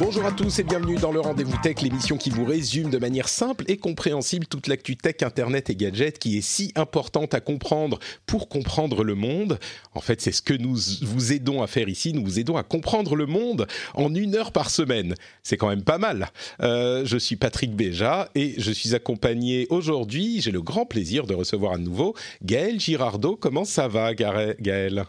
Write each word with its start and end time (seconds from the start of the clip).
Bonjour 0.00 0.24
à 0.26 0.30
tous 0.30 0.60
et 0.60 0.62
bienvenue 0.62 0.94
dans 0.94 1.10
le 1.10 1.18
Rendez-vous 1.18 1.56
Tech, 1.60 1.82
l'émission 1.82 2.16
qui 2.16 2.30
vous 2.30 2.44
résume 2.44 2.88
de 2.88 2.98
manière 2.98 3.28
simple 3.28 3.64
et 3.66 3.78
compréhensible 3.78 4.46
toute 4.46 4.68
l'actu 4.68 4.96
tech, 4.96 5.16
internet 5.22 5.70
et 5.70 5.74
gadgets 5.74 6.20
qui 6.20 6.38
est 6.38 6.40
si 6.40 6.72
importante 6.76 7.34
à 7.34 7.40
comprendre 7.40 7.98
pour 8.24 8.48
comprendre 8.48 9.02
le 9.02 9.16
monde. 9.16 9.58
En 9.94 10.00
fait, 10.00 10.20
c'est 10.20 10.30
ce 10.30 10.40
que 10.40 10.54
nous 10.54 10.76
vous 11.02 11.32
aidons 11.32 11.62
à 11.62 11.66
faire 11.66 11.88
ici. 11.88 12.12
Nous 12.12 12.22
vous 12.22 12.38
aidons 12.38 12.56
à 12.56 12.62
comprendre 12.62 13.16
le 13.16 13.26
monde 13.26 13.66
en 13.94 14.14
une 14.14 14.36
heure 14.36 14.52
par 14.52 14.70
semaine. 14.70 15.16
C'est 15.42 15.56
quand 15.56 15.68
même 15.68 15.82
pas 15.82 15.98
mal. 15.98 16.28
Euh, 16.62 17.04
je 17.04 17.18
suis 17.18 17.34
Patrick 17.34 17.74
Béja 17.74 18.28
et 18.36 18.54
je 18.56 18.70
suis 18.70 18.94
accompagné 18.94 19.66
aujourd'hui, 19.68 20.40
j'ai 20.40 20.52
le 20.52 20.62
grand 20.62 20.86
plaisir 20.86 21.26
de 21.26 21.34
recevoir 21.34 21.72
à 21.72 21.78
nouveau 21.78 22.14
Gaël 22.44 22.78
Girardot. 22.78 23.34
Comment 23.34 23.64
ça 23.64 23.88
va, 23.88 24.14
Gaël? 24.14 25.06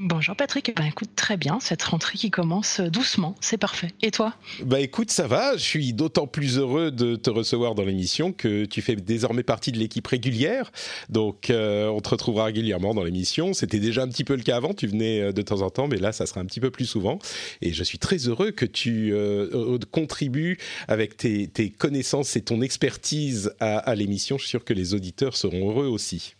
Bonjour 0.00 0.36
Patrick, 0.36 0.72
ben 0.76 0.84
écoute 0.84 1.10
très 1.16 1.36
bien, 1.36 1.58
cette 1.58 1.82
rentrée 1.82 2.16
qui 2.16 2.30
commence 2.30 2.80
doucement, 2.80 3.34
c'est 3.40 3.58
parfait. 3.58 3.88
Et 4.00 4.12
toi? 4.12 4.32
Bah 4.62 4.78
écoute, 4.78 5.10
ça 5.10 5.26
va, 5.26 5.56
je 5.56 5.62
suis 5.64 5.92
d'autant 5.92 6.28
plus 6.28 6.56
heureux 6.56 6.92
de 6.92 7.16
te 7.16 7.30
recevoir 7.30 7.74
dans 7.74 7.82
l'émission 7.82 8.32
que 8.32 8.64
tu 8.64 8.80
fais 8.80 8.94
désormais 8.94 9.42
partie 9.42 9.72
de 9.72 9.78
l'équipe 9.78 10.06
régulière, 10.06 10.70
donc 11.08 11.50
euh, 11.50 11.88
on 11.88 11.98
te 11.98 12.10
retrouvera 12.10 12.44
régulièrement 12.44 12.94
dans 12.94 13.02
l'émission. 13.02 13.54
C'était 13.54 13.80
déjà 13.80 14.04
un 14.04 14.08
petit 14.08 14.22
peu 14.22 14.36
le 14.36 14.44
cas 14.44 14.56
avant, 14.56 14.72
tu 14.72 14.86
venais 14.86 15.20
euh, 15.20 15.32
de 15.32 15.42
temps 15.42 15.62
en 15.62 15.70
temps, 15.70 15.88
mais 15.88 15.98
là 15.98 16.12
ça 16.12 16.26
sera 16.26 16.40
un 16.40 16.46
petit 16.46 16.60
peu 16.60 16.70
plus 16.70 16.86
souvent. 16.86 17.18
Et 17.60 17.72
je 17.72 17.82
suis 17.82 17.98
très 17.98 18.28
heureux 18.28 18.52
que 18.52 18.66
tu 18.66 19.12
euh, 19.12 19.78
contribues 19.90 20.58
avec 20.86 21.16
tes, 21.16 21.50
connaissances 21.76 22.36
et 22.36 22.42
ton 22.42 22.60
expertise 22.60 23.52
à, 23.58 23.78
à 23.78 23.96
l'émission. 23.96 24.38
Je 24.38 24.42
suis 24.42 24.50
sûr 24.50 24.64
que 24.64 24.74
les 24.74 24.94
auditeurs 24.94 25.36
seront 25.36 25.70
heureux 25.70 25.88
aussi 25.88 26.36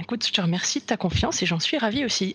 écoute, 0.00 0.26
je 0.26 0.32
te 0.32 0.40
remercie 0.40 0.80
de 0.80 0.84
ta 0.84 0.96
confiance 0.96 1.42
et 1.42 1.46
j'en 1.46 1.60
suis 1.60 1.76
ravi 1.76 2.04
aussi. 2.04 2.34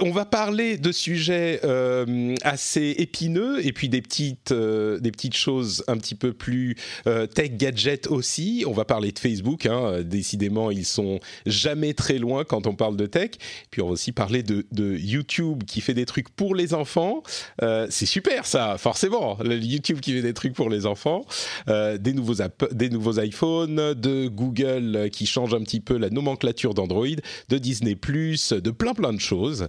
on 0.00 0.10
va 0.10 0.24
parler 0.24 0.78
de 0.78 0.92
sujets 0.92 1.60
euh, 1.64 2.34
assez 2.42 2.94
épineux 2.98 3.64
et 3.64 3.72
puis 3.72 3.88
des 3.88 4.00
petites, 4.00 4.52
euh, 4.52 4.98
des 5.00 5.10
petites 5.10 5.36
choses 5.36 5.84
un 5.86 5.98
petit 5.98 6.14
peu 6.14 6.32
plus 6.32 6.76
euh, 7.06 7.26
tech 7.26 7.52
gadget 7.56 8.06
aussi. 8.06 8.64
On 8.66 8.72
va 8.72 8.84
parler 8.84 9.12
de 9.12 9.18
Facebook. 9.18 9.66
Hein. 9.66 10.02
Décidément, 10.02 10.70
ils 10.70 10.86
sont 10.86 11.20
jamais 11.46 11.94
très 11.94 12.18
loin 12.18 12.44
quand 12.44 12.66
on 12.66 12.74
parle 12.74 12.96
de 12.96 13.06
tech. 13.06 13.32
Puis 13.70 13.82
on 13.82 13.86
va 13.86 13.92
aussi 13.92 14.12
parler 14.12 14.42
de, 14.42 14.66
de 14.72 14.96
YouTube 14.96 15.64
qui 15.64 15.80
fait 15.80 15.94
des 15.94 16.06
trucs 16.06 16.30
pour 16.30 16.54
les 16.54 16.74
enfants. 16.74 17.22
C'est 17.60 18.06
super 18.06 18.46
ça, 18.46 18.78
forcément. 18.78 19.38
YouTube 19.42 20.00
qui 20.00 20.12
fait 20.12 20.22
des 20.22 20.34
trucs 20.34 20.54
pour 20.54 20.70
les 20.70 20.86
enfants. 20.86 21.24
des 21.66 22.12
nouveaux 22.12 22.42
des 22.72 22.88
nouveaux 22.88 23.20
iPhones, 23.20 23.94
de 23.94 24.28
Google 24.28 25.10
qui 25.12 25.26
change 25.26 25.54
un 25.54 25.62
petit 25.62 25.80
peu 25.80 25.96
la 25.96 26.10
nomenclature 26.10 26.29
nomenclature 26.30 26.74
d'Android, 26.74 27.06
de 27.48 27.58
Disney⁇ 27.58 27.94
de 28.60 28.70
plein 28.70 28.94
plein 28.94 29.12
de 29.12 29.20
choses. 29.20 29.68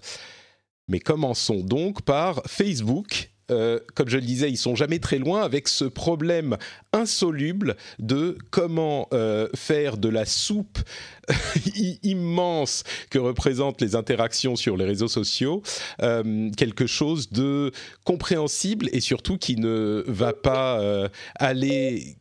Mais 0.88 1.00
commençons 1.00 1.62
donc 1.62 2.02
par 2.02 2.42
Facebook. 2.48 3.30
Euh, 3.50 3.80
comme 3.96 4.08
je 4.08 4.16
le 4.16 4.24
disais, 4.24 4.50
ils 4.50 4.58
sont 4.58 4.76
jamais 4.76 5.00
très 5.00 5.18
loin 5.18 5.42
avec 5.42 5.68
ce 5.68 5.84
problème 5.84 6.58
insoluble 6.94 7.76
de 8.00 8.38
comment 8.50 9.10
euh, 9.14 9.50
faire 9.56 9.98
de 9.98 10.08
la 10.08 10.24
soupe 10.24 10.80
immense 12.04 12.84
que 13.10 13.20
représentent 13.20 13.82
les 13.82 13.96
interactions 13.96 14.56
sur 14.56 14.78
les 14.78 14.86
réseaux 14.86 15.10
sociaux 15.10 15.64
euh, 16.02 16.50
quelque 16.56 16.88
chose 16.88 17.30
de 17.30 17.74
compréhensible 18.06 18.88
et 18.94 19.02
surtout 19.02 19.38
qui 19.38 19.58
ne 19.58 20.06
va 20.08 20.32
pas 20.32 21.10
aller. 21.36 22.16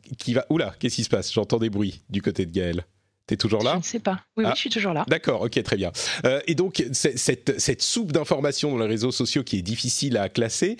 Oula, 0.49 0.73
qu'est-ce 0.79 0.95
qui 0.95 1.03
se 1.05 1.09
passe? 1.09 1.31
J'entends 1.31 1.59
des 1.59 1.69
bruits 1.69 2.01
du 2.09 2.21
côté 2.21 2.45
de 2.45 2.51
Gaël. 2.51 2.85
T'es 3.27 3.37
toujours 3.37 3.63
là 3.63 3.73
Je 3.73 3.77
ne 3.77 3.83
sais 3.83 3.99
pas. 3.99 4.19
Oui, 4.35 4.43
oui, 4.43 4.45
ah. 4.47 4.53
je 4.55 4.59
suis 4.59 4.69
toujours 4.69 4.93
là. 4.93 5.05
D'accord, 5.07 5.41
ok, 5.41 5.61
très 5.63 5.77
bien. 5.77 5.91
Euh, 6.25 6.41
et 6.47 6.55
donc, 6.55 6.83
cette, 6.91 7.59
cette 7.59 7.81
soupe 7.81 8.11
d'informations 8.11 8.71
dans 8.71 8.83
les 8.83 8.89
réseaux 8.89 9.11
sociaux 9.11 9.43
qui 9.43 9.57
est 9.57 9.61
difficile 9.61 10.17
à 10.17 10.27
classer. 10.27 10.77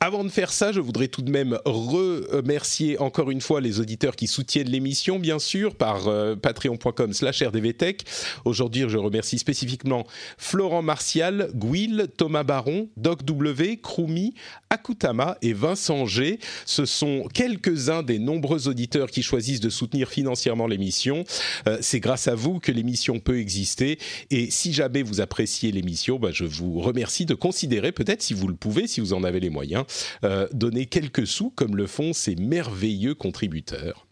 Avant 0.00 0.24
de 0.24 0.28
faire 0.28 0.52
ça, 0.52 0.72
je 0.72 0.80
voudrais 0.80 1.08
tout 1.08 1.22
de 1.22 1.30
même 1.30 1.58
remercier 1.64 2.98
encore 2.98 3.30
une 3.30 3.40
fois 3.40 3.60
les 3.60 3.80
auditeurs 3.80 4.16
qui 4.16 4.26
soutiennent 4.26 4.68
l'émission, 4.68 5.18
bien 5.18 5.38
sûr, 5.38 5.74
par 5.74 6.08
euh, 6.08 6.36
patreon.com 6.36 7.12
slash 7.12 7.42
rdvtech. 7.42 8.04
Aujourd'hui, 8.44 8.84
je 8.88 8.98
remercie 8.98 9.38
spécifiquement 9.38 10.06
Florent 10.38 10.82
Martial, 10.82 11.50
Gouil, 11.54 12.06
Thomas 12.16 12.44
Baron, 12.44 12.88
Doc 12.96 13.24
W, 13.24 13.78
Krumi, 13.78 14.34
Akutama 14.70 15.38
et 15.42 15.52
Vincent 15.52 16.06
G. 16.06 16.38
Ce 16.64 16.84
sont 16.84 17.24
quelques-uns 17.32 18.02
des 18.02 18.18
nombreux 18.18 18.68
auditeurs 18.68 19.10
qui 19.10 19.22
choisissent 19.22 19.60
de 19.60 19.70
soutenir 19.70 20.08
financièrement 20.08 20.66
l'émission. 20.66 21.24
Euh, 21.66 21.78
c'est 21.86 22.00
grâce 22.00 22.28
à 22.28 22.34
vous 22.34 22.58
que 22.58 22.72
l'émission 22.72 23.20
peut 23.20 23.38
exister. 23.38 23.98
Et 24.30 24.50
si 24.50 24.72
jamais 24.72 25.02
vous 25.02 25.20
appréciez 25.20 25.72
l'émission, 25.72 26.18
bah, 26.18 26.30
je 26.32 26.44
vous 26.44 26.80
remercie 26.80 27.26
de 27.26 27.34
considérer, 27.34 27.92
peut-être 27.92 28.22
si 28.22 28.34
vous 28.34 28.48
le 28.48 28.54
pouvez, 28.54 28.86
si 28.86 29.00
vous 29.00 29.12
en 29.12 29.24
avez 29.24 29.40
les 29.40 29.50
moyens, 29.50 29.84
euh, 30.24 30.48
donner 30.52 30.86
quelques 30.86 31.26
sous 31.26 31.50
comme 31.50 31.76
le 31.76 31.86
font 31.86 32.12
ces 32.12 32.36
merveilleux 32.36 33.14
contributeurs. 33.14 34.06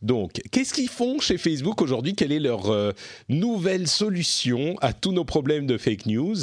Donc, 0.00 0.40
qu'est-ce 0.52 0.72
qu'ils 0.72 0.88
font 0.88 1.18
chez 1.18 1.38
Facebook 1.38 1.82
aujourd'hui? 1.82 2.14
Quelle 2.14 2.30
est 2.30 2.38
leur 2.38 2.70
euh, 2.70 2.92
nouvelle 3.28 3.88
solution 3.88 4.76
à 4.80 4.92
tous 4.92 5.10
nos 5.10 5.24
problèmes 5.24 5.66
de 5.66 5.76
fake 5.76 6.06
news? 6.06 6.36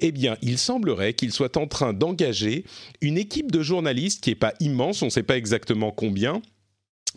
Eh 0.00 0.12
bien, 0.12 0.36
il 0.40 0.56
semblerait 0.56 1.12
qu'ils 1.12 1.32
soient 1.32 1.58
en 1.58 1.66
train 1.66 1.92
d'engager 1.92 2.64
une 3.02 3.18
équipe 3.18 3.52
de 3.52 3.62
journalistes 3.62 4.22
qui 4.22 4.30
n'est 4.30 4.36
pas 4.36 4.54
immense, 4.60 5.02
on 5.02 5.06
ne 5.06 5.10
sait 5.10 5.22
pas 5.22 5.36
exactement 5.36 5.90
combien, 5.90 6.40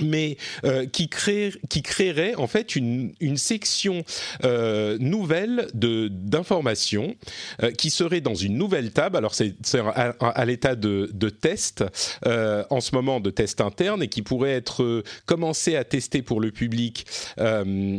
mais 0.01 0.37
euh, 0.63 0.85
qui, 0.85 1.09
crée, 1.09 1.53
qui 1.69 1.81
créerait 1.81 2.35
en 2.35 2.47
fait 2.47 2.75
une, 2.75 3.13
section 3.37 4.03
euh, 4.43 4.97
nouvelle 4.99 5.67
d'informations 5.73 7.15
euh, 7.61 7.71
qui 7.71 7.89
serait 7.89 8.21
dans 8.21 8.35
une 8.35 8.57
nouvelle 8.57 8.91
table. 8.91 9.17
Alors 9.17 9.35
c'est 9.35 9.55
à, 9.93 10.45
l'état 10.45 10.75
de, 10.75 11.09
de 11.13 11.29
test 11.29 11.83
euh, 12.25 12.63
en 12.69 12.79
ce 12.79 12.95
moment 12.95 13.19
de 13.19 13.29
test 13.29 13.61
interne 13.61 14.01
et 14.01 14.07
qui 14.07 14.21
pourrait 14.21 14.53
être 14.53 15.03
commencé 15.25 15.75
à 15.75 15.83
tester 15.83 16.21
pour 16.21 16.39
le 16.39 16.51
public 16.51 17.05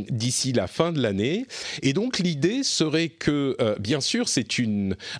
d'ici 0.08 0.52
la 0.52 0.66
fin 0.66 0.92
de 0.92 1.00
l'année. 1.00 1.46
Et 1.82 1.92
donc 1.92 2.18
l'idée 2.18 2.62
serait 2.62 3.08
que 3.08 3.56
bien 3.78 4.00
sûr 4.00 4.28
c'est 4.28 4.46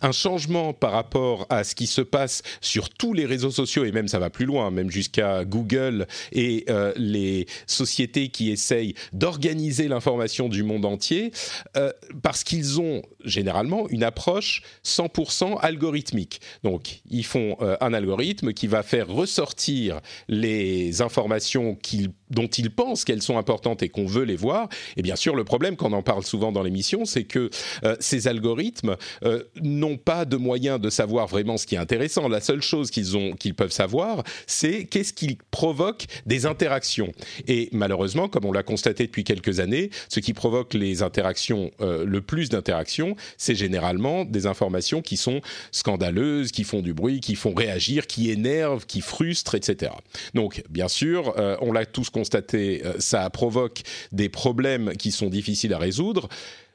un 0.03 0.13
changement 0.13 0.73
par 0.73 0.93
rapport 0.93 1.47
à 1.51 1.65
ce 1.65 1.75
qui 1.75 1.87
se 1.87 2.01
passe 2.01 2.43
sur 2.61 2.89
tous 2.89 3.13
les 3.13 3.27
réseaux 3.27 3.51
sociaux 3.51 3.85
et 3.85 3.93
même 3.93 4.09
ça 4.09 4.19
va 4.19 4.31
plus 4.31 4.47
loin, 4.47 4.71
même 4.71 4.91
jusqu'à 4.91 5.45
Google 5.45 6.07
et 6.33 6.66
euh, 6.69 6.93
les 6.97 7.47
sociétés 7.67 8.29
qui 8.29 8.51
essayent 8.51 8.95
d'organiser 9.13 9.89
l'information 9.89 10.49
du 10.49 10.63
monde 10.63 10.85
entier, 10.85 11.33
euh, 11.77 11.93
parce 12.23 12.45
qu'ils 12.45 12.81
ont 12.81 13.03
généralement 13.25 13.89
une 13.89 14.03
approche 14.03 14.63
100% 14.85 15.59
algorithmique. 15.61 16.41
Donc, 16.63 17.01
ils 17.11 17.25
font 17.25 17.57
euh, 17.61 17.77
un 17.81 17.93
algorithme 17.95 18.53
qui 18.53 18.67
va 18.67 18.83
faire 18.83 19.09
ressortir 19.09 20.01
les 20.29 21.03
informations 21.03 21.75
qu'ils 21.75 22.11
dont 22.31 22.47
ils 22.47 22.71
pensent 22.71 23.05
qu'elles 23.05 23.23
sont 23.23 23.39
importantes 23.39 23.83
et 23.83 23.89
qu'on 23.89 24.07
veut 24.07 24.25
les 24.25 24.37
voir. 24.37 24.69
Et 24.97 25.03
bien 25.03 25.17
sûr, 25.17 25.35
le 25.37 25.45
problème, 25.45 25.77
qu'on 25.77 25.93
en 25.93 26.03
parle 26.03 26.25
souvent 26.25 26.53
dans 26.53 26.63
l'émission, 26.63 27.05
c'est 27.05 27.25
que 27.25 27.51
euh, 27.85 27.97
ces 28.01 28.29
algorithmes 28.29 28.97
euh, 29.25 29.43
n'ont 29.61 29.97
pas 29.97 30.25
de 30.25 30.37
moyens 30.37 30.81
de 30.81 30.91
savoir 30.91 31.27
vraiment 31.27 31.57
ce 31.57 31.67
qui 31.67 31.75
est 31.75 31.79
intéressant. 31.79 32.29
La 32.29 32.41
seule 32.41 32.63
chose 32.63 32.91
qu'ils 32.91 33.17
ont, 33.17 33.33
qu'ils 33.33 33.55
peuvent 33.55 33.73
savoir, 33.73 34.25
c'est 34.47 34.85
qu'est-ce 34.85 35.13
qui 35.13 35.39
provoque 35.51 36.07
des 36.27 36.47
interactions. 36.47 37.13
Et 37.47 37.69
malheureusement, 37.73 38.29
comme 38.29 38.45
on 38.45 38.53
l'a 38.53 38.63
constaté 38.63 39.07
depuis 39.07 39.25
quelques 39.25 39.61
années, 39.61 39.91
ce 40.09 40.21
qui 40.21 40.33
provoque 40.33 40.75
les 40.75 41.03
interactions, 41.03 41.71
euh, 41.81 42.05
le 42.05 42.21
plus 42.21 42.49
d'interactions, 42.49 43.17
c'est 43.37 43.55
généralement 43.55 44.25
des 44.25 44.47
informations 44.47 45.03
qui 45.03 45.17
sont 45.17 45.41
scandaleuses, 45.71 46.51
qui 46.51 46.65
font 46.65 46.83
du 46.83 46.95
bruit, 46.95 47.21
qui 47.21 47.37
font 47.37 47.55
réagir, 47.55 48.07
qui 48.07 48.31
énervent, 48.31 48.87
qui 48.87 49.01
frustrent, 49.01 49.55
etc. 49.55 49.93
Donc, 50.35 50.63
bien 50.69 50.89
sûr, 50.89 51.35
on 51.61 51.73
l'a 51.73 51.87
tous 51.87 52.11
constaté, 52.17 52.83
euh, 52.87 52.95
ça 52.99 53.29
provoque 53.29 53.83
des 54.11 54.31
problèmes 54.31 54.97
qui 54.97 55.13
sont 55.13 55.29
difficiles 55.29 55.75
à 55.75 55.79
résoudre. 55.79 56.31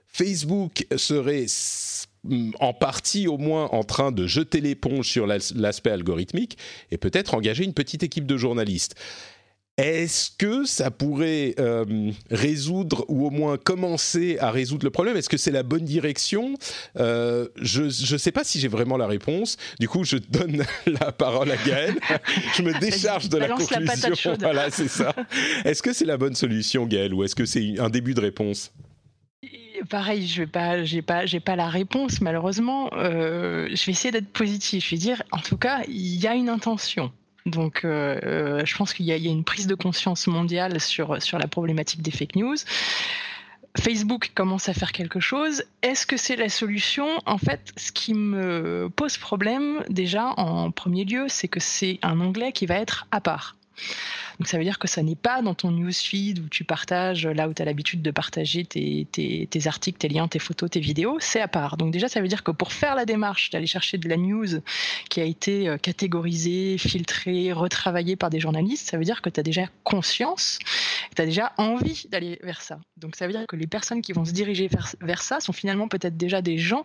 Facebook 0.07 0.85
serait 0.97 1.47
en 2.59 2.73
partie 2.73 3.27
au 3.27 3.39
moins 3.39 3.65
en 3.71 3.83
train 3.83 4.11
de 4.11 4.27
jeter 4.27 4.61
l'éponge 4.61 5.09
sur 5.09 5.25
l'aspect 5.25 5.89
algorithmique 5.89 6.59
et 6.91 6.97
peut-être 6.97 7.33
engager 7.33 7.63
une 7.63 7.73
petite 7.73 8.03
équipe 8.03 8.27
de 8.27 8.37
journalistes. 8.37 8.93
Est-ce 9.81 10.29
que 10.37 10.63
ça 10.63 10.91
pourrait 10.91 11.55
euh, 11.59 12.11
résoudre 12.29 13.03
ou 13.07 13.25
au 13.25 13.31
moins 13.31 13.57
commencer 13.57 14.37
à 14.39 14.51
résoudre 14.51 14.85
le 14.85 14.91
problème? 14.91 15.17
Est-ce 15.17 15.27
que 15.27 15.37
c'est 15.37 15.49
la 15.49 15.63
bonne 15.63 15.85
direction? 15.85 16.53
Euh, 16.99 17.47
Je 17.55 17.85
ne 17.85 18.17
sais 18.19 18.31
pas 18.31 18.43
si 18.43 18.59
j'ai 18.59 18.67
vraiment 18.67 18.95
la 18.95 19.07
réponse. 19.07 19.57
Du 19.79 19.89
coup, 19.89 20.03
je 20.03 20.17
donne 20.17 20.63
la 20.85 21.11
parole 21.11 21.49
à 21.49 21.57
Gaël. 21.57 21.95
je 22.55 22.61
me 22.61 22.79
décharge 22.79 23.29
de 23.29 23.39
la 23.39 23.47
conclusion. 23.47 24.35
voilà, 24.39 24.69
c'est 24.69 24.87
ça. 24.87 25.15
Est-ce 25.65 25.81
que 25.81 25.93
c'est 25.93 26.05
la 26.05 26.17
bonne 26.17 26.35
solution, 26.35 26.85
Gaël, 26.85 27.11
ou 27.11 27.23
est-ce 27.23 27.35
que 27.35 27.45
c'est 27.45 27.79
un 27.79 27.89
début 27.89 28.13
de 28.13 28.21
réponse? 28.21 28.71
Pareil, 29.89 30.27
je 30.27 30.41
n'ai 30.41 30.47
pas, 30.47 30.83
j'ai 30.83 31.01
pas, 31.01 31.25
j'ai 31.25 31.39
pas 31.39 31.55
la 31.55 31.69
réponse 31.69 32.21
malheureusement. 32.21 32.91
Euh, 32.93 33.67
je 33.73 33.85
vais 33.85 33.93
essayer 33.93 34.11
d'être 34.11 34.31
positif. 34.31 34.85
Je 34.85 34.91
vais 34.91 34.99
dire, 34.99 35.23
en 35.31 35.39
tout 35.39 35.57
cas, 35.57 35.81
il 35.87 36.21
y 36.21 36.27
a 36.27 36.35
une 36.35 36.49
intention. 36.49 37.11
Donc, 37.45 37.83
euh, 37.83 38.19
euh, 38.23 38.65
je 38.65 38.75
pense 38.75 38.93
qu'il 38.93 39.05
y, 39.05 39.11
a 39.11 39.15
une 39.15 39.43
prise 39.43 39.67
de 39.67 39.75
conscience 39.75 40.27
mondiale 40.27 40.79
sur 40.79 41.21
sur 41.21 41.39
la 41.39 41.47
problématique 41.47 42.01
des 42.01 42.11
fake 42.11 42.35
news. 42.35 42.57
Facebook 43.79 44.31
commence 44.35 44.67
à 44.67 44.73
faire 44.73 44.91
quelque 44.91 45.19
chose. 45.19 45.63
Est-ce 45.81 46.05
que 46.05 46.17
c'est 46.17 46.35
la 46.35 46.49
solution? 46.49 47.07
En 47.25 47.37
fait, 47.37 47.71
ce 47.77 47.91
qui 47.91 48.13
me 48.13 48.89
pose 48.95 49.17
problème 49.17 49.83
déjà 49.89 50.33
en 50.37 50.71
premier 50.71 51.05
lieu, 51.05 51.25
c'est 51.29 51.47
que 51.47 51.61
c'est 51.61 51.97
un 52.01 52.19
onglet 52.19 52.51
qui 52.51 52.65
va 52.65 52.75
être 52.75 53.07
à 53.11 53.21
part. 53.21 53.55
Donc 54.39 54.47
ça 54.47 54.57
veut 54.57 54.63
dire 54.63 54.79
que 54.79 54.87
ça 54.87 55.03
n'est 55.03 55.15
pas 55.15 55.41
dans 55.41 55.53
ton 55.53 55.71
newsfeed 55.71 56.39
où 56.39 56.49
tu 56.49 56.63
partages, 56.63 57.27
là 57.27 57.47
où 57.47 57.53
tu 57.53 57.61
as 57.61 57.65
l'habitude 57.65 58.01
de 58.01 58.11
partager 58.11 58.65
tes, 58.65 59.07
articles, 59.65 59.97
tes 59.97 60.09
liens, 60.09 60.27
tes 60.27 60.39
photos, 60.39 60.69
tes 60.69 60.79
vidéos, 60.79 61.17
c'est 61.19 61.41
à 61.41 61.47
part. 61.47 61.77
Donc 61.77 61.91
déjà, 61.91 62.07
ça 62.07 62.21
veut 62.21 62.27
dire 62.27 62.43
que 62.43 62.51
pour 62.51 62.71
faire 62.71 62.95
la 62.95 63.05
démarche 63.05 63.49
d'aller 63.49 63.67
chercher 63.67 63.97
de 63.97 64.07
la 64.09 64.17
news 64.17 64.61
qui 65.09 65.21
a 65.21 65.23
été 65.23 65.67
euh, 65.67 65.77
catégorisée, 65.77 66.77
filtrée, 66.77 67.51
retravaillée 67.53 68.15
par 68.15 68.29
des 68.29 68.39
journalistes, 68.39 68.89
ça 68.89 68.97
veut 68.97 69.03
dire 69.03 69.21
que 69.21 69.29
tu 69.29 69.39
as 69.39 69.43
déjà 69.43 69.67
conscience, 69.83 70.59
tu 71.15 71.21
as 71.21 71.25
déjà 71.25 71.53
envie 71.57 72.05
d'aller 72.09 72.39
vers 72.43 72.61
ça. 72.61 72.79
Donc 72.97 73.15
ça 73.15 73.27
veut 73.27 73.33
dire 73.33 73.45
que 73.47 73.55
les 73.55 73.67
personnes 73.67 74.01
qui 74.01 74.13
vont 74.13 74.25
se 74.25 74.31
diriger 74.31 74.69
vers, 75.01 75.21
ça 75.21 75.39
sont 75.39 75.53
finalement 75.53 75.87
peut-être 75.87 76.17
déjà 76.17 76.41
des 76.41 76.57
gens 76.57 76.83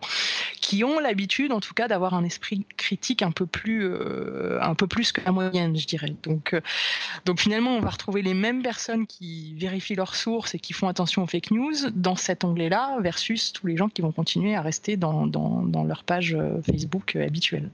qui 0.59 0.83
ont 0.83 0.99
l'habitude, 0.99 1.51
en 1.51 1.59
tout 1.59 1.73
cas, 1.73 1.87
d'avoir 1.87 2.13
un 2.13 2.23
esprit 2.23 2.65
critique 2.75 3.21
un 3.21 3.31
peu 3.31 3.45
plus, 3.45 3.85
euh, 3.85 4.59
un 4.61 4.75
peu 4.75 4.87
plus 4.87 5.11
que 5.11 5.21
la 5.21 5.31
moyenne, 5.31 5.77
je 5.77 5.87
dirais. 5.87 6.13
Donc, 6.23 6.53
euh, 6.53 6.61
donc 7.25 7.36
finalement, 7.37 7.77
on 7.77 7.79
va 7.79 7.89
retrouver 7.89 8.21
les 8.21 8.33
mêmes 8.33 8.61
personnes 8.61 9.07
qui 9.07 9.53
vérifient 9.55 9.95
leurs 9.95 10.15
sources 10.15 10.55
et 10.55 10.59
qui 10.59 10.73
font 10.73 10.87
attention 10.87 11.23
aux 11.23 11.27
fake 11.27 11.51
news 11.51 11.89
dans 11.93 12.15
cet 12.15 12.43
onglet-là, 12.43 12.97
versus 13.01 13.53
tous 13.53 13.67
les 13.67 13.77
gens 13.77 13.89
qui 13.89 14.01
vont 14.01 14.11
continuer 14.11 14.55
à 14.55 14.61
rester 14.61 14.97
dans, 14.97 15.25
leur 15.87 16.03
page 16.03 16.33
euh, 16.33 16.61
Facebook 16.63 17.15
euh, 17.15 17.25
habituelle. 17.25 17.69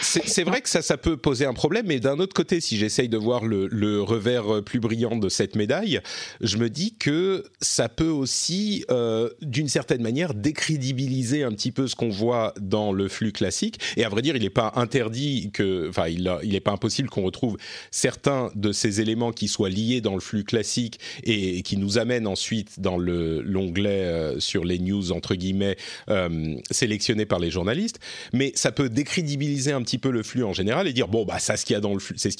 C'est 0.00 0.44
vrai 0.44 0.60
que 0.60 0.68
ça, 0.68 0.96
peut 0.96 1.16
poser 1.16 1.44
un 1.44 1.52
problème, 1.52 1.86
mais 1.86 2.00
d'un 2.00 2.18
autre 2.18 2.34
côté, 2.34 2.60
si 2.60 2.76
j'essaye 2.76 3.08
de 3.08 3.16
voir 3.16 3.44
le, 3.44 4.02
revers 4.02 4.54
euh, 4.54 4.62
plus 4.62 4.80
brillant 4.80 5.16
de 5.16 5.28
cette 5.28 5.54
médaille, 5.54 6.00
je 6.40 6.56
me 6.56 6.70
dis 6.70 6.94
que 6.94 7.44
ça 7.60 7.88
peut 7.88 8.08
aussi, 8.08 8.84
d'une 9.42 9.68
certaine 9.68 10.02
manière, 10.02 10.34
décrédibiliser 10.34 11.42
un 11.42 11.50
petit 11.50 11.72
peu 11.72 11.86
ce 11.86 11.94
qu'on 11.94 12.08
voit 12.08 12.54
dans 12.60 12.92
le 12.92 13.08
flux 13.08 13.32
classique. 13.32 13.80
Et 13.96 14.04
à 14.04 14.08
vrai 14.08 14.22
dire, 14.22 14.36
il 14.36 14.42
n'est 14.42 14.50
pas 14.50 14.72
interdit 14.76 15.50
que, 15.52 15.88
enfin, 15.88 16.08
il 16.08 16.22
n'est 16.50 16.60
pas 16.60 16.72
impossible 16.72 17.08
qu'on 17.08 17.22
retrouve 17.22 17.56
certains 17.90 18.37
de 18.54 18.72
ces 18.72 19.00
éléments 19.00 19.32
qui 19.32 19.48
soient 19.48 19.68
liés 19.68 20.00
dans 20.00 20.14
le 20.14 20.20
flux 20.20 20.44
classique 20.44 20.98
et, 21.24 21.62
qui 21.62 21.76
nous 21.76 21.98
amènent 21.98 22.26
ensuite 22.26 22.80
dans 22.80 22.98
l'onglet 22.98 24.04
euh, 24.04 24.40
sur 24.40 24.64
les 24.64 24.78
news 24.78 25.12
entre 25.12 25.34
guillemets 25.34 25.76
euh, 26.08 26.56
sélectionnés 26.70 27.26
par 27.26 27.38
les 27.38 27.50
journalistes, 27.50 27.98
mais 28.32 28.52
ça 28.54 28.72
peut 28.72 28.88
décrédibiliser 28.88 29.72
un 29.72 29.82
petit 29.82 29.98
peu 29.98 30.10
le 30.10 30.22
flux 30.22 30.44
en 30.44 30.52
général 30.52 30.86
et 30.86 30.92
dire 30.92 31.08
bon 31.08 31.24
bah 31.24 31.38
ça 31.38 31.56
c'est 31.56 31.62
ce 31.62 31.66
qu'il 31.66 31.74
y 31.74 31.76
a 31.76 31.80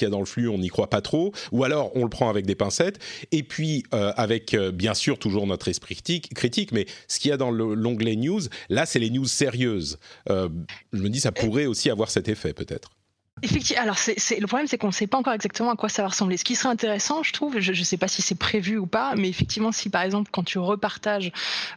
dans 0.09 0.19
le 0.19 0.25
flux, 0.25 0.47
on 0.47 0.57
n'y 0.57 0.69
croit 0.69 0.89
pas 0.89 1.01
trop, 1.01 1.33
ou 1.51 1.63
alors 1.63 1.91
on 1.95 2.03
le 2.03 2.09
prend 2.09 2.29
avec 2.29 2.45
des 2.45 2.55
pincettes 2.55 2.99
et 3.31 3.43
puis 3.43 3.83
euh, 3.93 4.11
avec 4.15 4.55
bien 4.73 4.93
sûr 4.93 5.19
toujours 5.19 5.47
notre 5.47 5.67
esprit 5.67 5.95
critique, 5.95 6.71
mais 6.71 6.85
ce 7.07 7.19
qu'il 7.19 7.29
y 7.29 7.31
a 7.33 7.37
dans 7.37 7.51
l'onglet 7.51 8.15
news, 8.15 8.41
là 8.69 8.85
c'est 8.85 8.99
les 8.99 9.09
news 9.09 9.25
sérieuses. 9.25 9.99
je 10.27 11.01
me 11.01 11.09
dis 11.09 11.19
ça 11.19 11.31
pourrait 11.31 11.65
aussi 11.65 11.89
avoir 11.89 12.09
cet 12.09 12.29
effet 12.29 12.53
peut-être. 12.53 12.91
Effectivement. 13.41 13.83
Alors, 13.83 13.97
le 14.07 14.45
problème, 14.47 14.67
c'est 14.67 14.77
qu'on 14.77 14.87
ne 14.87 14.93
sait 14.93 15.07
pas 15.07 15.17
encore 15.17 15.33
exactement 15.33 15.71
à 15.71 15.75
quoi 15.75 15.89
ça 15.89 16.01
va 16.01 16.09
ressembler. 16.09 16.37
Ce 16.37 16.43
qui 16.43 16.55
serait 16.55 16.69
intéressant, 16.69 17.23
je 17.23 17.31
trouve, 17.31 17.59
je 17.59 17.71
ne 17.71 17.83
sais 17.83 17.97
pas 17.97 18.07
si 18.07 18.21
c'est 18.21 18.37
prévu 18.37 18.77
ou 18.77 18.85
pas, 18.85 19.15
mais 19.15 19.29
effectivement, 19.29 19.71
si 19.71 19.89
par 19.89 20.01
exemple, 20.01 20.29
quand 20.31 20.43
tu 20.43 20.59
repartages 20.59 21.31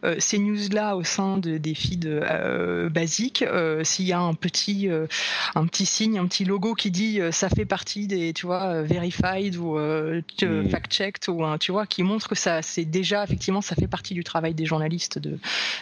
euh, 0.05 0.17
ces 0.19 0.39
news-là 0.39 0.97
au 0.97 1.05
sein 1.05 1.39
de, 1.39 1.59
des 1.59 1.75
feeds 1.75 2.07
euh, 2.07 2.89
basiques, 2.89 3.43
euh, 3.43 3.85
s'il 3.85 4.07
y 4.07 4.13
a 4.13 4.21
un 4.21 4.35
petit, 4.35 4.89
un 5.55 5.67
petit 5.67 5.87
signe, 5.87 6.19
un 6.19 6.27
petit 6.27 6.45
logo 6.45 6.75
qui 6.75 6.91
dit 6.91 7.21
ça 7.31 7.49
fait 7.49 7.65
partie 7.65 8.07
des, 8.07 8.33
tu 8.33 8.47
vois, 8.47 8.83
verified 8.83 9.57
ou 9.57 9.79
mm. 9.79 10.69
fact-checked, 10.69 11.29
ou 11.29 11.43
tu 11.59 11.73
vois, 11.73 11.87
qui 11.87 12.03
montre 12.03 12.29
que 12.29 12.35
ça, 12.35 12.63
c'est 12.63 12.85
déjà, 12.85 13.25
effectivement, 13.25 13.61
ça 13.61 13.75
fait 13.75 13.87
partie 13.87 14.15
du 14.15 14.25
travail 14.25 14.55
des 14.55 14.67
journalistes 14.67 15.19
de, 15.19 15.39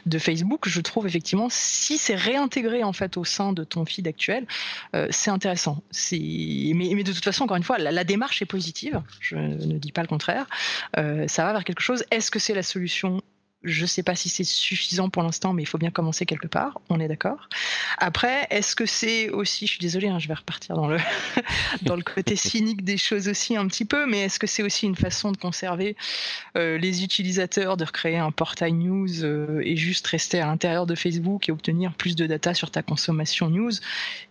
de 0.06 0.18
Facebook, 0.18 0.68
je 0.68 0.80
trouve 0.80 1.06
effectivement, 1.06 1.48
si 1.50 1.98
c'est 1.98 2.14
réintégré 2.14 2.84
en 2.84 2.92
fait 2.92 3.16
au 3.16 3.24
sein 3.24 3.52
de 3.52 3.64
ton 3.64 3.84
feed 3.84 4.06
actuel, 4.06 4.46
c'est 5.10 5.30
intéressant. 5.30 5.69
Mais, 6.10 7.02
de 7.02 7.12
toute 7.12 7.24
façon, 7.24 7.44
encore 7.44 7.56
une 7.56 7.62
fois, 7.62 7.78
la, 7.78 8.04
démarche 8.04 8.42
est 8.42 8.46
positive. 8.46 9.02
Je 9.20 9.36
ne 9.36 9.78
dis 9.78 9.92
pas 9.92 10.02
le 10.02 10.08
contraire. 10.08 10.46
Euh, 10.96 11.26
ça 11.28 11.44
va 11.44 11.52
vers 11.52 11.64
quelque 11.64 11.82
chose. 11.82 12.04
Est-ce 12.10 12.30
que 12.30 12.38
c'est 12.38 12.54
la 12.54 12.62
solution? 12.62 13.22
Je 13.62 13.82
ne 13.82 13.86
sais 13.86 14.02
pas 14.02 14.14
si 14.14 14.30
c'est 14.30 14.44
suffisant 14.44 15.10
pour 15.10 15.22
l'instant, 15.22 15.52
mais 15.52 15.62
il 15.62 15.66
faut 15.66 15.76
bien 15.76 15.90
commencer 15.90 16.24
quelque 16.24 16.46
part. 16.46 16.80
On 16.88 16.98
est 16.98 17.08
d'accord. 17.08 17.50
Après, 17.98 18.46
est-ce 18.48 18.74
que 18.74 18.86
c'est 18.86 19.28
aussi, 19.28 19.66
je 19.66 19.72
suis 19.72 19.80
désolée, 19.80 20.08
hein, 20.08 20.18
je 20.18 20.28
vais 20.28 20.34
repartir 20.34 20.76
dans 20.76 20.88
le 20.88 20.96
dans 21.82 21.94
le 21.94 22.02
côté 22.02 22.36
cynique 22.50 22.84
des 22.84 22.96
choses 22.96 23.28
aussi 23.28 23.56
un 23.56 23.66
petit 23.66 23.84
peu, 23.84 24.06
mais 24.06 24.20
est-ce 24.20 24.38
que 24.38 24.46
c'est 24.46 24.62
aussi 24.62 24.86
une 24.86 24.96
façon 24.96 25.30
de 25.30 25.36
conserver 25.36 25.94
euh, 26.56 26.78
les 26.78 27.04
utilisateurs, 27.04 27.76
de 27.76 27.84
recréer 27.84 28.16
un 28.16 28.30
portail 28.30 28.72
news 28.72 29.24
euh, 29.24 29.60
et 29.62 29.76
juste 29.76 30.06
rester 30.06 30.40
à 30.40 30.46
l'intérieur 30.46 30.86
de 30.86 30.94
Facebook 30.94 31.50
et 31.50 31.52
obtenir 31.52 31.92
plus 31.92 32.16
de 32.16 32.26
data 32.26 32.54
sur 32.54 32.70
ta 32.70 32.82
consommation 32.82 33.50
news? 33.50 33.72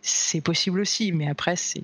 C'est 0.01 0.41
possible 0.41 0.79
aussi, 0.79 1.11
mais 1.11 1.29
après, 1.29 1.55
c'est 1.55 1.83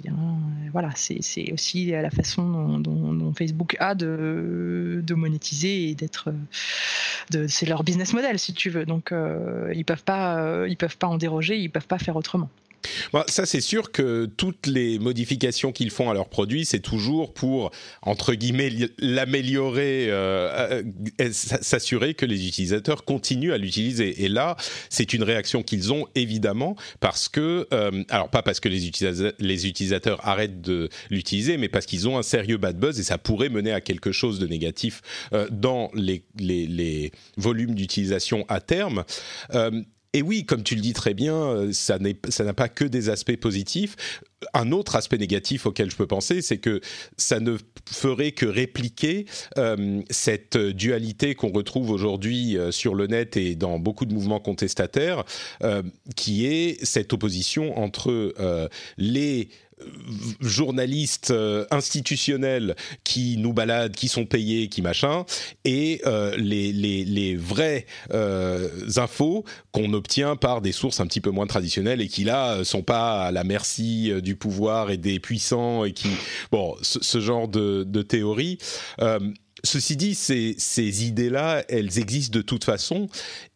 voilà, 0.72 0.90
c'est 0.96 1.52
aussi 1.54 1.92
la 1.92 2.10
façon 2.10 2.80
dont, 2.80 3.34
Facebook 3.38 3.76
a 3.80 3.96
de, 3.96 5.02
de 5.04 5.14
monétiser 5.14 5.90
et 5.90 5.96
d'être 5.96 6.32
c'est 7.48 7.66
leur 7.66 7.84
business 7.84 8.14
model 8.14 8.40
si 8.40 8.54
tu 8.54 8.70
veux. 8.70 8.86
Donc 8.86 9.12
euh, 9.12 9.72
ils 9.76 9.86
peuvent 9.86 10.04
pas, 10.04 10.38
euh, 10.38 10.68
ils 10.70 10.78
peuvent 10.78 10.98
pas 10.98 11.08
en 11.08 11.18
déroger, 11.18 11.58
ils 11.58 11.70
peuvent 11.70 11.88
pas 11.88 12.00
faire 12.00 12.16
autrement. 12.16 12.50
Ça, 13.28 13.46
c'est 13.46 13.62
sûr 13.62 13.92
que 13.92 14.26
toutes 14.26 14.68
les 14.68 15.00
modifications 15.00 15.72
qu'ils 15.72 15.92
font 15.92 16.10
à 16.10 16.14
leurs 16.14 16.30
produits, 16.30 16.66
c'est 16.66 16.80
toujours 16.80 17.34
pour, 17.34 17.72
entre 18.02 18.34
guillemets, 18.34 18.72
l'améliorer, 19.00 20.08
euh, 20.10 20.84
s'assurer 21.32 22.14
que 22.14 22.26
les 22.26 22.48
utilisateurs 22.48 23.06
continuent 23.06 23.54
à 23.54 23.58
l'utiliser. 23.58 24.24
Et 24.24 24.30
là, 24.30 24.56
c'est 24.90 25.14
une 25.14 25.24
réaction 25.24 25.64
qu'ils 25.64 25.94
ont, 25.94 26.08
évidemment, 26.16 26.76
parce 27.00 27.30
que, 27.30 27.68
alors 28.10 28.30
pas 28.30 28.42
parce 28.42 28.60
que 28.60 28.70
les 28.70 28.88
utilisateurs, 28.88 29.34
les 29.40 29.68
utilisateurs 29.68 30.20
arrêtent 30.28 30.62
de 30.62 30.90
l'utiliser, 31.10 31.58
mais 31.58 31.70
parce 31.70 31.86
qu'ils 31.86 32.08
ont 32.08 32.18
un 32.18 32.24
sérieux 32.24 32.58
bad 32.58 32.78
buzz 32.78 33.00
et 33.00 33.04
ça 33.04 33.18
pourrait 33.18 33.50
mener 33.50 33.72
à 33.72 33.82
quelque 33.82 34.12
chose 34.12 34.40
de 34.40 34.48
négatif 34.48 35.02
dans 35.52 35.92
les, 35.94 36.24
les, 36.38 36.68
les 36.68 37.12
volume 37.38 37.76
d'utilisation 37.76 38.46
à 38.48 38.60
terme. 38.62 39.04
Euh, 40.16 40.18
et 40.18 40.22
oui, 40.22 40.46
comme 40.46 40.64
tu 40.64 40.76
le 40.76 40.82
dis 40.82 40.94
très 40.94 41.14
bien, 41.14 41.36
euh, 41.36 41.72
ça 41.72 41.98
n'a 42.00 42.54
pas 42.54 42.70
que 42.70 42.86
des 42.86 43.10
aspects 43.10 43.36
positifs. 43.36 43.96
Un 44.54 44.72
autre 44.72 44.96
aspect 44.96 45.18
négatif 45.18 45.66
auquel 45.66 45.90
je 45.90 45.96
peux 45.96 46.08
penser, 46.08 46.42
c'est 46.42 46.58
que 46.58 46.80
ça 47.18 47.40
ne 47.40 47.58
ferait 47.90 48.32
que 48.32 48.46
répliquer 48.46 49.26
euh, 49.58 50.02
cette 50.10 50.58
dualité 50.58 51.36
qu'on 51.36 51.52
retrouve 51.52 51.90
aujourd'hui 51.90 52.58
sur 52.70 52.96
le 52.96 53.08
net 53.08 53.38
et 53.38 53.56
dans 53.56 53.80
beaucoup 53.80 54.06
de 54.06 54.14
mouvements 54.14 54.40
contestataires, 54.40 55.24
qui 56.16 56.46
est 56.46 56.84
cette 56.86 57.14
opposition 57.14 57.78
entre 57.80 58.30
les 58.98 59.50
journalistes 60.40 61.32
euh, 61.32 61.66
institutionnels 61.72 62.76
qui 63.04 63.38
nous 63.38 63.54
baladent, 63.54 63.96
qui 63.96 64.08
sont 64.08 64.26
payés, 64.26 64.70
qui 64.70 64.82
machin, 64.82 65.26
et 65.64 66.02
euh, 66.06 66.36
les, 66.38 66.72
les, 66.72 67.36
vraies 67.36 67.86
euh, 68.14 68.70
infos 68.96 69.44
qu'on 69.72 69.94
obtient 69.94 70.36
par 70.36 70.62
des 70.62 70.72
sources 70.72 71.00
un 71.00 71.08
petit 71.08 71.22
peu 71.22 71.30
moins 71.30 71.48
traditionnelles 71.48 72.02
et 72.02 72.08
qui 72.08 72.24
là 72.24 72.64
sont 72.64 72.84
pas 72.84 73.26
à 73.26 73.32
la 73.32 73.44
merci 73.44 74.12
du 74.22 74.36
pouvoir 74.36 74.92
et 74.92 74.98
des 74.98 75.20
puissants 75.20 75.84
et 75.84 75.92
qui 75.92 76.10
bon 76.52 76.76
ce, 76.82 77.00
ce 77.02 77.20
genre 77.20 77.48
de, 77.48 77.84
de 77.84 78.02
théorie 78.02 78.58
Ceci 79.64 79.96
dit, 79.96 80.16
ces, 80.16 81.06
idées-là, 81.06 81.64
elles 81.70 81.98
existent 81.98 82.38
de 82.38 82.44
toute 82.44 82.66
façon 82.66 83.08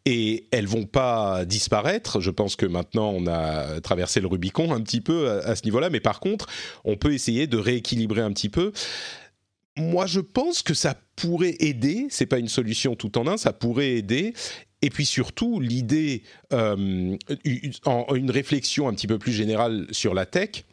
et 0.05 0.47
elles 0.51 0.67
vont 0.67 0.85
pas 0.85 1.45
disparaître. 1.45 2.21
Je 2.21 2.31
pense 2.31 2.55
que 2.55 2.65
maintenant 2.65 3.09
on 3.09 3.27
a 3.27 3.81
traversé 3.81 4.21
le 4.21 4.27
Rubicon 4.27 4.73
un 4.73 4.81
petit 4.81 5.01
peu 5.01 5.29
à, 5.29 5.55
ce 5.55 5.63
niveau-là, 5.65 5.89
mais 5.89 5.99
par 5.99 6.19
contre, 6.19 6.47
on 6.85 6.95
peut 6.95 7.13
essayer 7.13 7.47
de 7.47 7.57
rééquilibrer 7.57 8.21
un 8.21 8.31
petit 8.31 8.49
peu. 8.49 8.71
Moi, 9.77 10.07
je 10.07 10.19
pense 10.19 10.61
que 10.61 10.73
ça 10.73 10.95
pourrait 11.15 11.55
aider. 11.59 12.07
C'est 12.09 12.25
pas 12.25 12.39
une 12.39 12.49
solution 12.49 12.95
tout 12.95 13.17
en 13.17 13.27
un, 13.27 13.37
ça 13.37 13.53
pourrait 13.53 13.91
aider. 13.91 14.33
Et 14.81 14.89
puis 14.89 15.05
surtout, 15.05 15.59
l'idée, 15.59 16.23
euh, 16.53 17.17
une 17.45 18.31
réflexion 18.31 18.87
un 18.87 18.93
petit 18.93 19.07
peu 19.07 19.19
plus 19.19 19.33
générale 19.33 19.85
sur 19.91 20.13
la 20.13 20.25
tech 20.25 20.63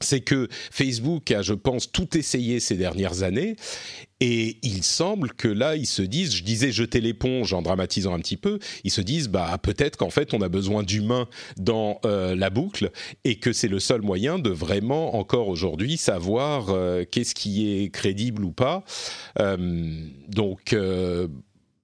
c'est 0.00 0.20
que 0.20 0.48
Facebook 0.70 1.30
a, 1.30 1.42
je 1.42 1.54
pense, 1.54 1.90
tout 1.90 2.16
essayé 2.16 2.60
ces 2.60 2.76
dernières 2.76 3.22
années. 3.22 3.56
Et 4.20 4.56
il 4.62 4.82
semble 4.82 5.32
que 5.32 5.48
là, 5.48 5.76
ils 5.76 5.86
se 5.86 6.00
disent, 6.00 6.34
je 6.34 6.42
disais 6.42 6.72
jeter 6.72 7.02
l'éponge 7.02 7.52
en 7.52 7.60
dramatisant 7.60 8.14
un 8.14 8.18
petit 8.18 8.38
peu, 8.38 8.58
ils 8.82 8.90
se 8.90 9.02
disent, 9.02 9.28
bah 9.28 9.58
peut-être 9.62 9.98
qu'en 9.98 10.08
fait, 10.08 10.32
on 10.32 10.40
a 10.40 10.48
besoin 10.48 10.82
d'humains 10.82 11.28
dans 11.58 12.00
euh, 12.06 12.34
la 12.34 12.48
boucle 12.48 12.90
et 13.24 13.38
que 13.38 13.52
c'est 13.52 13.68
le 13.68 13.78
seul 13.78 14.00
moyen 14.00 14.38
de 14.38 14.48
vraiment, 14.48 15.16
encore 15.16 15.48
aujourd'hui, 15.48 15.98
savoir 15.98 16.70
euh, 16.70 17.04
qu'est-ce 17.04 17.34
qui 17.34 17.70
est 17.70 17.90
crédible 17.90 18.44
ou 18.44 18.52
pas. 18.52 18.84
Euh, 19.38 19.56
donc, 20.28 20.74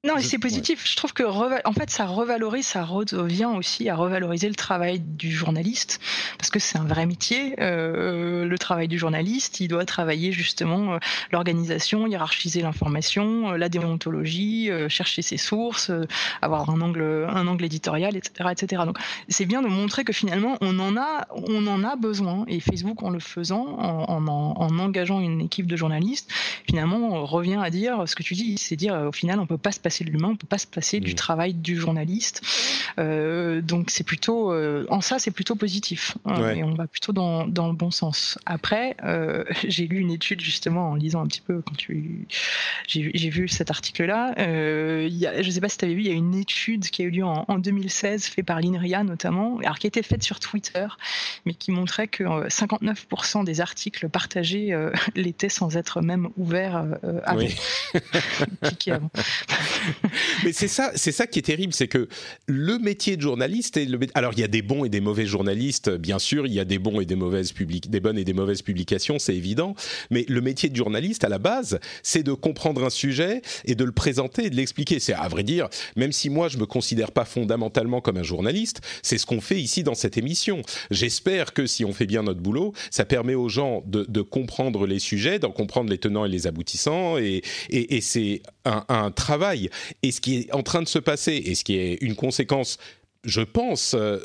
non, 0.04 0.14
c'est 0.18 0.38
positif. 0.38 0.84
Je 0.84 0.96
trouve 0.96 1.12
que 1.12 1.22
en 1.22 1.72
fait, 1.72 1.88
ça 1.88 2.06
revalorise, 2.06 2.66
ça 2.66 2.82
revient 2.84 3.48
aussi 3.56 3.88
à 3.88 3.94
revaloriser 3.94 4.48
le 4.48 4.56
travail 4.56 4.98
du 4.98 5.30
journaliste, 5.30 6.00
parce 6.38 6.50
que 6.50 6.58
c'est 6.58 6.76
un 6.76 6.84
vrai 6.84 7.06
métier. 7.06 7.54
Euh, 7.60 8.44
le 8.44 8.58
travail 8.58 8.88
du 8.88 8.98
journaliste, 8.98 9.60
il 9.60 9.68
doit 9.68 9.84
travailler 9.84 10.32
justement 10.32 10.94
euh, 10.94 10.98
l'organisation, 11.30 12.08
hiérarchiser 12.08 12.62
l'information, 12.62 13.52
euh, 13.52 13.56
la 13.56 13.68
déontologie, 13.68 14.72
euh, 14.72 14.88
chercher 14.88 15.22
ses 15.22 15.36
sources, 15.36 15.92
avoir 16.40 16.68
un 16.70 16.80
angle, 16.80 17.28
un 17.28 17.46
angle 17.46 17.64
éditorial, 17.64 18.16
etc., 18.16 18.50
etc. 18.50 18.82
Donc, 18.84 18.98
c'est 19.28 19.46
bien 19.46 19.62
de 19.62 19.68
montrer 19.68 20.02
que 20.02 20.12
finalement, 20.12 20.58
on 20.60 20.80
en 20.80 20.96
a, 20.96 21.28
on 21.30 21.64
en 21.68 21.84
a 21.84 21.94
besoin. 21.94 22.44
Et 22.48 22.58
Facebook, 22.58 23.04
en 23.04 23.10
le 23.10 23.20
faisant, 23.20 23.78
en, 23.78 24.26
en, 24.26 24.26
en 24.26 24.78
engageant 24.80 25.20
une 25.20 25.42
équipe 25.42 25.68
de 25.68 25.76
journalistes, 25.76 26.28
finalement, 26.66 26.98
on 26.98 27.24
revient 27.24 27.60
à 27.62 27.70
dire 27.70 28.02
ce 28.08 28.16
que 28.16 28.24
tu 28.24 28.34
dis, 28.34 28.58
c'est 28.58 28.74
dire 28.74 28.94
au 28.94 29.12
final, 29.12 29.38
on 29.38 29.46
peut 29.46 29.58
pas 29.58 29.70
se 29.70 29.78
passer 29.78 29.91
de 30.00 30.10
l'humain, 30.10 30.28
on 30.28 30.36
peut 30.36 30.46
pas 30.46 30.58
se 30.58 30.66
passer 30.66 31.00
du 31.00 31.14
travail 31.14 31.54
du 31.54 31.76
journaliste. 31.76 32.42
Euh, 32.98 33.60
donc 33.60 33.90
c'est 33.90 34.04
plutôt, 34.04 34.52
euh, 34.52 34.86
en 34.90 35.00
ça 35.00 35.18
c'est 35.18 35.30
plutôt 35.30 35.54
positif 35.54 36.16
hein, 36.24 36.50
et 36.50 36.62
on 36.62 36.74
va 36.74 36.86
plutôt 36.86 37.12
dans, 37.12 37.46
dans 37.46 37.68
le 37.68 37.74
bon 37.74 37.90
sens. 37.90 38.38
Après, 38.46 38.96
euh, 39.04 39.44
j'ai 39.66 39.86
lu 39.86 39.98
une 39.98 40.10
étude 40.10 40.40
justement 40.40 40.90
en 40.90 40.94
lisant 40.94 41.22
un 41.22 41.26
petit 41.26 41.40
peu 41.40 41.62
quand 41.62 41.76
tu, 41.76 42.26
j'ai 42.86 43.30
vu 43.30 43.48
cet 43.48 43.70
article-là. 43.70 44.34
Euh, 44.38 45.08
je 45.40 45.50
sais 45.50 45.60
pas 45.60 45.68
si 45.68 45.78
tu 45.78 45.84
avais 45.84 45.94
vu, 45.94 46.00
il 46.00 46.08
y 46.08 46.10
a 46.10 46.14
une 46.14 46.34
étude 46.34 46.88
qui 46.88 47.02
a 47.02 47.04
eu 47.06 47.10
lieu 47.10 47.24
en, 47.24 47.44
en 47.48 47.58
2016 47.58 48.26
faite 48.26 48.46
par 48.46 48.60
l'INRIA 48.60 49.04
notamment, 49.04 49.58
alors 49.58 49.78
qui 49.78 49.86
était 49.86 50.02
faite 50.02 50.22
sur 50.22 50.40
Twitter, 50.40 50.86
mais 51.46 51.54
qui 51.54 51.70
montrait 51.70 52.08
que 52.08 52.24
59% 52.48 53.44
des 53.44 53.60
articles 53.60 54.08
partagés 54.08 54.76
l'étaient 55.14 55.48
sans 55.48 55.76
être 55.76 56.00
même 56.00 56.28
ouverts 56.36 56.84
avant. 57.24 57.38
Oui. 57.38 57.54
avant. 58.88 59.10
Mais 60.44 60.52
c'est 60.52 60.68
ça, 60.68 60.92
c'est 60.94 61.12
ça 61.12 61.26
qui 61.26 61.38
est 61.38 61.42
terrible, 61.42 61.72
c'est 61.72 61.88
que 61.88 62.08
le 62.46 62.78
métier 62.78 63.16
de 63.16 63.22
journaliste. 63.22 63.78
Alors 64.14 64.32
il 64.34 64.40
y 64.40 64.44
a 64.44 64.48
des 64.48 64.62
bons 64.62 64.84
et 64.84 64.88
des 64.88 65.00
mauvais 65.00 65.26
journalistes, 65.26 65.90
bien 65.90 66.18
sûr, 66.18 66.46
il 66.46 66.52
y 66.52 66.60
a 66.60 66.64
des 66.64 66.78
bons 66.78 67.00
et 67.00 67.06
des 67.06 67.16
mauvaises 67.16 67.52
public... 67.52 67.90
des 67.90 68.00
bonnes 68.00 68.18
et 68.18 68.24
des 68.24 68.32
mauvaises 68.32 68.62
publications, 68.62 69.18
c'est 69.18 69.34
évident. 69.34 69.74
Mais 70.10 70.24
le 70.28 70.40
métier 70.40 70.68
de 70.68 70.76
journaliste, 70.76 71.24
à 71.24 71.28
la 71.28 71.38
base, 71.38 71.78
c'est 72.02 72.22
de 72.22 72.32
comprendre 72.32 72.84
un 72.84 72.90
sujet 72.90 73.42
et 73.64 73.74
de 73.74 73.84
le 73.84 73.92
présenter 73.92 74.46
et 74.46 74.50
de 74.50 74.56
l'expliquer. 74.56 75.00
C'est 75.00 75.14
à 75.14 75.28
vrai 75.28 75.42
dire, 75.42 75.68
même 75.96 76.12
si 76.12 76.30
moi 76.30 76.48
je 76.48 76.58
me 76.58 76.66
considère 76.66 77.12
pas 77.12 77.24
fondamentalement 77.24 78.00
comme 78.00 78.16
un 78.16 78.22
journaliste, 78.22 78.80
c'est 79.02 79.18
ce 79.18 79.26
qu'on 79.26 79.40
fait 79.40 79.60
ici 79.60 79.82
dans 79.82 79.94
cette 79.94 80.16
émission. 80.16 80.62
J'espère 80.90 81.52
que 81.52 81.66
si 81.66 81.84
on 81.84 81.92
fait 81.92 82.06
bien 82.06 82.22
notre 82.22 82.40
boulot, 82.40 82.72
ça 82.90 83.04
permet 83.04 83.34
aux 83.34 83.48
gens 83.48 83.82
de, 83.86 84.22
comprendre 84.22 84.86
les 84.86 85.00
sujets, 85.00 85.38
d'en 85.38 85.50
comprendre 85.50 85.90
les 85.90 85.98
tenants 85.98 86.24
et 86.24 86.28
les 86.28 86.46
aboutissants, 86.46 87.18
et, 87.18 87.42
c'est 88.00 88.42
un 88.64 89.10
travail 89.10 89.70
et 90.02 90.12
ce 90.12 90.20
qui 90.20 90.40
est 90.40 90.54
en 90.54 90.62
train 90.62 90.82
de 90.82 90.88
se 90.88 90.98
passer, 90.98 91.34
et 91.34 91.54
ce 91.54 91.64
qui 91.64 91.76
est 91.76 91.94
une 92.00 92.14
conséquence, 92.14 92.78
je 93.24 93.40
pense, 93.40 93.94
euh, 93.94 94.18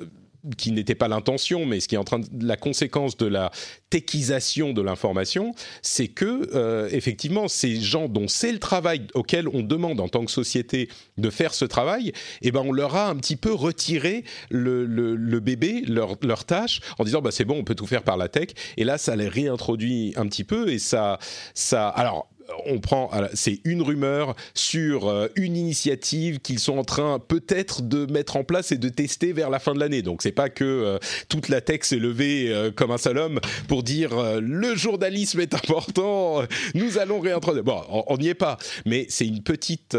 qui 0.56 0.72
n'était 0.72 0.96
pas 0.96 1.08
l'intention, 1.08 1.66
mais 1.66 1.80
ce 1.80 1.88
qui 1.88 1.96
est 1.96 1.98
en 1.98 2.04
train 2.04 2.20
de, 2.20 2.28
la 2.46 2.56
conséquence 2.56 3.18
de 3.18 3.26
la 3.26 3.52
techisation 3.90 4.72
de 4.72 4.82
l'information, 4.82 5.54
c'est 5.82 6.08
que 6.08 6.50
euh, 6.56 6.88
effectivement 6.92 7.48
ces 7.48 7.82
gens 7.82 8.08
dont 8.08 8.28
c'est 8.28 8.52
le 8.52 8.60
travail 8.60 9.08
auquel 9.14 9.48
on 9.50 9.62
demande 9.62 10.00
en 10.00 10.08
tant 10.08 10.24
que 10.24 10.32
société 10.32 10.90
de 11.18 11.30
faire 11.30 11.54
ce 11.54 11.66
travail, 11.66 12.14
eh 12.42 12.52
ben 12.52 12.62
on 12.66 12.72
leur 12.72 12.96
a 12.96 13.10
un 13.10 13.16
petit 13.16 13.36
peu 13.36 13.54
retiré 13.54 14.24
le, 14.50 15.40
bébé, 15.40 15.84
leur, 15.88 16.16
leur 16.22 16.46
tâche, 16.46 16.82
en 17.00 17.04
disant 17.04 17.22
bah 17.22 17.32
c'est 17.32 17.46
bon, 17.46 17.58
on 17.58 17.64
peut 17.64 17.76
tout 17.76 17.88
faire 17.88 18.04
par 18.04 18.18
la 18.18 18.30
tech. 18.30 18.50
Et 18.78 18.84
là, 18.84 18.98
ça 18.98 19.16
les 19.16 19.28
réintroduit 19.28 20.14
un 20.16 20.28
petit 20.28 20.44
peu 20.44 20.70
et 20.70 20.80
ça, 20.80 21.20
ça, 21.54 21.90
alors 21.90 22.30
on 22.66 22.80
prend, 22.80 23.10
c'est 23.34 23.60
une 23.64 23.82
rumeur 23.82 24.36
sur 24.54 25.08
euh, 25.08 25.28
une 25.36 25.56
initiative 25.56 26.40
qu'ils 26.40 26.60
sont 26.60 26.78
en 26.78 26.84
train 26.84 27.20
peut-être 27.20 27.82
de 27.82 28.12
mettre 28.12 28.38
en 28.38 28.44
place 28.44 28.72
et 28.72 28.78
de 28.78 28.90
tester 28.90 29.34
vers 29.34 29.50
la 29.50 29.60
fin 29.60 29.74
de 29.74 29.80
l'année. 29.80 30.02
Donc 30.02 30.22
c'est 30.22 30.32
pas 30.32 30.50
que 30.50 30.64
euh, 30.64 30.98
toute 31.30 31.50
la 31.50 31.62
tech 31.62 31.82
s'est 31.84 31.98
levée 31.98 32.50
euh, 32.50 32.72
comme 32.72 32.92
un 32.92 32.98
seul 32.98 33.18
homme 33.18 33.40
pour 33.68 33.84
dire 33.84 34.40
le 34.42 34.76
journalisme 34.76 35.40
est 35.40 35.54
important, 35.54 36.44
nous 36.74 36.98
allons 36.98 37.20
réintroduire. 37.20 37.64
Bon, 37.64 37.82
on 38.08 38.18
n'y 38.18 38.30
est 38.30 38.34
pas, 38.34 38.58
mais 38.86 39.06
c'est 39.10 39.28
une 39.28 39.44
petite 39.44 39.98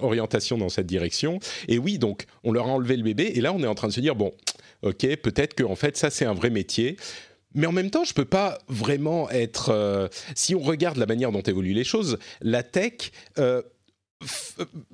orientation 0.00 0.58
dans 0.58 0.68
cette 0.68 0.86
direction. 0.86 1.38
Et 1.68 1.78
oui, 1.78 1.98
donc 1.98 2.26
on 2.44 2.52
leur 2.52 2.66
a 2.66 2.70
enlevé 2.70 2.96
le 2.96 3.02
bébé 3.02 3.32
et 3.34 3.40
là 3.40 3.52
on 3.52 3.62
est 3.62 3.66
en 3.66 3.74
train 3.74 3.88
de 3.88 3.92
se 3.92 4.00
dire 4.00 4.14
bon, 4.14 4.32
ok, 4.82 5.16
peut-être 5.16 5.54
que 5.54 5.64
en 5.64 5.76
fait 5.76 5.96
ça 5.96 6.10
c'est 6.10 6.24
un 6.24 6.34
vrai 6.34 6.50
métier. 6.50 6.96
Mais 7.54 7.66
en 7.66 7.72
même 7.72 7.90
temps, 7.90 8.04
je 8.04 8.14
peux 8.14 8.24
pas 8.24 8.58
vraiment 8.68 9.28
être. 9.30 9.70
Euh, 9.70 10.08
si 10.34 10.54
on 10.54 10.60
regarde 10.60 10.96
la 10.96 11.06
manière 11.06 11.32
dont 11.32 11.42
évoluent 11.42 11.74
les 11.74 11.84
choses, 11.84 12.18
la 12.40 12.62
tech 12.62 13.10
euh, 13.38 13.62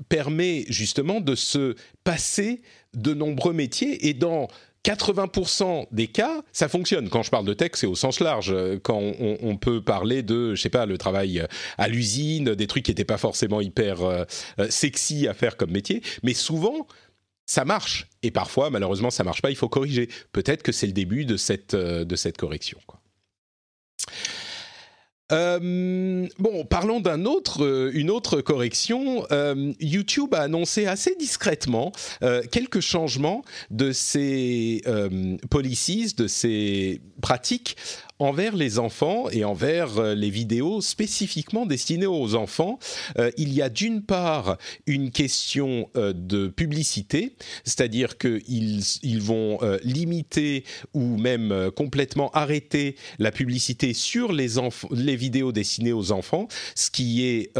permet 0.08 0.64
justement 0.68 1.20
de 1.20 1.34
se 1.34 1.74
passer 2.04 2.62
de 2.94 3.12
nombreux 3.12 3.52
métiers 3.52 4.08
et 4.08 4.14
dans 4.14 4.48
80% 4.86 5.88
des 5.90 6.06
cas, 6.06 6.42
ça 6.52 6.68
fonctionne. 6.68 7.08
Quand 7.08 7.24
je 7.24 7.30
parle 7.30 7.44
de 7.44 7.54
tech, 7.54 7.72
c'est 7.74 7.88
au 7.88 7.96
sens 7.96 8.20
large. 8.20 8.54
Quand 8.84 9.00
on, 9.00 9.56
peut 9.56 9.82
parler 9.82 10.22
de, 10.22 10.54
je 10.54 10.62
sais 10.62 10.70
pas, 10.70 10.86
le 10.86 10.96
travail 10.96 11.44
à 11.76 11.88
l'usine, 11.88 12.54
des 12.54 12.66
trucs 12.68 12.84
qui 12.84 12.92
n'étaient 12.92 13.04
pas 13.04 13.18
forcément 13.18 13.60
hyper 13.60 14.02
euh, 14.02 14.24
sexy 14.70 15.26
à 15.26 15.34
faire 15.34 15.56
comme 15.56 15.72
métier, 15.72 16.02
mais 16.22 16.34
souvent, 16.34 16.86
ça 17.46 17.64
marche. 17.64 18.08
Et 18.22 18.30
parfois, 18.30 18.70
malheureusement, 18.70 19.10
ça 19.10 19.24
marche 19.24 19.40
pas, 19.40 19.50
il 19.50 19.56
faut 19.56 19.68
corriger. 19.68 20.08
Peut-être 20.32 20.62
que 20.62 20.72
c'est 20.72 20.86
le 20.86 20.92
début 20.92 21.24
de 21.24 21.36
cette, 21.36 21.74
euh, 21.74 22.04
de 22.04 22.16
cette 22.16 22.36
correction. 22.36 22.78
Euh, 25.32 26.28
bon, 26.38 26.64
parlons 26.64 27.00
d'un 27.00 27.24
autre, 27.24 27.64
euh, 27.64 28.08
autre 28.08 28.40
correction. 28.40 29.26
YouTube 29.80 30.34
a 30.34 30.42
annoncé 30.42 30.86
assez 30.86 31.14
discrètement 31.16 31.92
quelques 32.52 32.80
changements 32.80 33.42
de 33.70 33.92
ses 33.92 34.82
policies, 35.50 36.14
de 36.16 36.28
ses 36.28 37.00
pratiques 37.20 37.76
envers 38.18 38.56
les 38.56 38.78
enfants 38.78 39.28
et 39.30 39.44
envers 39.44 39.98
euh, 39.98 40.14
les 40.14 40.30
vidéos 40.30 40.80
spécifiquement 40.80 41.66
destinées 41.66 42.06
aux 42.06 42.34
enfants. 42.34 42.78
Euh, 43.18 43.30
il 43.36 43.52
y 43.52 43.62
a 43.62 43.68
d'une 43.68 44.02
part 44.02 44.58
une 44.86 45.10
question 45.10 45.90
euh, 45.96 46.12
de 46.14 46.48
publicité, 46.48 47.36
c'est-à-dire 47.64 48.18
qu'ils 48.18 48.82
ils 49.02 49.20
vont 49.20 49.58
limiter 49.82 50.64
ou 50.94 51.16
même 51.16 51.70
complètement 51.74 52.30
arrêter 52.32 52.96
la 53.18 53.30
publicité 53.30 53.94
sur 53.94 54.32
les, 54.32 54.56
les 54.90 55.16
vidéos 55.16 55.52
destinées 55.52 55.92
aux 55.92 56.12
enfants, 56.12 56.48
ce 56.74 56.90
qui 56.90 57.26
est 57.26 57.52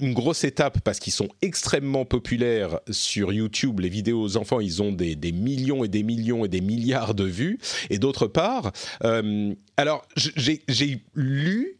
une 0.00 0.12
grosse 0.12 0.44
étape 0.44 0.80
parce 0.80 0.98
qu'ils 0.98 1.12
sont 1.12 1.28
extrêmement 1.42 2.04
populaires 2.04 2.80
sur 2.90 3.32
YouTube. 3.32 3.80
Les 3.80 3.88
vidéos 3.88 4.22
aux 4.22 4.36
enfants, 4.36 4.60
ils 4.60 4.82
ont 4.82 4.92
des, 4.92 5.16
millions 5.32 5.84
et 5.84 5.88
des 5.88 6.02
millions 6.02 6.44
et 6.44 6.48
des 6.48 6.60
milliards 6.60 7.14
de 7.14 7.24
vues. 7.24 7.58
Et 7.90 7.98
d'autre 7.98 8.26
part, 8.26 8.72
euh, 9.04 9.54
alors 9.76 10.06
j'ai 10.16 11.02
lu 11.14 11.78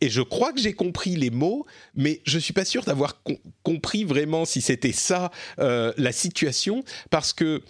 et 0.00 0.08
je 0.08 0.22
crois 0.22 0.52
que 0.52 0.60
j'ai 0.60 0.74
compris 0.74 1.16
les 1.16 1.30
mots, 1.30 1.66
mais 1.94 2.20
je 2.24 2.38
suis 2.38 2.52
pas 2.52 2.64
sûr 2.64 2.84
d'avoir 2.84 3.22
compris 3.62 4.04
vraiment 4.04 4.44
si 4.44 4.60
c'était 4.60 4.92
ça 4.92 5.30
euh, 5.58 5.92
la 5.96 6.12
situation, 6.12 6.84
parce 7.10 7.32
que 7.32 7.62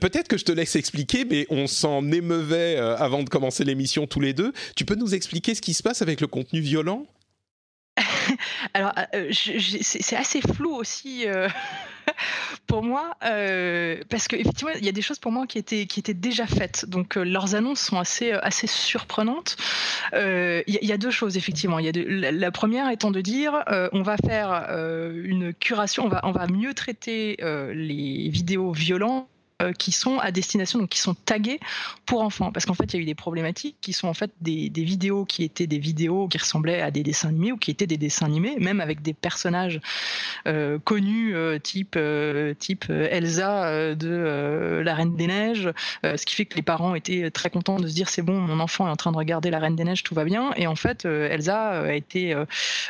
peut-être 0.00 0.28
que 0.28 0.36
je 0.36 0.44
te 0.44 0.52
laisse 0.52 0.76
expliquer, 0.76 1.24
mais 1.24 1.46
on 1.50 1.66
s'en 1.66 2.10
émeuvait 2.10 2.76
euh, 2.76 2.96
avant 2.96 3.22
de 3.22 3.28
commencer 3.28 3.64
l'émission 3.64 4.06
tous 4.06 4.20
les 4.20 4.32
deux. 4.32 4.52
Tu 4.76 4.84
peux 4.84 4.96
nous 4.96 5.14
expliquer 5.14 5.54
ce 5.54 5.60
qui 5.60 5.74
se 5.74 5.82
passe 5.82 6.02
avec 6.02 6.20
le 6.20 6.26
contenu 6.26 6.60
violent? 6.60 7.06
Alors, 8.74 8.92
euh, 9.14 9.30
c'est 9.32 10.16
assez 10.16 10.40
flou 10.40 10.74
aussi 10.74 11.26
euh, 11.26 11.48
pour 12.66 12.82
moi, 12.82 13.16
euh, 13.24 14.00
parce 14.08 14.28
qu'effectivement, 14.28 14.72
il 14.78 14.84
y 14.84 14.88
a 14.88 14.92
des 14.92 15.02
choses 15.02 15.18
pour 15.18 15.32
moi 15.32 15.46
qui 15.46 15.58
étaient, 15.58 16.14
déjà 16.14 16.46
faites. 16.46 16.86
Donc, 16.88 17.16
leurs 17.16 17.54
annonces 17.54 17.80
sont 17.80 17.98
assez, 17.98 18.66
surprenantes. 18.66 19.56
Il 20.12 20.62
y, 20.66 20.92
a 20.92 20.96
deux 20.96 21.10
choses, 21.10 21.36
effectivement. 21.36 21.78
La, 21.78 22.50
première 22.50 22.90
étant 22.90 23.10
de 23.10 23.20
dire 23.20 23.64
on 23.92 24.02
va 24.02 24.16
faire 24.16 24.52
une 25.14 25.52
curation, 25.54 26.06
on 26.06 26.08
va, 26.08 26.20
on 26.24 26.32
va 26.32 26.46
mieux 26.46 26.74
traiter 26.74 27.36
les 27.72 28.28
vidéos 28.28 28.72
violentes 28.72 29.28
qui 29.78 29.92
sont 29.92 30.18
à 30.18 30.30
destination, 30.30 30.78
donc 30.78 30.88
qui 30.88 31.00
sont 31.00 31.14
tagués 31.14 31.60
pour 32.06 32.22
enfants. 32.22 32.52
Parce 32.52 32.66
qu'en 32.66 32.74
fait, 32.74 32.92
il 32.92 32.96
y 32.96 32.98
a 32.98 33.02
eu 33.02 33.06
des 33.06 33.14
problématiques 33.14 33.76
qui 33.80 33.92
sont 33.92 34.08
en 34.08 34.14
fait 34.14 34.30
des, 34.40 34.68
des, 34.70 34.84
vidéos 34.84 35.24
qui 35.24 35.44
étaient 35.44 35.66
des 35.66 35.78
vidéos 35.78 36.28
qui 36.28 36.38
ressemblaient 36.38 36.80
à 36.80 36.90
des 36.90 37.02
dessins 37.02 37.28
animés 37.28 37.52
ou 37.52 37.56
qui 37.56 37.70
étaient 37.70 37.86
des 37.86 37.96
dessins 37.96 38.26
animés, 38.26 38.56
même 38.58 38.80
avec 38.80 39.02
des 39.02 39.14
personnages 39.14 39.80
connus, 40.84 41.34
type, 41.62 41.98
type 42.58 42.90
Elsa 42.90 43.94
de 43.94 44.82
La 44.84 44.94
Reine 44.94 45.16
des 45.16 45.26
Neiges, 45.26 45.70
ce 46.02 46.26
qui 46.26 46.34
fait 46.34 46.46
que 46.46 46.56
les 46.56 46.62
parents 46.62 46.94
étaient 46.94 47.30
très 47.30 47.50
contents 47.50 47.78
de 47.78 47.86
se 47.86 47.94
dire 47.94 48.08
c'est 48.08 48.22
bon, 48.22 48.40
mon 48.40 48.60
enfant 48.60 48.86
est 48.86 48.90
en 48.90 48.96
train 48.96 49.12
de 49.12 49.16
regarder 49.16 49.50
La 49.50 49.58
Reine 49.58 49.76
des 49.76 49.84
Neiges, 49.84 50.02
tout 50.02 50.14
va 50.14 50.24
bien. 50.24 50.52
Et 50.56 50.66
en 50.66 50.76
fait, 50.76 51.04
Elsa 51.04 51.82
a 51.82 51.92
été, 51.92 52.30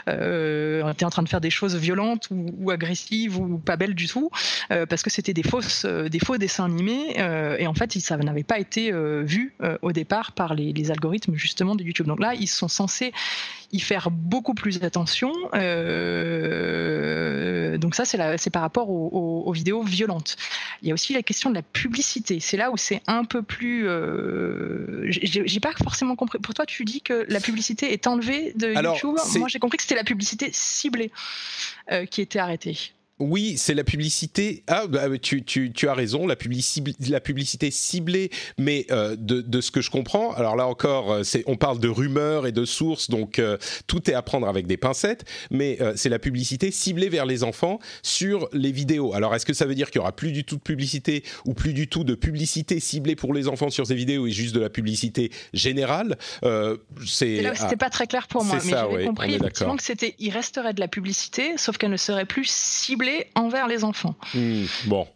était 0.07 1.05
en 1.05 1.11
train 1.11 1.23
de 1.23 1.29
faire 1.29 1.41
des 1.41 1.51
choses 1.51 1.77
violentes 1.77 2.29
ou, 2.31 2.47
ou 2.59 2.71
agressives 2.71 3.39
ou 3.39 3.59
pas 3.59 3.77
belles 3.77 3.95
du 3.95 4.07
tout, 4.07 4.31
parce 4.69 5.03
que 5.03 5.11
c'était 5.11 5.35
des 5.35 5.43
fausses, 5.43 5.85
des 5.85 6.19
faux 6.19 6.39
dessins 6.39 6.60
animés. 6.61 7.17
et 7.59 7.67
en 7.67 7.75
fait, 7.75 7.93
ça 7.99 8.17
n'avait 8.17 8.43
pas 8.45 8.59
été 8.59 8.93
vu 9.23 9.55
au 9.83 9.93
départ 9.93 10.33
par 10.33 10.55
les, 10.55 10.73
les, 10.73 10.91
algorithmes 10.91 11.35
justement 11.35 11.75
de 11.75 11.83
YouTube. 11.83 12.07
Donc 12.07 12.21
là, 12.21 12.35
ils 12.35 12.49
sont 12.49 12.69
censés 12.69 13.13
y 13.73 13.81
faire 13.81 14.11
beaucoup 14.11 14.55
plus 14.55 14.83
attention. 14.83 15.33
Euh, 15.55 16.59
donc 17.79 17.95
ça, 17.95 18.05
c'est 18.05 18.51
par 18.51 18.63
rapport 18.63 18.91
aux, 18.91 19.45
aux, 19.47 19.53
vidéos 19.53 19.83
violentes. 19.83 20.37
Il 20.83 20.89
y 20.89 20.91
a 20.91 20.95
aussi 20.95 21.13
la 21.13 21.23
question 21.23 21.51
de 21.51 21.55
la 21.55 21.63
publicité. 21.63 22.41
C'est 22.41 22.57
là 22.57 22.73
où 22.73 22.77
c'est 22.77 23.03
un 23.07 23.25
peu 23.25 23.43
plus. 23.43 23.87
Euh, 23.89 25.05
j'ai 25.09 25.61
pas 25.61 25.73
forcément 25.73 26.17
compris. 26.17 26.39
Pour 26.39 26.55
toi, 26.55 26.67
tu 26.67 26.85
dis 26.85 27.01
que 27.01 27.25
la 27.29 27.39
publicité 27.41 27.93
est 27.93 28.07
enlevée 28.07 28.53
de 28.57 28.73
YouTube? 28.73 29.19
Moi, 29.37 29.49
j'ai 29.49 29.59
compris 29.59 29.77
que 29.77 29.83
c'était 29.83 29.95
la 29.95 30.05
publicité 30.05 30.51
ciblée 30.53 31.11
euh, 31.93 32.07
qui 32.07 32.21
était 32.21 32.39
arrêtée. 32.39 32.93
Oui, 33.21 33.59
c'est 33.59 33.75
la 33.75 33.85
publicité. 33.85 34.65
Ah, 34.67 34.87
bah, 34.87 35.07
tu, 35.19 35.45
tu, 35.45 35.73
tu, 35.73 35.89
as 35.89 35.95
raison, 35.95 36.27
la, 36.27 36.37
publicité, 36.37 36.95
la 37.11 37.21
publicité 37.21 37.71
ciblée, 37.71 38.31
mais 38.57 38.87
euh, 38.91 39.15
de, 39.15 39.43
de, 39.43 39.61
ce 39.61 39.71
que 39.71 39.83
je 39.83 39.91
comprends, 39.91 40.33
alors 40.33 40.57
là 40.57 40.67
encore, 40.67 41.13
euh, 41.13 41.23
c'est, 41.23 41.45
on 41.47 41.57
parle 41.57 41.79
de 41.81 41.89
rumeurs 41.89 42.47
et 42.47 42.53
de 42.53 42.65
sources, 42.65 43.11
donc 43.11 43.39
euh, 43.39 43.59
tout 43.87 44.11
est 44.11 44.15
à 44.15 44.23
prendre 44.23 44.49
avec 44.49 44.67
des 44.67 44.79
pincettes, 44.79 45.27
mais 45.51 45.79
c'est 45.97 46.09
la 46.09 46.19
publicité 46.19 46.71
ciblée 46.71 47.09
vers 47.09 47.27
les 47.27 47.45
enfants 47.45 47.79
sur 48.03 48.49
les 48.53 48.73
vidéos. 48.73 49.13
Alors 49.13 49.35
est-ce 49.35 49.45
que 49.45 49.53
ça 49.53 49.67
veut 49.67 49.75
dire 49.75 49.91
qu'il 49.91 49.99
y 49.99 50.03
aura 50.03 50.13
plus 50.13 50.33
du 50.33 50.45
tout 50.45 50.57
de 50.57 50.63
publicité 50.63 51.23
ou 51.45 51.53
plus 51.53 51.75
du 51.75 51.89
tout 51.89 52.05
de 52.05 52.15
publicité 52.15 52.81
ciblée 52.81 53.17
pour 53.17 53.35
les 53.35 53.49
enfants 53.49 53.71
sur 53.71 53.87
ces 53.87 53.95
vidéos 53.95 54.27
et 54.27 54.31
juste 54.31 54.55
de 54.55 54.61
la 54.61 54.71
publicité 54.71 55.31
générale 55.53 56.17
C'est 57.07 57.43
là 57.43 57.55
c'était 57.55 57.77
pas 57.77 57.91
très 57.91 58.07
clair 58.07 58.29
pour 58.29 58.45
moi, 58.45 58.59
mais 58.65 58.71
j'avais 58.71 59.05
compris 59.05 59.35
effectivement 59.35 59.77
que 59.77 59.83
c'était, 59.83 60.15
il 60.19 60.31
resterait 60.31 60.73
de 60.73 60.81
la 60.81 60.89
publicité, 60.89 61.57
sauf 61.57 61.77
qu'elle 61.77 61.91
ne 61.91 61.97
serait 61.97 62.25
plus 62.25 62.49
ciblée 62.49 63.10
envers 63.35 63.69
les 63.69 63.85
enfants. 63.85 64.15
Hmm, 64.35 64.65
bon. 64.87 65.07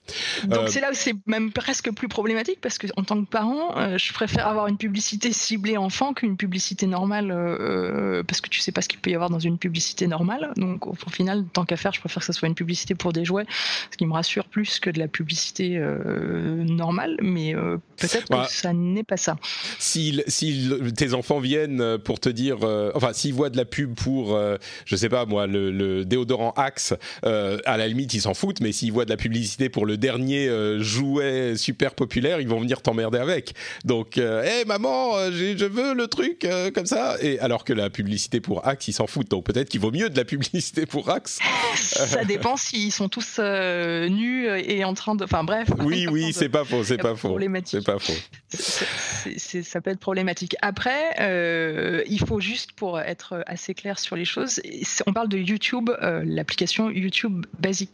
Donc 0.44 0.58
euh, 0.58 0.66
c'est 0.68 0.80
là 0.80 0.90
où 0.90 0.94
c'est 0.94 1.14
même 1.26 1.50
presque 1.50 1.90
plus 1.92 2.08
problématique 2.08 2.58
parce 2.60 2.78
que 2.78 2.86
en 2.96 3.04
tant 3.04 3.22
que 3.22 3.28
parent, 3.28 3.76
euh, 3.78 3.96
je 3.98 4.12
préfère 4.12 4.46
avoir 4.46 4.66
une 4.66 4.76
publicité 4.76 5.32
ciblée 5.32 5.76
enfant 5.76 6.12
qu'une 6.12 6.36
publicité 6.36 6.86
normale 6.86 7.30
euh, 7.30 8.22
parce 8.22 8.40
que 8.40 8.48
tu 8.48 8.60
sais 8.60 8.72
pas 8.72 8.82
ce 8.82 8.88
qu'il 8.88 9.00
peut 9.00 9.10
y 9.10 9.14
avoir 9.14 9.30
dans 9.30 9.38
une 9.38 9.58
publicité 9.58 10.06
normale. 10.06 10.52
Donc 10.56 10.86
au, 10.86 10.94
final, 11.10 11.44
tant 11.52 11.64
qu'à 11.64 11.76
faire, 11.76 11.92
je 11.92 12.00
préfère 12.00 12.20
que 12.20 12.26
ce 12.26 12.32
soit 12.32 12.48
une 12.48 12.54
publicité 12.54 12.94
pour 12.94 13.12
des 13.12 13.24
jouets, 13.24 13.46
ce 13.90 13.96
qui 13.96 14.06
me 14.06 14.12
rassure 14.12 14.44
plus 14.44 14.78
que 14.78 14.90
de 14.90 14.98
la 14.98 15.08
publicité 15.08 15.78
normale. 15.78 17.16
Mais 17.22 17.54
peut-être 17.96 18.28
que 18.28 18.52
ça 18.52 18.72
n'est 18.72 19.04
pas 19.04 19.16
ça. 19.16 19.36
Si, 19.78 20.22
si 20.26 20.70
tes 20.96 21.14
enfants 21.14 21.40
viennent 21.40 21.98
pour 21.98 22.20
te 22.20 22.28
dire, 22.28 22.58
enfin 22.94 23.12
s'ils 23.12 23.34
voient 23.34 23.50
de 23.50 23.56
la 23.56 23.64
pub 23.64 23.94
pour, 23.94 24.38
je 24.84 24.96
sais 24.96 25.08
pas 25.08 25.24
moi, 25.24 25.46
le, 25.46 25.70
le 25.70 26.04
déodorant 26.04 26.52
Axe 26.56 26.94
à 27.22 27.76
la 27.76 27.83
la 27.84 27.88
limite, 27.88 28.14
ils 28.14 28.22
s'en 28.22 28.32
foutent, 28.32 28.60
mais 28.60 28.72
s'ils 28.72 28.92
voient 28.92 29.04
de 29.04 29.10
la 29.10 29.18
publicité 29.18 29.68
pour 29.68 29.84
le 29.84 29.98
dernier 29.98 30.48
euh, 30.48 30.82
jouet 30.82 31.54
super 31.56 31.94
populaire, 31.94 32.40
ils 32.40 32.48
vont 32.48 32.58
venir 32.58 32.80
t'emmerder 32.80 33.18
avec. 33.18 33.54
Donc, 33.84 34.16
hé 34.16 34.22
euh, 34.22 34.64
maman, 34.66 35.16
euh, 35.16 35.30
je 35.30 35.64
veux 35.66 35.94
le 35.94 36.08
truc 36.08 36.46
comme 36.74 36.86
ça. 36.86 37.16
Et 37.20 37.38
alors 37.40 37.64
que 37.64 37.72
la 37.72 37.90
publicité 37.90 38.40
pour 38.40 38.66
Axe, 38.66 38.88
ils 38.88 38.94
s'en 38.94 39.06
foutent. 39.06 39.30
Donc 39.30 39.44
peut-être 39.44 39.68
qu'il 39.68 39.80
vaut 39.80 39.90
mieux 39.90 40.08
de 40.08 40.16
la 40.16 40.24
publicité 40.24 40.86
pour 40.86 41.10
Axe. 41.10 41.40
Ça 41.74 42.24
dépend 42.24 42.56
s'ils 42.56 42.92
sont 42.92 43.08
tous 43.08 43.38
nus 43.38 44.46
et 44.48 44.84
en 44.84 44.94
train 44.94 45.14
de. 45.14 45.24
Enfin 45.24 45.44
bref. 45.44 45.68
Oui, 45.80 46.06
oui, 46.10 46.32
c'est 46.34 46.48
pas 46.48 46.64
faux, 46.64 46.84
c'est 46.84 46.96
pas 46.96 47.14
faux. 47.14 47.38
C'est 47.64 47.84
pas 47.84 47.98
faux. 47.98 48.12
ça 48.48 49.80
peut 49.80 49.90
être 49.90 50.00
problématique. 50.00 50.56
Après, 50.62 52.04
il 52.08 52.20
faut 52.26 52.40
juste 52.40 52.72
pour 52.72 52.98
être 52.98 53.42
assez 53.46 53.74
clair 53.74 53.98
sur 53.98 54.16
les 54.16 54.24
choses, 54.24 54.60
on 55.06 55.12
parle 55.12 55.28
de 55.28 55.38
YouTube, 55.38 55.90
l'application 56.00 56.90
YouTube 56.90 57.44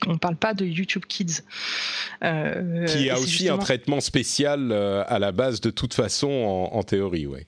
on 0.06 0.12
ne 0.12 0.18
parle 0.18 0.36
pas 0.36 0.54
de 0.54 0.64
YouTube 0.64 1.04
Kids. 1.08 1.42
Euh, 2.22 2.86
qui 2.86 3.10
a 3.10 3.18
aussi 3.18 3.48
un 3.48 3.58
traitement 3.58 4.00
spécial 4.00 4.70
euh, 4.72 5.02
à 5.06 5.18
la 5.18 5.32
base 5.32 5.60
de 5.60 5.70
toute 5.70 5.94
façon 5.94 6.28
en, 6.28 6.76
en 6.76 6.82
théorie, 6.82 7.26
oui. 7.26 7.46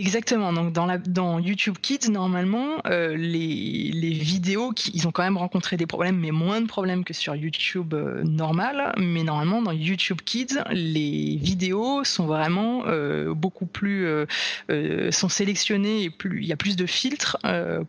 Exactement. 0.00 0.52
Donc 0.52 0.72
dans, 0.72 0.86
la, 0.86 0.96
dans 0.96 1.40
YouTube 1.40 1.74
Kids, 1.82 2.08
normalement, 2.08 2.80
euh, 2.86 3.16
les, 3.16 3.90
les 3.92 4.12
vidéos, 4.12 4.70
qui, 4.70 4.92
ils 4.94 5.08
ont 5.08 5.10
quand 5.10 5.24
même 5.24 5.36
rencontré 5.36 5.76
des 5.76 5.86
problèmes, 5.86 6.16
mais 6.16 6.30
moins 6.30 6.60
de 6.60 6.68
problèmes 6.68 7.02
que 7.02 7.12
sur 7.12 7.34
YouTube 7.34 7.94
euh, 7.94 8.22
normal. 8.22 8.92
Mais 8.96 9.24
normalement, 9.24 9.60
dans 9.60 9.72
YouTube 9.72 10.20
Kids, 10.24 10.60
les 10.70 11.36
vidéos 11.42 12.04
sont 12.04 12.26
vraiment 12.26 12.84
euh, 12.86 13.34
beaucoup 13.34 13.66
plus 13.66 14.06
euh, 14.06 15.10
sont 15.10 15.28
sélectionnées 15.28 16.04
et 16.04 16.10
plus 16.10 16.42
il 16.42 16.46
y 16.46 16.52
a 16.52 16.56
plus 16.56 16.76
de 16.76 16.86
filtres 16.86 17.36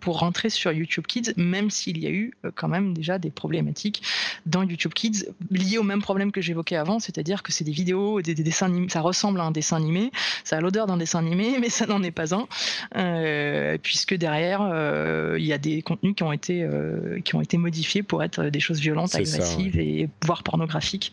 pour 0.01 0.19
rentrer 0.19 0.49
sur 0.49 0.71
YouTube 0.71 1.05
Kids, 1.05 1.33
même 1.37 1.69
s'il 1.69 1.99
y 1.99 2.07
a 2.07 2.09
eu 2.09 2.33
quand 2.55 2.67
même 2.67 2.93
déjà 2.93 3.19
des 3.19 3.29
problématiques 3.29 4.01
dans 4.47 4.63
YouTube 4.63 4.93
Kids 4.93 5.25
liées 5.51 5.77
au 5.77 5.83
même 5.83 6.01
problème 6.01 6.31
que 6.31 6.41
j'évoquais 6.41 6.75
avant, 6.75 6.99
c'est-à-dire 6.99 7.43
que 7.43 7.51
c'est 7.51 7.63
des 7.63 7.71
vidéos, 7.71 8.21
des, 8.21 8.33
des, 8.33 8.43
dessins 8.43 8.65
animés, 8.65 8.89
ça 8.89 9.01
ressemble 9.01 9.39
à 9.41 9.43
un 9.43 9.51
dessin 9.51 9.77
animé, 9.77 10.11
ça 10.43 10.57
a 10.57 10.61
l'odeur 10.61 10.87
d'un 10.87 10.97
dessin 10.97 11.19
animé, 11.19 11.57
mais 11.61 11.69
ça 11.69 11.85
n'est 11.99 12.11
pas 12.11 12.33
un, 12.33 12.47
euh, 12.95 13.77
puisque 13.81 14.15
derrière 14.15 14.61
euh, 14.61 15.37
il 15.39 15.45
y 15.45 15.53
a 15.53 15.57
des 15.57 15.81
contenus 15.81 16.15
qui 16.15 16.23
ont 16.23 16.31
été 16.31 16.63
euh, 16.63 17.19
qui 17.23 17.35
ont 17.35 17.41
été 17.41 17.57
modifiés 17.57 18.03
pour 18.03 18.23
être 18.23 18.45
des 18.45 18.59
choses 18.59 18.79
violentes, 18.79 19.15
agressives 19.15 19.79
et 19.79 20.09
voire 20.25 20.43
pornographiques 20.43 21.11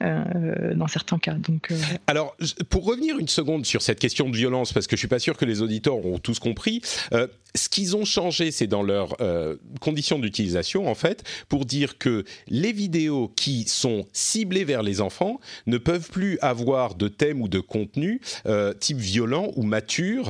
dans 0.00 0.88
certains 0.88 1.18
cas. 1.18 1.34
Donc 1.34 1.72
alors 2.06 2.36
pour 2.68 2.84
revenir 2.84 3.18
une 3.18 3.28
seconde 3.28 3.66
sur 3.66 3.82
cette 3.82 3.98
question 3.98 4.28
de 4.28 4.36
violence, 4.36 4.72
parce 4.72 4.86
que 4.86 4.96
je 4.96 4.98
suis 4.98 5.08
pas 5.08 5.18
sûr 5.18 5.36
que 5.36 5.44
les 5.44 5.62
auditeurs 5.62 6.04
ont 6.04 6.18
tous 6.18 6.38
compris. 6.38 6.80
ce 7.54 7.68
qu'ils 7.68 7.96
ont 7.96 8.04
changé, 8.04 8.50
c'est 8.50 8.66
dans 8.66 8.82
leurs 8.82 9.16
conditions 9.80 10.18
d'utilisation, 10.18 10.88
en 10.88 10.94
fait, 10.94 11.24
pour 11.48 11.64
dire 11.64 11.98
que 11.98 12.24
les 12.48 12.72
vidéos 12.72 13.32
qui 13.36 13.64
sont 13.68 14.06
ciblées 14.12 14.64
vers 14.64 14.82
les 14.82 15.00
enfants 15.00 15.40
ne 15.66 15.78
peuvent 15.78 16.10
plus 16.10 16.38
avoir 16.40 16.94
de 16.94 17.08
thème 17.08 17.42
ou 17.42 17.48
de 17.48 17.60
contenu 17.60 18.20
type 18.80 18.98
violent 18.98 19.50
ou 19.56 19.62
mature 19.62 20.21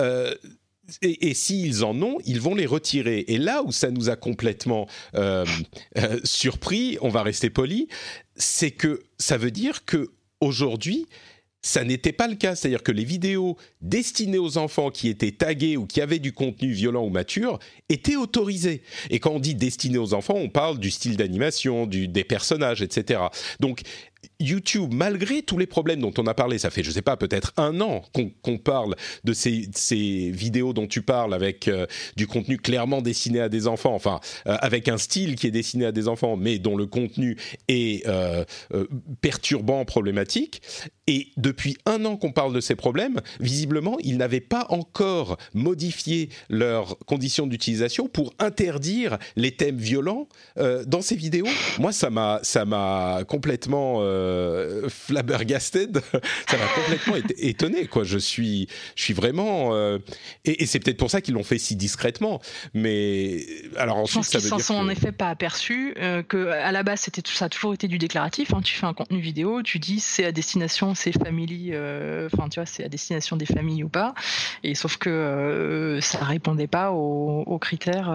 euh, 0.00 0.34
et, 1.02 1.34
s'ils 1.34 1.84
en 1.84 2.00
ont, 2.02 2.18
ils 2.24 2.40
vont 2.40 2.54
les 2.54 2.66
retirer. 2.66 3.24
Et 3.28 3.38
là 3.38 3.62
où 3.62 3.72
ça 3.72 3.90
nous 3.90 4.10
a 4.10 4.16
complètement 4.16 4.88
euh, 5.14 5.44
euh, 5.98 6.18
surpris, 6.24 6.98
on 7.00 7.08
va 7.08 7.22
rester 7.22 7.50
poli, 7.50 7.88
c'est 8.36 8.70
que 8.70 9.02
ça 9.18 9.36
veut 9.36 9.50
dire 9.50 9.84
que 9.84 10.10
aujourd'hui, 10.40 11.06
ça 11.62 11.84
n'était 11.84 12.12
pas 12.12 12.26
le 12.26 12.34
cas. 12.34 12.56
C'est-à-dire 12.56 12.82
que 12.82 12.92
les 12.92 13.04
vidéos 13.04 13.56
destinées 13.82 14.38
aux 14.38 14.56
enfants 14.58 14.90
qui 14.90 15.08
étaient 15.08 15.30
taguées 15.30 15.76
ou 15.76 15.86
qui 15.86 16.00
avaient 16.00 16.18
du 16.18 16.32
contenu 16.32 16.72
violent 16.72 17.04
ou 17.04 17.10
mature 17.10 17.58
étaient 17.88 18.16
autorisées. 18.16 18.82
Et 19.10 19.18
quand 19.18 19.32
on 19.32 19.40
dit 19.40 19.54
destinées 19.54 19.98
aux 19.98 20.14
enfants, 20.14 20.34
on 20.36 20.48
parle 20.48 20.78
du 20.78 20.90
style 20.90 21.16
d'animation, 21.16 21.86
des 21.86 22.24
personnages, 22.24 22.82
etc. 22.82 23.20
Donc 23.60 23.82
YouTube, 24.40 24.92
malgré 24.94 25.42
tous 25.42 25.58
les 25.58 25.66
problèmes 25.66 26.00
dont 26.00 26.12
on 26.18 26.26
a 26.26 26.34
parlé, 26.34 26.58
ça 26.58 26.70
fait, 26.70 26.82
je 26.82 26.90
sais 26.90 27.02
pas, 27.02 27.16
peut-être 27.16 27.52
un 27.56 27.80
an 27.80 28.02
qu'on 28.12 28.58
parle 28.58 28.96
de 29.24 29.32
ces, 29.32 30.30
vidéos 30.30 30.72
dont 30.72 30.86
tu 30.86 31.02
parles 31.02 31.34
avec 31.34 31.68
euh, 31.68 31.86
du 32.16 32.26
contenu 32.26 32.56
clairement 32.56 33.02
destiné 33.02 33.40
à 33.40 33.48
des 33.48 33.66
enfants, 33.66 33.94
enfin, 33.94 34.20
euh, 34.46 34.56
avec 34.60 34.88
un 34.88 34.98
style 34.98 35.36
qui 35.36 35.46
est 35.46 35.50
destiné 35.50 35.84
à 35.84 35.92
des 35.92 36.08
enfants, 36.08 36.36
mais 36.36 36.58
dont 36.58 36.76
le 36.76 36.86
contenu 36.86 37.36
est 37.68 38.06
euh, 38.06 38.44
perturbant, 39.20 39.84
problématique. 39.84 40.62
Et 41.06 41.28
depuis 41.36 41.76
un 41.86 42.04
an 42.04 42.16
qu'on 42.16 42.32
parle 42.32 42.54
de 42.54 42.60
ces 42.60 42.76
problèmes, 42.76 43.20
visiblement, 43.40 43.96
ils 44.00 44.16
n'avaient 44.16 44.40
pas 44.40 44.66
encore 44.70 45.38
modifié 45.54 46.28
leurs 46.48 46.98
conditions 46.98 47.46
d'utilisation 47.46 48.06
pour 48.06 48.32
interdire 48.38 49.18
les 49.34 49.50
thèmes 49.50 49.78
violents 49.78 50.28
dans 50.56 51.02
ces 51.02 51.16
vidéos. 51.16 51.48
Moi, 51.80 51.90
ça 51.90 52.10
m'a 52.10 53.24
complètement 53.26 54.00
euh, 54.10 54.88
flabbergasted. 54.88 56.02
ça 56.48 56.56
m'a 56.56 56.66
complètement 56.66 57.14
étonné, 57.38 57.86
quoi. 57.86 58.04
Je 58.04 58.18
suis, 58.18 58.68
je 58.96 59.02
suis 59.02 59.14
vraiment. 59.14 59.74
Euh, 59.74 59.98
et, 60.44 60.66
c'est 60.66 60.78
peut-être 60.78 60.96
pour 60.96 61.10
ça 61.10 61.20
qu'ils 61.20 61.34
l'ont 61.34 61.44
fait 61.44 61.58
si 61.58 61.76
discrètement. 61.76 62.40
Mais 62.74 63.46
alors 63.76 63.96
ensuite, 63.96 64.24
je 64.24 64.32
pense 64.32 64.42
ça 64.42 64.48
s'en 64.48 64.58
sont 64.58 64.74
en 64.74 64.88
effet 64.88 65.12
pas 65.12 65.28
aperçus. 65.28 65.94
Euh, 65.98 66.22
que 66.22 66.48
à 66.48 66.72
la 66.72 66.82
base, 66.82 67.00
c'était 67.00 67.22
ça 67.30 67.46
a 67.46 67.48
toujours 67.48 67.74
été 67.74 67.88
du 67.88 67.98
déclaratif. 67.98 68.52
Hein. 68.54 68.60
Tu 68.62 68.74
fais 68.74 68.86
un 68.86 68.94
contenu 68.94 69.20
vidéo, 69.20 69.62
tu 69.62 69.78
dis 69.78 70.00
c'est 70.00 70.24
à 70.24 70.32
destination, 70.32 70.94
c'est 70.94 71.12
famille. 71.12 71.74
Enfin, 72.32 72.48
tu 72.48 72.60
vois, 72.60 72.66
c'est 72.66 72.84
à 72.84 72.88
destination 72.88 73.36
des 73.36 73.46
familles 73.46 73.84
ou 73.84 73.88
pas. 73.88 74.14
Et 74.62 74.74
sauf 74.74 74.96
que 74.96 75.98
ça 76.02 76.24
répondait 76.24 76.66
pas 76.66 76.92
aux, 76.92 77.58
critères. 77.58 78.12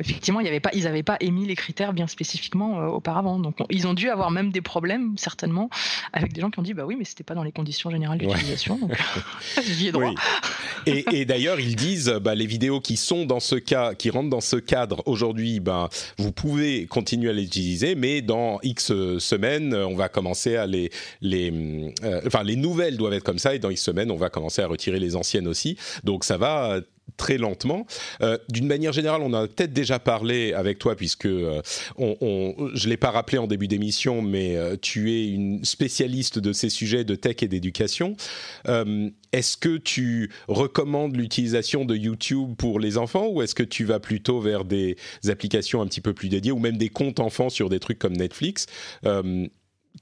Effectivement, 0.00 0.40
il 0.40 0.46
y 0.46 0.48
avait 0.48 0.60
pas, 0.60 0.70
ils 0.72 0.84
n'avaient 0.84 1.02
pas 1.02 1.16
émis 1.20 1.46
les 1.46 1.56
critères 1.56 1.92
bien 1.92 2.06
spécifiquement 2.06 2.86
auparavant. 2.88 3.38
Donc, 3.38 3.56
ils 3.70 3.86
ont 3.86 3.94
dû 3.94 4.08
avoir 4.10 4.30
même 4.30 4.50
des 4.50 4.57
des 4.58 4.62
problèmes 4.62 5.16
certainement 5.16 5.70
avec 6.12 6.32
des 6.32 6.40
gens 6.40 6.50
qui 6.50 6.58
ont 6.58 6.62
dit 6.62 6.74
bah 6.74 6.84
oui 6.84 6.96
mais 6.98 7.04
c'était 7.04 7.22
pas 7.22 7.34
dans 7.34 7.44
les 7.44 7.52
conditions 7.52 7.90
générales 7.90 8.18
d'utilisation. 8.18 8.80
J'y 9.62 9.88
ai 9.88 9.92
droit. 9.92 10.14
Et, 10.86 11.24
d'ailleurs 11.24 11.60
ils 11.60 11.76
disent 11.76 12.12
bah, 12.20 12.34
les 12.34 12.46
vidéos 12.46 12.80
qui 12.80 12.96
sont 12.96 13.24
dans 13.24 13.40
ce 13.40 13.54
cas, 13.54 13.94
qui 13.94 14.10
rentrent 14.10 14.30
dans 14.30 14.40
ce 14.40 14.56
cadre 14.56 15.02
aujourd'hui, 15.06 15.60
ben 15.60 15.88
vous 16.18 16.32
pouvez 16.32 16.86
continuer 16.86 17.30
à 17.30 17.32
les 17.32 17.44
utiliser, 17.44 17.94
mais 17.94 18.20
dans 18.20 18.58
X 18.62 18.92
semaines 19.18 19.74
on 19.74 19.94
va 19.94 20.08
commencer 20.08 20.56
à 20.56 20.66
les 20.66 20.90
les 21.20 21.94
euh, 22.02 22.20
enfin 22.26 22.42
les 22.42 22.56
nouvelles 22.56 22.96
doivent 22.96 23.12
être 23.12 23.24
comme 23.24 23.38
ça 23.38 23.54
et 23.54 23.60
dans 23.60 23.70
X 23.70 23.82
semaines 23.82 24.10
on 24.10 24.16
va 24.16 24.28
commencer 24.28 24.62
à 24.62 24.66
retirer 24.66 24.98
les 24.98 25.14
anciennes 25.14 25.46
aussi. 25.46 25.76
Donc 26.02 26.24
ça 26.24 26.36
va 26.36 26.80
très 27.16 27.38
lentement. 27.38 27.86
Euh, 28.22 28.38
d'une 28.48 28.66
manière 28.66 28.92
générale, 28.92 29.22
on 29.22 29.32
a 29.32 29.46
peut-être 29.46 29.72
déjà 29.72 29.98
parlé 29.98 30.52
avec 30.52 30.78
toi, 30.78 30.96
puisque 30.96 31.26
euh, 31.26 31.60
je 31.98 32.04
ne 32.04 32.88
l'ai 32.88 32.96
pas 32.96 33.10
rappelé 33.10 33.38
en 33.38 33.46
début 33.46 33.68
d'émission, 33.68 34.22
mais 34.22 34.56
euh, 34.56 34.76
tu 34.80 35.12
es 35.12 35.28
une 35.28 35.64
spécialiste 35.64 36.38
de 36.38 36.52
ces 36.52 36.70
sujets 36.70 37.04
de 37.04 37.14
tech 37.14 37.36
et 37.42 37.48
d'éducation. 37.48 38.16
est-ce 39.32 39.56
que 39.56 39.76
tu 39.76 40.30
recommandes 40.48 41.16
l'utilisation 41.16 41.84
de 41.84 41.96
YouTube 41.96 42.54
pour 42.56 42.80
les 42.80 42.98
enfants 42.98 43.28
ou 43.28 43.42
est-ce 43.42 43.54
que 43.54 43.62
tu 43.62 43.84
vas 43.84 44.00
plutôt 44.00 44.40
vers 44.40 44.64
des 44.64 44.96
applications 45.28 45.82
un 45.82 45.86
petit 45.86 46.00
peu 46.00 46.12
plus 46.12 46.28
dédiées 46.28 46.52
ou 46.52 46.58
même 46.58 46.76
des 46.76 46.88
comptes 46.88 47.20
enfants 47.20 47.50
sur 47.50 47.68
des 47.68 47.80
trucs 47.80 47.98
comme 47.98 48.16
Netflix? 48.16 48.66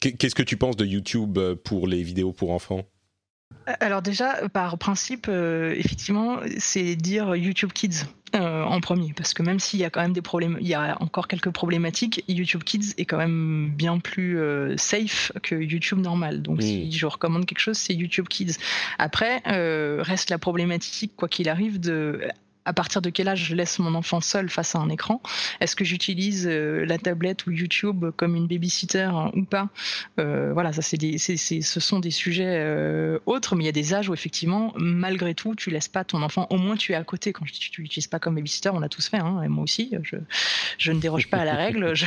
Qu'est-ce 0.01 0.35
que 0.35 0.43
tu 0.43 0.57
penses 0.57 0.77
de 0.77 0.85
YouTube 0.85 1.39
pour 1.65 1.87
les 1.87 2.03
vidéos 2.03 2.33
pour 2.33 2.51
enfants? 2.51 2.85
Alors 3.81 4.03
déjà, 4.03 4.49
par 4.53 4.79
principe, 4.79 5.27
euh, 5.29 5.75
effectivement, 5.77 6.39
c'est 6.59 6.95
dire 6.95 7.35
YouTube 7.35 7.73
Kids 7.73 8.05
euh, 8.35 8.63
en 8.63 8.81
premier, 8.81 9.13
parce 9.13 9.35
que 9.35 9.43
même 9.43 9.59
s'il 9.59 9.81
y 9.81 9.85
a 9.85 9.91
quand 9.91 10.01
même 10.01 10.13
des 10.13 10.23
problèmes, 10.23 10.57
il 10.61 10.69
y 10.69 10.75
a 10.75 10.97
encore 11.01 11.27
quelques 11.27 11.51
problématiques, 11.51 12.25
YouTube 12.29 12.63
Kids 12.63 12.95
est 12.97 13.05
quand 13.05 13.17
même 13.17 13.71
bien 13.71 13.99
plus 13.99 14.39
euh, 14.39 14.77
safe 14.77 15.33
que 15.43 15.57
YouTube 15.57 15.99
normal. 15.99 16.43
Donc 16.43 16.63
si 16.63 16.93
je 16.93 17.07
recommande 17.07 17.47
quelque 17.47 17.59
chose, 17.59 17.77
c'est 17.77 17.95
YouTube 17.95 18.29
Kids. 18.29 18.55
Après, 18.99 19.43
reste 19.45 20.31
la 20.31 20.39
problématique, 20.39 21.13
quoi 21.17 21.29
qu'il 21.29 21.49
arrive, 21.49 21.81
de 21.81 22.21
à 22.67 22.73
partir 22.73 23.01
de 23.01 23.11
quel 23.11 23.29
âge 23.29 23.45
je 23.45 23.55
laisse 23.55 23.79
mon 23.79 23.95
enfant 23.95 24.21
seul 24.21 24.51
face 24.51 24.75
à 24.75 24.81
un 24.81 24.91
écran? 24.91 25.23
Est-ce 25.61 25.77
que 25.77 25.85
j'utilise 25.85 26.47
euh, 26.51 26.85
la 26.85 26.99
tablette 26.99 27.47
ou 27.47 27.53
YouTube 27.53 28.07
comme 28.17 28.35
une 28.35 28.49
babysitter 28.49 29.03
hein, 29.03 29.31
ou 29.35 29.45
pas? 29.45 29.69
Euh, 30.19 30.51
Voilà, 30.53 30.73
ça 30.73 30.83
c'est 30.83 30.97
des, 30.97 31.17
ce 31.19 31.81
sont 31.81 32.01
des 32.01 32.11
sujets 32.11 32.57
euh, 32.59 33.19
autres, 33.25 33.55
mais 33.55 33.63
il 33.63 33.67
y 33.67 33.71
a 33.71 33.73
des 33.73 33.95
âges 33.95 34.09
où 34.09 34.15
effectivement, 34.15 34.75
malgré 34.77 35.35
tout, 35.35 35.55
tu 35.55 35.71
laisses 35.71 35.89
pas 35.89 36.05
ton 36.05 36.23
enfant. 36.23 36.49
Au 36.51 36.59
moins, 36.59 36.77
tu 36.77 36.93
es 36.93 36.97
à 36.97 37.05
côté. 37.05 37.33
Quand 37.33 37.45
tu, 37.45 37.71
tu 37.71 37.83
l'utilises 37.83 38.09
pas 38.09 38.19
comme 38.19 38.35
babysitter, 38.35 38.71
on 38.71 38.83
a 38.83 38.89
tous 38.89 39.09
fait, 39.09 39.19
hein, 39.19 39.43
et 39.43 39.49
moi 39.49 39.63
aussi. 39.63 39.93
Je, 40.03 40.17
je 40.79 40.93
ne 40.93 40.99
déroge 40.99 41.31
pas 41.31 41.39
à 41.39 41.45
la 41.45 41.55
règle. 41.55 41.95
Je, 41.97 42.07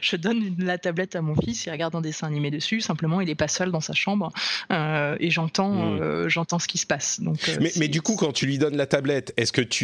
je, 0.00 0.16
donne 0.16 0.56
la 0.58 0.78
tablette 0.78 1.14
à 1.14 1.22
mon 1.22 1.36
fils, 1.36 1.66
il 1.66 1.70
regarde 1.70 1.94
un 1.94 2.00
dessin 2.00 2.26
animé 2.26 2.50
dessus. 2.50 2.80
Simplement, 2.80 3.20
il 3.20 3.30
est 3.30 3.34
pas 3.34 3.46
seul 3.46 3.70
dans 3.70 3.80
sa 3.80 3.92
chambre 3.92 4.32
et 4.70 5.30
j'entends, 5.30 5.72
mmh. 5.72 6.28
j'entends 6.28 6.58
ce 6.58 6.66
qui 6.66 6.78
se 6.78 6.86
passe. 6.86 7.20
Donc, 7.20 7.38
mais, 7.60 7.70
mais 7.76 7.88
du 7.88 8.02
coup, 8.02 8.16
quand 8.16 8.32
tu 8.32 8.46
lui 8.46 8.58
donnes 8.58 8.76
la 8.76 8.86
tablette, 8.86 9.32
est-ce 9.36 9.52
que 9.52 9.60
tu 9.60 9.81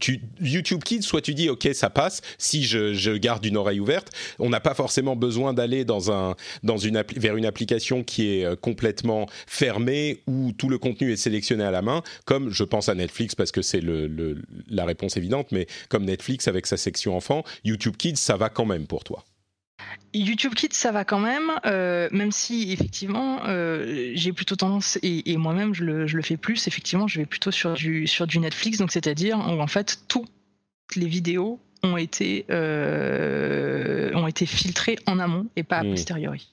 tu, 0.00 0.20
YouTube 0.40 0.82
Kids, 0.84 1.02
soit 1.02 1.20
tu 1.20 1.34
dis 1.34 1.48
ok 1.48 1.68
ça 1.72 1.90
passe 1.90 2.20
si 2.38 2.64
je, 2.64 3.16
garde 3.16 3.44
une 3.44 3.56
oreille 3.56 3.80
ouverte. 3.80 4.10
On 4.38 4.48
n'a 4.48 4.60
pas 4.60 4.74
forcément 4.74 5.16
besoin 5.16 5.54
d'aller 5.54 5.84
dans 5.84 6.12
un 6.12 6.36
dans 6.62 6.76
une 6.76 7.02
vers 7.16 7.36
une 7.36 7.46
application 7.46 8.04
qui 8.04 8.28
est 8.28 8.44
euh, 8.44 8.56
complètement 8.56 9.26
fermée 9.46 10.22
où 10.26 10.52
tout 10.52 10.68
le 10.68 10.78
contenu 10.78 11.12
est 11.12 11.16
sélectionné 11.16 11.64
à 11.64 11.70
la 11.70 11.82
main, 11.82 12.02
comme 12.24 12.50
je 12.50 12.64
pense 12.64 12.88
à 12.88 12.94
Netflix 12.94 13.34
parce 13.34 13.52
que 13.52 13.62
c'est 13.62 13.80
le, 13.80 14.42
la 14.68 14.84
réponse 14.84 15.16
évidente, 15.16 15.48
mais 15.52 15.66
comme 15.88 16.04
Netflix 16.04 16.48
avec 16.48 16.66
sa 16.66 16.76
section 16.76 17.16
enfant, 17.16 17.44
YouTube 17.64 17.96
Kids 17.96 18.16
ça 18.16 18.36
va 18.36 18.48
quand 18.48 18.66
même 18.66 18.86
pour 18.86 19.04
toi. 19.04 19.24
YouTube 20.14 20.54
Kids, 20.54 20.68
ça 20.72 20.92
va 20.92 21.04
quand 21.04 21.18
même, 21.18 21.52
euh, 21.66 22.08
même 22.12 22.32
si 22.32 22.72
effectivement, 22.72 23.40
euh, 23.46 24.12
j'ai 24.14 24.32
plutôt 24.32 24.56
tendance, 24.56 24.98
et, 25.02 25.36
moi-même 25.36 25.74
je 25.74 25.84
le, 25.84 26.22
fais 26.22 26.36
plus, 26.36 26.66
effectivement, 26.66 27.06
je 27.06 27.20
vais 27.20 27.26
plutôt 27.26 27.50
sur 27.50 27.74
du, 27.74 28.06
sur 28.06 28.26
du 28.26 28.38
Netflix, 28.38 28.78
donc 28.78 28.90
c'est-à-dire 28.90 29.38
où 29.38 29.60
en 29.60 29.66
fait 29.66 30.00
toutes 30.08 30.30
les 30.96 31.06
vidéos 31.06 31.60
ont 31.82 31.96
été, 31.96 32.44
euh, 32.50 34.12
ont 34.14 34.26
été 34.26 34.46
filtrés 34.46 34.98
en 35.06 35.18
amont 35.18 35.46
et 35.56 35.62
pas 35.62 35.78
a 35.78 35.84
mmh. 35.84 35.90
posteriori. 35.90 36.48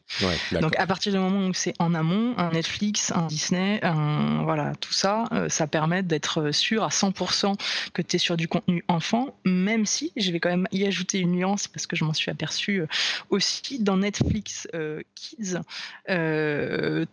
Donc 0.51 0.77
à 0.77 0.85
partir 0.85 1.11
du 1.11 1.17
moment 1.17 1.47
où 1.47 1.53
c'est 1.53 1.73
en 1.79 1.93
amont, 1.93 2.35
un 2.37 2.51
Netflix, 2.51 3.11
un 3.13 3.25
Disney, 3.25 3.79
un, 3.83 4.43
voilà, 4.43 4.73
tout 4.79 4.93
ça, 4.93 5.25
euh, 5.31 5.49
ça 5.49 5.67
permet 5.67 6.03
d'être 6.03 6.51
sûr 6.51 6.83
à 6.83 6.89
100% 6.89 7.55
que 7.93 8.01
tu 8.01 8.15
es 8.15 8.19
sur 8.19 8.37
du 8.37 8.47
contenu 8.47 8.83
enfant, 8.87 9.35
même 9.45 9.85
si 9.85 10.11
je 10.15 10.31
vais 10.31 10.39
quand 10.39 10.49
même 10.49 10.67
y 10.71 10.85
ajouter 10.85 11.19
une 11.19 11.31
nuance 11.31 11.67
parce 11.67 11.87
que 11.87 11.95
je 11.95 12.05
m'en 12.05 12.13
suis 12.13 12.29
aperçu 12.31 12.81
euh, 12.81 12.87
aussi 13.29 13.79
dans 13.79 13.97
Netflix 13.97 14.67
Kids, 15.15 15.59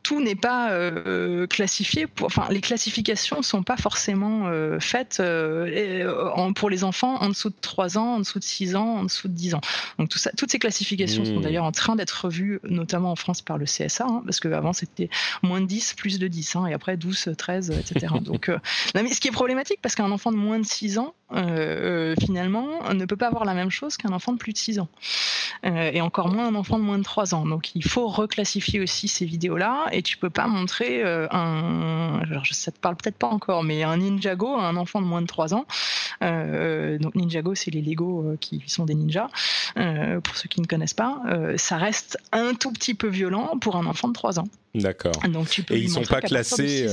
tout 0.02 0.20
n'est 0.20 0.34
pas 0.34 0.90
classifié. 1.48 2.06
Pour, 2.06 2.26
enfin, 2.26 2.46
les 2.50 2.60
classifications 2.60 3.42
sont 3.42 3.62
pas 3.62 3.76
forcément 3.76 4.50
faites 4.80 5.22
pour 6.54 6.70
les 6.70 6.84
enfants 6.84 7.16
en 7.22 7.28
dessous 7.28 7.50
de 7.50 7.56
3 7.60 7.98
ans 7.98 8.11
en 8.14 8.18
dessous 8.20 8.38
de 8.38 8.44
6 8.44 8.76
ans, 8.76 8.98
en 8.98 9.04
dessous 9.04 9.28
de 9.28 9.34
10 9.34 9.54
ans. 9.54 9.60
Donc 9.98 10.08
tout 10.08 10.18
ça, 10.18 10.30
toutes 10.36 10.50
ces 10.50 10.58
classifications 10.58 11.24
sont 11.24 11.38
mmh. 11.38 11.42
d'ailleurs 11.42 11.64
en 11.64 11.72
train 11.72 11.96
d'être 11.96 12.24
revues, 12.24 12.60
notamment 12.64 13.12
en 13.12 13.16
France 13.16 13.42
par 13.42 13.58
le 13.58 13.64
CSA, 13.64 14.04
hein, 14.06 14.22
parce 14.24 14.40
qu'avant 14.40 14.72
c'était 14.72 15.10
moins 15.42 15.60
de 15.60 15.66
10, 15.66 15.94
plus 15.94 16.18
de 16.18 16.28
10, 16.28 16.56
hein, 16.56 16.66
et 16.66 16.74
après 16.74 16.96
12, 16.96 17.30
13, 17.36 17.70
etc. 17.70 18.14
Donc, 18.20 18.48
euh, 18.48 18.58
mais 18.94 19.12
ce 19.12 19.20
qui 19.20 19.28
est 19.28 19.32
problématique, 19.32 19.78
parce 19.82 19.94
qu'un 19.94 20.10
enfant 20.10 20.32
de 20.32 20.36
moins 20.36 20.58
de 20.58 20.66
6 20.66 20.98
ans, 20.98 21.14
euh, 21.34 22.14
finalement, 22.20 22.66
ne 22.92 23.04
peut 23.04 23.16
pas 23.16 23.28
avoir 23.28 23.44
la 23.44 23.54
même 23.54 23.70
chose 23.70 23.96
qu'un 23.96 24.12
enfant 24.12 24.32
de 24.32 24.38
plus 24.38 24.52
de 24.52 24.58
6 24.58 24.80
ans. 24.80 24.88
Euh, 25.64 25.90
et 25.92 26.00
encore 26.00 26.28
moins 26.28 26.48
un 26.48 26.54
enfant 26.56 26.78
de 26.78 26.84
moins 26.84 26.98
de 26.98 27.04
3 27.04 27.34
ans. 27.34 27.46
Donc 27.46 27.74
il 27.76 27.84
faut 27.84 28.08
reclassifier 28.08 28.80
aussi 28.80 29.06
ces 29.06 29.24
vidéos-là, 29.24 29.86
et 29.92 30.02
tu 30.02 30.16
peux 30.16 30.30
pas 30.30 30.48
montrer 30.48 31.02
un, 31.04 32.20
alors 32.22 32.44
ça 32.50 32.72
te 32.72 32.78
parle 32.78 32.96
peut-être 32.96 33.16
pas 33.16 33.28
encore, 33.28 33.62
mais 33.62 33.82
un 33.84 33.96
Ninjago 33.96 34.56
à 34.56 34.64
un 34.64 34.76
enfant 34.76 35.00
de 35.00 35.06
moins 35.06 35.22
de 35.22 35.26
3 35.26 35.54
ans. 35.54 35.66
donc 36.20 37.14
Ninjago, 37.14 37.54
c'est 37.54 37.70
les 37.70 37.82
euh, 38.00 38.36
qui 38.40 38.62
sont 38.66 38.84
des 38.84 38.94
ninjas, 38.94 39.28
euh, 39.76 40.20
pour 40.20 40.36
ceux 40.36 40.48
qui 40.48 40.60
ne 40.60 40.66
connaissent 40.66 40.94
pas, 40.94 41.20
euh, 41.26 41.56
ça 41.56 41.76
reste 41.76 42.18
un 42.32 42.54
tout 42.54 42.72
petit 42.72 42.94
peu 42.94 43.08
violent 43.08 43.58
pour 43.60 43.76
un 43.76 43.86
enfant 43.86 44.08
de 44.08 44.14
3 44.14 44.40
ans. 44.40 44.48
D'accord. 44.74 45.12
Donc 45.28 45.48
tu 45.48 45.62
peux 45.62 45.74
Et 45.74 45.80
ils 45.80 45.90
sont 45.90 46.02
pas 46.02 46.20
classés 46.20 46.86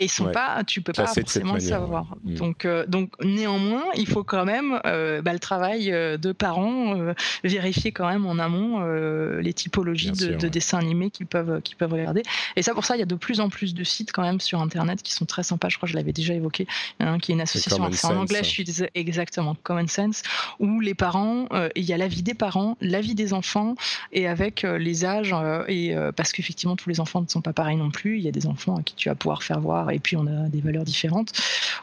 et 0.00 0.06
ils 0.06 0.10
sont 0.10 0.30
pas, 0.30 0.64
tu 0.64 0.82
peux 0.82 0.92
pas 0.92 1.06
forcément 1.06 1.60
savoir. 1.60 2.16
Mm. 2.24 2.34
Donc, 2.34 2.64
euh, 2.64 2.84
donc 2.86 3.10
néanmoins, 3.22 3.84
il 3.96 4.08
faut 4.08 4.24
quand 4.24 4.44
même 4.44 4.80
euh, 4.86 5.22
bah, 5.22 5.32
le 5.32 5.38
travail 5.38 5.92
euh, 5.92 6.16
de 6.16 6.32
parents 6.32 6.96
vérifier 7.44 7.92
quand 7.92 8.08
même 8.08 8.26
en 8.26 8.38
amont 8.38 8.84
les 8.84 9.52
typologies 9.52 10.10
de, 10.10 10.48
dessins 10.48 10.78
animés 10.78 11.10
qu'ils 11.10 11.26
peuvent 11.26 11.60
qu'ils 11.62 11.76
peuvent 11.76 11.92
regarder. 11.92 12.22
Et 12.56 12.62
ça 12.62 12.74
pour 12.74 12.84
ça, 12.84 12.96
il 12.96 13.00
y 13.00 13.02
a 13.02 13.06
de 13.06 13.14
plus 13.14 13.40
en 13.40 13.48
plus 13.48 13.74
de 13.74 13.84
sites 13.84 14.12
quand 14.12 14.22
même 14.22 14.40
sur 14.40 14.60
internet 14.60 15.02
qui 15.02 15.12
sont 15.12 15.26
très 15.26 15.42
sympas. 15.42 15.68
Je 15.68 15.76
crois 15.76 15.86
que 15.86 15.92
je 15.92 15.96
l'avais 15.96 16.12
déjà 16.12 16.34
évoqué, 16.34 16.66
hein, 17.00 17.18
qui 17.18 17.32
est 17.32 17.34
une 17.34 17.40
association. 17.40 17.88
C'est 17.92 18.06
en 18.06 18.16
anglais, 18.16 18.42
je 18.42 18.48
suis 18.48 18.64
exactement 18.94 19.56
Common 19.62 19.86
Sense, 19.86 20.22
où 20.58 20.80
les 20.80 20.94
parents, 20.94 21.46
il 21.76 21.84
y 21.84 21.92
a 21.92 21.96
l'avis 21.96 22.22
des 22.22 22.34
parents, 22.34 22.76
l'avis 22.80 23.14
des 23.14 23.32
enfants, 23.32 23.74
et 24.12 24.26
avec 24.26 24.62
les 24.62 25.04
âges 25.04 25.34
et 25.68 25.94
parce 26.16 26.32
qu'effectivement 26.32 26.76
tous 26.76 26.88
les 26.88 27.00
enfants 27.00 27.13
ne 27.22 27.28
sont 27.28 27.40
pas 27.40 27.52
pareils 27.52 27.76
non 27.76 27.90
plus. 27.90 28.18
Il 28.18 28.24
y 28.24 28.28
a 28.28 28.32
des 28.32 28.46
enfants 28.46 28.76
à 28.76 28.82
qui 28.82 28.94
tu 28.94 29.08
vas 29.08 29.14
pouvoir 29.14 29.42
faire 29.42 29.60
voir 29.60 29.90
et 29.90 29.98
puis 29.98 30.16
on 30.16 30.26
a 30.26 30.48
des 30.48 30.60
valeurs 30.60 30.84
différentes, 30.84 31.32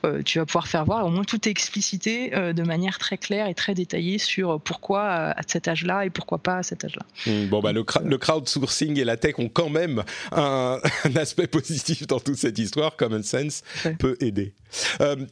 euh, 0.05 0.21
tu 0.23 0.39
vas 0.39 0.45
pouvoir 0.45 0.67
faire 0.67 0.85
voir, 0.85 1.05
au 1.05 1.09
moins 1.09 1.23
tout 1.23 1.47
est 1.47 1.51
explicité 1.51 2.35
euh, 2.35 2.53
de 2.53 2.63
manière 2.63 2.97
très 2.97 3.17
claire 3.17 3.47
et 3.47 3.53
très 3.53 3.73
détaillée 3.73 4.17
sur 4.17 4.59
pourquoi 4.59 5.01
euh, 5.01 5.33
à 5.35 5.41
cet 5.47 5.67
âge-là 5.67 6.05
et 6.05 6.09
pourquoi 6.09 6.39
pas 6.39 6.57
à 6.57 6.63
cet 6.63 6.85
âge-là. 6.85 7.05
Hmm, 7.25 7.47
bon, 7.47 7.61
bah, 7.61 7.71
le, 7.71 7.85
le, 8.03 8.17
crowdsourcing 8.17 8.99
et 8.99 9.03
la 9.03 9.17
tech 9.17 9.39
ont 9.39 9.49
quand 9.49 9.69
même 9.69 10.03
un, 10.31 10.79
aspect 11.15 11.47
positif 11.47 12.07
dans 12.07 12.19
toute 12.19 12.37
cette 12.37 12.57
histoire. 12.57 12.95
Common 12.95 13.23
sense 13.23 13.63
peut 13.99 14.17
aider. 14.19 14.53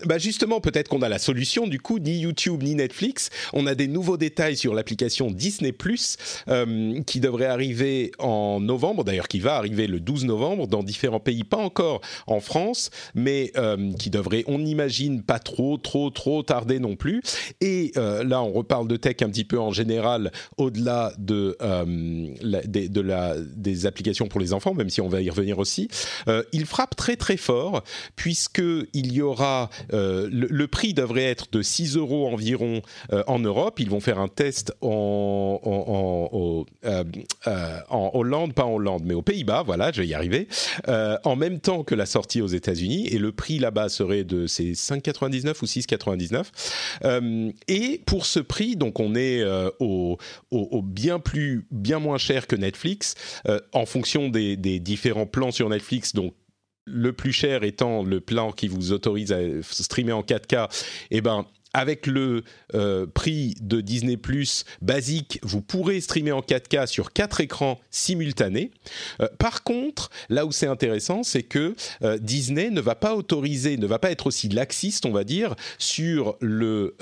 bah 0.05 0.17
justement, 0.17 0.59
peut-être 0.59 0.89
qu'on 0.89 1.01
a 1.01 1.09
la 1.09 1.19
solution. 1.19 1.67
Du 1.67 1.79
coup, 1.79 1.99
ni 1.99 2.19
YouTube 2.19 2.63
ni 2.63 2.75
Netflix. 2.75 3.29
On 3.53 3.67
a 3.67 3.75
des 3.75 3.88
nouveaux 3.88 4.17
détails 4.17 4.57
sur 4.57 4.73
l'application 4.73 5.31
Disney 5.31 5.71
Plus 5.71 6.17
qui 7.05 7.19
devrait 7.19 7.45
arriver 7.45 8.12
en 8.19 8.59
novembre. 8.59 9.03
D'ailleurs, 9.03 9.27
qui 9.27 9.39
va 9.39 9.55
arriver 9.55 9.88
le 9.89 9.99
12 9.99 10.25
novembre 10.25 10.67
dans 10.67 10.84
différents 10.84 11.19
pays, 11.19 11.43
pas 11.43 11.58
encore 11.58 12.02
en 12.28 12.39
France 12.39 12.89
mais 13.15 13.52
euh, 13.58 13.91
qui 13.93 14.10
devrait, 14.10 14.43
on 14.47 14.60
imagine, 14.60 15.23
pas 15.23 15.39
trop, 15.39 15.78
trop, 15.78 16.10
trop 16.10 16.43
tarder 16.43 16.80
non 16.80 16.95
plus. 16.95 17.21
Et 17.62 17.91
euh, 17.97 18.23
là, 18.23 18.41
on 18.41 18.52
reparle 18.52 18.88
de 18.88 18.95
tech 18.95 19.17
un 19.21 19.30
petit 19.30 19.43
peu 19.43 19.60
en 19.60 19.71
général, 19.71 20.32
au-delà 20.58 21.13
de, 21.17 21.58
euh, 21.62 23.45
des 23.56 23.86
applications 23.86 24.28
pour 24.28 24.39
les 24.39 24.54
enfants, 24.54 24.73
même 24.73 24.89
si 24.89 25.02
on 25.02 25.10
va 25.10 25.21
y 25.21 25.30
revenir 25.30 25.60
aussi. 25.60 25.89
il 26.54 26.65
frappe 26.65 26.95
très 26.95 27.15
très 27.15 27.38
fort, 27.38 27.84
puisqu'il 28.15 29.13
y 29.13 29.21
aura, 29.21 29.69
le, 29.91 30.65
prix 30.67 30.93
devrait 30.93 31.23
être 31.23 31.47
de 31.52 31.62
6 31.62 31.97
euros 31.97 32.28
environ 32.28 32.82
en 33.28 33.39
Europe. 33.39 33.80
Ils 33.80 33.89
vont 33.89 33.99
faire 33.99 34.19
un 34.19 34.28
test 34.28 34.73
en, 34.82 35.60
en 37.89 38.12
Hollande, 38.13 38.54
pas 38.54 38.65
en 38.65 38.73
Hollande, 38.73 39.04
mais 39.06 39.13
aux 39.13 39.21
Pays-Bas, 39.21 39.63
voilà 39.65 39.78
je 39.93 40.01
vais 40.01 40.07
y 40.07 40.13
arriver, 40.13 40.47
en 40.87 41.35
même 41.35 41.59
temps 41.59 41.83
que 41.83 41.95
la 41.95 42.05
sortie 42.05 42.41
aux 42.41 42.47
États-Unis, 42.47 43.07
et 43.07 43.17
le 43.17 43.31
prix 43.31 43.59
là-bas 43.59 43.89
serait 43.89 44.23
de 44.23 44.47
ces 44.47 44.73
5,99 44.73 45.61
ou 45.61 45.65
6,99. 45.65 47.53
et 47.67 48.01
pour 48.05 48.25
ce 48.25 48.39
prix, 48.39 48.75
donc 48.75 48.99
on 48.99 49.15
est 49.15 49.43
au, 49.79 50.17
au, 50.51 50.81
bien 50.81 51.19
plus, 51.19 51.65
bien 51.71 51.99
moins 51.99 52.17
cher 52.17 52.47
que 52.47 52.55
Netflix, 52.55 53.15
en 53.73 53.85
fonction 53.85 54.29
des, 54.29 54.57
des 54.57 54.79
différents 54.79 55.25
plans 55.25 55.51
sur 55.51 55.69
Netflix, 55.69 56.13
donc 56.13 56.33
le 56.89 57.13
plus 57.13 57.31
cher 57.31 57.63
étant 57.63 58.03
le 58.03 58.19
plan 58.19 58.51
qui 58.51 58.67
vous 58.67 58.91
autorise 58.91 59.31
à 59.31 59.39
streamer 59.61 60.13
en 60.13 60.21
4K, 60.21 60.69
eh 61.11 61.21
ben 61.21 61.45
avec 61.73 62.08
le 62.08 62.43
euh, 62.73 63.05
prix 63.05 63.55
de 63.62 63.82
Disney 63.82 64.17
Plus 64.17 64.65
basique, 64.82 65.39
vous 65.43 65.62
pourrez 65.62 66.01
streamer 66.01 66.32
en 66.32 66.41
4K 66.41 66.88
sur 66.88 67.13
quatre 67.13 67.41
écrans 67.41 67.79
simultanés. 67.91 68.71
Euh, 69.21 69.27
par 69.38 69.63
contre, 69.63 70.10
là 70.29 70.45
où 70.45 70.51
c'est 70.51 70.67
intéressant, 70.67 71.23
c'est 71.23 71.43
que 71.43 71.75
euh, 72.01 72.17
Disney 72.17 72.69
ne 72.71 72.82
va 72.82 72.95
pas 72.95 73.15
autoriser, 73.15 73.77
ne 73.77 73.88
va 73.88 73.99
pas 73.99 74.12
être 74.12 74.27
aussi 74.27 74.49
laxiste, 74.49 75.05
on 75.05 75.12
va 75.12 75.23
dire, 75.23 75.55
sur 75.77 76.38
le 76.41 76.95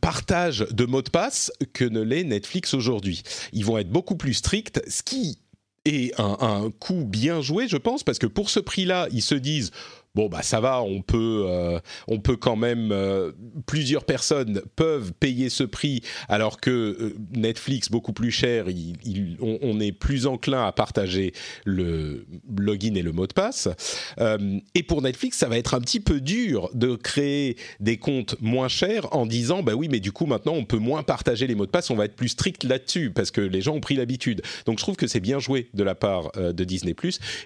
partage 0.00 0.66
de 0.70 0.84
mots 0.84 1.02
de 1.02 1.10
passe 1.10 1.50
que 1.72 1.84
ne 1.84 2.00
l'est 2.00 2.24
Netflix 2.24 2.74
aujourd'hui. 2.74 3.22
Ils 3.52 3.64
vont 3.64 3.78
être 3.78 3.90
beaucoup 3.90 4.16
plus 4.16 4.34
stricts, 4.34 4.80
ce 4.88 5.02
qui 5.02 5.38
est 5.84 6.18
un, 6.20 6.36
un 6.40 6.70
coup 6.70 7.04
bien 7.04 7.40
joué, 7.40 7.68
je 7.68 7.76
pense, 7.76 8.02
parce 8.02 8.18
que 8.18 8.26
pour 8.26 8.50
ce 8.50 8.60
prix-là, 8.60 9.08
ils 9.12 9.22
se 9.22 9.34
disent 9.34 9.70
bon 10.16 10.30
bah 10.30 10.40
ça 10.40 10.60
va, 10.60 10.80
on 10.80 11.02
peut, 11.02 11.44
euh, 11.46 11.78
on 12.08 12.18
peut 12.20 12.36
quand 12.36 12.56
même, 12.56 12.90
euh, 12.90 13.32
plusieurs 13.66 14.04
personnes 14.04 14.62
peuvent 14.74 15.12
payer 15.12 15.50
ce 15.50 15.62
prix, 15.62 16.00
alors 16.30 16.58
que 16.58 16.70
euh, 16.70 17.16
Netflix 17.34 17.90
beaucoup 17.90 18.14
plus 18.14 18.30
cher, 18.30 18.64
on, 19.40 19.78
est 19.78 19.92
plus 19.92 20.26
enclin 20.26 20.66
à 20.66 20.72
partager 20.72 21.34
le 21.66 22.26
login 22.56 22.94
et 22.94 23.02
le 23.02 23.12
mot 23.12 23.26
de 23.26 23.34
passe. 23.34 23.68
et 24.74 24.82
pour 24.82 25.02
Netflix, 25.02 25.36
ça 25.36 25.48
va 25.48 25.58
être 25.58 25.74
un 25.74 25.80
petit 25.80 26.00
peu 26.00 26.22
dur 26.22 26.70
de 26.72 26.94
créer 26.94 27.58
des 27.80 27.98
comptes 27.98 28.36
moins 28.40 28.68
chers 28.68 29.14
en 29.14 29.26
disant 29.26 29.62
bah 29.62 29.74
oui, 29.74 29.88
mais 29.90 30.00
du 30.00 30.12
coup 30.12 30.24
maintenant 30.24 30.54
on 30.54 30.64
peut 30.64 30.78
moins 30.78 31.02
partager 31.02 31.46
les 31.46 31.54
mots 31.54 31.66
de 31.66 31.70
passe, 31.70 31.90
on 31.90 31.96
va 31.96 32.06
être 32.06 32.16
plus 32.16 32.30
strict 32.30 32.64
là-dessus 32.64 33.10
parce 33.10 33.30
que 33.30 33.42
les 33.42 33.60
gens 33.60 33.74
ont 33.74 33.80
pris 33.80 33.96
l'habitude. 33.96 34.40
Donc 34.64 34.78
je 34.78 34.82
trouve 34.82 34.96
que 34.96 35.06
c'est 35.06 35.20
bien 35.20 35.38
joué 35.40 35.68
de 35.74 35.82
la 35.82 35.94
part 35.94 36.32
de 36.32 36.64
Disney+. 36.64 36.94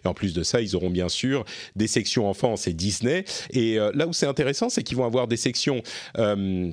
Et 0.04 0.09
en 0.09 0.14
plus 0.14 0.35
de 0.35 0.44
ça, 0.44 0.61
ils 0.61 0.76
auront 0.76 0.90
bien 0.90 1.09
sûr 1.09 1.44
des 1.74 1.88
sections 1.88 2.28
enfants 2.30 2.56
c'est 2.61 2.73
Disney. 2.73 3.25
Et 3.51 3.79
euh, 3.79 3.90
là 3.94 4.07
où 4.07 4.12
c'est 4.12 4.27
intéressant, 4.27 4.68
c'est 4.68 4.83
qu'ils 4.83 4.96
vont 4.96 5.05
avoir 5.05 5.27
des 5.27 5.37
sections 5.37 5.83
euh, 6.18 6.70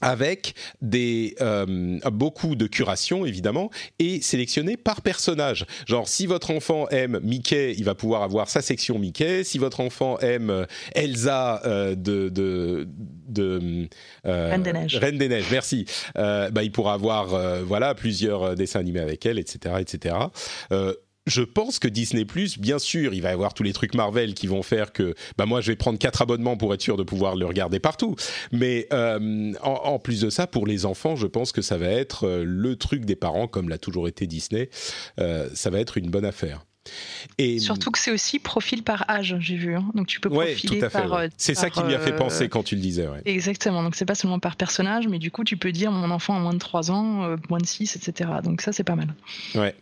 avec 0.00 0.54
des 0.82 1.34
euh, 1.40 1.98
beaucoup 2.12 2.56
de 2.56 2.66
curation 2.66 3.24
évidemment 3.24 3.70
et 3.98 4.20
sélectionnées 4.20 4.76
par 4.76 5.00
personnage. 5.00 5.66
Genre 5.86 6.06
si 6.08 6.26
votre 6.26 6.50
enfant 6.50 6.88
aime 6.88 7.20
Mickey, 7.22 7.74
il 7.78 7.84
va 7.84 7.94
pouvoir 7.94 8.22
avoir 8.22 8.50
sa 8.50 8.60
section 8.60 8.98
Mickey. 8.98 9.44
Si 9.44 9.58
votre 9.58 9.80
enfant 9.80 10.18
aime 10.18 10.66
Elsa 10.94 11.62
de 11.64 12.28
de, 12.28 12.88
de 13.28 13.88
Reine 14.24 14.62
des 14.62 14.72
Neiges, 14.72 14.96
Reine 14.96 15.16
des 15.16 15.28
Neiges, 15.28 15.48
merci. 15.50 15.86
bah 16.14 16.62
il 16.62 16.72
pourra 16.72 16.94
avoir 16.94 17.62
voilà 17.64 17.94
plusieurs 17.94 18.56
dessins 18.56 18.80
animés 18.80 19.00
avec 19.00 19.24
elle, 19.24 19.38
etc., 19.38 19.76
etc 19.78 20.16
je 21.26 21.42
pense 21.42 21.78
que 21.78 21.88
Disney 21.88 22.24
Plus, 22.24 22.58
bien 22.58 22.78
sûr, 22.78 23.14
il 23.14 23.22
va 23.22 23.30
y 23.30 23.32
avoir 23.32 23.54
tous 23.54 23.62
les 23.62 23.72
trucs 23.72 23.94
Marvel 23.94 24.34
qui 24.34 24.46
vont 24.46 24.62
faire 24.62 24.92
que, 24.92 25.14
bah 25.38 25.46
moi, 25.46 25.60
je 25.60 25.72
vais 25.72 25.76
prendre 25.76 25.98
quatre 25.98 26.22
abonnements 26.22 26.56
pour 26.56 26.74
être 26.74 26.82
sûr 26.82 26.96
de 26.96 27.02
pouvoir 27.02 27.36
le 27.36 27.46
regarder 27.46 27.80
partout. 27.80 28.14
Mais 28.52 28.86
euh, 28.92 29.52
en, 29.62 29.98
plus 29.98 30.20
de 30.20 30.30
ça, 30.30 30.46
pour 30.46 30.66
les 30.66 30.84
enfants, 30.84 31.16
je 31.16 31.26
pense 31.26 31.52
que 31.52 31.62
ça 31.62 31.78
va 31.78 31.88
être 31.88 32.26
euh, 32.26 32.44
le 32.46 32.76
truc 32.76 33.04
des 33.04 33.16
parents, 33.16 33.46
comme 33.46 33.68
l'a 33.68 33.78
toujours 33.78 34.08
été 34.08 34.26
Disney. 34.26 34.68
Euh, 35.18 35.48
ça 35.54 35.70
va 35.70 35.80
être 35.80 35.96
une 35.96 36.10
bonne 36.10 36.26
affaire. 36.26 36.64
Et 37.38 37.58
Surtout 37.58 37.90
que 37.90 37.98
c'est 37.98 38.10
aussi 38.10 38.38
profil 38.38 38.82
par 38.82 39.08
âge, 39.10 39.36
j'ai 39.40 39.56
vu. 39.56 39.74
Hein. 39.76 39.84
Donc 39.94 40.06
tu 40.06 40.20
peux 40.20 40.30
profiler 40.30 40.80
tout 40.80 40.84
à 40.84 40.90
fait, 40.90 41.02
par. 41.02 41.12
Euh, 41.14 41.28
c'est 41.36 41.54
ça 41.54 41.70
qui 41.70 41.82
m'y 41.82 41.94
a 41.94 41.98
fait 41.98 42.14
penser 42.14 42.48
quand 42.48 42.62
tu 42.62 42.74
le 42.74 42.80
disais. 42.80 43.08
Exactement. 43.24 43.82
Donc 43.82 43.94
c'est 43.96 44.04
pas 44.04 44.14
seulement 44.14 44.38
par 44.38 44.56
personnage, 44.56 45.08
mais 45.08 45.18
du 45.18 45.30
coup 45.30 45.44
tu 45.44 45.56
peux 45.56 45.72
dire 45.72 45.90
mon 45.90 46.10
enfant 46.10 46.36
a 46.36 46.40
moins 46.40 46.52
de 46.52 46.58
3 46.58 46.90
ans, 46.90 47.24
euh, 47.24 47.36
moins 47.48 47.58
de 47.58 47.66
6, 47.66 47.96
etc. 47.96 48.30
Donc 48.42 48.60
ça 48.60 48.72
c'est 48.72 48.84
pas 48.84 48.96
mal. 48.96 49.14
Ouais. 49.54 49.74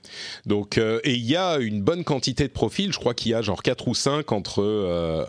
Donc 0.47 0.79
euh, 0.79 1.01
et 1.05 1.15
il 1.15 1.25
y 1.25 1.37
a 1.37 1.59
une 1.59 1.83
bonne 1.83 2.05
quantité 2.05 2.45
de 2.45 2.53
profils. 2.53 2.93
Je 2.93 2.99
crois 2.99 3.15
qu'il 3.15 3.33
y 3.33 3.35
a 3.35 3.43
genre 3.43 3.63
4 3.63 3.89
ou 3.89 3.95
5 3.95 4.33
entre 4.33 4.63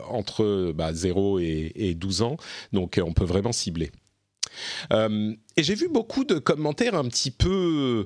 entre 0.09 0.71
bah, 0.73 0.93
0 0.93 1.39
et, 1.39 1.71
et 1.75 1.93
12 1.95 2.21
ans. 2.21 2.38
Donc 2.71 2.99
on 3.03 3.13
peut 3.13 3.25
vraiment 3.25 3.51
cibler. 3.51 3.91
Euh, 4.92 5.34
et 5.56 5.63
j'ai 5.63 5.76
vu 5.76 5.88
beaucoup 5.88 6.24
de 6.24 6.39
commentaires 6.39 6.96
un 6.96 7.06
petit 7.06 7.30
peu, 7.30 8.06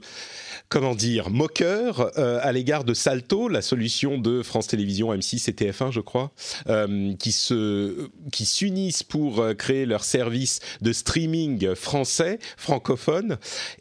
comment 0.67 0.95
dire, 0.95 1.29
moqueurs 1.29 2.11
euh, 2.17 2.39
à 2.41 2.51
l'égard 2.51 2.83
de 2.83 2.93
Salto, 2.93 3.47
la 3.47 3.61
solution 3.61 4.17
de 4.17 4.43
France 4.43 4.67
Télévisions, 4.67 5.13
M6 5.13 5.49
et 5.49 5.53
TF1, 5.53 5.91
je 5.91 6.01
crois, 6.01 6.31
euh, 6.67 7.13
qui 7.15 7.31
se, 7.31 8.09
qui 8.33 8.45
s'unissent 8.45 9.03
pour 9.03 9.45
créer 9.57 9.85
leur 9.85 10.03
service 10.03 10.59
de 10.81 10.91
streaming 10.91 11.73
français, 11.73 12.39
francophone. 12.57 13.37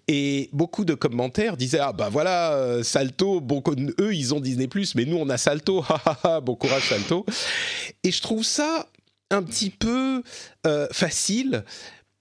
Et 0.07 0.49
beaucoup 0.53 0.85
de 0.85 0.95
commentaires 0.95 1.57
disaient 1.57 1.81
ah 1.81 1.93
bah 1.93 2.09
voilà 2.11 2.83
Salto, 2.83 3.43
eux 4.01 4.15
ils 4.15 4.35
ont 4.35 4.41
Disney 4.41 4.69
mais 4.95 5.05
nous 5.05 5.17
on 5.17 5.29
a 5.29 5.39
Salto, 5.39 5.85
bon 6.43 6.55
courage 6.55 6.89
Salto. 6.89 7.27
Et 8.05 8.13
je 8.13 8.23
trouve 8.23 8.45
ça 8.45 8.87
un 9.31 9.43
petit 9.43 9.71
peu 9.71 10.23
facile 10.93 11.65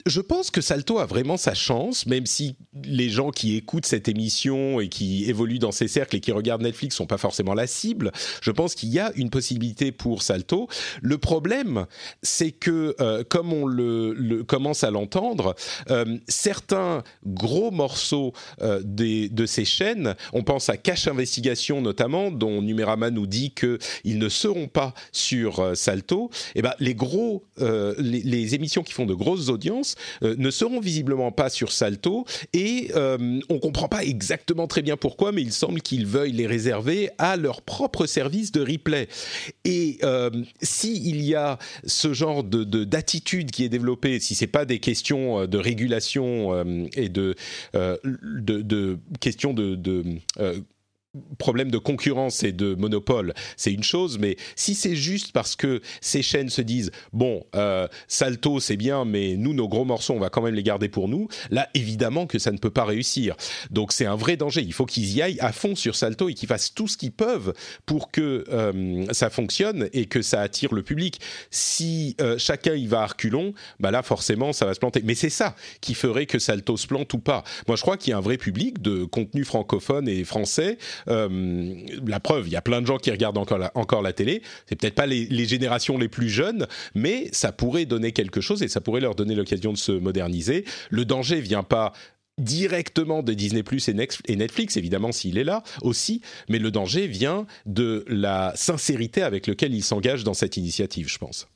je 0.05 0.21
pense 0.21 0.51
que 0.51 0.61
Salto 0.61 0.99
a 0.99 1.07
vraiment 1.07 1.35
sa 1.35 1.55
chance, 1.55 2.05
même 2.05 2.27
si 2.27 2.55
les 2.83 3.09
gens 3.09 3.31
qui 3.31 3.55
écoutent 3.55 3.87
cette 3.87 4.07
émission 4.07 4.79
et 4.79 4.87
qui 4.87 5.25
évoluent 5.27 5.57
dans 5.57 5.71
ces 5.71 5.87
cercles 5.87 6.17
et 6.17 6.19
qui 6.19 6.31
regardent 6.31 6.61
Netflix 6.61 6.95
sont 6.95 7.07
pas 7.07 7.17
forcément 7.17 7.55
la 7.55 7.65
cible. 7.65 8.11
Je 8.41 8.51
pense 8.51 8.75
qu'il 8.75 8.89
y 8.89 8.99
a 8.99 9.11
une 9.15 9.31
possibilité 9.31 9.91
pour 9.91 10.21
Salto. 10.21 10.67
Le 11.01 11.17
problème, 11.17 11.87
c'est 12.21 12.51
que, 12.51 12.95
euh, 13.01 13.23
comme 13.27 13.51
on 13.51 13.65
le, 13.65 14.43
commence 14.43 14.83
à 14.83 14.91
l'entendre, 14.91 15.55
euh, 15.89 16.17
certains 16.27 17.01
gros 17.25 17.71
morceaux 17.71 18.33
euh, 18.61 18.81
des, 18.83 19.27
de 19.29 19.47
ces 19.47 19.65
chaînes, 19.65 20.15
on 20.33 20.43
pense 20.43 20.69
à 20.69 20.77
Cache 20.77 21.07
Investigation 21.07 21.81
notamment, 21.81 22.29
dont 22.29 22.61
Numérama 22.61 23.09
nous 23.09 23.25
dit 23.25 23.55
qu'ils 23.55 24.19
ne 24.19 24.29
seront 24.29 24.67
pas 24.67 24.93
sur 25.11 25.75
Salto. 25.75 26.29
Et 26.53 26.59
eh 26.59 26.61
ben, 26.61 26.73
les 26.79 26.93
gros, 26.93 27.43
les 27.57 28.53
émissions 28.53 28.83
qui 28.83 28.93
font 28.93 29.05
de 29.05 29.13
grosses 29.13 29.49
audiences 29.49 29.94
euh, 30.23 30.35
ne 30.37 30.49
seront 30.49 30.79
visiblement 30.79 31.31
pas 31.31 31.49
sur 31.49 31.71
Salto 31.71 32.25
et 32.53 32.91
euh, 32.95 33.39
on 33.49 33.59
comprend 33.59 33.87
pas 33.87 34.03
exactement 34.03 34.67
très 34.67 34.81
bien 34.81 34.97
pourquoi, 34.97 35.31
mais 35.31 35.41
il 35.41 35.51
semble 35.51 35.81
qu'ils 35.81 36.05
veuillent 36.05 36.31
les 36.31 36.47
réserver 36.47 37.09
à 37.17 37.37
leur 37.37 37.61
propre 37.61 38.05
service 38.05 38.51
de 38.51 38.61
replay. 38.61 39.07
Et 39.63 39.97
euh, 40.03 40.29
s'il 40.61 41.21
y 41.21 41.35
a 41.35 41.57
ce 41.85 42.13
genre 42.13 42.43
de 42.43 42.63
d'attitude 42.83 43.51
qui 43.51 43.63
est 43.63 43.69
développée, 43.69 44.19
si 44.19 44.35
c'est 44.35 44.47
pas 44.47 44.65
des 44.65 44.79
questions 44.79 45.45
de 45.45 45.57
régulation 45.57 46.65
et 46.95 47.09
de, 47.09 47.35
de, 47.73 48.99
questions 49.19 49.53
de 49.53 49.75
problème 51.37 51.71
de 51.71 51.77
concurrence 51.77 52.43
et 52.43 52.51
de 52.51 52.75
monopole, 52.75 53.33
c'est 53.57 53.71
une 53.71 53.83
chose, 53.83 54.17
mais 54.19 54.37
si 54.55 54.75
c'est 54.75 54.95
juste 54.95 55.31
parce 55.31 55.55
que 55.55 55.81
ces 56.01 56.21
chaînes 56.21 56.49
se 56.49 56.61
disent 56.61 56.91
bon, 57.13 57.43
euh, 57.55 57.87
Salto 58.07 58.59
c'est 58.59 58.77
bien, 58.77 59.05
mais 59.05 59.35
nous 59.35 59.53
nos 59.53 59.67
gros 59.67 59.85
morceaux 59.85 60.13
on 60.13 60.19
va 60.19 60.29
quand 60.29 60.41
même 60.41 60.55
les 60.55 60.63
garder 60.63 60.89
pour 60.89 61.07
nous, 61.07 61.27
là 61.49 61.69
évidemment 61.73 62.27
que 62.27 62.39
ça 62.39 62.51
ne 62.51 62.57
peut 62.57 62.69
pas 62.69 62.85
réussir. 62.85 63.35
Donc 63.71 63.91
c'est 63.91 64.05
un 64.05 64.15
vrai 64.15 64.37
danger. 64.37 64.61
Il 64.61 64.73
faut 64.73 64.85
qu'ils 64.85 65.11
y 65.13 65.21
aillent 65.21 65.39
à 65.39 65.51
fond 65.51 65.75
sur 65.75 65.95
Salto 65.95 66.29
et 66.29 66.33
qu'ils 66.33 66.47
fassent 66.47 66.73
tout 66.73 66.87
ce 66.87 66.97
qu'ils 66.97 67.11
peuvent 67.11 67.53
pour 67.85 68.11
que 68.11 68.43
euh, 68.49 69.05
ça 69.11 69.29
fonctionne 69.29 69.89
et 69.93 70.05
que 70.05 70.21
ça 70.21 70.41
attire 70.41 70.73
le 70.73 70.83
public. 70.83 71.19
Si 71.51 72.15
euh, 72.21 72.37
chacun 72.37 72.75
y 72.75 72.87
va 72.87 73.01
à 73.01 73.07
reculons, 73.07 73.53
bah 73.79 73.91
là 73.91 74.03
forcément 74.03 74.53
ça 74.53 74.65
va 74.65 74.73
se 74.73 74.79
planter. 74.79 75.01
Mais 75.03 75.15
c'est 75.15 75.29
ça 75.29 75.55
qui 75.81 75.93
ferait 75.93 76.25
que 76.25 76.39
Salto 76.39 76.77
se 76.77 76.87
plante 76.87 77.13
ou 77.13 77.19
pas. 77.19 77.43
Moi 77.67 77.75
je 77.75 77.81
crois 77.81 77.97
qu'il 77.97 78.11
y 78.11 78.13
a 78.13 78.17
un 78.17 78.21
vrai 78.21 78.37
public 78.37 78.81
de 78.81 79.03
contenu 79.05 79.43
francophone 79.43 80.07
et 80.07 80.23
français 80.23 80.77
euh, 81.07 81.73
la 82.05 82.19
preuve, 82.19 82.47
il 82.47 82.53
y 82.53 82.55
a 82.55 82.61
plein 82.61 82.81
de 82.81 82.87
gens 82.87 82.97
qui 82.97 83.11
regardent 83.11 83.37
encore 83.37 84.01
la, 84.01 84.13
télé. 84.13 84.41
C'est 84.67 84.75
peut-être 84.75 84.95
pas 84.95 85.05
les, 85.05 85.25
les, 85.25 85.45
générations 85.45 85.97
les 85.97 86.07
plus 86.07 86.29
jeunes, 86.29 86.67
mais 86.93 87.29
ça 87.31 87.51
pourrait 87.51 87.85
donner 87.85 88.11
quelque 88.11 88.41
chose 88.41 88.63
et 88.63 88.67
ça 88.67 88.81
pourrait 88.81 89.01
leur 89.01 89.15
donner 89.15 89.35
l'occasion 89.35 89.73
de 89.73 89.77
se 89.77 89.91
moderniser. 89.91 90.65
Le 90.89 91.05
danger 91.05 91.41
vient 91.41 91.63
pas 91.63 91.93
directement 92.37 93.23
de 93.23 93.33
Disney 93.33 93.63
Plus 93.63 93.87
et 93.87 93.93
Netflix, 93.93 94.77
évidemment 94.77 95.11
s'il 95.11 95.37
est 95.37 95.43
là 95.43 95.63
aussi, 95.81 96.21
mais 96.49 96.59
le 96.59 96.71
danger 96.71 97.07
vient 97.07 97.45
de 97.65 98.03
la 98.07 98.53
sincérité 98.55 99.21
avec 99.21 99.47
laquelle 99.47 99.73
ils 99.73 99.83
s'engagent 99.83 100.23
dans 100.23 100.33
cette 100.33 100.57
initiative, 100.57 101.09
je 101.09 101.17
pense. 101.17 101.47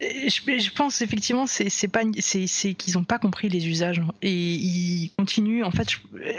Je, 0.00 0.70
pense 0.70 1.00
effectivement 1.02 1.46
c'est 1.46 2.74
qu'ils 2.74 2.94
n'ont 2.94 3.04
pas 3.04 3.18
compris 3.18 3.48
les 3.48 3.68
usages. 3.68 4.02
Et 4.22 4.32
ils 4.32 5.10
continuent 5.16 5.64
en 5.64 5.70
fait 5.70 5.88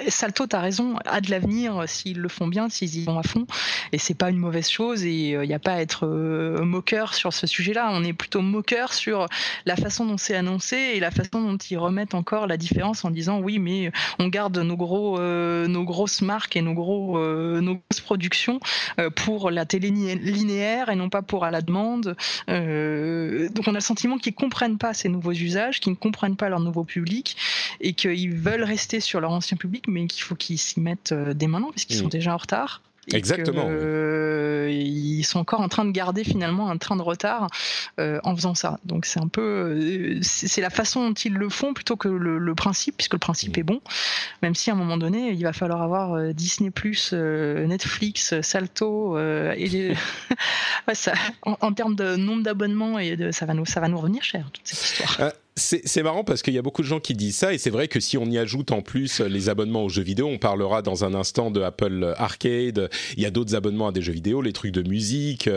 Salto 0.08 0.46
as 0.52 0.60
raison 0.60 0.98
a 1.06 1.22
de 1.22 1.32
l'avenir 1.32 1.84
s'ils 1.88 2.20
le 2.20 2.30
font 2.30 2.48
bien 2.48 2.70
s'ils 2.70 2.98
y 2.98 3.04
vont 3.04 3.20
à 3.20 3.24
fond. 3.24 3.46
Et 3.92 3.98
c'est 3.98 4.14
pas 4.14 4.30
une 4.30 4.38
mauvaise 4.38 4.70
chose 4.70 5.06
et 5.06 5.30
il 5.30 5.36
euh, 5.36 5.46
n'y 5.46 5.54
a 5.54 5.60
pas 5.60 5.74
à 5.74 5.82
être 5.82 6.06
euh, 6.06 6.64
moqueur 6.64 7.14
sur 7.14 7.34
ce 7.34 7.48
sujet-là. 7.48 7.90
On 7.92 8.04
est 8.04 8.14
plutôt 8.14 8.42
moqueur 8.42 8.94
sur 8.94 9.28
la 9.66 9.76
façon 9.76 10.06
dont 10.06 10.18
c'est 10.18 10.36
annoncé 10.36 10.76
et 10.76 11.00
la 11.00 11.12
façon 11.12 11.42
dont 11.42 11.58
ils 11.58 11.78
remettent 11.78 12.16
encore 12.16 12.48
la 12.48 12.58
différence 12.58 13.06
en 13.06 13.12
disant 13.12 13.40
oui 13.40 13.60
mais 13.60 13.92
on 14.20 14.28
garde 14.28 14.58
nos 14.58 14.78
gros 14.78 15.20
euh, 15.20 15.68
nos 15.68 15.84
grosses 15.84 16.22
marques 16.22 16.56
et 16.56 16.62
nos 16.62 16.74
gros 16.74 17.18
nos 17.18 17.76
grosses 17.76 18.02
productions 18.02 18.60
pour 19.16 19.52
la 19.52 19.66
télé 19.66 19.90
linéaire 19.90 20.90
et 20.90 20.96
non 20.96 21.10
pas 21.10 21.22
pour 21.22 21.46
à 21.46 21.52
la 21.52 21.62
demande. 21.62 22.16
Euh, 22.50 23.07
donc 23.50 23.68
on 23.68 23.72
a 23.72 23.76
le 23.76 23.82
sentiment 23.82 24.18
qu'ils 24.18 24.34
comprennent 24.34 24.78
pas 24.78 24.94
ces 24.94 25.10
nouveaux 25.10 25.32
usages, 25.32 25.80
qu'ils 25.80 25.94
ne 25.94 25.98
comprennent 25.98 26.36
pas 26.36 26.50
leur 26.50 26.60
nouveau 26.60 26.84
public 26.84 27.38
et 27.82 27.94
qu'ils 27.94 28.34
veulent 28.34 28.64
rester 28.64 29.00
sur 29.00 29.20
leur 29.20 29.32
ancien 29.32 29.58
public, 29.58 29.88
mais 29.88 30.08
qu'il 30.08 30.24
faut 30.24 30.36
qu'ils 30.36 30.60
s'y 30.60 30.80
mettent 30.80 31.12
euh, 31.12 31.34
dès 31.34 31.48
maintenant 31.48 31.72
puisqu'ils 31.72 31.98
sont 31.98 32.08
déjà 32.08 32.34
en 32.34 32.38
retard. 32.38 32.82
Exactement. 33.14 33.68
Euh, 33.70 34.70
ils 34.70 35.24
sont 35.24 35.40
encore 35.40 35.62
en 35.62 35.70
train 35.70 35.86
de 35.86 35.92
garder 35.92 36.24
finalement 36.24 36.70
un 36.70 36.78
train 36.78 36.96
de 36.96 37.02
retard 37.02 37.48
euh, 38.00 38.20
en 38.24 38.36
faisant 38.36 38.56
ça. 38.56 38.80
Donc 38.86 39.06
c'est 39.06 39.20
un 39.20 39.28
peu, 39.28 39.42
euh, 39.42 40.20
c'est 40.22 40.62
la 40.62 40.70
façon 40.70 41.10
dont 41.10 41.14
ils 41.14 41.34
le 41.34 41.50
font 41.50 41.74
plutôt 41.74 41.96
que 41.96 42.08
le, 42.08 42.56
principe, 42.56 42.98
puisque 42.98 43.14
le 43.14 43.20
principe 43.20 43.56
mm. 43.58 43.60
est 43.60 43.64
bon. 43.64 43.82
Même 44.42 44.56
si 44.56 44.70
à 44.70 44.74
un 44.74 44.78
moment 44.78 44.98
donné, 44.98 45.32
il 45.32 45.44
va 45.44 45.54
falloir 45.54 45.82
avoir 45.82 46.34
Disney+, 46.34 46.72
Netflix, 47.12 48.42
Salto 48.42 49.18
et 49.20 49.94
ça, 50.94 51.14
en, 51.44 51.74
termes 51.74 51.96
de 51.96 52.16
nombre 52.16 52.44
d'abonnements 52.44 53.00
et 53.00 53.16
de, 53.16 53.32
ça 53.32 53.46
va 53.46 53.54
nous, 53.54 53.66
ça 53.66 53.80
va 53.80 53.88
nous 53.88 54.00
revenir 54.00 54.24
cher 54.24 54.50
toute 54.52 54.68
cette 54.68 54.84
histoire. 54.84 55.32
C'est 55.58 56.04
marrant 56.04 56.24
parce 56.24 56.44
qu'il 56.44 56.54
y 56.54 56.60
a 56.60 56.62
beaucoup 56.62 56.84
de 56.84 56.88
gens 56.88 57.00
qui 57.00 57.16
disent 57.16 57.38
ça 57.38 57.52
et 57.52 57.58
c'est 57.58 57.72
vrai 57.72 57.88
que 57.88 58.00
si 58.00 58.16
on 58.16 58.26
y 58.28 58.38
ajoute 58.38 58.72
en 58.72 58.84
plus 58.84 59.22
les 59.22 59.50
abonnements 59.50 59.84
aux 59.84 59.90
jeux 59.90 60.04
vidéo, 60.04 60.28
on 60.28 60.38
parlera 60.38 60.84
dans 60.84 61.04
un 61.04 61.16
instant 61.16 61.50
de 61.50 61.62
Apple 61.62 62.14
Arcade, 62.16 62.90
il 63.16 63.24
y 63.24 63.26
a 63.26 63.32
d'autres 63.32 63.56
abonnements 63.56 63.88
à 63.88 63.92
des 63.92 64.04
jeux 64.04 64.14
vidéo, 64.14 64.44
les 64.44 64.54
trucs 64.54 64.72
de 64.72 64.88
musique. 64.88 65.50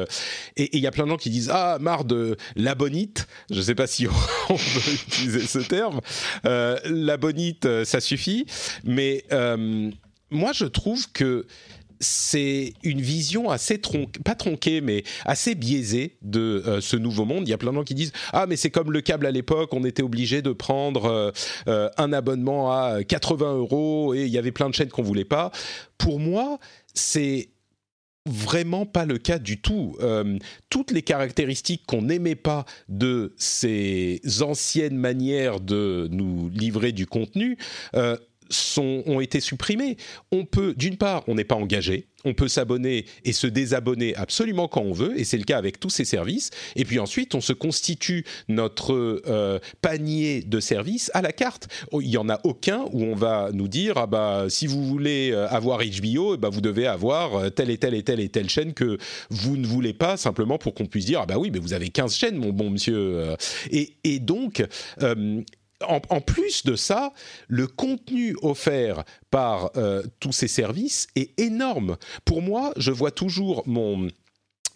Et, 0.56 0.74
il 0.76 0.80
y 0.80 0.86
a 0.86 0.90
plein 0.90 1.04
de 1.04 1.10
gens 1.10 1.18
qui 1.18 1.28
disent 1.28 1.50
ah 1.52 1.76
marre 1.80 2.06
de 2.06 2.36
l'abonite, 2.56 3.28
je 3.50 3.56
ne 3.56 3.62
sais 3.62 3.74
pas 3.74 3.86
si 3.86 4.06
on, 4.48 4.54
peut 4.54 4.90
utiliser 4.92 5.40
ce 5.40 5.58
terme, 5.58 6.00
euh, 6.46 6.78
l'abonite 6.86 7.84
ça 7.84 8.00
suffit, 8.00 8.46
mais 8.84 9.24
euh, 9.32 9.90
moi 10.30 10.52
je 10.54 10.64
trouve 10.64 11.12
que 11.12 11.46
c'est 12.00 12.72
une 12.82 13.00
vision 13.00 13.50
assez 13.50 13.78
tronquée, 13.78 14.20
pas 14.24 14.34
tronquée, 14.34 14.80
mais 14.80 15.04
assez 15.26 15.54
biaisée 15.54 16.16
de 16.22 16.62
euh, 16.66 16.80
ce 16.80 16.96
nouveau 16.96 17.26
monde. 17.26 17.46
Il 17.46 17.50
y 17.50 17.54
a 17.54 17.58
plein 17.58 17.70
de 17.70 17.76
gens 17.76 17.84
qui 17.84 17.94
disent 17.94 18.12
ah 18.32 18.46
mais 18.46 18.56
c'est 18.56 18.70
comme 18.70 18.90
le 18.90 19.02
câble 19.02 19.26
à 19.26 19.30
l'époque, 19.30 19.72
on 19.72 19.84
était 19.84 20.02
obligé 20.02 20.40
de 20.40 20.52
prendre 20.52 21.04
euh, 21.04 21.30
euh, 21.68 21.90
un 21.98 22.12
abonnement 22.12 22.72
à 22.72 23.04
80 23.04 23.54
euros 23.54 24.14
et 24.14 24.22
il 24.22 24.30
y 24.30 24.38
avait 24.38 24.52
plein 24.52 24.68
de 24.68 24.74
chaînes 24.74 24.88
qu'on 24.88 25.02
voulait 25.02 25.24
pas. 25.24 25.52
Pour 25.98 26.18
moi, 26.18 26.58
c'est 26.94 27.50
vraiment 28.26 28.86
pas 28.86 29.04
le 29.04 29.18
cas 29.18 29.38
du 29.38 29.60
tout. 29.60 29.96
toutes 30.68 30.90
les 30.90 31.00
caractéristiques 31.00 31.84
qu'on 31.86 32.02
n'aimait 32.02 32.34
pas 32.34 32.66
de 32.88 33.34
ces 33.38 34.20
anciennes 34.42 34.96
manières 34.96 35.58
de 35.58 36.06
nous 36.10 36.50
livrer 36.50 36.92
du 36.92 37.06
contenu 37.06 37.56
ont 38.78 39.20
été 39.20 39.40
supprimés. 39.40 39.96
On 40.32 40.44
peut, 40.44 40.74
d'une 40.76 40.96
part, 40.96 41.24
on 41.28 41.34
n'est 41.34 41.44
pas 41.44 41.54
engagé, 41.54 42.06
on 42.24 42.34
peut 42.34 42.48
s'abonner 42.48 43.06
et 43.24 43.32
se 43.32 43.46
désabonner 43.46 44.14
absolument 44.16 44.68
quand 44.68 44.82
on 44.82 44.92
veut, 44.92 45.18
et 45.18 45.24
c'est 45.24 45.38
le 45.38 45.44
cas 45.44 45.58
avec 45.58 45.80
tous 45.80 45.90
ces 45.90 46.04
services. 46.04 46.50
Et 46.76 46.84
puis 46.84 46.98
ensuite, 46.98 47.34
on 47.34 47.40
se 47.40 47.52
constitue 47.52 48.24
notre 48.48 49.22
euh, 49.26 49.58
panier 49.80 50.42
de 50.42 50.60
services 50.60 51.10
à 51.14 51.22
la 51.22 51.32
carte. 51.32 51.68
Oh, 51.92 52.00
il 52.00 52.08
n'y 52.08 52.16
en 52.16 52.28
a 52.28 52.40
aucun 52.44 52.84
où 52.92 53.04
on 53.04 53.14
va 53.14 53.50
nous 53.52 53.68
dire 53.68 53.94
ah 53.96 54.06
bah 54.06 54.46
si 54.48 54.66
vous 54.66 54.84
voulez 54.86 55.30
euh, 55.32 55.48
avoir 55.48 55.80
HBO, 55.80 56.36
bah 56.36 56.48
vous 56.50 56.60
devez 56.60 56.86
avoir 56.86 57.36
euh, 57.36 57.50
telle 57.50 57.70
et 57.70 57.78
telle 57.78 57.94
et 57.94 58.02
telle 58.02 58.20
et 58.20 58.28
telle 58.28 58.48
chaîne 58.48 58.74
que 58.74 58.98
vous 59.30 59.56
ne 59.56 59.66
voulez 59.66 59.92
pas 59.92 60.16
simplement 60.16 60.58
pour 60.58 60.74
qu'on 60.74 60.86
puisse 60.86 61.06
dire 61.06 61.20
ah 61.22 61.26
bah 61.26 61.38
oui 61.38 61.50
mais 61.50 61.58
vous 61.58 61.72
avez 61.72 61.88
15 61.88 62.14
chaînes 62.14 62.36
mon 62.36 62.50
bon 62.50 62.70
monsieur. 62.70 63.34
Et 63.70 64.18
donc 64.18 64.62
en, 65.86 66.20
plus 66.20 66.64
de 66.64 66.76
ça, 66.76 67.12
le 67.48 67.66
contenu 67.66 68.36
offert 68.42 69.04
par 69.30 69.70
euh, 69.76 70.02
tous 70.20 70.32
ces 70.32 70.48
services 70.48 71.08
est 71.16 71.38
énorme. 71.40 71.96
Pour 72.24 72.42
moi, 72.42 72.72
je 72.76 72.90
vois 72.90 73.10
toujours 73.10 73.62
mon 73.66 74.08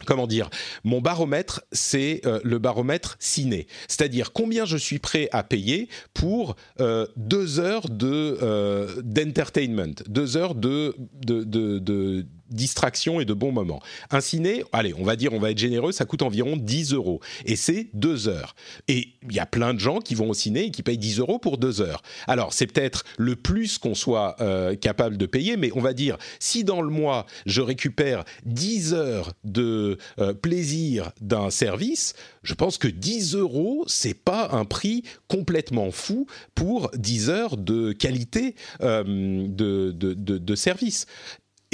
comment 0.07 0.27
dire, 0.27 0.51
mon 0.83 1.01
baromètre, 1.01 1.63
c'est 1.73 2.21
euh, 2.27 2.41
le 2.43 2.59
baromètre 2.59 3.17
ciné. 3.21 3.67
C'est-à-dire 3.89 4.33
combien 4.33 4.65
je 4.67 4.77
suis 4.77 4.99
prêt 4.99 5.29
à 5.33 5.43
payer 5.43 5.89
pour 6.13 6.57
euh, 6.81 7.07
deux 7.17 7.59
heures 7.59 7.89
de 7.89 9.01
d'entertainment, 9.03 9.95
deux 10.07 10.37
heures 10.37 10.55
de, 10.55 10.95
de, 11.25 11.45
de 11.45 12.27
distraction 12.55 13.21
et 13.21 13.25
de 13.25 13.35
bons 13.35 13.53
moments. 13.53 13.83
Un 14.11 14.21
ciné, 14.21 14.65
allez, 14.73 14.95
on 14.99 15.05
va 15.05 15.17
dire, 15.17 15.33
on 15.33 15.39
va 15.39 15.51
être 15.51 15.59
généreux, 15.59 15.93
ça 15.93 16.05
coûte 16.05 16.23
environ 16.23 16.57
10 16.57 16.93
euros. 16.93 17.21
Et 17.45 17.57
c'est 17.57 17.89
deux 17.93 18.29
heures. 18.29 18.55
Et 18.89 19.09
il 19.29 19.35
y 19.35 19.39
a 19.39 19.47
plein 19.47 19.75
de 19.75 19.81
gens 19.81 19.99
qui 19.99 20.15
vont 20.15 20.31
au 20.31 20.35
ciné 20.35 20.67
et 20.67 20.71
qui 20.71 20.83
payent 20.83 20.99
10 20.99 21.19
euros 21.19 21.39
pour 21.39 21.59
deux 21.59 21.81
heures. 21.81 22.03
Alors, 22.27 22.53
c'est 22.53 22.67
peut-être 22.67 23.05
le 23.19 23.37
plus 23.37 23.79
qu'on 23.79 23.95
soit 23.95 24.37
euh, 24.41 24.75
capable 24.77 25.17
de 25.17 25.27
payer, 25.27 25.57
mais 25.57 25.71
on 25.75 25.81
va 25.81 25.93
dire, 25.93 26.17
si 26.39 26.65
dans 26.65 26.83
le 26.83 26.91
mois, 26.91 27.27
je 27.47 27.61
récupère 27.61 28.25
10 28.47 28.95
heures 28.95 29.33
de 29.45 29.99
euh, 30.19 30.35
plaisir 30.35 31.13
d'un 31.21 31.51
service, 31.51 32.15
je 32.43 32.55
pense 32.55 32.79
que 32.79 32.89
10 32.89 33.35
euros, 33.35 33.85
c'est 33.87 34.15
pas 34.15 34.51
un 34.53 34.65
prix 34.65 35.03
complètement 35.29 35.91
fou 35.91 36.27
pour 36.55 36.91
10 36.95 37.31
heures 37.31 37.57
de 37.57 37.93
qualité 37.93 38.55
euh, 38.83 39.47
de, 39.49 39.93
de, 39.93 40.15
de 40.15 40.55
service. 40.55 41.07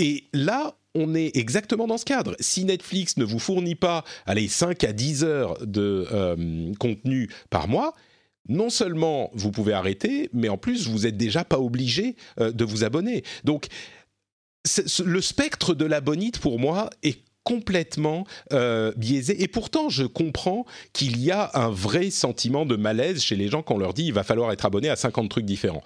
Et 0.00 0.24
là, 0.32 0.78
on 0.94 1.14
est 1.14 1.36
exactement 1.36 1.86
dans 1.86 1.98
ce 1.98 2.06
cadre. 2.06 2.34
Si 2.40 2.64
Netflix 2.64 3.18
ne 3.18 3.24
vous 3.24 3.38
fournit 3.38 3.74
pas, 3.74 4.02
allez, 4.26 4.48
5 4.48 4.82
à 4.82 4.92
10 4.92 5.24
heures 5.24 5.64
de 5.64 6.08
euh, 6.10 6.72
contenu 6.78 7.28
par 7.50 7.68
mois, 7.68 7.94
non 8.48 8.70
seulement 8.70 9.30
vous 9.34 9.50
pouvez 9.50 9.74
arrêter, 9.74 10.30
mais 10.32 10.48
en 10.48 10.56
plus, 10.56 10.88
vous 10.88 11.00
n'êtes 11.00 11.18
déjà 11.18 11.44
pas 11.44 11.60
obligé 11.60 12.16
euh, 12.40 12.50
de 12.50 12.64
vous 12.64 12.82
abonner. 12.82 13.22
Donc, 13.44 13.66
le 15.04 15.20
spectre 15.20 15.74
de 15.74 15.84
l'abonite, 15.84 16.38
pour 16.38 16.58
moi, 16.58 16.88
est 17.02 17.20
complètement 17.44 18.26
euh, 18.54 18.92
biaisé. 18.96 19.42
Et 19.42 19.48
pourtant, 19.48 19.90
je 19.90 20.04
comprends 20.04 20.64
qu'il 20.94 21.20
y 21.20 21.30
a 21.30 21.50
un 21.54 21.70
vrai 21.70 22.10
sentiment 22.10 22.64
de 22.64 22.76
malaise 22.76 23.22
chez 23.22 23.36
les 23.36 23.48
gens 23.48 23.62
quand 23.62 23.74
on 23.74 23.78
leur 23.78 23.94
dit 23.94 24.06
il 24.06 24.12
va 24.14 24.24
falloir 24.24 24.50
être 24.50 24.64
abonné 24.64 24.88
à 24.88 24.96
50 24.96 25.28
trucs 25.28 25.46
différents. 25.46 25.82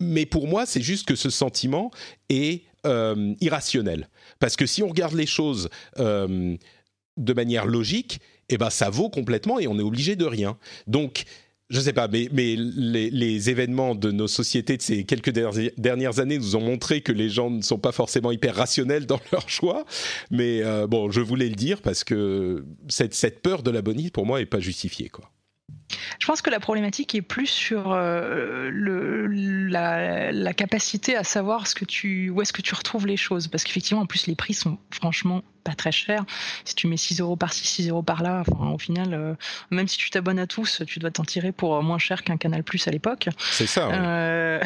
Mais 0.00 0.24
pour 0.24 0.46
moi, 0.46 0.66
c'est 0.66 0.82
juste 0.82 1.06
que 1.06 1.14
ce 1.14 1.30
sentiment 1.30 1.90
est 2.28 2.62
euh, 2.86 3.34
irrationnel. 3.40 4.08
Parce 4.38 4.56
que 4.56 4.66
si 4.66 4.82
on 4.82 4.88
regarde 4.88 5.14
les 5.14 5.26
choses 5.26 5.68
euh, 5.98 6.56
de 7.16 7.32
manière 7.32 7.66
logique, 7.66 8.20
eh 8.48 8.58
ben 8.58 8.70
ça 8.70 8.90
vaut 8.90 9.08
complètement 9.08 9.58
et 9.58 9.66
on 9.66 9.78
est 9.78 9.82
obligé 9.82 10.16
de 10.16 10.24
rien. 10.24 10.58
Donc 10.86 11.24
je 11.70 11.80
sais 11.80 11.94
pas, 11.94 12.08
mais, 12.08 12.28
mais 12.30 12.56
les, 12.56 13.50
événements 13.50 13.94
de 13.94 14.10
nos 14.10 14.28
sociétés 14.28 14.76
de 14.76 14.82
ces 14.82 15.04
quelques 15.04 15.30
dernières 15.30 16.18
années 16.20 16.38
nous 16.38 16.56
ont 16.56 16.60
montré 16.60 17.00
que 17.00 17.10
les 17.10 17.30
gens 17.30 17.50
ne 17.50 17.62
sont 17.62 17.78
pas 17.78 17.92
forcément 17.92 18.30
hyper 18.30 18.54
rationnels 18.54 19.06
dans 19.06 19.20
leur 19.32 19.48
choix. 19.48 19.84
Mais 20.30 20.62
euh, 20.62 20.86
bon, 20.86 21.10
je 21.10 21.20
voulais 21.20 21.48
le 21.48 21.54
dire 21.54 21.80
parce 21.80 22.04
que 22.04 22.64
cette, 22.88 23.14
cette 23.14 23.40
peur 23.40 23.62
de 23.62 23.70
la 23.70 23.80
bonite, 23.80 24.12
pour 24.12 24.26
moi, 24.26 24.40
n'est 24.40 24.46
pas 24.46 24.60
justifiée. 24.60 25.08
Quoi. 25.08 25.30
Je 26.18 26.26
pense 26.26 26.42
que 26.42 26.50
la 26.50 26.60
problématique 26.60 27.14
est 27.14 27.22
plus 27.22 27.46
sur 27.46 27.92
euh, 27.92 28.70
le, 28.70 29.26
la, 29.26 30.54
capacité 30.54 31.16
à 31.16 31.24
savoir 31.24 31.66
ce 31.66 31.74
que 31.74 31.84
tu, 31.84 32.30
où 32.30 32.40
est-ce 32.42 32.52
que 32.52 32.62
tu 32.62 32.74
retrouves 32.74 33.06
les 33.06 33.16
choses. 33.16 33.48
Parce 33.48 33.64
qu'effectivement, 33.64 34.02
en 34.02 34.06
plus, 34.06 34.26
les 34.26 34.34
prix 34.34 34.54
sont 34.54 34.78
franchement 34.90 35.42
pas 35.64 35.74
très 35.74 35.92
chers. 35.92 36.24
Si 36.64 36.74
tu 36.74 36.86
mets 36.86 36.96
6 36.96 37.20
euros 37.20 37.36
par-ci, 37.36 37.66
6 37.66 37.88
euros 37.88 38.02
par-là, 38.02 38.44
enfin, 38.46 38.70
au 38.70 38.78
final, 38.78 39.14
euh, 39.14 39.34
même 39.70 39.88
si 39.88 39.98
tu 39.98 40.10
t'abonnes 40.10 40.38
à 40.38 40.46
tous, 40.46 40.82
tu 40.86 40.98
dois 40.98 41.10
t'en 41.10 41.24
tirer 41.24 41.52
pour 41.52 41.82
moins 41.82 41.98
cher 41.98 42.22
qu'un 42.22 42.36
Canal 42.36 42.62
Plus 42.62 42.86
à 42.86 42.90
l'époque. 42.90 43.28
C'est 43.38 43.66
ça. 43.66 43.88
Euh, 43.88 44.60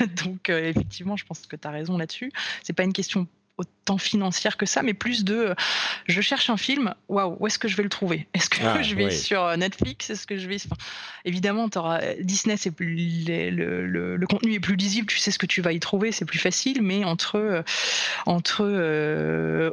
donc, 0.24 0.48
effectivement, 0.48 1.16
je 1.16 1.24
pense 1.24 1.46
que 1.46 1.56
tu 1.56 1.68
as 1.68 1.70
raison 1.70 1.98
là-dessus. 1.98 2.32
C'est 2.62 2.72
pas 2.72 2.84
une 2.84 2.92
question 2.92 3.26
autant 3.84 3.98
financière 3.98 4.56
que 4.56 4.66
ça, 4.66 4.82
mais 4.82 4.94
plus 4.94 5.24
de 5.24 5.34
euh, 5.34 5.54
je 6.06 6.20
cherche 6.22 6.48
un 6.48 6.56
film, 6.56 6.94
waouh, 7.08 7.36
où 7.38 7.46
est-ce 7.46 7.58
que 7.58 7.68
je 7.68 7.76
vais 7.76 7.82
le 7.82 7.90
trouver? 7.90 8.26
Est-ce 8.32 8.48
que 8.48 8.58
ah, 8.62 8.82
je 8.82 8.94
vais 8.94 9.10
sur 9.10 9.42
euh, 9.42 9.56
Netflix? 9.56 10.08
Est-ce 10.08 10.26
que 10.26 10.38
je 10.38 10.48
vais 10.48 10.56
Évidemment, 11.26 11.68
auras, 11.76 12.00
Disney, 12.20 12.56
c'est 12.56 12.70
plus 12.70 12.94
le, 13.26 14.26
contenu 14.26 14.54
est 14.54 14.60
plus 14.60 14.76
lisible, 14.76 15.06
tu 15.06 15.18
sais 15.18 15.30
ce 15.30 15.38
que 15.38 15.46
tu 15.46 15.60
vas 15.60 15.72
y 15.72 15.80
trouver, 15.80 16.12
c'est 16.12 16.24
plus 16.24 16.38
facile, 16.38 16.82
mais 16.82 17.04
entre 17.04 17.36
euh, 17.36 17.62
entre 18.26 18.64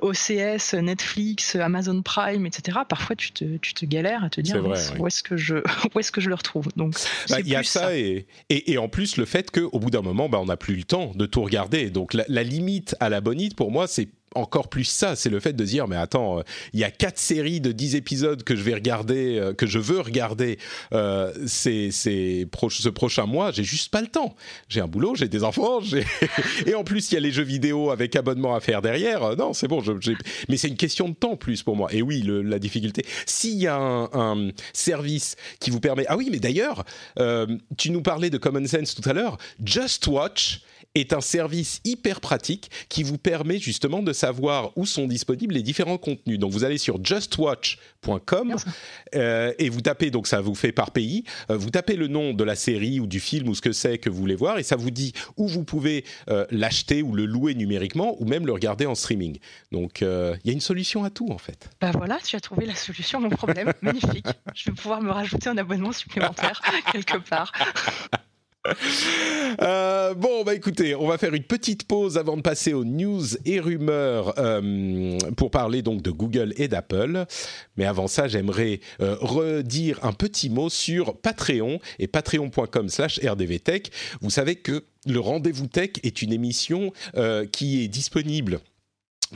OCS, 0.02 0.74
Netflix, 0.74 1.56
Amazon 1.56 2.02
Prime, 2.02 2.46
etc. 2.46 2.80
Parfois, 2.88 3.16
tu 3.16 3.32
te, 3.32 3.58
tu 3.58 3.74
te 3.74 3.86
galères 3.86 4.24
à 4.26 4.30
te 4.30 4.42
dire 4.42 4.64
où 5.00 5.08
est-ce 5.08 5.24
que 5.24 5.38
je 5.38 5.56
est-ce 6.00 6.12
que 6.12 6.22
je 6.22 6.30
le 6.30 6.36
retrouve? 6.36 6.68
Donc 6.76 6.96
bah, 7.30 7.40
il 7.40 7.48
y 7.48 7.56
a 7.56 7.64
ça, 7.64 7.96
Et, 7.96 8.26
et, 8.50 8.78
en 8.78 8.90
plus 8.90 9.18
le 9.18 9.26
fait 9.26 9.52
qu'au 9.52 9.80
bout 9.80 9.92
d'un 9.92 10.02
moment, 10.02 10.28
bah, 10.28 10.40
on 10.42 10.46
n'a 10.46 10.58
plus 10.58 10.76
le 10.76 10.84
temps 10.84 11.12
de 11.16 11.26
tout 11.26 11.42
regarder. 11.44 11.90
Donc 11.90 12.14
la, 12.14 12.44
limite 12.44 12.96
à 13.00 13.10
la 13.10 13.22
bonite 13.22 13.56
pour 13.56 13.72
moi, 13.72 13.88
c'est 13.88 14.01
c'est 14.02 14.10
encore 14.34 14.70
plus 14.70 14.86
ça, 14.86 15.16
c'est 15.16 15.30
le 15.30 15.40
fait 15.40 15.54
de 15.54 15.66
dire 15.66 15.88
mais 15.88 15.98
attends, 15.98 16.40
euh, 16.40 16.44
il 16.74 16.80
y 16.80 16.84
a 16.84 16.92
quatre 16.92 17.20
séries 17.20 17.60
de 17.60 17.72
dix 17.72 17.96
épisodes 17.96 18.44
que 18.44 18.56
je 18.56 18.64
vais 18.64 18.74
regarder, 18.74 19.38
euh, 19.38 19.54
que 19.54 19.68
je 19.68 19.78
veux 19.78 20.00
regarder 20.00 20.58
euh, 20.94 21.34
ce 21.48 22.90
prochain 22.90 23.26
mois, 23.26 23.52
j'ai 23.52 23.64
juste 23.64 23.92
pas 23.92 24.02
le 24.02 24.08
temps. 24.08 24.36
J'ai 24.70 24.80
un 24.80 24.88
boulot, 24.88 25.16
j'ai 25.16 25.28
des 25.28 25.44
enfants, 25.44 25.80
et 26.66 26.76
en 26.76 26.84
plus 26.84 27.12
il 27.12 27.16
y 27.16 27.18
a 27.18 27.20
les 27.20 27.32
jeux 27.32 27.44
vidéo 27.44 27.92
avec 27.92 28.16
abonnement 28.16 28.56
à 28.56 28.62
faire 28.62 28.82
derrière. 28.82 29.24
Euh, 29.24 29.36
non, 29.36 29.54
c'est 29.54 29.68
bon, 29.68 29.84
mais 30.48 30.58
c'est 30.58 30.70
une 30.70 30.78
question 30.78 31.10
de 31.10 31.14
temps 31.14 31.36
plus 31.36 31.62
pour 31.64 31.76
moi. 31.76 31.94
Et 31.94 32.02
oui, 32.02 32.24
la 32.26 32.60
difficulté. 32.60 33.06
S'il 33.26 33.58
y 33.58 33.68
a 33.68 33.76
un, 33.76 34.50
service 34.74 35.36
qui 35.60 35.72
vous 35.72 35.80
permet, 35.80 36.06
ah 36.08 36.16
oui, 36.16 36.30
mais 36.32 36.40
d'ailleurs, 36.40 36.86
tu 37.78 37.92
nous 37.92 38.02
parlais 38.02 38.30
de 38.30 38.38
Common 38.38 38.66
Sense 38.66 38.96
tout 38.96 39.08
à 39.08 39.14
l'heure, 39.14 39.38
Just 39.64 40.08
Watch 40.08 40.62
est 40.96 41.14
un 41.14 41.22
service 41.22 41.82
hyper 41.86 42.20
pratique 42.20 42.70
qui 42.90 43.04
vous 43.04 43.18
permet 43.18 43.60
justement 43.60 44.04
de 44.04 44.14
savoir 44.14 44.72
où 44.78 44.86
sont 44.86 45.08
disponibles 45.08 45.54
les 45.54 45.64
différents 45.64 45.98
contenus. 45.98 46.38
Donc 46.38 46.52
vous 46.52 46.64
allez 46.64 46.78
sur 46.78 47.04
justwatch.com 47.04 48.56
euh, 49.16 49.54
et 49.58 49.70
vous 49.70 49.82
tapez, 49.82 50.12
donc 50.12 50.28
ça 50.28 50.42
vous 50.42 50.56
fait 50.56 50.72
par 50.72 50.92
pays, 50.92 51.24
euh, 51.50 51.58
vous 51.58 51.70
tapez 51.70 51.96
le 51.96 52.08
nom 52.08 52.34
de 52.34 52.44
la 52.44 52.56
série 52.56 53.00
ou 53.00 53.08
du 53.08 53.20
film 53.20 53.48
ou 53.48 53.56
ce 53.56 53.62
que 53.62 53.72
c'est 53.72 53.98
que 53.98 54.10
vous 54.10 54.20
voulez 54.20 54.36
voir 54.36 54.60
et 54.60 54.64
ça 54.64 54.76
vous 54.76 54.92
dit 54.92 55.14
où 55.38 55.48
vous 55.48 55.64
pouvez 55.64 56.04
euh, 56.30 56.46
l'acheter 56.52 57.02
ou 57.02 57.14
le 57.14 57.26
louer 57.26 57.56
numériquement 57.56 58.16
ou 58.20 58.26
même 58.26 58.46
le 58.46 58.52
regarder 58.52 58.86
en 58.86 58.96
streaming. 58.96 59.40
Donc 59.72 60.02
il 60.02 60.40
y 60.46 60.50
a 60.50 60.54
une 60.54 60.62
solution 60.62 61.04
à 61.04 61.10
tout 61.10 61.30
en 61.30 61.38
fait. 61.38 61.70
Ben 61.80 61.92
voilà, 61.92 62.18
tu 62.24 62.36
as 62.36 62.40
trouvé 62.40 62.66
la 62.66 62.76
solution 62.76 63.20
à 63.20 63.22
mon 63.22 63.30
problème. 63.30 63.74
Magnifique. 63.82 64.26
Je 64.54 64.70
vais 64.70 64.76
pouvoir 64.76 65.02
me 65.02 65.12
rajouter 65.12 65.50
un 65.50 65.58
abonnement 65.58 65.92
supplémentaire 65.92 66.62
quelque 66.92 67.18
part. 67.18 67.52
Euh, 69.62 70.14
bon, 70.14 70.44
bah 70.44 70.56
écoutez, 70.56 70.96
on 70.96 71.08
va 71.08 71.18
faire 71.18 71.34
une 71.34 71.44
petite 71.44 71.86
pause 71.86 72.18
avant 72.18 72.38
de 72.38 72.42
passer 72.42 72.74
aux 72.74 72.86
news 72.86 73.22
et 73.46 73.60
rumeurs 73.60 74.34
euh, 74.40 75.18
pour 75.36 75.52
parler 75.52 75.82
donc 75.82 76.02
de 76.02 76.10
Google 76.10 76.54
et 76.56 76.70
d'Apple. 76.70 77.26
Mais 77.76 77.86
avant 77.86 78.08
ça, 78.08 78.30
j'aimerais 78.30 78.80
euh, 79.02 79.18
redire 79.20 80.00
un 80.04 80.14
petit 80.14 80.50
mot 80.50 80.70
sur 80.70 81.18
Patreon 81.18 81.80
et 82.00 82.08
patreon.com/slash 82.08 83.20
rdvtech. 83.20 83.92
Vous 84.22 84.30
savez 84.30 84.56
que 84.56 84.86
le 85.06 85.20
Rendez-vous 85.20 85.68
Tech 85.68 85.92
est 86.04 86.22
une 86.22 86.32
émission 86.32 86.94
qui 87.52 87.84
est 87.84 87.88
disponible 87.88 88.62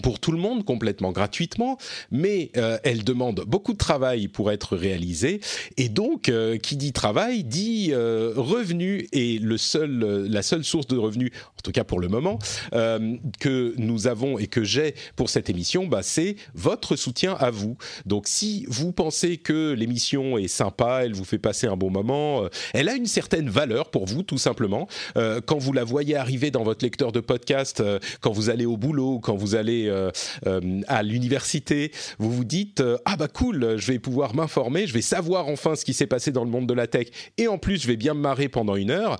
pour 0.02 0.20
tout 0.20 0.32
le 0.32 0.38
monde 0.38 0.66
complètement 0.66 1.12
gratuitement, 1.12 1.78
mais 2.12 2.52
euh, 2.58 2.78
elle 2.84 3.04
demande 3.04 3.44
beaucoup 3.48 3.74
de 3.74 3.78
travail 3.78 4.28
pour 4.28 4.52
être 4.52 4.76
réalisée. 4.76 5.40
Et 5.78 5.90
donc 5.90 6.30
euh, 6.30 6.58
qui 6.58 6.76
dit 6.76 6.94
travail 6.94 7.44
dit 7.44 7.90
euh, 7.92 8.34
revenu. 8.36 9.08
Et 9.12 9.40
le 9.40 9.58
seul 9.58 10.28
la 10.30 10.42
seule 10.42 10.64
source 10.64 10.88
de 10.88 10.98
revenus 10.98 11.32
en 11.34 11.62
tout 11.64 11.72
cas 11.72 11.84
pour 11.84 12.00
le 12.00 12.08
moment 12.08 12.40
que 12.72 13.74
nous 13.78 14.08
avons 14.08 14.38
et 14.38 14.48
que 14.48 14.64
j'ai 14.64 14.96
pour 15.16 15.30
cette 15.30 15.50
émission 15.50 15.88
bah 15.88 16.02
c'est 16.04 16.36
votre 16.54 16.96
soutien 16.96 17.34
à 17.34 17.50
vous. 17.50 17.78
Donc 18.06 18.28
si 18.28 18.66
vous 18.68 18.92
pensez 18.92 19.38
que 19.38 19.74
l'émission 19.74 20.38
est 20.38 20.48
sympa, 20.48 21.02
elle 21.04 21.14
vous 21.14 21.26
fait 21.26 21.38
passer 21.38 21.68
un 21.68 21.78
bon 21.78 21.90
moment, 21.90 22.44
elle 22.74 22.90
a 22.90 22.96
une 22.96 23.06
certaine 23.06 23.50
valeur 23.50 23.90
pour 23.90 24.06
vous 24.06 24.24
tout 24.24 24.38
simplement. 24.38 24.88
Quand 25.16 25.58
vous 25.58 25.74
la 25.74 25.84
voyez 25.84 26.16
arriver 26.16 26.52
dans 26.52 26.64
votre 26.64 26.84
lecteur 26.84 27.12
de 27.12 27.20
podcast, 27.20 27.84
quand 28.22 28.32
vous 28.32 28.50
allez 28.50 28.66
au 28.66 28.78
boulot, 28.78 29.20
quand 29.20 29.36
vous 29.36 29.56
allez 29.56 29.85
euh, 29.90 30.12
euh, 30.48 30.82
à 30.88 31.04
l'université, 31.04 31.92
vous 32.20 32.32
vous 32.32 32.44
dites 32.44 32.82
euh, 32.82 32.98
ah 33.06 33.16
bah 33.16 33.28
cool, 33.28 33.78
je 33.78 33.92
vais 33.92 34.00
pouvoir 34.00 34.36
m'informer, 34.36 34.88
je 34.88 34.94
vais 34.94 35.02
savoir 35.02 35.48
enfin 35.48 35.76
ce 35.76 35.86
qui 35.86 35.94
s'est 35.94 36.08
passé 36.08 36.32
dans 36.32 36.44
le 36.44 36.50
monde 36.50 36.68
de 36.68 36.74
la 36.74 36.88
tech, 36.88 37.08
et 37.38 37.48
en 37.48 37.58
plus 37.58 37.82
je 37.82 37.88
vais 37.88 37.98
bien 37.98 38.14
me 38.14 38.20
marrer 38.20 38.50
pendant 38.50 38.76
une 38.76 38.92
heure. 38.92 39.18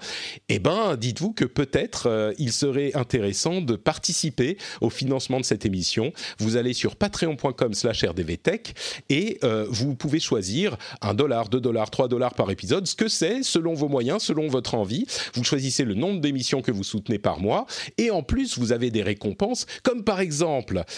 Eh 0.50 0.60
ben, 0.60 0.96
dites-vous 0.96 1.34
que 1.34 1.46
peut-être 1.46 2.34
il 2.38 2.52
serait 2.52 2.96
intéressant 2.96 3.62
de 3.62 3.76
participer 3.76 4.58
au 4.82 4.90
financement 4.90 5.40
de 5.40 5.46
cette 5.46 5.66
émission. 5.66 6.14
Vous 6.40 6.58
allez 6.58 6.74
sur 6.74 6.96
patreon.com/rdvtech 6.96 8.74
et 9.10 9.40
vous 9.70 9.96
pouvez 9.96 10.20
choisir 10.20 10.78
un 11.02 11.14
dollar, 11.14 11.50
deux 11.50 11.62
dollars, 11.62 11.90
trois 11.90 12.08
dollars 12.08 12.34
par 12.34 12.52
épisode, 12.52 12.88
ce 12.88 12.96
que 12.96 13.08
c'est 13.08 13.44
selon 13.44 13.74
vos 13.74 13.88
moyens, 13.88 14.24
selon 14.24 14.48
votre 14.48 14.76
envie. 14.76 15.06
Vous 15.34 15.44
choisissez 15.44 15.84
le 15.84 15.94
nombre 15.94 16.22
d'émissions 16.22 16.62
que 16.62 16.72
vous 16.72 16.84
soutenez 16.84 17.20
par 17.20 17.40
mois 17.40 17.66
et 17.98 18.12
en 18.12 18.24
plus 18.24 18.58
vous 18.58 18.72
avez 18.72 18.92
des 18.92 19.04
récompenses, 19.04 19.66
comme 19.84 20.04
par 20.04 20.20
exemple 20.20 20.55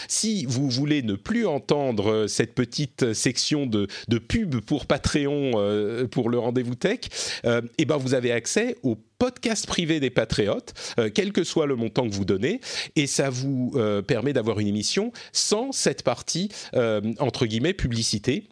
si 0.07 0.45
vous 0.45 0.69
voulez 0.69 1.01
ne 1.01 1.15
plus 1.15 1.45
entendre 1.45 2.11
euh, 2.11 2.27
cette 2.27 2.53
petite 2.53 3.13
section 3.13 3.65
de, 3.65 3.87
pub 4.17 4.59
pour 4.61 4.85
Patreon 4.85 5.51
euh, 5.55 6.07
pour 6.07 6.29
le 6.29 6.39
rendez-vous 6.39 6.75
tech, 6.75 6.99
euh, 7.45 7.61
eh 7.77 7.85
ben 7.85 7.97
vous 7.97 8.13
avez 8.13 8.31
accès 8.31 8.75
au 8.83 8.97
podcast 9.19 9.65
privé 9.65 9.99
des 9.99 10.11
patriotes, 10.11 10.75
quel 11.15 11.31
que 11.33 11.43
soit 11.43 11.65
le 11.65 11.75
montant 11.75 12.07
que 12.07 12.13
vous 12.13 12.25
donnez, 12.25 12.61
et 12.95 13.07
ça 13.07 13.31
vous 13.31 13.75
permet 14.05 14.31
d'avoir 14.31 14.59
une 14.59 14.67
émission 14.67 15.11
sans 15.31 15.71
cette 15.71 16.03
partie 16.03 16.49
entre 17.17 17.47
guillemets 17.47 17.73
publicité 17.73 18.47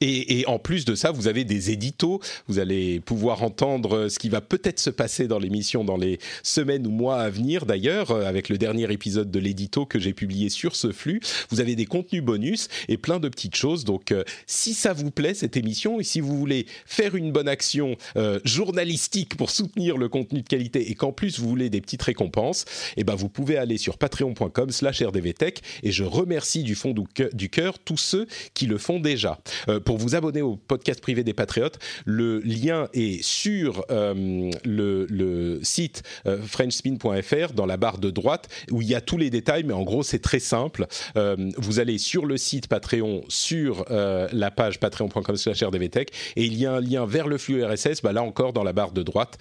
et, 0.00 0.40
et, 0.40 0.46
en 0.46 0.58
plus 0.58 0.84
de 0.84 0.94
ça, 0.94 1.10
vous 1.10 1.28
avez 1.28 1.44
des 1.44 1.70
éditos. 1.70 2.20
Vous 2.46 2.58
allez 2.58 3.00
pouvoir 3.00 3.42
entendre 3.42 4.08
ce 4.08 4.18
qui 4.18 4.28
va 4.28 4.40
peut-être 4.40 4.80
se 4.80 4.90
passer 4.90 5.28
dans 5.28 5.38
l'émission 5.38 5.84
dans 5.84 5.96
les 5.96 6.18
semaines 6.42 6.86
ou 6.86 6.90
mois 6.90 7.20
à 7.20 7.30
venir. 7.30 7.66
D'ailleurs, 7.66 8.10
avec 8.10 8.48
le 8.48 8.58
dernier 8.58 8.90
épisode 8.92 9.30
de 9.30 9.38
l'édito 9.38 9.86
que 9.86 9.98
j'ai 9.98 10.12
publié 10.12 10.50
sur 10.50 10.76
ce 10.76 10.92
flux, 10.92 11.20
vous 11.50 11.60
avez 11.60 11.74
des 11.74 11.86
contenus 11.86 12.22
bonus 12.22 12.68
et 12.88 12.96
plein 12.96 13.18
de 13.18 13.28
petites 13.28 13.56
choses. 13.56 13.84
Donc, 13.84 14.12
euh, 14.12 14.24
si 14.46 14.74
ça 14.74 14.92
vous 14.92 15.10
plaît 15.10 15.34
cette 15.34 15.56
émission 15.56 16.00
et 16.00 16.04
si 16.04 16.20
vous 16.20 16.36
voulez 16.36 16.66
faire 16.86 17.14
une 17.14 17.32
bonne 17.32 17.48
action 17.48 17.96
euh, 18.16 18.40
journalistique 18.44 19.36
pour 19.36 19.50
soutenir 19.50 19.96
le 19.96 20.08
contenu 20.08 20.42
de 20.42 20.48
qualité 20.48 20.90
et 20.90 20.94
qu'en 20.94 21.12
plus 21.12 21.38
vous 21.38 21.48
voulez 21.48 21.70
des 21.70 21.80
petites 21.80 22.02
récompenses, 22.02 22.64
eh 22.96 23.04
ben 23.04 23.14
vous 23.14 23.28
pouvez 23.28 23.56
aller 23.56 23.78
sur 23.78 23.98
patreon.com/rdvtech 23.98 25.62
et 25.82 25.92
je 25.92 26.04
remercie 26.04 26.62
du 26.62 26.74
fond 26.74 26.94
du 27.32 27.50
cœur 27.50 27.78
tous 27.78 27.96
ceux 27.96 28.26
qui 28.54 28.66
le 28.66 28.78
font 28.78 29.00
déjà. 29.00 29.38
Euh, 29.68 29.77
pour 29.80 29.98
vous 29.98 30.14
abonner 30.14 30.42
au 30.42 30.56
podcast 30.56 31.00
privé 31.00 31.24
des 31.24 31.34
Patriotes, 31.34 31.78
le 32.04 32.40
lien 32.40 32.88
est 32.92 33.22
sur 33.22 33.84
euh, 33.90 34.50
le, 34.64 35.60
site 35.62 36.02
euh, 36.26 36.40
frenchspin.fr 36.42 37.52
dans 37.54 37.66
la 37.66 37.76
barre 37.76 37.98
de 37.98 38.10
droite 38.10 38.48
où 38.70 38.82
il 38.82 38.88
y 38.88 38.94
a 38.94 39.00
tous 39.00 39.16
les 39.16 39.30
détails, 39.30 39.64
mais 39.64 39.74
en 39.74 39.82
gros 39.82 40.02
c'est 40.02 40.18
très 40.20 40.40
simple. 40.40 40.86
Euh, 41.16 41.36
vous 41.56 41.80
allez 41.80 41.98
sur 41.98 42.26
le 42.26 42.36
site 42.36 42.68
Patreon, 42.68 43.22
sur 43.28 43.84
la 43.88 44.50
page 44.50 44.80
patreon.com/rdvtech 44.80 46.10
et 46.36 46.44
il 46.44 46.54
y 46.58 46.66
a 46.66 46.72
un 46.72 46.80
lien 46.80 47.06
vers 47.06 47.28
le 47.28 47.38
flux 47.38 47.64
RSS. 47.64 48.02
Bah, 48.02 48.12
là 48.12 48.22
encore 48.22 48.52
dans 48.52 48.64
la 48.64 48.72
barre 48.72 48.92
de 48.92 49.02
droite, 49.02 49.38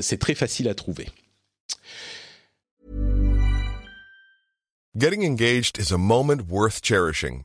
c'est 0.00 0.18
très 0.18 0.34
facile 0.34 0.68
à 0.68 0.74
trouver. 0.74 1.06
Getting 4.96 5.24
engaged 5.24 5.78
is 5.78 5.92
a 5.92 5.98
moment 5.98 6.48
worth 6.48 6.80
cherishing. 6.80 7.44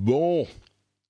Bon, 0.00 0.46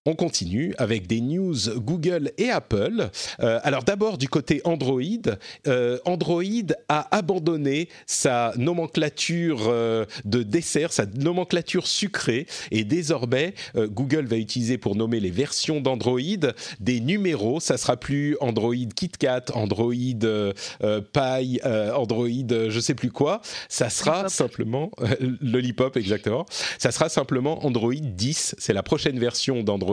on 0.06 0.14
continue 0.14 0.74
avec 0.78 1.06
des 1.06 1.20
news 1.20 1.56
Google 1.76 2.32
et 2.38 2.48
Apple. 2.48 3.10
Euh, 3.40 3.60
alors 3.62 3.84
d'abord 3.84 4.16
du 4.16 4.30
côté 4.30 4.62
Android, 4.64 5.02
euh, 5.66 5.98
Android 6.06 6.42
a 6.88 7.14
abandonné 7.14 7.90
sa 8.06 8.54
nomenclature 8.56 9.66
euh, 9.68 10.06
de 10.24 10.42
dessert, 10.42 10.94
sa 10.94 11.04
nomenclature 11.04 11.86
sucrée, 11.86 12.46
et 12.70 12.84
désormais 12.84 13.52
Google 13.76 14.24
va 14.24 14.36
utiliser 14.36 14.78
pour 14.78 14.96
nommer 14.96 15.20
les 15.20 15.30
versions 15.30 15.82
d'Android 15.82 16.20
des 16.80 17.00
numéros. 17.00 17.60
Ça 17.60 17.76
sera 17.76 17.98
plus 17.98 18.38
Android 18.40 18.74
KitKat, 18.74 19.44
Android 19.52 19.90
Pie, 21.12 21.60
Android 21.94 22.28
je 22.68 22.80
sais 22.80 22.94
plus 22.94 23.10
quoi. 23.10 23.42
Ça 23.68 23.90
sera 23.90 24.28
simplement 24.30 24.90
Lollipop 25.40 25.96
exactement. 25.96 26.46
Ça 26.78 26.90
sera 26.90 27.08
simplement 27.08 27.66
Android 27.66 27.92
10. 27.92 28.54
C'est 28.58 28.72
la 28.72 28.82
prochaine 28.82 29.18
version 29.18 29.62
d'Android 29.62 29.89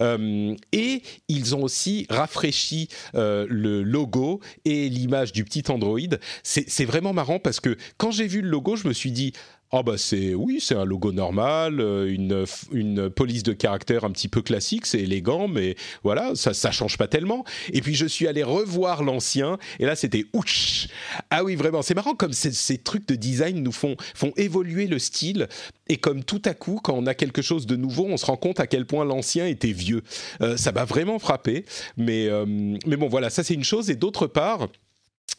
euh, 0.00 0.54
et 0.72 1.02
ils 1.28 1.54
ont 1.54 1.62
aussi 1.62 2.06
rafraîchi 2.10 2.88
euh, 3.14 3.46
le 3.48 3.82
logo 3.82 4.40
et 4.64 4.88
l'image 4.88 5.32
du 5.32 5.44
petit 5.44 5.64
Android. 5.70 5.98
C'est 6.42 6.84
vraiment 6.84 7.12
marrant 7.12 7.38
parce 7.38 7.60
que 7.60 7.76
quand 7.96 8.10
j'ai 8.10 8.26
vu 8.26 8.42
le 8.42 8.48
logo, 8.48 8.76
je 8.76 8.88
me 8.88 8.92
suis 8.92 9.10
dit 9.10 9.32
Oh 9.78 9.82
bah 9.82 9.98
c'est 9.98 10.32
oui, 10.32 10.58
c'est 10.58 10.74
un 10.74 10.86
logo 10.86 11.12
normal, 11.12 11.80
euh, 11.80 12.10
une, 12.10 12.46
une 12.72 13.10
police 13.10 13.42
de 13.42 13.52
caractère 13.52 14.04
un 14.04 14.10
petit 14.10 14.28
peu 14.28 14.40
classique, 14.40 14.86
c'est 14.86 15.00
élégant, 15.00 15.48
mais 15.48 15.76
voilà, 16.02 16.34
ça 16.34 16.54
ça 16.54 16.70
change 16.70 16.96
pas 16.96 17.08
tellement. 17.08 17.44
Et 17.74 17.82
puis 17.82 17.94
je 17.94 18.06
suis 18.06 18.26
allé 18.26 18.42
revoir 18.42 19.02
l'ancien, 19.02 19.58
et 19.78 19.84
là 19.84 19.94
c'était 19.94 20.24
ouch. 20.32 20.88
Ah 21.28 21.44
oui, 21.44 21.56
vraiment, 21.56 21.82
c'est 21.82 21.92
marrant 21.92 22.14
comme 22.14 22.32
ces, 22.32 22.52
ces, 22.52 22.78
trucs 22.78 23.06
de 23.06 23.16
design 23.16 23.62
nous 23.62 23.72
font 23.72 23.96
font 24.14 24.32
évoluer 24.38 24.86
le 24.86 24.98
style, 24.98 25.46
et 25.90 25.98
comme 25.98 26.24
tout 26.24 26.40
à 26.46 26.54
coup, 26.54 26.80
quand 26.82 26.94
on 26.94 27.04
a 27.04 27.12
quelque 27.12 27.42
chose 27.42 27.66
de 27.66 27.76
nouveau, 27.76 28.06
on 28.06 28.16
se 28.16 28.24
rend 28.24 28.38
compte 28.38 28.60
à 28.60 28.66
quel 28.66 28.86
point 28.86 29.04
l'ancien 29.04 29.46
était 29.46 29.72
vieux. 29.72 30.00
Euh, 30.40 30.56
ça 30.56 30.72
m'a 30.72 30.86
vraiment 30.86 31.18
frappé, 31.18 31.66
mais 31.98 32.28
euh, 32.28 32.46
mais 32.46 32.96
bon 32.96 33.08
voilà, 33.08 33.28
ça 33.28 33.44
c'est 33.44 33.52
une 33.52 33.62
chose, 33.62 33.90
et 33.90 33.94
d'autre 33.94 34.26
part 34.26 34.68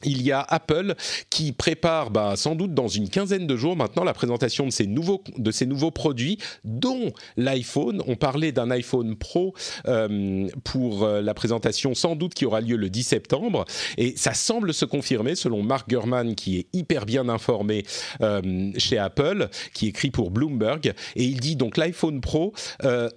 il 0.03 0.21
y 0.21 0.31
a 0.31 0.41
Apple 0.41 0.95
qui 1.29 1.51
prépare 1.51 2.11
bah, 2.11 2.35
sans 2.35 2.55
doute 2.55 2.73
dans 2.73 2.87
une 2.87 3.09
quinzaine 3.09 3.47
de 3.47 3.55
jours 3.55 3.75
maintenant 3.75 4.03
la 4.03 4.13
présentation 4.13 4.65
de 4.65 4.71
ces 4.71 4.85
nouveaux, 4.85 5.23
de 5.37 5.51
ces 5.51 5.65
nouveaux 5.65 5.91
produits, 5.91 6.37
dont 6.63 7.11
l'iPhone. 7.35 8.03
On 8.07 8.15
parlait 8.15 8.51
d'un 8.51 8.69
iPhone 8.69 9.15
Pro 9.15 9.55
euh, 9.87 10.47
pour 10.63 11.03
euh, 11.03 11.21
la 11.21 11.33
présentation 11.33 11.95
sans 11.95 12.15
doute 12.15 12.35
qui 12.35 12.45
aura 12.45 12.61
lieu 12.61 12.75
le 12.75 12.89
10 12.89 13.03
septembre. 13.03 13.65
Et 13.97 14.15
ça 14.15 14.33
semble 14.33 14.73
se 14.73 14.85
confirmer 14.85 15.35
selon 15.35 15.63
Mark 15.63 15.89
Gurman 15.89 16.35
qui 16.35 16.59
est 16.59 16.67
hyper 16.73 17.05
bien 17.05 17.27
informé 17.27 17.83
euh, 18.21 18.71
chez 18.77 18.99
Apple, 18.99 19.49
qui 19.73 19.87
écrit 19.87 20.11
pour 20.11 20.29
Bloomberg. 20.29 20.93
Et 21.15 21.23
il 21.23 21.39
dit 21.39 21.55
donc 21.55 21.77
l'iPhone 21.77 22.21
Pro 22.21 22.53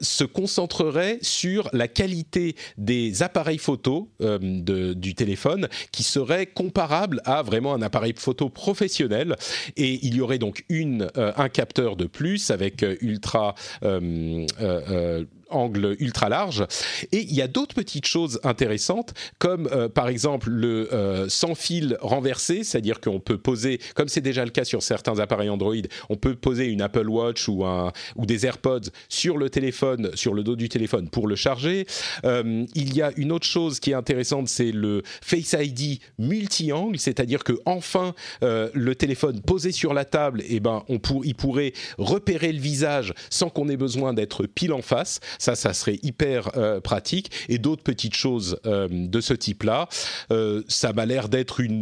se 0.01 0.25
concentrerait 0.25 1.19
sur 1.21 1.69
la 1.73 1.89
qualité 1.89 2.57
des 2.79 3.23
appareils 3.23 3.59
photo 3.59 4.09
du 4.21 5.15
téléphone 5.15 5.69
qui 5.93 6.03
serait 6.03 6.47
comparable 6.61 7.23
à 7.25 7.43
vraiment 7.43 7.73
un 7.73 7.81
appareil 7.81 8.13
photo 8.15 8.51
professionnel. 8.51 9.35
Et 9.79 9.99
il 10.03 10.15
y 10.15 10.21
aurait 10.21 10.39
donc 10.39 10.65
euh, 10.71 11.33
un 11.37 11.49
capteur 11.49 11.97
de 11.97 12.05
plus 12.05 12.51
avec 12.51 12.83
euh, 12.83 12.97
ultra 13.01 13.55
euh, 13.83 15.25
angle 15.51 15.97
ultra 15.99 16.29
large. 16.29 16.67
Et 17.13 17.21
il 17.21 17.35
y 17.35 17.43
a 17.43 17.49
d'autres 17.49 17.75
petites 17.75 18.07
choses 18.07 18.41
intéressantes, 18.45 19.15
comme 19.39 19.69
euh, 19.73 19.89
par 19.89 20.09
exemple 20.09 20.51
le 20.51 20.93
euh, 20.93 21.29
sans 21.29 21.55
fil 21.55 21.97
renversé, 22.01 22.65
c'est-à-dire 22.65 23.01
qu'on 23.01 23.21
peut 23.21 23.39
poser, 23.39 23.81
comme 23.95 24.09
c'est 24.09 24.21
déjà 24.21 24.45
le 24.45 24.51
cas 24.51 24.65
sur 24.65 24.83
certains 24.83 25.19
appareils 25.19 25.51
Android, 25.51 25.75
on 26.09 26.17
peut 26.17 26.35
poser 26.35 26.67
une 26.67 26.83
Apple 26.83 27.09
Watch 27.09 27.49
ou, 27.49 27.65
un, 27.65 27.93
ou 28.17 28.27
des 28.27 28.47
AirPods 28.47 28.91
sur 29.09 29.37
le 29.37 29.51
téléphone, 29.51 30.11
sur 30.15 30.35
le 30.35 30.43
dos 30.43 30.57
du 30.57 30.69
téléphone 30.69 31.09
pour 31.09 31.27
le 31.27 31.37
charger. 31.37 31.87
Euh, 32.25 32.65
il 32.75 32.95
y 32.95 33.03
a 33.03 33.13
une 33.17 33.33
autre 33.33 33.47
chose 33.47 33.81
qui 33.81 33.91
est 33.91 33.95
intéressante, 33.95 34.49
c'est 34.49 34.73
le 34.73 35.03
Face 35.23 35.55
ID 35.59 36.01
multi-angle, 36.19 36.99
c'est-à-dire 36.99 37.45
que 37.45 37.53
enfin 37.65 38.15
le 38.43 38.95
téléphone 38.95 39.41
posé 39.41 39.73
sur 39.73 39.95
la 39.95 40.05
table, 40.05 40.43
eh 40.49 40.61
ben 40.61 40.85
on 40.89 40.99
pour, 40.99 41.25
il 41.25 41.35
pourrait 41.35 41.73
repérer 41.99 42.53
le 42.53 42.61
visage 42.61 43.15
sans 43.31 43.49
qu'on 43.49 43.69
ait 43.69 43.77
besoin 43.77 44.13
d'être 44.13 44.47
pile 44.47 44.73
en 44.73 44.83
face. 44.83 45.21
Ça, 45.41 45.55
ça 45.57 45.73
serait 45.73 45.99
hyper 46.03 46.51
euh, 46.59 46.81
pratique. 46.81 47.31
Et 47.49 47.57
d'autres 47.57 47.83
petites 47.83 48.15
choses 48.15 48.61
euh, 48.67 48.89
de 48.91 49.21
ce 49.23 49.33
type-là, 49.33 49.89
euh, 50.31 50.63
ça 50.69 50.93
m'a 50.93 51.07
l'air 51.07 51.31
d'être 51.31 51.61
une, 51.61 51.81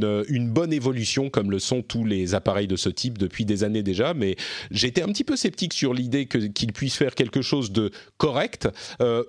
bonne 0.49 0.73
évolution, 0.73 1.29
comme 1.29 1.51
le 1.51 1.59
sont 1.59 1.83
tous 1.83 2.05
les 2.05 2.37
appareils 2.37 2.69
de 2.69 2.77
ce 2.77 2.89
type 2.89 3.19
depuis 3.19 3.45
des 3.45 3.65
années 3.65 3.83
déjà. 3.83 4.15
Mais 4.15 4.37
j'étais 4.71 5.03
un 5.03 5.09
petit 5.09 5.25
peu 5.25 5.35
sceptique 5.35 5.75
sur 5.75 5.93
l'idée 5.93 6.27
qu'ils 6.27 6.73
puissent 6.73 6.97
faire 6.97 7.17
quelque 7.17 7.43
chose 7.43 7.73
de 7.73 7.91
correct. 8.17 8.69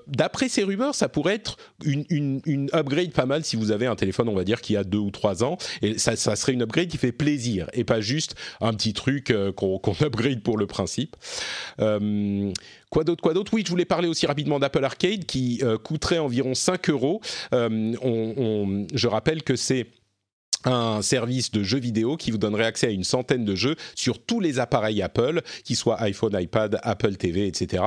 D'après 0.07 0.47
ces 0.47 0.63
rumeurs, 0.63 0.93
ça 0.93 1.09
pourrait 1.09 1.36
être 1.36 1.57
une, 1.84 2.69
upgrade 2.73 3.11
pas 3.11 3.25
mal 3.25 3.43
si 3.43 3.55
vous 3.55 3.71
avez 3.71 3.88
un 3.88 3.95
téléphone, 3.95 4.30
on 4.30 4.36
va 4.36 4.43
dire, 4.43 4.61
qui 4.61 4.77
a 4.77 4.84
deux 4.84 4.99
ou 4.99 5.09
trois 5.09 5.43
ans. 5.43 5.57
Et 5.82 5.97
ça, 5.97 6.15
serait 6.15 6.53
une 6.53 6.61
upgrade 6.61 6.88
qui 6.88 6.97
fait 6.97 7.11
plaisir 7.11 7.67
et 7.73 7.84
pas 7.84 7.99
juste 7.99 8.36
un 8.61 8.73
petit 8.73 8.93
truc 8.93 9.34
qu'on 9.55 9.80
qu 9.80 10.03
upgrade 10.03 10.41
pour 10.41 10.57
le 10.57 10.67
principe. 10.67 11.15
Euh, 11.80 12.51
Quoi 12.90 13.04
d'autre 13.04 13.22
Quoi 13.22 13.34
d'autre? 13.34 13.54
Oui, 13.54 13.64
je 13.66 13.70
voulais 13.70 13.86
parler 13.86 14.08
aussi 14.08 14.26
rapidement 14.26 14.60
d'Apple 14.60 14.84
Arcade 14.84 15.26
qui 15.26 15.60
euh, 15.62 15.78
coûterait 15.78 16.18
environ 16.18 16.56
5 16.56 16.90
euros. 16.90 17.22
Euh, 17.54 18.86
je 18.94 19.08
rappelle 19.08 19.44
que 19.44 19.56
c'est 19.56 19.88
un 20.66 21.01
service 21.01 21.51
de 21.51 21.64
jeux 21.64 21.80
vidéo 21.80 22.18
qui 22.18 22.32
vous 22.32 22.38
donnerait 22.38 22.66
accès 22.66 22.88
à 22.88 22.89
une 22.89 23.03
centaine 23.03 23.45
de 23.45 23.55
jeux 23.55 23.76
sur 23.95 24.20
tous 24.20 24.39
les 24.39 24.60
appareils 24.60 25.01
Apple, 25.01 25.41
qu'ils 25.64 25.76
soient 25.76 26.01
iPhone, 26.01 26.36
iPad, 26.39 26.80
Apple 26.84 27.16
TV, 27.16 27.47
etc. 27.47 27.84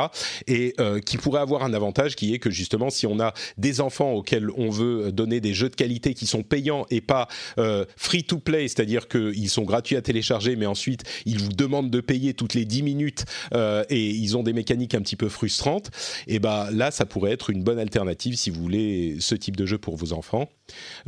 Et 0.46 0.74
euh, 0.80 1.00
qui 1.00 1.18
pourrait 1.18 1.40
avoir 1.40 1.64
un 1.64 1.74
avantage 1.74 2.16
qui 2.16 2.34
est 2.34 2.38
que 2.38 2.50
justement, 2.50 2.90
si 2.90 3.06
on 3.06 3.20
a 3.20 3.34
des 3.58 3.80
enfants 3.80 4.12
auxquels 4.12 4.50
on 4.56 4.70
veut 4.70 5.12
donner 5.12 5.40
des 5.40 5.54
jeux 5.54 5.68
de 5.68 5.74
qualité 5.74 6.14
qui 6.14 6.26
sont 6.26 6.42
payants 6.42 6.86
et 6.90 7.00
pas 7.00 7.28
euh, 7.58 7.84
free 7.96 8.24
to 8.24 8.38
play, 8.38 8.68
c'est-à-dire 8.68 9.08
qu'ils 9.08 9.50
sont 9.50 9.62
gratuits 9.62 9.96
à 9.96 10.02
télécharger, 10.02 10.56
mais 10.56 10.66
ensuite 10.66 11.02
ils 11.26 11.38
vous 11.38 11.52
demandent 11.52 11.90
de 11.90 12.00
payer 12.00 12.34
toutes 12.34 12.54
les 12.54 12.64
10 12.64 12.82
minutes 12.82 13.24
euh, 13.54 13.84
et 13.90 14.10
ils 14.10 14.36
ont 14.36 14.42
des 14.42 14.52
mécaniques 14.52 14.94
un 14.94 15.02
petit 15.02 15.16
peu 15.16 15.28
frustrantes, 15.28 15.90
et 16.26 16.38
ben 16.38 16.70
là, 16.70 16.90
ça 16.90 17.04
pourrait 17.04 17.32
être 17.32 17.50
une 17.50 17.62
bonne 17.62 17.78
alternative 17.78 18.36
si 18.36 18.50
vous 18.50 18.62
voulez 18.62 19.16
ce 19.20 19.34
type 19.34 19.56
de 19.56 19.66
jeu 19.66 19.78
pour 19.78 19.96
vos 19.96 20.12
enfants. 20.12 20.48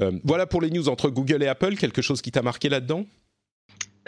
Euh, 0.00 0.12
voilà 0.24 0.46
pour 0.46 0.60
les 0.60 0.70
news 0.70 0.88
entre 0.88 1.10
Google 1.10 1.42
et 1.42 1.48
Apple. 1.48 1.76
Quelque 1.76 2.02
chose 2.02 2.22
qui 2.22 2.30
t'a 2.30 2.42
marqué 2.42 2.68
là-dedans? 2.68 3.06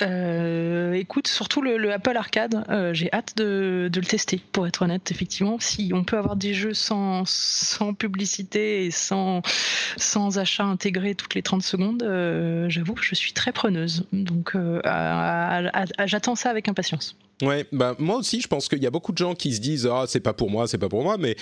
Euh, 0.02 0.92
écoute, 0.92 1.26
surtout 1.26 1.62
le, 1.62 1.78
le 1.78 1.90
Apple 1.90 2.16
Arcade, 2.16 2.64
euh, 2.68 2.92
j'ai 2.92 3.10
hâte 3.12 3.34
de, 3.36 3.88
de, 3.90 4.00
le 4.00 4.06
tester, 4.06 4.42
pour 4.52 4.66
être 4.66 4.82
honnête, 4.82 5.10
effectivement. 5.10 5.58
Si 5.58 5.90
on 5.94 6.04
peut 6.04 6.18
avoir 6.18 6.36
des 6.36 6.52
jeux 6.52 6.74
sans, 6.74 7.22
sans 7.26 7.94
publicité 7.94 8.84
et 8.84 8.90
sans, 8.90 9.40
sans 9.96 10.38
achat 10.38 10.64
intégré 10.64 11.14
toutes 11.14 11.34
les 11.34 11.42
30 11.42 11.62
secondes, 11.62 12.02
euh, 12.02 12.68
j'avoue 12.68 12.92
que 12.92 13.04
je 13.04 13.14
suis 13.14 13.32
très 13.32 13.52
preneuse. 13.52 14.06
Donc 14.12 14.54
j'attends 16.04 16.34
ça 16.34 16.50
avec 16.50 16.68
impatience. 16.68 17.16
Ouais, 17.42 17.66
bah, 17.72 17.94
moi 17.98 18.16
aussi, 18.16 18.40
je 18.40 18.48
pense 18.48 18.68
qu'il 18.68 18.82
y 18.82 18.86
a 18.86 18.90
beaucoup 18.90 19.12
de 19.12 19.18
gens 19.18 19.34
qui 19.34 19.54
se 19.54 19.60
disent 19.60 19.88
Ah, 19.90 20.04
c'est 20.06 20.20
pas 20.20 20.32
pour 20.32 20.50
moi, 20.50 20.66
c'est 20.68 20.78
pas 20.78 20.88
pour 20.88 21.02
moi, 21.02 21.16
mais 21.18 21.36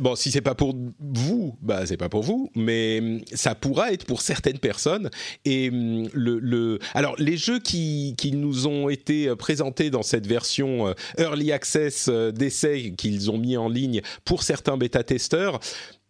bon, 0.00 0.14
si 0.16 0.30
c'est 0.30 0.40
pas 0.40 0.54
pour 0.54 0.74
vous, 0.98 1.56
bah 1.60 1.86
c'est 1.86 1.96
pas 1.96 2.08
pour 2.08 2.22
vous, 2.22 2.50
mais 2.54 3.22
ça 3.32 3.54
pourra 3.54 3.92
être 3.92 4.04
pour 4.04 4.20
certaines 4.20 4.58
personnes. 4.58 5.10
Et 5.44 5.70
le, 5.70 6.38
le 6.38 6.78
alors 6.94 7.14
les 7.18 7.36
jeux 7.36 7.58
qui, 7.58 8.14
qui 8.16 8.32
nous 8.32 8.66
ont 8.66 8.88
été 8.88 9.34
présentés 9.36 9.90
dans 9.90 10.02
cette 10.02 10.26
version 10.26 10.94
early 11.18 11.52
access 11.52 12.08
d'essai 12.08 12.94
qu'ils 12.96 13.30
ont 13.30 13.38
mis 13.38 13.56
en 13.56 13.68
ligne 13.68 14.02
pour 14.24 14.42
certains 14.42 14.76
bêta 14.76 15.02
testeurs 15.02 15.60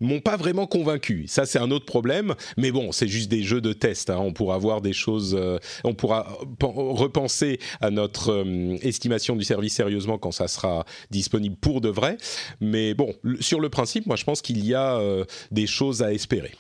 m'ont 0.03 0.20
pas 0.20 0.36
vraiment 0.36 0.66
convaincu. 0.66 1.24
Ça, 1.28 1.46
c'est 1.46 1.59
un 1.59 1.70
autre 1.70 1.86
problème. 1.86 2.34
Mais 2.57 2.70
bon, 2.70 2.92
c'est 2.92 3.09
juste 3.09 3.30
des 3.30 3.42
jeux 3.42 3.61
de 3.61 3.72
test. 3.72 4.11
Hein. 4.11 4.18
On 4.18 4.32
pourra 4.32 4.59
voir 4.59 4.80
des 4.80 4.92
choses. 4.92 5.36
Euh, 5.38 5.59
on 5.84 5.94
pourra 5.94 6.38
repenser 6.61 7.59
à 7.80 7.90
notre 7.90 8.32
euh, 8.32 8.76
estimation 8.82 9.36
du 9.36 9.44
service 9.44 9.74
sérieusement 9.74 10.18
quand 10.18 10.32
ça 10.32 10.48
sera 10.48 10.84
disponible 11.11 11.57
pour 11.57 11.80
de 11.80 11.88
vrai. 11.88 12.16
Mais 12.61 12.94
bon, 12.94 13.14
sur 13.40 13.61
le 13.61 13.68
principe, 13.68 14.07
moi, 14.07 14.16
je 14.16 14.24
pense 14.24 14.42
qu'il 14.42 14.64
y 14.64 14.74
a 14.74 14.96
euh, 14.96 15.24
des 15.50 15.66
choses 15.66 16.03
à 16.03 16.12
espérer. 16.12 16.53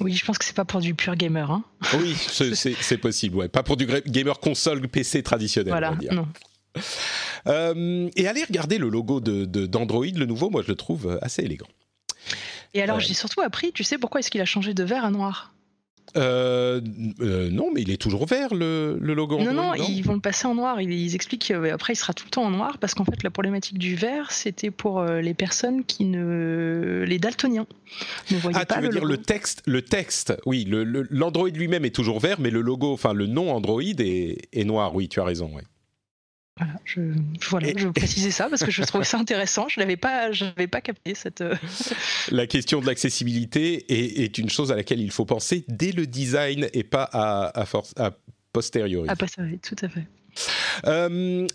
Oui, 0.00 0.14
je 0.14 0.24
pense 0.24 0.38
que 0.38 0.44
c'est 0.44 0.56
pas 0.56 0.64
pour 0.64 0.80
du 0.80 0.94
pur 0.94 1.14
gamer. 1.16 1.50
Hein. 1.50 1.64
Oui, 1.94 2.16
c'est 2.16 2.96
possible. 3.00 3.36
Ouais, 3.36 3.48
pas 3.48 3.62
pour 3.62 3.76
du 3.76 3.86
gamer 4.06 4.40
console 4.40 4.88
PC 4.88 5.22
traditionnel. 5.22 5.72
Voilà. 5.72 5.96
Non. 6.10 6.26
Euh, 7.46 8.08
et 8.16 8.26
allez 8.26 8.44
regarder 8.44 8.78
le 8.78 8.88
logo 8.88 9.20
d'Android, 9.20 10.06
de, 10.06 10.12
de, 10.12 10.18
le 10.18 10.26
nouveau. 10.26 10.50
Moi, 10.50 10.62
je 10.62 10.68
le 10.68 10.76
trouve 10.76 11.18
assez 11.20 11.42
élégant. 11.42 11.66
Et 12.74 12.82
alors, 12.82 13.00
j'ai 13.00 13.14
surtout 13.14 13.40
appris, 13.40 13.72
tu 13.72 13.84
sais 13.84 13.98
pourquoi 13.98 14.20
est-ce 14.20 14.30
qu'il 14.30 14.40
a 14.40 14.46
changé 14.46 14.74
de 14.74 14.82
vert 14.82 15.04
à 15.04 15.10
noir? 15.10 15.52
Euh, 16.16 16.80
euh, 17.20 17.48
non, 17.50 17.70
mais 17.72 17.82
il 17.82 17.90
est 17.90 18.00
toujours 18.00 18.26
vert 18.26 18.54
le, 18.54 18.98
le 19.00 19.14
logo. 19.14 19.38
Non, 19.38 19.52
non, 19.52 19.68
non, 19.68 19.74
ils 19.74 20.02
vont 20.02 20.14
le 20.14 20.20
passer 20.20 20.46
en 20.46 20.54
noir. 20.54 20.80
Ils, 20.80 20.92
ils 20.92 21.14
expliquent 21.14 21.48
qu'après 21.48 21.94
il 21.94 21.96
sera 21.96 22.12
tout 22.12 22.26
le 22.26 22.30
temps 22.30 22.44
en 22.44 22.50
noir 22.50 22.76
parce 22.78 22.92
qu'en 22.92 23.04
fait 23.04 23.22
la 23.22 23.30
problématique 23.30 23.78
du 23.78 23.94
vert 23.94 24.30
c'était 24.30 24.70
pour 24.70 25.00
euh, 25.00 25.20
les 25.20 25.32
personnes 25.32 25.84
qui 25.84 26.04
ne, 26.04 27.04
les 27.06 27.18
daltoniens 27.18 27.66
ne 28.30 28.36
voyaient 28.36 28.58
ah, 28.60 28.66
pas. 28.66 28.74
tu 28.74 28.80
veux 28.80 28.86
le 28.88 28.92
dire 28.92 29.02
logo. 29.02 29.12
le 29.12 29.22
texte, 29.22 29.62
le 29.66 29.80
texte, 29.82 30.34
oui, 30.44 30.66
l'Android 30.68 31.48
le, 31.48 31.56
lui-même 31.56 31.84
est 31.86 31.94
toujours 31.94 32.20
vert, 32.20 32.40
mais 32.40 32.50
le 32.50 32.60
logo, 32.60 32.92
enfin 32.92 33.14
le 33.14 33.26
nom 33.26 33.50
Android 33.54 33.80
est, 33.82 34.48
est 34.52 34.64
noir. 34.64 34.94
Oui, 34.94 35.08
tu 35.08 35.20
as 35.20 35.24
raison. 35.24 35.50
Ouais. 35.54 35.62
Voilà, 36.58 36.74
je, 36.84 37.00
voilà, 37.48 37.68
je 37.76 37.86
veux 37.86 37.92
préciser 37.92 38.30
ça 38.30 38.48
parce 38.48 38.62
que 38.62 38.70
je 38.70 38.82
trouvais 38.82 39.04
ça 39.04 39.18
intéressant. 39.18 39.68
Je 39.68 39.80
n'avais 39.80 39.96
pas, 39.96 40.32
je 40.32 40.44
n'avais 40.44 40.66
pas 40.66 40.80
capté 40.80 41.14
cette. 41.14 41.40
euh, 41.40 41.54
La 42.30 42.46
question 42.46 42.80
de 42.80 42.86
l'accessibilité 42.86 43.84
est, 43.88 44.24
est, 44.24 44.38
une 44.38 44.50
chose 44.50 44.70
à 44.70 44.76
laquelle 44.76 45.00
il 45.00 45.10
faut 45.10 45.24
penser 45.24 45.64
dès 45.68 45.92
le 45.92 46.06
design 46.06 46.68
et 46.72 46.84
pas 46.84 47.08
à, 47.12 47.58
à, 47.58 47.64
force, 47.64 47.94
à 47.96 48.12
posteriori. 48.52 49.08
À 49.08 49.16
posteriori, 49.16 49.58
tout 49.58 49.76
à 49.82 49.88
fait. 49.88 50.06
Euh, 50.86 51.46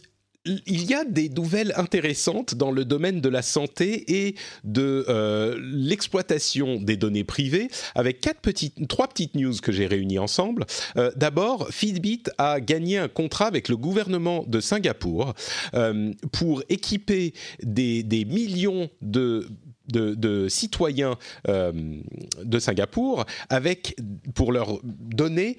il 0.65 0.85
y 0.85 0.93
a 0.93 1.03
des 1.03 1.29
nouvelles 1.29 1.73
intéressantes 1.75 2.55
dans 2.55 2.71
le 2.71 2.85
domaine 2.85 3.21
de 3.21 3.29
la 3.29 3.41
santé 3.41 4.25
et 4.25 4.35
de 4.63 5.05
euh, 5.09 5.57
l'exploitation 5.61 6.79
des 6.79 6.97
données 6.97 7.23
privées, 7.23 7.69
avec 7.95 8.21
quatre 8.21 8.41
petites, 8.41 8.87
trois 8.87 9.07
petites 9.07 9.35
news 9.35 9.53
que 9.61 9.71
j'ai 9.71 9.87
réunies 9.87 10.19
ensemble. 10.19 10.65
Euh, 10.97 11.11
D'abord, 11.15 11.67
Fitbit 11.71 12.23
a 12.37 12.59
gagné 12.59 12.97
un 12.97 13.07
contrat 13.07 13.47
avec 13.47 13.69
le 13.69 13.77
gouvernement 13.77 14.43
de 14.47 14.59
Singapour 14.59 15.33
euh, 15.73 16.11
pour 16.31 16.63
équiper 16.69 17.33
des, 17.61 18.03
des 18.03 18.25
millions 18.25 18.89
de 19.01 19.47
de, 19.87 20.47
citoyens 20.49 21.17
de 21.47 22.59
Singapour 22.59 23.25
avec 23.49 23.95
pour 24.35 24.51
leur 24.51 24.79
donner 24.83 25.57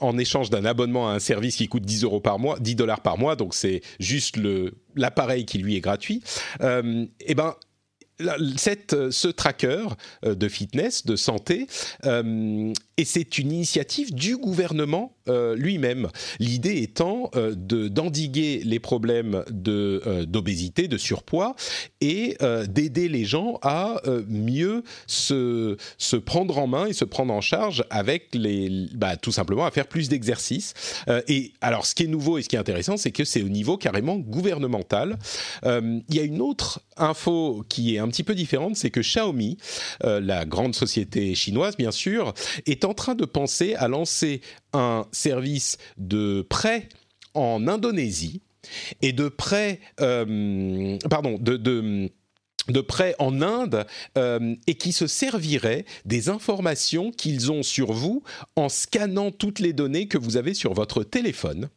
en 0.00 0.18
échange 0.18 0.50
d'un 0.50 0.64
abonnement 0.64 1.08
à 1.08 1.14
un 1.14 1.18
service 1.18 1.56
qui 1.56 1.68
coûte 1.68 1.84
10 1.84 2.04
euros 2.04 2.20
par 2.20 2.38
mois, 2.38 2.58
10 2.60 2.74
dollars 2.74 3.00
par 3.00 3.18
mois, 3.18 3.36
donc 3.36 3.54
c'est 3.54 3.80
juste 3.98 4.36
l'appareil 4.96 5.44
qui 5.44 5.58
lui 5.58 5.76
est 5.76 5.80
gratuit. 5.80 6.22
et 6.60 7.08
eh 7.20 7.34
ben 7.34 7.54
cette, 8.56 9.10
ce 9.10 9.28
tracker 9.28 9.86
de 10.22 10.48
fitness, 10.48 11.06
de 11.06 11.16
santé, 11.16 11.66
et 13.00 13.04
c'est 13.04 13.38
une 13.38 13.50
initiative 13.50 14.14
du 14.14 14.36
gouvernement 14.36 15.16
euh, 15.30 15.56
lui-même. 15.56 16.08
L'idée 16.38 16.82
étant 16.82 17.30
euh, 17.34 17.54
de 17.56 17.88
d'endiguer 17.88 18.62
les 18.64 18.78
problèmes 18.78 19.42
euh, 19.68 20.26
d'obésité, 20.26 20.86
de 20.86 20.98
surpoids, 20.98 21.56
et 22.00 22.36
d'aider 22.68 23.08
les 23.08 23.24
gens 23.24 23.58
à 23.62 24.00
mieux 24.28 24.82
se 25.06 25.76
se 25.98 26.16
prendre 26.16 26.58
en 26.58 26.66
main 26.66 26.86
et 26.86 26.92
se 26.92 27.04
prendre 27.04 27.32
en 27.32 27.40
charge 27.40 27.84
avec 27.90 28.28
les 28.34 28.88
bah, 28.94 29.16
tout 29.16 29.32
simplement 29.32 29.66
à 29.66 29.70
faire 29.70 29.86
plus 29.86 30.08
d'exercices. 30.08 30.74
et 31.28 31.52
alors, 31.60 31.86
ce 31.86 31.94
qui 31.94 32.04
est 32.04 32.06
nouveau 32.06 32.38
et 32.38 32.42
ce 32.42 32.48
qui 32.48 32.56
est 32.56 32.58
intéressant, 32.58 32.96
c'est 32.96 33.10
que 33.10 33.24
c'est 33.24 33.42
au 33.42 33.48
niveau 33.48 33.76
carrément 33.76 34.16
gouvernemental. 34.16 35.18
Il 35.64 36.14
y 36.14 36.20
a 36.20 36.22
une 36.22 36.40
autre 36.40 36.80
info 36.96 37.64
qui 37.68 37.94
est 37.94 37.98
un 37.98 38.08
petit 38.10 38.24
peu 38.24 38.34
différente, 38.34 38.76
c'est 38.76 38.90
que 38.90 39.00
Xiaomi, 39.00 39.56
la 40.02 40.44
grande 40.44 40.74
société 40.74 41.34
chinoise 41.34 41.76
bien 41.76 41.90
sûr, 41.90 42.34
est 42.66 42.84
en 42.84 42.94
train 42.94 43.14
de 43.14 43.24
penser 43.24 43.74
à 43.76 43.88
lancer 43.88 44.40
un 44.72 45.06
service 45.12 45.78
de 45.96 46.42
prêt 46.48 46.88
en 47.34 47.66
Indonésie 47.68 48.42
et 49.02 49.12
de 49.12 49.28
prêt, 49.28 49.80
euh, 50.00 50.98
pardon, 51.08 51.38
de 51.40 52.10
de 52.68 52.80
prêt 52.80 53.14
en 53.18 53.42
Inde 53.42 53.86
euh, 54.18 54.54
et 54.66 54.74
qui 54.74 54.92
se 54.92 55.06
serviraient 55.06 55.84
des 56.04 56.28
informations 56.28 57.10
qu'ils 57.10 57.50
ont 57.50 57.62
sur 57.62 57.92
vous 57.92 58.22
en 58.56 58.68
scannant 58.68 59.30
toutes 59.30 59.58
les 59.58 59.72
données 59.72 60.06
que 60.06 60.18
vous 60.18 60.36
avez 60.36 60.54
sur 60.54 60.74
votre 60.74 61.02
téléphone 61.02 61.68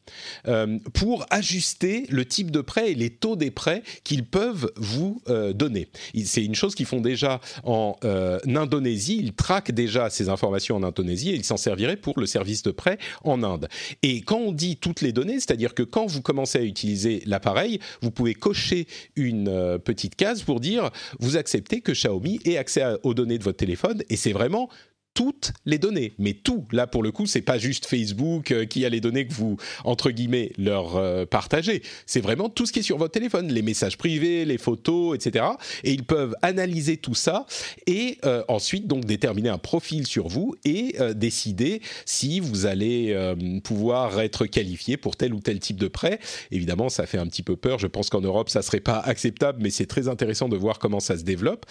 euh, 0.47 0.79
pour 0.93 1.25
ajuster 1.29 2.05
le 2.09 2.25
type 2.25 2.51
de 2.51 2.61
prêt 2.61 2.91
et 2.91 2.95
les 2.95 3.09
taux 3.09 3.35
des 3.35 3.51
prêts 3.51 3.83
qu'ils 4.03 4.25
peuvent 4.25 4.71
vous 4.75 5.21
euh, 5.29 5.53
donner. 5.53 5.87
C'est 6.25 6.43
une 6.43 6.55
chose 6.55 6.75
qu'ils 6.75 6.85
font 6.85 7.01
déjà 7.01 7.39
en 7.63 7.95
Indonésie, 8.03 9.19
ils 9.21 9.33
traquent 9.33 9.71
déjà 9.71 10.09
ces 10.09 10.29
informations 10.29 10.75
en 10.75 10.83
Indonésie 10.83 11.31
et 11.31 11.35
ils 11.35 11.43
s'en 11.43 11.57
serviraient 11.57 11.97
pour 11.97 12.19
le 12.19 12.25
service 12.25 12.63
de 12.63 12.71
prêt 12.71 12.97
en 13.23 13.43
Inde. 13.43 13.67
Et 14.01 14.21
quand 14.21 14.37
on 14.37 14.51
dit 14.51 14.77
toutes 14.77 15.01
les 15.01 15.11
données, 15.11 15.39
c'est-à-dire 15.39 15.73
que 15.73 15.83
quand 15.83 16.05
vous 16.05 16.21
commencez 16.21 16.59
à 16.59 16.63
utiliser 16.63 17.23
l'appareil, 17.25 17.79
vous 18.01 18.11
pouvez 18.11 18.33
cocher 18.33 18.87
une 19.15 19.79
petite 19.83 20.15
case 20.15 20.43
pour 20.43 20.59
dire 20.59 20.72
vous 21.19 21.37
acceptez 21.37 21.81
que 21.81 21.91
Xiaomi 21.91 22.39
ait 22.45 22.57
accès 22.57 22.83
aux 23.03 23.13
données 23.13 23.37
de 23.37 23.43
votre 23.43 23.57
téléphone 23.57 24.03
et 24.09 24.15
c'est 24.15 24.33
vraiment 24.33 24.69
toutes 25.13 25.53
les 25.65 25.77
données, 25.77 26.13
mais 26.17 26.33
tout. 26.33 26.65
Là, 26.71 26.87
pour 26.87 27.03
le 27.03 27.11
coup, 27.11 27.25
c'est 27.25 27.41
pas 27.41 27.57
juste 27.57 27.85
Facebook 27.85 28.51
euh, 28.51 28.65
qui 28.65 28.85
a 28.85 28.89
les 28.89 29.01
données 29.01 29.27
que 29.27 29.33
vous 29.33 29.57
entre 29.83 30.11
guillemets 30.11 30.51
leur 30.57 30.95
euh, 30.95 31.25
partagez. 31.25 31.83
C'est 32.05 32.21
vraiment 32.21 32.49
tout 32.49 32.65
ce 32.65 32.71
qui 32.71 32.79
est 32.79 32.83
sur 32.83 32.97
votre 32.97 33.11
téléphone, 33.11 33.51
les 33.51 33.61
messages 33.61 33.97
privés, 33.97 34.45
les 34.45 34.57
photos, 34.57 35.15
etc. 35.15 35.45
Et 35.83 35.91
ils 35.91 36.03
peuvent 36.03 36.35
analyser 36.41 36.97
tout 36.97 37.13
ça 37.13 37.45
et 37.85 38.17
euh, 38.25 38.43
ensuite 38.47 38.87
donc 38.87 39.05
déterminer 39.05 39.49
un 39.49 39.57
profil 39.57 40.07
sur 40.07 40.27
vous 40.27 40.55
et 40.65 40.95
décider 41.15 41.81
si 42.05 42.39
vous 42.39 42.65
allez 42.65 43.15
pouvoir 43.63 44.19
être 44.19 44.45
qualifié 44.45 44.97
pour 44.97 45.15
tel 45.15 45.33
ou 45.33 45.39
tel 45.39 45.59
type 45.59 45.77
de 45.77 45.87
prêt. 45.87 46.19
Évidemment, 46.51 46.89
ça 46.89 47.05
fait 47.05 47.17
un 47.17 47.27
petit 47.27 47.43
peu 47.43 47.55
peur. 47.55 47.79
Je 47.79 47.87
pense 47.87 48.09
qu'en 48.09 48.21
Europe, 48.21 48.49
ça 48.49 48.61
serait 48.61 48.79
pas 48.79 48.99
acceptable, 48.99 49.59
mais 49.61 49.69
c'est 49.69 49.85
très 49.85 50.07
intéressant 50.07 50.49
de 50.49 50.57
voir 50.57 50.79
comment 50.79 50.99
ça 50.99 51.17
se 51.17 51.23
développe. 51.23 51.65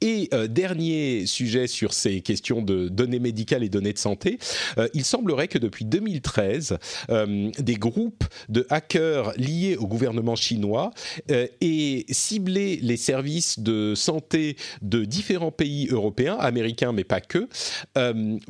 Et 0.00 0.30
dernier 0.48 1.26
sujet 1.26 1.66
sur 1.66 1.92
ces 1.92 2.20
questions 2.20 2.62
de 2.62 2.85
données 2.88 3.18
médicales 3.18 3.62
et 3.62 3.68
données 3.68 3.92
de 3.92 3.98
santé, 3.98 4.38
euh, 4.78 4.88
il 4.94 5.04
semblerait 5.04 5.48
que 5.48 5.58
depuis 5.58 5.84
2013, 5.84 6.78
euh, 7.10 7.50
des 7.58 7.74
groupes 7.74 8.24
de 8.48 8.66
hackers 8.70 9.32
liés 9.36 9.76
au 9.76 9.86
gouvernement 9.86 10.36
chinois 10.36 10.90
euh, 11.30 11.46
aient 11.60 12.04
ciblé 12.10 12.78
les 12.82 12.96
services 12.96 13.60
de 13.60 13.94
santé 13.94 14.56
de 14.82 15.04
différents 15.04 15.52
pays 15.52 15.88
européens, 15.90 16.36
américains 16.38 16.92
mais 16.92 17.04
pas 17.04 17.20
que, 17.20 17.48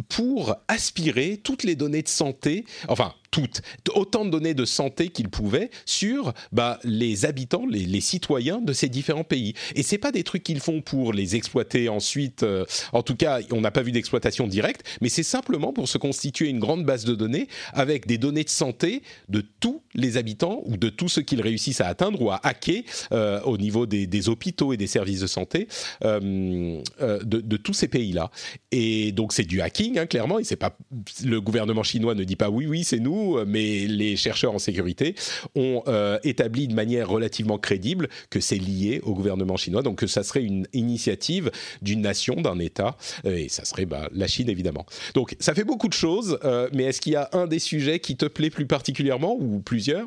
pour 0.09 0.57
aspirer 0.69 1.41
toutes 1.43 1.65
les 1.65 1.75
données 1.75 2.03
de 2.03 2.09
santé, 2.09 2.65
enfin 2.89 3.13
toutes, 3.31 3.63
autant 3.95 4.25
de 4.25 4.31
données 4.31 4.55
de 4.55 4.65
santé 4.65 5.09
qu'ils 5.09 5.29
pouvaient 5.29 5.71
sur 5.85 6.33
bah, 6.53 6.79
les 6.85 7.25
habitants, 7.25 7.65
les, 7.69 8.01
citoyens 8.01 8.61
de 8.61 8.73
ces 8.73 8.89
différents 8.89 9.25
pays. 9.25 9.55
Et 9.75 9.83
c'est 9.83 9.99
pas 9.99 10.13
des 10.13 10.23
trucs 10.23 10.43
qu'ils 10.43 10.61
font 10.61 10.81
pour 10.81 11.13
les 11.13 11.35
exploiter 11.35 11.89
ensuite. 11.89 12.43
Euh, 12.43 12.65
en 12.93 13.03
tout 13.03 13.17
cas, 13.17 13.41
on 13.51 13.61
n'a 13.61 13.71
pas 13.71 13.83
vu 13.83 13.91
d'exploitation 13.91 14.47
directe, 14.47 14.87
mais 15.01 15.09
c'est 15.09 15.23
simplement 15.23 15.73
pour 15.73 15.89
se 15.89 15.99
constituer 15.99 16.49
une 16.49 16.59
grande 16.59 16.85
base 16.85 17.05
de 17.05 17.15
données 17.15 17.49
avec 17.73 18.07
des 18.07 18.19
données 18.19 18.45
de 18.45 18.51
santé 18.51 19.03
de 19.29 19.45
tous 19.61 19.83
les 19.95 20.17
habitants 20.17 20.63
ou 20.67 20.77
de 20.77 20.89
tous 20.89 21.09
ceux 21.09 21.23
qu'ils 21.23 21.41
réussissent 21.41 21.81
à 21.81 21.89
atteindre 21.89 22.21
ou 22.21 22.31
à 22.31 22.41
hacker 22.43 22.83
euh, 23.13 23.41
au 23.43 23.57
niveau 23.57 23.87
des, 23.87 24.29
hôpitaux 24.29 24.73
et 24.73 24.77
des 24.77 24.87
services 24.87 25.21
de 25.21 25.27
santé 25.27 25.69
euh, 26.05 26.83
de, 27.23 27.57
tous 27.57 27.75
ces 27.75 27.89
pays-là. 27.89 28.31
Et 28.73 29.13
donc 29.13 29.33
c'est 29.33 29.45
du 29.45 29.61
hacking, 29.61 29.99
hein, 29.99 30.07
clairement. 30.07 30.39
Et 30.39 30.45
c'est 30.45 30.57
pas 30.57 30.77
le 31.25 31.41
gouvernement 31.41 31.83
chinois 31.83 32.15
ne 32.15 32.25
dit 32.25 32.37
pas 32.37 32.51
oui, 32.51 32.67
oui, 32.67 32.85
c'est 32.85 32.99
nous 32.99 33.16
mais 33.47 33.87
les 33.87 34.17
chercheurs 34.17 34.55
en 34.55 34.59
sécurité 34.59 35.15
ont 35.55 35.83
euh, 35.89 36.19
établi 36.25 36.69
de 36.69 36.75
manière 36.75 37.09
relativement 37.09 37.59
crédible 37.59 38.09
que 38.31 38.41
c'est 38.41 38.59
lié 38.59 39.01
au 39.05 39.15
gouvernement 39.15 39.57
chinois, 39.57 39.83
donc 39.83 39.99
que 39.99 40.07
ça 40.07 40.23
serait 40.23 40.43
une 40.43 40.67
initiative 40.73 41.51
d'une 41.83 42.01
nation, 42.01 42.35
d'un 42.37 42.59
État, 42.59 42.97
euh, 43.25 43.37
et 43.37 43.49
ça 43.49 43.65
serait 43.65 43.87
bah, 43.87 44.09
la 44.13 44.27
Chine 44.27 44.49
évidemment. 44.49 44.87
Donc 45.15 45.37
ça 45.41 45.55
fait 45.55 45.65
beaucoup 45.65 45.89
de 45.89 45.95
choses, 45.95 46.39
euh, 46.45 46.69
mais 46.73 46.85
est-ce 46.85 47.01
qu'il 47.01 47.13
y 47.13 47.17
a 47.17 47.29
un 47.33 47.47
des 47.47 47.59
sujets 47.59 48.01
qui 48.01 48.17
te 48.17 48.27
plaît 48.27 48.51
plus 48.51 48.67
particulièrement 48.67 49.37
ou 49.39 49.61
plusieurs? 49.61 50.07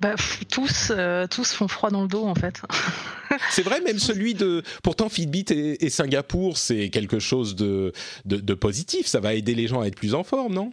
Bah, 0.00 0.14
tous, 0.50 0.90
tous 1.30 1.52
font 1.52 1.68
froid 1.68 1.90
dans 1.90 2.02
le 2.02 2.08
dos 2.08 2.24
en 2.24 2.34
fait. 2.34 2.62
c'est 3.50 3.62
vrai, 3.62 3.80
même 3.82 3.98
celui 3.98 4.34
de. 4.34 4.62
Pourtant, 4.82 5.08
Fitbit 5.08 5.44
et, 5.50 5.90
Singapour, 5.90 6.56
c'est 6.56 6.88
quelque 6.88 7.18
chose 7.18 7.54
de, 7.54 7.92
de, 8.24 8.54
positif. 8.54 9.06
Ça 9.06 9.20
va 9.20 9.34
aider 9.34 9.54
les 9.54 9.68
gens 9.68 9.80
à 9.80 9.86
être 9.86 9.96
plus 9.96 10.14
en 10.14 10.24
forme, 10.24 10.54
non? 10.54 10.72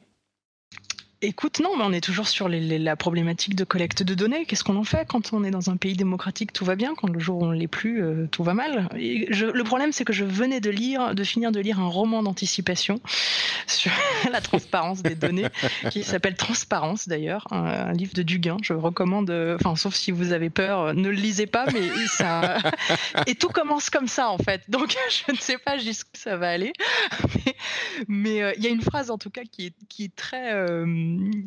Écoute, 1.24 1.59
non, 1.59 1.78
mais 1.78 1.84
on 1.84 1.93
est 1.93 2.01
toujours 2.01 2.28
sur 2.28 2.49
la 2.49 2.95
problématique 2.95 3.55
de 3.55 3.63
collecte 3.63 4.01
de 4.01 4.15
données. 4.15 4.45
Qu'est-ce 4.45 4.63
qu'on 4.63 4.76
en 4.76 4.84
fait 4.84 5.07
quand 5.07 5.34
on 5.34 5.43
est 5.43 5.51
dans 5.51 5.69
un 5.69 5.78
pays 5.78 5.93
démocratique 5.93 6.51
Tout 6.51 6.65
va 6.65 6.76
bien. 6.76 6.95
Quand 6.95 7.07
le 7.07 7.19
jour 7.19 7.38
où 7.38 7.45
on 7.45 7.51
l'est 7.51 7.67
plus, 7.67 8.03
euh, 8.03 8.26
tout 8.32 8.43
va 8.43 8.55
mal? 8.55 8.89
le 8.95 9.61
problème, 9.61 9.91
c'est 9.91 10.03
que 10.03 10.13
je 10.13 10.26
venais 10.26 10.59
de 10.59 10.72
lire, 10.72 11.13
de 11.13 11.24
finir 11.24 11.51
de 11.51 11.59
lire 11.59 11.80
un 11.80 11.88
roman 11.88 12.24
d'anticipation 12.24 12.99
sur 13.67 13.91
la 14.32 14.41
transparence 14.41 15.03
des 15.03 15.13
données, 15.13 15.45
qui 15.91 16.01
s'appelle 16.03 16.36
Transparence 16.36 17.07
d'ailleurs, 17.07 17.45
un, 17.51 17.93
livre 17.93 18.15
de 18.15 18.24
Duguin. 18.24 18.57
Je 18.63 18.74
recommande, 18.74 19.30
euh, 19.30 19.57
enfin, 19.59 19.76
sauf 19.76 19.93
si 19.93 20.09
vous 20.09 20.32
avez 20.32 20.49
peur, 20.49 20.80
euh, 20.80 20.93
ne 20.93 21.09
le 21.09 21.15
lisez 21.15 21.45
pas, 21.45 21.67
mais 21.72 21.88
ça. 22.07 22.57
Et 23.28 23.36
tout 23.36 23.49
commence 23.49 23.91
comme 23.91 24.07
ça 24.07 24.32
en 24.32 24.39
fait. 24.39 24.63
Donc, 24.69 24.95
je 25.28 25.32
ne 25.34 25.38
sais 25.38 25.59
pas 25.59 25.78
jusqu'où 25.78 26.09
ça 26.15 26.36
va 26.38 26.49
aller, 26.49 26.74
mais 28.07 28.55
il 28.57 28.63
y 28.63 28.67
a 28.67 28.72
une 28.72 28.82
phrase 28.82 29.11
en 29.11 29.19
tout 29.19 29.30
cas 29.30 29.43
qui 29.43 29.67
est, 29.67 29.74
qui 29.88 30.05
est 30.05 30.15
très 30.15 30.51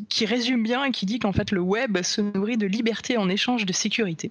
qui 0.08 0.26
résume 0.26 0.62
bien 0.62 0.84
et 0.84 0.90
qui 0.90 1.06
dit 1.06 1.18
qu'en 1.18 1.32
fait 1.32 1.50
le 1.50 1.60
web 1.60 2.02
se 2.02 2.20
nourrit 2.20 2.56
de 2.56 2.66
liberté 2.66 3.16
en 3.16 3.28
échange 3.28 3.66
de 3.66 3.72
sécurité. 3.72 4.30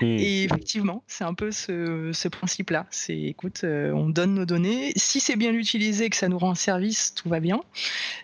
Hmm. 0.00 0.16
Et 0.18 0.44
effectivement, 0.44 1.02
c'est 1.06 1.24
un 1.24 1.34
peu 1.34 1.50
ce, 1.50 2.28
principe-là. 2.28 2.86
C'est 2.90 3.18
écoute, 3.18 3.62
euh, 3.64 3.92
on 3.92 4.08
donne 4.08 4.34
nos 4.34 4.44
données. 4.44 4.92
Si 4.96 5.20
c'est 5.20 5.36
bien 5.36 5.52
utilisé, 5.52 6.10
que 6.10 6.16
ça 6.16 6.28
nous 6.28 6.38
rend 6.38 6.54
service, 6.54 7.14
tout 7.14 7.28
va 7.28 7.40
bien. 7.40 7.60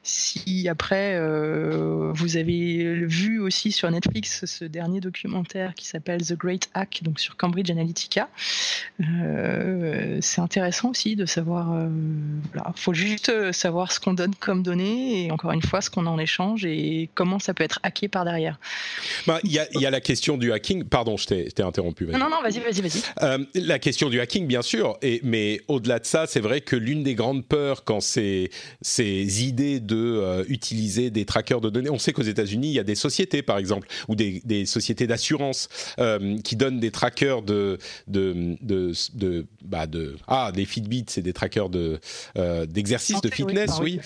Si 0.03 0.69
après 0.69 1.15
euh, 1.17 2.13
vous 2.15 2.37
avez 2.37 3.05
vu 3.07 3.41
aussi 3.41 3.73
sur 3.73 3.91
Netflix 3.91 4.45
ce 4.45 4.65
dernier 4.65 5.01
documentaire 5.01 5.75
qui 5.75 5.87
s'appelle 5.87 6.25
The 6.25 6.35
Great 6.35 6.69
Hack, 6.75 7.01
donc 7.03 7.19
sur 7.19 7.37
Cambridge 7.37 7.71
Analytica, 7.71 8.29
euh, 9.01 10.19
c'est 10.21 10.41
intéressant 10.41 10.91
aussi 10.91 11.17
de 11.17 11.27
savoir. 11.27 11.89
voilà, 12.53 12.73
faut 12.77 12.95
juste 12.95 13.53
savoir 13.53 13.93
ce 13.93 14.01
qu'on 14.01 14.15
donne 14.15 14.35
comme 14.35 14.63
données 14.63 15.27
et 15.27 15.33
encore 15.33 15.53
une 15.53 15.63
fois 15.63 15.81
ce 15.81 15.91
qu'on 15.91 16.07
en 16.07 16.19
échange 16.19 16.36
et 16.65 17.09
comment 17.15 17.39
ça 17.39 17.55
peut 17.55 17.65
être 17.65 17.81
hacké 17.83 18.09
par 18.09 18.25
derrière. 18.25 18.59
Bah, 19.27 19.41
il 19.45 19.53
y, 19.53 19.59
a, 19.59 19.91
la 19.91 20.01
question 20.01 20.37
du 20.37 20.53
hacking. 20.53 20.85
Pardon, 20.85 21.17
je 21.17 21.27
t'ai 21.27 21.63
interrompu. 21.63 22.07
Non, 22.07 22.19
non, 22.31 22.43
vas-y, 22.43 22.61
vas-y, 22.61 22.81
vas-y. 22.81 23.03
Euh, 23.23 23.45
la 23.55 23.79
question 23.79 24.11
du 24.11 24.21
hacking, 24.21 24.47
bien 24.47 24.63
sûr. 24.63 24.99
Et, 25.03 25.21
mais 25.23 25.61
au-delà 25.69 25.99
de 25.99 26.07
ça, 26.07 26.27
c'est 26.27 26.41
vrai 26.41 26.61
que 26.61 26.77
l'une 26.77 27.03
des 27.03 27.15
grandes 27.15 27.45
peurs 27.47 27.85
quand 27.85 28.01
ces, 28.01 28.51
ces 28.83 29.45
idées 29.45 29.81
de 29.81 29.97
euh, 29.97 30.45
utiliser 30.49 31.11
des 31.11 31.25
trackers 31.25 31.61
de 31.61 31.71
données, 31.71 31.91
on 31.91 31.99
sait 31.99 32.13
qu'aux 32.13 32.23
États-Unis, 32.23 32.69
il 32.69 32.75
y 32.75 32.81
a 32.81 32.85
des 32.85 32.95
sociétés, 32.95 33.43
par 33.43 33.59
exemple, 33.59 33.89
ou 34.09 34.15
des, 34.15 34.43
des 34.45 34.67
sociétés 34.67 35.07
d'assurance 35.07 35.69
euh, 35.99 36.39
qui 36.39 36.57
donnent 36.57 36.81
des 36.81 36.91
trackers 36.91 37.43
de, 37.43 37.79
de, 38.07 38.57
de, 38.61 38.93
de, 39.15 39.47
bah 39.65 39.87
de 39.87 40.17
ah, 40.29 40.53
des 40.55 40.65
Fitbit, 40.65 41.07
c'est 41.09 41.23
des 41.23 41.33
trackers 41.33 41.71
de 41.71 41.99
d'exercice, 42.67 43.21
de 43.21 43.31
fitness, 43.31 43.79
oui. 43.81 44.01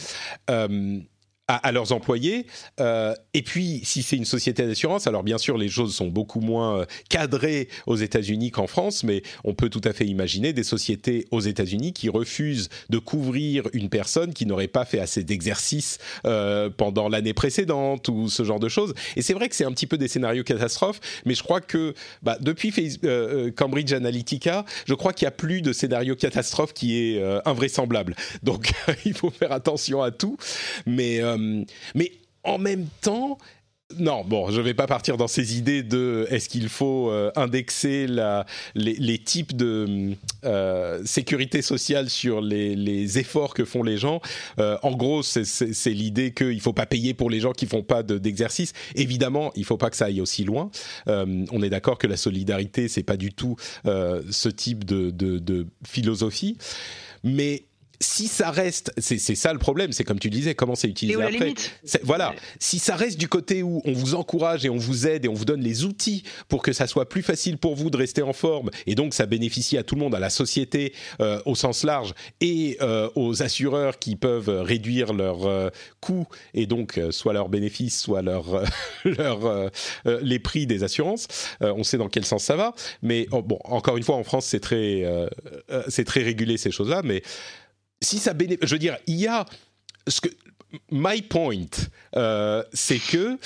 oui 0.48 1.06
à, 1.50 1.72
leurs 1.72 1.92
employés. 1.92 2.46
Euh, 2.80 3.14
et 3.34 3.42
puis, 3.42 3.80
si 3.84 4.02
c'est 4.02 4.16
une 4.16 4.24
société 4.24 4.66
d'assurance, 4.66 5.06
alors 5.06 5.22
bien 5.22 5.38
sûr, 5.38 5.58
les 5.58 5.68
choses 5.68 5.94
sont 5.94 6.08
beaucoup 6.08 6.40
moins 6.40 6.80
euh, 6.80 6.84
cadrées 7.08 7.68
aux 7.86 7.96
États-Unis 7.96 8.50
qu'en 8.50 8.66
France, 8.66 9.04
mais 9.04 9.22
on 9.44 9.54
peut 9.54 9.68
tout 9.68 9.80
à 9.84 9.92
fait 9.92 10.06
imaginer 10.06 10.52
des 10.52 10.62
sociétés 10.62 11.26
aux 11.30 11.40
États-Unis 11.40 11.92
qui 11.92 12.08
refusent 12.08 12.68
de 12.88 12.98
couvrir 12.98 13.64
une 13.72 13.88
personne 13.88 14.32
qui 14.32 14.46
n'aurait 14.46 14.68
pas 14.68 14.84
fait 14.84 15.00
assez 15.00 15.24
d'exercice 15.24 15.98
euh, 16.26 16.70
pendant 16.70 17.08
l'année 17.08 17.34
précédente 17.34 18.08
ou 18.08 18.28
ce 18.28 18.44
genre 18.44 18.60
de 18.60 18.68
choses. 18.68 18.94
Et 19.16 19.22
c'est 19.22 19.34
vrai 19.34 19.48
que 19.48 19.56
c'est 19.56 19.64
un 19.64 19.72
petit 19.72 19.86
peu 19.86 19.98
des 19.98 20.08
scénarios 20.08 20.44
catastrophes, 20.44 21.00
mais 21.24 21.34
je 21.34 21.42
crois 21.42 21.60
que 21.60 21.94
bah, 22.22 22.38
depuis 22.40 22.72
Cambridge 23.56 23.92
Analytica, 23.92 24.64
je 24.86 24.94
crois 24.94 25.12
qu'il 25.12 25.26
n'y 25.26 25.28
a 25.28 25.32
plus 25.32 25.62
de 25.62 25.72
scénario 25.72 26.14
catastrophe 26.16 26.72
qui 26.72 26.96
est 26.96 27.22
invraisemblable. 27.44 28.14
Donc, 28.42 28.72
il 29.04 29.14
faut 29.14 29.30
faire 29.30 29.52
attention 29.52 30.02
à 30.02 30.10
tout. 30.10 30.36
Mais 30.86 31.20
euh, 31.20 31.36
mais 31.94 32.12
en 32.44 32.58
même 32.58 32.86
temps, 33.00 33.38
non, 33.98 34.24
bon, 34.24 34.50
je 34.50 34.58
ne 34.58 34.62
vais 34.64 34.74
pas 34.74 34.86
partir 34.86 35.16
dans 35.16 35.26
ces 35.26 35.58
idées 35.58 35.82
de 35.82 36.26
est-ce 36.30 36.48
qu'il 36.48 36.68
faut 36.68 37.10
euh, 37.10 37.32
indexer 37.34 38.06
les, 38.74 39.18
types 39.18 39.56
de 39.56 40.12
euh, 40.44 41.02
sécurité 41.04 41.60
sociale 41.60 42.08
sur 42.08 42.40
les, 42.40 43.18
efforts 43.18 43.54
que 43.54 43.64
font 43.64 43.82
les 43.82 43.96
gens. 43.96 44.20
en 44.58 44.92
gros, 44.92 45.22
c'est 45.22 45.90
l'idée 45.90 46.32
qu'il 46.32 46.54
ne 46.54 46.60
faut 46.60 46.72
pas 46.72 46.86
payer 46.86 47.14
pour 47.14 47.30
les 47.30 47.40
gens 47.40 47.52
qui 47.52 47.64
ne 47.64 47.70
font 47.70 47.82
pas 47.82 48.02
d'exercice. 48.02 48.72
Évidemment, 48.94 49.50
il 49.56 49.60
ne 49.60 49.66
faut 49.66 49.76
pas 49.76 49.90
que 49.90 49.96
ça 49.96 50.04
aille 50.06 50.20
aussi 50.20 50.44
loin. 50.44 50.70
on 51.06 51.62
est 51.62 51.70
d'accord 51.70 51.98
que 51.98 52.06
la 52.06 52.16
solidarité, 52.16 52.86
c'est 52.88 53.02
pas 53.02 53.16
du 53.16 53.32
tout 53.32 53.56
ce 53.84 54.48
type 54.48 54.84
de, 54.84 55.10
de 55.10 55.66
philosophie. 55.84 56.56
Mais 57.24 57.64
si 58.02 58.28
ça 58.28 58.50
reste, 58.50 58.92
c'est 58.98 59.18
ça 59.18 59.52
le 59.52 59.58
problème, 59.58 59.92
c'est 59.92 60.04
comme 60.04 60.18
tu 60.18 60.30
disais, 60.30 60.54
comment 60.54 60.74
c'est 60.74 60.88
utilisé 60.88 61.22
après. 61.22 61.52
Voilà, 62.02 62.34
si 62.58 62.78
ça 62.78 62.96
reste 62.96 63.18
du 63.18 63.28
côté 63.28 63.62
où 63.62 63.82
on 63.84 63.92
vous 63.92 64.14
encourage 64.14 64.64
et 64.64 64.70
on 64.70 64.78
vous 64.78 65.06
aide 65.06 65.26
et 65.26 65.28
on 65.28 65.34
vous 65.34 65.44
donne 65.44 65.60
les 65.60 65.84
outils 65.84 66.24
pour 66.48 66.62
que 66.62 66.72
ça 66.72 66.86
soit 66.86 67.08
plus 67.10 67.22
facile 67.22 67.58
pour 67.58 67.76
vous 67.76 67.90
de 67.90 67.98
rester 67.98 68.22
en 68.22 68.32
forme 68.32 68.70
et 68.86 68.94
donc 68.94 69.12
ça 69.12 69.26
bénéficie 69.26 69.76
à 69.76 69.82
tout 69.82 69.96
le 69.96 70.00
monde, 70.00 70.14
à 70.14 70.18
la 70.18 70.30
société 70.30 70.94
euh, 71.20 71.42
au 71.44 71.54
sens 71.54 71.84
large 71.84 72.14
et 72.40 72.78
euh, 72.80 73.10
aux 73.16 73.42
assureurs 73.42 73.98
qui 73.98 74.16
peuvent 74.16 74.48
réduire 74.48 75.12
leurs 75.12 75.46
euh, 75.46 75.68
coûts 76.00 76.26
et 76.54 76.64
donc 76.64 76.98
soit 77.10 77.34
leurs 77.34 77.50
bénéfices, 77.50 78.00
soit 78.00 78.22
leur, 78.22 78.64
leur 79.04 79.70
les 80.22 80.38
prix 80.38 80.66
des 80.66 80.84
assurances. 80.84 81.28
on 81.60 81.84
sait 81.84 81.98
dans 81.98 82.08
quel 82.08 82.24
sens 82.24 82.44
ça 82.44 82.56
va, 82.56 82.74
mais 83.02 83.26
oh, 83.30 83.42
bon, 83.42 83.58
encore 83.64 83.98
une 83.98 84.02
fois, 84.02 84.16
en 84.16 84.24
France, 84.24 84.46
c'est 84.46 84.60
très 84.60 85.04
c'est 85.88 86.04
très 86.04 86.22
régulé 86.22 86.56
ces 86.56 86.70
choses-là, 86.70 87.02
mais 87.04 87.22
si 88.02 88.18
ça 88.18 88.32
bénéficie, 88.34 88.66
je 88.66 88.74
veux 88.74 88.78
dire, 88.78 88.98
il 89.06 89.16
y 89.16 89.26
a 89.26 89.46
ce 90.08 90.20
que 90.20 90.28
my 90.90 91.22
point, 91.22 91.66
euh, 92.16 92.62
c'est 92.72 92.98
que 92.98 93.38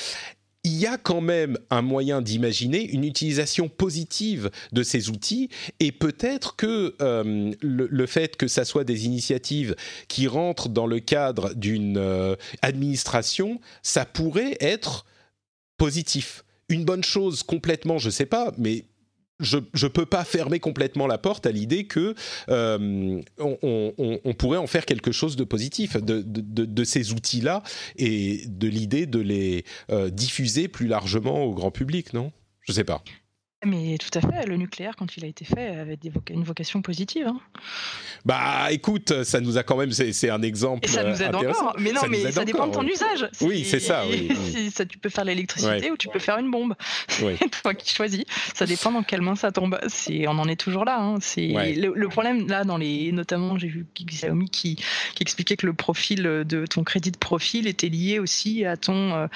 il 0.67 0.73
y 0.73 0.87
a 0.87 0.97
quand 0.97 1.21
même 1.21 1.59
un 1.69 1.83
moyen 1.83 2.23
d'imaginer 2.23 2.91
une 2.91 3.05
utilisation 3.05 3.69
positive 3.69 4.51
de 4.73 4.83
ces 4.83 5.11
outils 5.11 5.51
et 5.79 5.93
peut-être 5.93 6.57
que 6.57 6.95
euh, 7.03 7.53
le, 7.61 8.07
fait 8.07 8.37
que 8.37 8.49
ça 8.49 8.65
soit 8.65 8.85
des 8.85 9.05
initiatives 9.05 9.77
qui 10.09 10.27
rentrent 10.27 10.71
dans 10.71 10.87
le 10.87 11.01
cadre 11.01 11.53
d'une 11.55 11.99
euh, 11.99 12.35
administration, 12.63 13.61
ça 13.83 14.07
pourrait 14.07 14.57
être 14.61 15.05
positif. 15.77 16.45
Une 16.71 16.87
bonne 16.87 17.05
chose 17.05 17.43
complètement, 17.43 17.99
je 17.99 18.07
ne 18.07 18.13
sais 18.13 18.27
pas, 18.27 18.55
mais 18.57 18.87
je 19.41 19.57
ne 19.59 19.89
peux 19.89 20.07
pas 20.07 20.25
fermer 20.25 20.61
complètement 20.61 21.07
la 21.07 21.19
porte 21.19 21.47
à 21.47 21.53
l'idée 21.53 21.87
que 21.87 22.15
euh, 22.49 23.21
on, 23.39 24.35
pourrait 24.39 24.59
en 24.59 24.67
faire 24.67 24.87
quelque 24.87 25.13
chose 25.13 25.37
de 25.37 25.45
positif 25.45 25.97
de, 25.97 26.85
ces 26.85 27.13
outils-là 27.13 27.63
et 27.97 28.45
de 28.47 28.69
l'idée 28.69 29.07
de 29.07 29.21
les 29.21 29.65
euh, 29.91 30.11
diffuser 30.11 30.69
plus 30.69 30.87
largement 30.87 31.45
au 31.45 31.55
grand 31.55 31.71
public, 31.71 32.13
non? 32.13 32.33
Je 32.61 32.73
ne 32.73 32.77
sais 32.77 32.85
pas. 32.85 33.03
Mais 33.67 33.99
tout 33.99 34.17
à 34.19 34.21
fait, 34.21 34.47
le 34.47 34.57
nucléaire, 34.57 34.95
quand 34.97 35.17
il 35.17 35.25
a 35.25 35.29
été 35.29 35.45
fait, 35.45 35.69
avait 35.69 35.99
une 36.31 36.45
vocation 36.45 36.83
positive. 36.83 37.27
Hein. 37.27 37.41
Bah 38.25 38.69
écoute, 38.71 39.23
ça 39.25 39.41
nous 39.41 39.59
a 39.59 39.63
quand 39.63 39.77
même, 39.77 39.91
c'est 39.93 40.31
un 40.31 40.43
exemple. 40.43 40.87
Et 40.87 40.89
ça 40.89 41.05
nous 41.05 41.23
aide 41.23 41.35
encore. 41.35 41.77
Mais 41.79 41.93
non, 41.93 42.03
mais 42.09 42.31
ça 42.31 42.45
dépend 42.45 42.67
de 42.67 42.73
ton 42.73 42.87
usage. 42.87 43.29
Oui, 43.41 43.65
c'est 43.65 43.81
ça. 43.81 44.05
Oui, 44.09 44.29
ça. 44.75 44.85
Tu 44.85 44.99
peux 44.99 45.09
faire 45.09 45.25
l'électricité 45.25 45.91
ou 45.91 45.97
tu 45.97 46.09
peux 46.09 46.19
faire 46.19 46.39
une 46.39 46.51
bombe. 46.51 46.75
Oui. 47.23 47.37
Toi 47.63 47.75
qui 47.75 47.95
choisis. 47.95 48.25
Ça 48.55 48.67
dépend 48.67 48.93
dans 48.93 49.03
quelle 49.03 49.23
main 49.23 49.37
ça 49.37 49.53
tombe. 49.53 49.79
On 50.11 50.39
en 50.39 50.49
est 50.49 50.57
toujours 50.57 50.85
là. 50.85 51.01
Hein. 51.01 51.19
Le, 51.37 51.93
le, 51.95 52.09
problème, 52.09 52.49
là, 52.49 52.65
dans 52.65 52.77
les, 52.77 53.13
notamment, 53.13 53.59
j'ai 53.59 53.69
vu 53.69 53.87
Xiaomi 53.95 54.49
qui, 54.49 54.77
qui 54.77 55.23
expliquait 55.23 55.57
que 55.57 55.67
le 55.67 55.75
profil 55.75 56.23
de 56.23 56.67
ton 56.67 56.85
crédit 56.85 57.11
de 57.11 57.19
profil 57.19 57.67
était 57.67 57.89
lié 57.89 58.19
aussi 58.19 58.65
à 58.65 58.77
ton, 58.77 59.15
euh, 59.15 59.27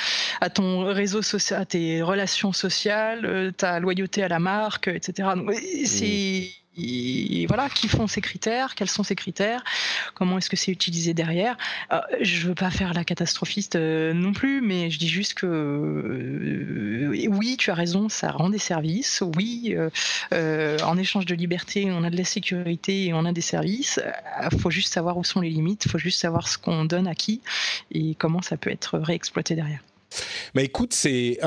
à 0.41 0.51
ton 0.51 0.85
réseau 0.85 1.22
social, 1.22 1.62
à 1.62 1.64
tes 1.64 2.03
relations 2.03 2.53
sociales, 2.53 3.24
euh, 3.24 3.51
ta 3.51 3.81
loyauté 3.81 4.18
à 4.23 4.29
la 4.29 4.39
marque, 4.39 4.89
etc. 4.89 5.29
c'est 5.85 6.51
voilà, 7.49 7.69
qui 7.69 7.89
font 7.89 8.07
ces 8.07 8.21
critères, 8.21 8.75
quels 8.75 8.89
sont 8.89 9.03
ces 9.03 9.16
critères, 9.16 9.64
comment 10.14 10.39
est-ce 10.39 10.51
que 10.51 10.57
c'est 10.57 10.71
utilisé 10.71 11.14
derrière. 11.14 11.57
Euh, 11.93 12.01
je 12.21 12.47
veux 12.47 12.55
pas 12.55 12.71
faire 12.71 12.95
la 12.95 13.05
catastrophiste 13.05 13.77
euh, 13.77 14.12
non 14.12 14.33
plus, 14.33 14.61
mais 14.61 14.91
je 14.91 14.99
dis 14.99 15.09
juste 15.09 15.35
que 15.35 15.47
euh, 15.47 17.27
oui, 17.29 17.57
tu 17.57 17.71
as 17.71 17.75
raison, 17.75 18.09
ça 18.09 18.31
rend 18.31 18.51
des 18.51 18.59
services. 18.59 19.23
Oui, 19.37 19.77
en 20.33 20.99
échange 20.99 21.27
de 21.27 21.35
liberté, 21.35 21.91
on 21.91 22.05
a 22.05 22.11
de 22.11 22.16
la 22.16 22.25
sécurité 22.25 23.07
et 23.07 23.14
on 23.14 23.25
a 23.25 23.33
des 23.33 23.41
services. 23.41 24.01
Il 24.51 24.61
faut 24.61 24.71
juste 24.71 24.93
savoir 24.93 25.16
où 25.16 25.25
sont 25.25 25.41
les 25.41 25.51
limites, 25.51 25.85
il 25.87 25.91
faut 25.91 25.99
juste 25.99 26.21
savoir 26.21 26.49
ce 26.49 26.59
qu'on 26.59 26.85
donne 26.85 27.07
à 27.07 27.14
qui 27.14 27.41
et 27.93 28.14
comment 28.14 28.43
ça 28.43 28.57
peut 28.57 28.71
être 28.71 28.99
réexploité 28.99 29.55
derrière. 29.55 29.81
Mais 30.55 30.65
écoute, 30.65 30.93
c'est 30.95 31.39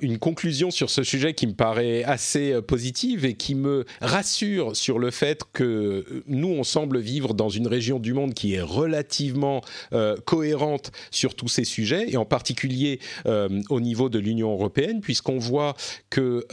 une 0.00 0.18
conclusion 0.18 0.70
sur 0.70 0.90
ce 0.90 1.02
sujet 1.02 1.34
qui 1.34 1.46
me 1.46 1.54
paraît 1.54 2.04
assez 2.04 2.52
euh, 2.52 2.62
positive 2.62 3.24
et 3.24 3.34
qui 3.34 3.54
me 3.54 3.84
rassure 4.00 4.76
sur 4.76 4.98
le 4.98 5.10
fait 5.10 5.42
que 5.52 5.64
euh, 5.64 6.22
nous, 6.26 6.48
on 6.48 6.64
semble 6.64 6.98
vivre 6.98 7.34
dans 7.34 7.48
une 7.48 7.66
région 7.66 7.98
du 7.98 8.12
monde 8.12 8.34
qui 8.34 8.54
est 8.54 8.60
relativement 8.60 9.62
euh, 9.92 10.16
cohérente 10.24 10.92
sur 11.10 11.34
tous 11.34 11.48
ces 11.48 11.64
sujets, 11.64 12.10
et 12.10 12.16
en 12.16 12.24
particulier 12.24 13.00
au 13.70 13.80
niveau 13.80 14.08
de 14.08 14.18
l'Union 14.18 14.52
européenne, 14.52 15.00
puisqu'on 15.00 15.38
voit 15.38 15.74
que 16.10 16.46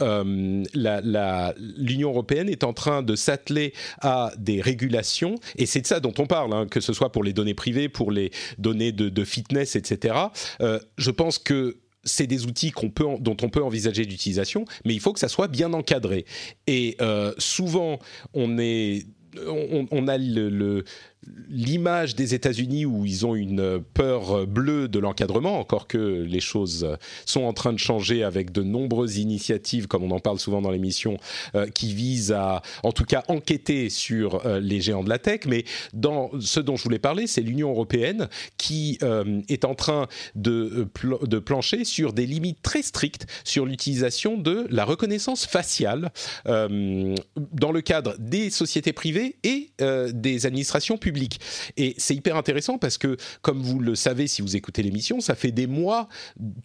l'Union 0.74 2.10
européenne 2.10 2.48
est 2.48 2.64
en 2.64 2.72
train 2.72 3.02
de 3.02 3.16
s'atteler 3.16 3.72
à 4.00 4.32
des 4.38 4.60
régulations, 4.60 5.36
et 5.56 5.66
c'est 5.66 5.80
de 5.80 5.86
ça 5.86 6.00
dont 6.00 6.14
on 6.18 6.26
parle, 6.26 6.52
hein, 6.52 6.66
que 6.66 6.80
ce 6.80 6.92
soit 6.92 7.12
pour 7.12 7.24
les 7.24 7.32
données 7.32 7.54
privées, 7.54 7.88
pour 7.88 8.10
les 8.10 8.30
données 8.58 8.92
de, 8.92 9.08
de 9.08 9.24
fitness, 9.24 9.76
etc. 9.76 10.14
je 10.60 11.10
pense 11.10 11.33
que 11.38 11.78
c'est 12.04 12.26
des 12.26 12.46
outils 12.46 12.72
dont 13.20 13.36
on 13.42 13.48
peut 13.48 13.62
envisager 13.62 14.04
l'utilisation, 14.04 14.66
mais 14.84 14.94
il 14.94 15.00
faut 15.00 15.12
que 15.12 15.20
ça 15.20 15.28
soit 15.28 15.48
bien 15.48 15.72
encadré. 15.72 16.26
Et 16.66 16.96
euh, 17.00 17.32
souvent, 17.38 17.98
on 18.34 18.58
est 18.58 19.06
on, 19.90 20.08
a 20.08 20.16
le, 20.16 20.84
l'image 21.48 22.14
des 22.14 22.34
États-Unis 22.34 22.84
où 22.86 23.04
ils 23.04 23.24
ont 23.26 23.34
une 23.34 23.80
peur 23.94 24.46
bleue 24.46 24.88
de 24.88 24.98
l'encadrement, 24.98 25.58
encore 25.58 25.86
que 25.86 26.22
les 26.22 26.40
choses 26.40 26.96
sont 27.26 27.42
en 27.42 27.52
train 27.52 27.72
de 27.72 27.78
changer 27.78 28.22
avec 28.22 28.52
de 28.52 28.62
nombreuses 28.62 29.18
initiatives, 29.18 29.86
comme 29.86 30.02
on 30.02 30.10
en 30.10 30.20
parle 30.20 30.38
souvent 30.38 30.60
dans 30.60 30.70
l'émission, 30.70 31.16
euh, 31.54 31.66
qui 31.68 31.94
visent 31.94 32.32
à, 32.32 32.62
en 32.82 32.92
tout 32.92 33.04
cas, 33.04 33.24
enquêter 33.28 33.90
sur 33.90 34.44
euh, 34.46 34.60
les 34.60 34.80
géants 34.80 35.04
de 35.04 35.08
la 35.08 35.18
tech. 35.18 35.40
Mais 35.46 35.64
dans 35.92 36.30
ce 36.40 36.60
dont 36.60 36.76
je 36.76 36.84
voulais 36.84 36.98
parler, 36.98 37.26
c'est 37.26 37.40
l'Union 37.40 37.70
européenne 37.70 38.28
qui 38.58 38.98
euh, 39.02 39.40
est 39.48 39.64
en 39.64 39.74
train 39.74 40.08
de, 40.34 40.88
de 41.22 41.38
plancher 41.38 41.84
sur 41.84 42.12
des 42.12 42.26
limites 42.26 42.62
très 42.62 42.82
strictes 42.82 43.26
sur 43.44 43.66
l'utilisation 43.66 44.36
de 44.36 44.66
la 44.70 44.84
reconnaissance 44.84 45.46
faciale 45.46 46.12
dans 46.44 47.72
le 47.72 47.80
cadre 47.80 48.14
des 48.18 48.50
sociétés 48.50 48.92
privées 48.92 49.36
et 49.42 49.70
des 50.12 50.46
administrations 50.46 50.96
publiques 50.96 51.13
et 51.76 51.94
c'est 51.98 52.14
hyper 52.14 52.36
intéressant 52.36 52.78
parce 52.78 52.98
que, 52.98 53.16
comme 53.42 53.60
vous 53.60 53.80
le 53.80 53.94
savez 53.94 54.26
si 54.26 54.42
vous 54.42 54.56
écoutez 54.56 54.82
l'émission, 54.82 55.20
ça 55.20 55.34
fait 55.34 55.52
des 55.52 55.66
mois 55.66 56.08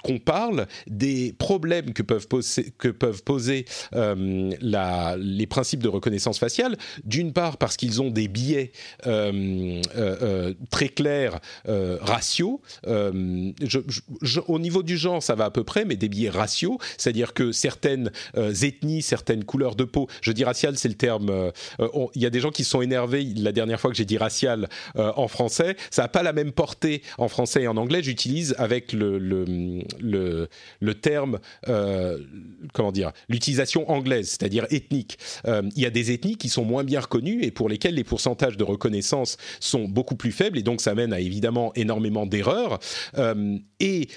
qu'on 0.03 0.19
parle 0.19 0.67
des 0.87 1.33
problèmes 1.37 1.93
que 1.93 2.03
peuvent 2.03 2.27
poser, 2.27 2.73
que 2.77 2.89
peuvent 2.89 3.23
poser 3.23 3.65
euh, 3.95 4.51
les 4.61 5.47
principes 5.47 5.83
de 5.83 5.87
reconnaissance 5.87 6.39
faciale. 6.39 6.77
D'une 7.03 7.33
part 7.33 7.57
parce 7.57 7.77
qu'ils 7.77 8.01
ont 8.01 8.11
des 8.11 8.27
biais 8.27 8.71
euh, 9.07 9.81
euh, 9.95 10.53
très 10.69 10.89
clairs 10.89 11.39
raciaux. 11.65 12.61
au 12.87 14.59
niveau 14.59 14.83
du 14.83 14.97
genre, 14.97 15.21
ça 15.23 15.35
va 15.35 15.45
à 15.45 15.51
peu 15.51 15.63
près, 15.63 15.85
mais 15.85 15.95
des 15.95 16.09
biais 16.09 16.29
raciaux, 16.29 16.77
c'est-à-dire 16.97 17.33
que 17.33 17.51
certaines 17.51 18.11
ethnies, 18.35 19.01
certaines 19.01 19.43
couleurs 19.43 19.75
de 19.75 19.83
peau, 19.83 20.07
je 20.21 20.31
dis 20.31 20.43
racial, 20.43 20.77
c'est 20.77 20.87
le 20.87 20.95
terme. 20.95 21.51
Il 22.15 22.21
y 22.21 22.25
a 22.25 22.29
des 22.29 22.39
gens 22.39 22.51
qui 22.51 22.63
sont 22.63 22.81
énervés 22.81 23.27
la 23.35 23.51
dernière 23.51 23.79
fois 23.79 23.91
que 23.91 23.97
j'ai 23.97 24.05
dit 24.05 24.17
racial 24.17 24.38
commercial 24.39 24.69
en 24.95 25.27
français. 25.27 25.75
Ça 25.91 26.03
n'a 26.03 26.07
pas 26.07 26.23
la 26.23 26.33
même 26.33 26.51
portée 26.51 27.01
en 27.17 27.27
français 27.27 27.63
et 27.63 27.67
en 27.67 27.77
anglais. 27.77 28.01
J'utilise 28.01 28.55
avec 28.57 28.93
le, 28.93 29.17
le, 29.17 30.47
le, 30.79 30.93
terme, 30.95 31.39
comment 32.73 32.91
dire, 32.91 33.11
l'utilisation 33.27 33.89
anglaise, 33.89 34.29
c'est-à-dire 34.29 34.65
ethnique. 34.69 35.17
il 35.45 35.81
y 35.81 35.85
a 35.85 35.89
des 35.89 36.11
ethnies 36.11 36.37
qui 36.37 36.49
sont 36.49 36.65
moins 36.65 36.83
bien 36.83 37.01
reconnues 37.01 37.43
et 37.43 37.51
pour 37.51 37.69
lesquelles 37.69 37.95
les 37.95 38.03
pourcentages 38.03 38.57
de 38.57 38.63
reconnaissance 38.63 39.37
sont 39.59 39.85
beaucoup 39.85 40.15
plus 40.15 40.31
faibles 40.31 40.57
et 40.57 40.63
donc 40.63 40.81
ça 40.81 40.95
mène 40.95 41.13
à 41.13 41.19
évidemment 41.19 41.73
énormément 41.75 42.25
d'erreurs. 42.25 42.79
et 43.79 44.07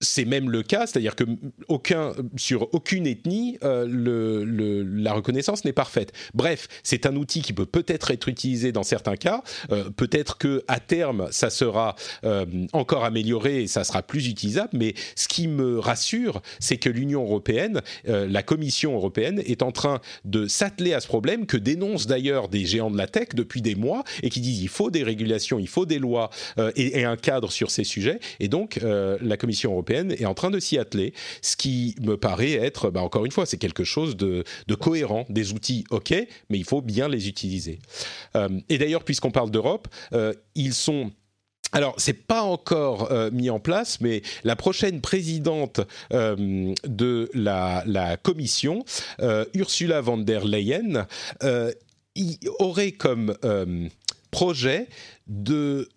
c'est 0.00 0.24
même 0.24 0.50
le 0.50 0.62
cas, 0.62 0.86
c'est-à-dire 0.86 1.16
que 1.16 1.24
aucun, 1.66 2.12
sur 2.36 2.72
aucune 2.72 3.06
ethnie, 3.06 3.58
euh, 3.64 3.86
le, 3.88 4.82
la 4.82 5.12
reconnaissance 5.12 5.64
n'est 5.64 5.72
parfaite. 5.72 6.12
Bref, 6.34 6.68
c'est 6.82 7.06
un 7.06 7.16
outil 7.16 7.42
qui 7.42 7.52
peut 7.52 7.66
peut-être 7.66 8.10
être 8.10 8.28
utilisé 8.28 8.70
dans 8.70 8.84
certains 8.84 9.16
cas. 9.16 9.42
Euh, 9.72 9.90
peut-être 9.90 10.38
que 10.38 10.64
à 10.68 10.78
terme, 10.78 11.28
ça 11.30 11.50
sera 11.50 11.96
euh, 12.24 12.46
encore 12.72 13.04
amélioré 13.04 13.62
et 13.62 13.66
ça 13.66 13.82
sera 13.82 14.02
plus 14.02 14.28
utilisable. 14.28 14.70
Mais 14.72 14.94
ce 15.16 15.26
qui 15.26 15.48
me 15.48 15.78
rassure, 15.78 16.42
c'est 16.60 16.76
que 16.76 16.90
l'Union 16.90 17.22
européenne, 17.22 17.80
la 18.04 18.42
Commission 18.42 18.94
européenne, 18.94 19.42
est 19.44 19.62
en 19.62 19.72
train 19.72 20.00
de 20.24 20.46
s'atteler 20.46 20.94
à 20.94 21.00
ce 21.00 21.06
problème 21.06 21.46
que 21.46 21.56
dénoncent 21.56 22.06
d'ailleurs 22.06 22.48
des 22.48 22.64
géants 22.64 22.90
de 22.90 22.96
la 22.96 23.06
tech 23.06 23.28
depuis 23.34 23.62
des 23.62 23.74
mois 23.74 24.04
et 24.22 24.30
qui 24.30 24.40
disent 24.40 24.60
il 24.60 24.68
faut 24.68 24.90
des 24.90 25.02
régulations, 25.02 25.58
il 25.58 25.68
faut 25.68 25.86
des 25.86 25.98
lois 25.98 26.30
et, 26.76 27.00
et, 27.00 27.04
un 27.04 27.16
cadre 27.16 27.50
sur 27.50 27.70
ces 27.70 27.84
sujets. 27.84 28.20
Et 28.40 28.48
donc 28.48 28.78
la 28.82 29.36
Commission 29.36 29.72
européenne 29.72 29.87
est 29.90 30.26
en 30.26 30.34
train 30.34 30.50
de 30.50 30.60
s'y 30.60 30.78
atteler, 30.78 31.14
ce 31.42 31.56
qui 31.56 31.94
me 32.00 32.16
paraît 32.16 32.52
être, 32.52 32.90
bah, 32.90 33.02
encore 33.02 33.24
une 33.24 33.32
fois, 33.32 33.46
c'est 33.46 33.58
quelque 33.58 33.84
chose 33.84 34.16
de, 34.16 34.44
cohérent. 34.80 35.26
Des 35.28 35.52
outils, 35.52 35.84
ok, 35.90 36.14
mais 36.50 36.58
il 36.58 36.64
faut 36.64 36.80
bien 36.80 37.08
les 37.08 37.28
utiliser. 37.28 37.80
Euh, 38.36 38.48
et 38.68 38.78
d'ailleurs, 38.78 39.04
puisqu'on 39.04 39.30
parle 39.30 39.50
d'Europe, 39.50 39.88
euh, 40.12 40.32
ils 40.54 40.74
sont 40.74 41.10
alors, 41.72 41.94
c'est 41.98 42.14
pas 42.14 42.40
encore 42.40 43.12
euh, 43.12 43.30
mis 43.30 43.50
en 43.50 43.58
place, 43.58 44.00
mais 44.00 44.22
la 44.42 44.56
prochaine 44.56 45.02
présidente 45.02 45.82
de 46.10 47.30
la, 47.34 47.82
la 47.84 48.16
Commission, 48.16 48.86
Ursula 49.52 50.00
von 50.00 50.16
der 50.16 50.46
Leyen, 50.46 51.06
aurait 52.58 52.92
comme 52.92 53.34
projet 54.30 54.88
de 55.28 55.88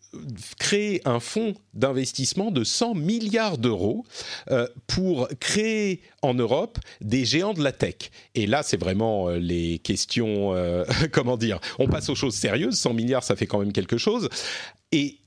créer 0.59 1.01
un 1.05 1.19
fonds 1.19 1.53
d'investissement 1.73 2.51
de 2.51 2.63
100 2.63 2.95
milliards 2.95 3.57
d'euros 3.57 4.05
euh, 4.49 4.67
pour 4.88 5.29
créer 5.39 6.01
en 6.21 6.34
Europe 6.34 6.79
des 6.99 7.23
géants 7.23 7.53
de 7.53 7.63
la 7.63 7.71
tech. 7.71 7.95
Et 8.36 8.45
là, 8.45 8.61
c'est 8.63 8.77
vraiment 8.77 9.29
euh, 9.29 9.38
les 9.38 9.79
questions, 9.79 10.53
euh, 10.53 10.84
comment 11.11 11.38
dire, 11.38 11.59
on 11.79 11.88
passe 11.88 12.09
aux 12.09 12.15
choses 12.15 12.36
sérieuses, 12.36 12.75
100 12.75 12.93
milliards, 12.93 13.23
ça 13.23 13.36
fait 13.36 13.47
quand 13.47 13.59
même 13.59 13.73
quelque 13.73 13.97
chose. 13.97 14.29
Et 14.91 15.17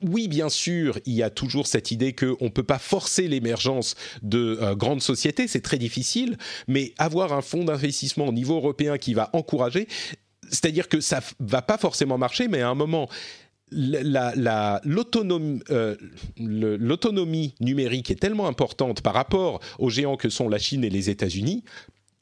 oui, 0.00 0.28
bien 0.28 0.48
sûr, 0.48 0.98
il 1.04 1.12
y 1.12 1.22
a 1.22 1.28
toujours 1.28 1.66
cette 1.66 1.90
idée 1.90 2.14
qu'on 2.14 2.36
ne 2.40 2.48
peut 2.48 2.62
pas 2.62 2.78
forcer 2.78 3.28
l'émergence 3.28 3.96
de 4.22 4.72
grandes 4.72 5.02
sociétés, 5.02 5.46
c'est 5.46 5.60
très 5.60 5.76
difficile, 5.76 6.38
mais 6.68 6.94
avoir 6.96 7.34
un 7.34 7.42
fonds 7.42 7.64
d'investissement 7.64 8.28
au 8.28 8.32
niveau 8.32 8.56
européen 8.56 8.96
qui 8.96 9.12
va 9.12 9.28
encourager, 9.34 9.86
c'est-à-dire 10.50 10.88
que 10.88 11.00
ça 11.00 11.20
va 11.40 11.62
pas 11.62 11.78
forcément 11.78 12.18
marcher, 12.18 12.48
mais 12.48 12.60
à 12.60 12.68
un 12.68 12.74
moment, 12.74 13.08
euh, 13.72 15.96
l'autonomie 16.38 17.54
numérique 17.60 18.10
est 18.10 18.20
tellement 18.20 18.46
importante 18.46 19.02
par 19.02 19.14
rapport 19.14 19.60
aux 19.78 19.90
géants 19.90 20.16
que 20.16 20.28
sont 20.28 20.48
la 20.48 20.58
Chine 20.58 20.84
et 20.84 20.90
les 20.90 21.10
États-Unis 21.10 21.64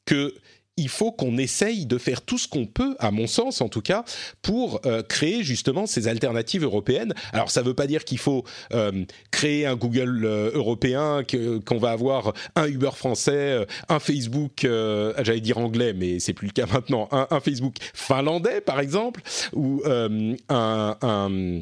que 0.04 0.34
il 0.76 0.88
faut 0.88 1.12
qu'on 1.12 1.36
essaye 1.36 1.86
de 1.86 1.98
faire 1.98 2.22
tout 2.22 2.38
ce 2.38 2.48
qu'on 2.48 2.66
peut, 2.66 2.96
à 2.98 3.10
mon 3.10 3.26
sens 3.26 3.60
en 3.60 3.68
tout 3.68 3.82
cas, 3.82 4.04
pour 4.40 4.80
euh, 4.86 5.02
créer 5.02 5.42
justement 5.42 5.86
ces 5.86 6.08
alternatives 6.08 6.64
européennes. 6.64 7.14
Alors 7.32 7.50
ça 7.50 7.60
ne 7.60 7.66
veut 7.66 7.74
pas 7.74 7.86
dire 7.86 8.04
qu'il 8.04 8.18
faut 8.18 8.44
euh, 8.72 9.04
créer 9.30 9.66
un 9.66 9.76
Google 9.76 10.24
euh, 10.24 10.50
européen, 10.54 11.22
qu'on 11.66 11.78
va 11.78 11.90
avoir 11.90 12.32
un 12.56 12.66
Uber 12.66 12.90
français, 12.94 13.66
un 13.88 13.98
Facebook, 13.98 14.60
j'allais 14.62 15.40
dire 15.40 15.58
anglais, 15.58 15.92
mais 15.92 16.18
c'est 16.20 16.32
plus 16.32 16.46
le 16.46 16.52
cas 16.52 16.66
maintenant, 16.66 17.08
un, 17.10 17.40
Facebook 17.40 17.76
finlandais 17.94 18.60
par 18.60 18.80
exemple, 18.80 19.20
ou 19.52 19.82
un, 19.86 20.36
un 20.48 21.60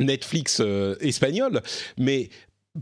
Netflix 0.00 0.62
espagnol, 1.00 1.62
mais 1.96 2.30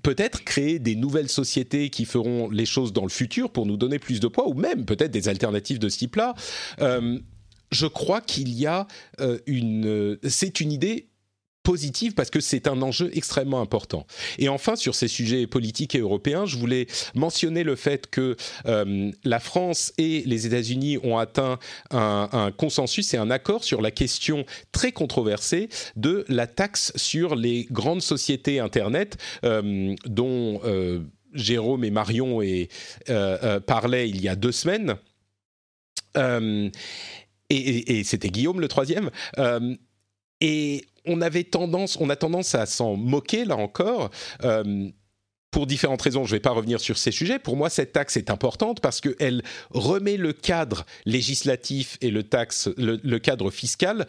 peut-être 0.02 0.44
créer 0.44 0.78
des 0.78 0.96
nouvelles 0.96 1.28
sociétés 1.28 1.90
qui 1.90 2.04
feront 2.04 2.50
les 2.50 2.66
choses 2.66 2.92
dans 2.92 3.02
le 3.02 3.08
futur 3.08 3.50
pour 3.50 3.66
nous 3.66 3.76
donner 3.76 3.98
plus 3.98 4.20
de 4.20 4.28
poids, 4.28 4.48
ou 4.48 4.54
même 4.54 4.84
peut-être 4.84 5.10
des 5.10 5.28
alternatives 5.28 5.78
de 5.78 5.88
ce 5.88 5.98
type-là. 5.98 6.34
Euh, 6.80 7.18
je 7.70 7.86
crois 7.86 8.20
qu'il 8.20 8.50
y 8.50 8.66
a 8.66 8.86
euh, 9.20 9.38
une... 9.46 10.18
C'est 10.24 10.60
une 10.60 10.72
idée 10.72 11.08
positive 11.66 12.14
parce 12.14 12.30
que 12.30 12.38
c'est 12.38 12.68
un 12.68 12.80
enjeu 12.80 13.10
extrêmement 13.12 13.60
important. 13.60 14.06
Et 14.38 14.48
enfin, 14.48 14.76
sur 14.76 14.94
ces 14.94 15.08
sujets 15.08 15.48
politiques 15.48 15.96
et 15.96 15.98
européens, 15.98 16.46
je 16.46 16.56
voulais 16.56 16.86
mentionner 17.16 17.64
le 17.64 17.74
fait 17.74 18.08
que 18.08 18.36
euh, 18.66 19.10
la 19.24 19.40
France 19.40 19.92
et 19.98 20.22
les 20.26 20.46
États-Unis 20.46 20.98
ont 21.02 21.18
atteint 21.18 21.58
un, 21.90 22.52
consensus 22.56 23.12
et 23.14 23.16
un 23.16 23.32
accord 23.32 23.64
sur 23.64 23.82
la 23.82 23.90
question 23.90 24.46
très 24.70 24.92
controversée 24.92 25.68
de 25.96 26.24
la 26.28 26.46
taxe 26.46 26.92
sur 26.94 27.34
les 27.34 27.66
grandes 27.72 28.02
sociétés 28.02 28.60
Internet 28.60 29.16
euh, 29.42 29.96
dont 30.04 30.60
euh, 30.64 31.00
Jérôme 31.34 31.82
et 31.82 31.90
Marion 31.90 32.42
et, 32.42 32.68
parlaient 33.66 34.08
il 34.08 34.22
y 34.22 34.28
a 34.28 34.36
deux 34.36 34.52
semaines. 34.52 34.94
et, 36.16 36.70
et 37.50 38.04
c'était 38.04 38.28
Guillaume 38.28 38.60
le 38.60 38.68
troisième. 38.68 39.10
et 40.40 40.84
on 41.06 41.20
a 41.20 42.16
tendance 42.16 42.54
à 42.54 42.66
s'en 42.66 42.96
moquer 42.96 43.44
là 43.44 43.56
encore. 43.56 44.10
Euh, 44.44 44.88
pour 45.50 45.66
différentes 45.66 46.02
raisons, 46.02 46.24
je 46.24 46.32
ne 46.32 46.36
vais 46.36 46.42
pas 46.42 46.50
revenir 46.50 46.80
sur 46.80 46.98
ces 46.98 47.10
sujets. 47.10 47.38
Pour 47.38 47.56
moi, 47.56 47.70
cette 47.70 47.92
taxe 47.92 48.16
est 48.16 48.30
importante 48.30 48.80
parce 48.80 49.00
qu'elle 49.00 49.42
remet 49.70 50.18
le 50.18 50.34
cadre 50.34 50.84
législatif 51.06 51.96
et 52.02 52.10
le 52.10 53.18
cadre 53.18 53.50
fiscal 53.50 54.06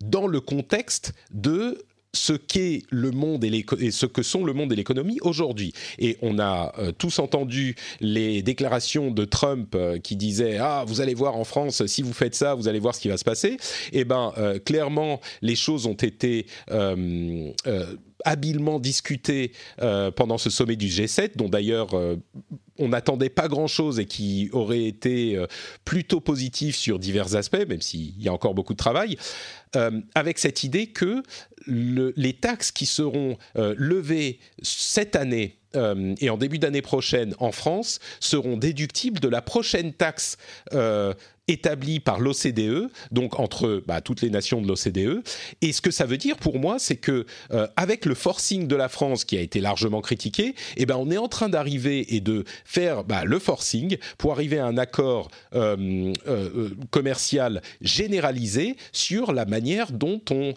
dans 0.00 0.26
le 0.26 0.40
contexte 0.40 1.12
de 1.30 1.84
ce 2.16 2.32
qu'est 2.32 2.82
le 2.90 3.10
monde 3.10 3.44
et, 3.44 3.64
ce 3.90 4.06
que 4.06 4.22
sont 4.22 4.44
le 4.44 4.52
monde 4.52 4.72
et 4.72 4.76
l'économie 4.76 5.18
aujourd'hui. 5.20 5.72
Et 5.98 6.16
on 6.22 6.38
a 6.38 6.72
euh, 6.78 6.92
tous 6.92 7.18
entendu 7.18 7.76
les 8.00 8.42
déclarations 8.42 9.10
de 9.10 9.24
Trump 9.24 9.74
euh, 9.74 9.98
qui 9.98 10.16
disaient 10.16 10.58
ah 10.58 10.84
vous 10.86 11.00
allez 11.00 11.14
voir 11.14 11.36
en 11.36 11.44
France 11.44 11.84
si 11.86 12.02
vous 12.02 12.12
faites 12.12 12.34
ça 12.34 12.54
vous 12.54 12.68
allez 12.68 12.80
voir 12.80 12.94
ce 12.94 13.00
qui 13.00 13.08
va 13.08 13.16
se 13.16 13.24
passer. 13.24 13.56
Eh 13.92 14.04
ben 14.04 14.32
euh, 14.38 14.58
clairement 14.58 15.20
les 15.42 15.56
choses 15.56 15.86
ont 15.86 15.94
été 15.94 16.46
habilement 18.26 18.78
discutées 18.80 19.52
pendant 20.16 20.38
ce 20.38 20.50
sommet 20.50 20.76
du 20.76 20.88
G7, 20.88 21.36
dont 21.36 21.48
d'ailleurs 21.48 21.90
on 22.78 22.88
n'attendait 22.88 23.30
pas 23.30 23.48
grand-chose 23.48 23.98
et 23.98 24.04
qui 24.04 24.50
aurait 24.52 24.84
été 24.84 25.42
plutôt 25.84 26.20
positif 26.20 26.76
sur 26.76 26.98
divers 26.98 27.36
aspects, 27.36 27.64
même 27.68 27.80
s'il 27.80 28.20
y 28.20 28.28
a 28.28 28.32
encore 28.32 28.54
beaucoup 28.54 28.74
de 28.74 28.78
travail, 28.78 29.16
avec 30.14 30.38
cette 30.38 30.64
idée 30.64 30.88
que 30.88 31.22
les 31.66 32.32
taxes 32.34 32.70
qui 32.72 32.86
seront 32.86 33.36
euh, 33.56 33.74
levées 33.76 34.38
cette 34.62 35.16
année 35.16 35.58
euh, 35.74 36.14
et 36.20 36.30
en 36.30 36.36
début 36.36 36.58
d'année 36.58 36.82
prochaine 36.82 37.34
en 37.38 37.52
France 37.52 37.98
seront 38.20 38.56
déductibles 38.56 39.20
de 39.20 39.28
la 39.28 39.42
prochaine 39.42 39.92
taxe 39.92 40.36
euh, 41.48 41.52
établie 41.52 42.00
par 42.00 42.20
l'OCDE, 42.20 42.90
donc 43.10 43.40
entre 43.40 43.82
bah, 43.86 44.00
toutes 44.00 44.20
les 44.20 44.30
nations 44.30 44.60
de 44.60 44.68
l'OCDE. 44.68 45.22
Et 45.62 45.72
ce 45.72 45.80
que 45.80 45.90
ça 45.90 46.04
veut 46.04 46.16
dire 46.16 46.36
pour 46.36 46.58
moi, 46.58 46.78
c'est 46.78 46.96
que 46.96 47.26
euh, 47.52 47.66
avec 47.76 48.04
le 48.04 48.14
forcing 48.14 48.66
de 48.66 48.76
la 48.76 48.88
France 48.88 49.24
qui 49.24 49.36
a 49.36 49.40
été 49.40 49.60
largement 49.60 50.00
critiqué, 50.00 50.54
eh 50.76 50.86
ben 50.86 50.96
on 50.96 51.10
est 51.10 51.16
en 51.18 51.28
train 51.28 51.48
d'arriver 51.48 52.14
et 52.14 52.20
de 52.20 52.44
faire 52.64 53.04
bah, 53.04 53.24
le 53.24 53.38
forcing 53.38 53.96
pour 54.18 54.32
arriver 54.32 54.58
à 54.58 54.66
un 54.66 54.78
accord 54.78 55.28
commercial 56.90 57.62
généralisé 57.80 58.76
sur 58.92 59.32
la 59.32 59.44
manière 59.44 59.92
dont 59.92 60.20
on 60.30 60.54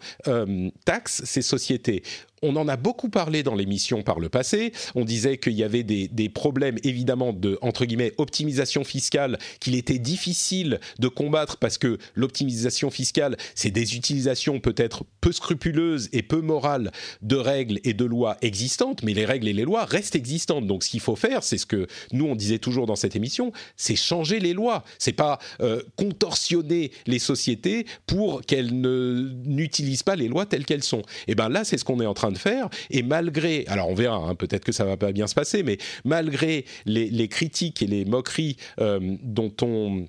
taxe 0.85 1.23
ces 1.25 1.41
sociétés 1.41 2.03
on 2.41 2.55
en 2.55 2.67
a 2.67 2.77
beaucoup 2.77 3.09
parlé 3.09 3.43
dans 3.43 3.55
l'émission 3.55 4.01
par 4.01 4.19
le 4.19 4.29
passé. 4.29 4.71
On 4.95 5.05
disait 5.05 5.37
qu'il 5.37 5.53
y 5.53 5.63
avait 5.63 5.83
des, 5.83 6.29
problèmes 6.29 6.77
évidemment 6.83 7.33
de 7.33 7.57
entre 7.61 7.85
guillemets 7.85 8.13
optimisation 8.17 8.83
fiscale 8.83 9.39
qu'il 9.59 9.75
était 9.75 9.97
difficile 9.97 10.78
de 10.99 11.07
combattre 11.07 11.57
parce 11.57 11.77
que 11.77 11.97
l'optimisation 12.15 12.89
fiscale 12.89 13.37
c'est 13.55 13.71
des 13.71 13.95
utilisations 13.95 14.59
peut-être 14.59 15.03
peu 15.21 15.31
scrupuleuses 15.31 16.09
et 16.13 16.21
peu 16.21 16.41
morales 16.41 16.91
de 17.21 17.35
règles 17.35 17.79
et 17.83 17.93
de 17.93 18.05
lois 18.05 18.37
existantes, 18.41 19.03
mais 19.03 19.13
les 19.13 19.25
règles 19.25 19.47
et 19.47 19.53
les 19.53 19.63
lois 19.63 19.85
restent 19.85 20.15
existantes. 20.15 20.67
Donc 20.67 20.83
ce 20.83 20.89
qu'il 20.89 20.99
faut 20.99 21.15
faire, 21.15 21.43
c'est 21.43 21.57
ce 21.57 21.65
que 21.65 21.87
nous 22.11 22.25
on 22.25 22.35
disait 22.35 22.59
toujours 22.59 22.85
dans 22.85 22.95
cette 22.95 23.15
émission, 23.15 23.51
c'est 23.77 23.95
changer 23.95 24.39
les 24.39 24.53
lois. 24.53 24.83
C'est 24.97 25.13
pas 25.13 25.39
euh, 25.61 25.81
contorsionner 25.95 26.91
les 27.07 27.19
sociétés 27.19 27.85
pour 28.05 28.41
qu'elles 28.41 28.71
n'utilisent 28.71 30.03
pas 30.03 30.15
les 30.15 30.27
lois 30.27 30.45
telles 30.45 30.65
qu'elles 30.65 30.83
sont. 30.83 31.01
Et 31.27 31.35
ben 31.35 31.49
là 31.49 31.63
c'est 31.63 31.77
ce 31.77 31.85
qu'on 31.85 32.01
est 32.01 32.05
en 32.05 32.13
train 32.13 32.31
de 32.31 32.37
faire. 32.37 32.69
Et 32.89 33.03
malgré, 33.03 33.65
alors 33.67 33.89
on 33.89 33.95
verra, 33.95 34.17
hein, 34.17 34.35
peut-être 34.35 34.65
que 34.65 34.71
ça 34.71 34.85
va 34.85 34.97
pas 34.97 35.11
bien 35.11 35.27
se 35.27 35.35
passer, 35.35 35.63
mais 35.63 35.77
malgré 36.05 36.65
les, 36.85 37.27
critiques 37.27 37.81
et 37.81 37.87
les 37.87 38.05
moqueries 38.05 38.57
euh, 38.79 38.99
dont 39.21 39.53
on 39.61 40.07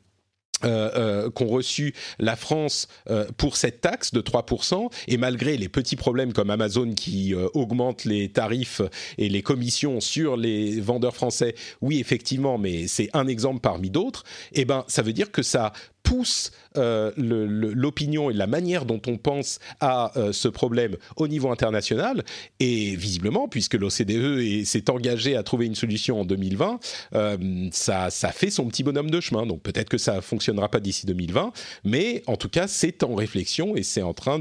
euh, 0.65 0.91
euh, 0.97 1.31
qu'ont 1.31 1.47
reçu 1.47 1.95
la 2.19 2.37
France 2.37 2.89
euh, 3.09 3.27
pour 3.37 3.57
cette 3.57 3.81
taxe 3.81 4.13
de 4.13 4.21
3%, 4.21 4.91
et 5.09 5.17
malgré 5.17 5.57
les 5.57 5.69
petits 5.69 5.97
problèmes 5.97 6.33
comme 6.33 6.51
Amazon 6.51 6.93
qui 6.93 7.35
augmente 7.55 8.05
les 8.05 8.31
tarifs 8.31 8.83
et 9.19 9.29
les 9.29 9.43
commissions 9.43 10.01
sur 10.01 10.37
les 10.37 10.81
vendeurs 10.81 11.15
français, 11.15 11.55
oui 11.81 11.99
effectivement, 11.99 12.59
mais 12.59 12.87
c'est 12.89 13.09
un 13.15 13.27
exemple 13.27 13.61
parmi 13.61 13.91
d'autres, 13.91 14.25
eh 14.53 14.65
ben 14.65 14.85
ça 14.89 15.03
veut 15.03 15.13
dire 15.13 15.31
que 15.31 15.43
ça 15.43 15.73
pousse 16.03 16.53
euh, 16.77 17.11
l'opinion 17.17 18.31
et 18.31 18.33
la 18.33 18.47
manière 18.47 18.85
dont 18.85 19.01
on 19.09 19.17
pense 19.17 19.59
à 19.81 20.17
euh, 20.17 20.33
ce 20.33 20.47
problème 20.47 20.97
au 21.17 21.27
niveau 21.27 21.51
international. 21.51 22.25
Et 22.61 22.95
visiblement, 22.95 23.49
puisque 23.49 23.75
l'OCDE 23.75 24.65
s'est 24.65 24.89
engagé 24.89 25.35
à 25.35 25.43
trouver 25.43 25.67
une 25.67 25.75
solution 25.75 26.21
en 26.21 26.25
2020, 26.25 26.79
euh, 27.15 27.69
ça, 27.73 28.11
fait 28.33 28.51
son 28.51 28.67
petit 28.69 28.85
bonhomme 28.85 29.11
de 29.11 29.21
chemin. 29.21 29.47
Donc 29.47 29.63
peut-être 29.63 29.89
que 29.89 29.99
ça 29.99 30.17
ne 30.17 30.21
fonctionnera 30.21 30.69
pas 30.69 30.79
d'ici 30.79 31.07
2020, 31.07 31.53
mais 31.85 32.23
en 32.29 32.37
tout 32.37 32.49
cas, 32.49 32.69
c'est 32.69 33.03
en 33.03 33.17
réflexion 33.17 33.75
et 33.75 33.83
c'est 33.83 34.03
en 34.03 34.15
train 34.15 34.39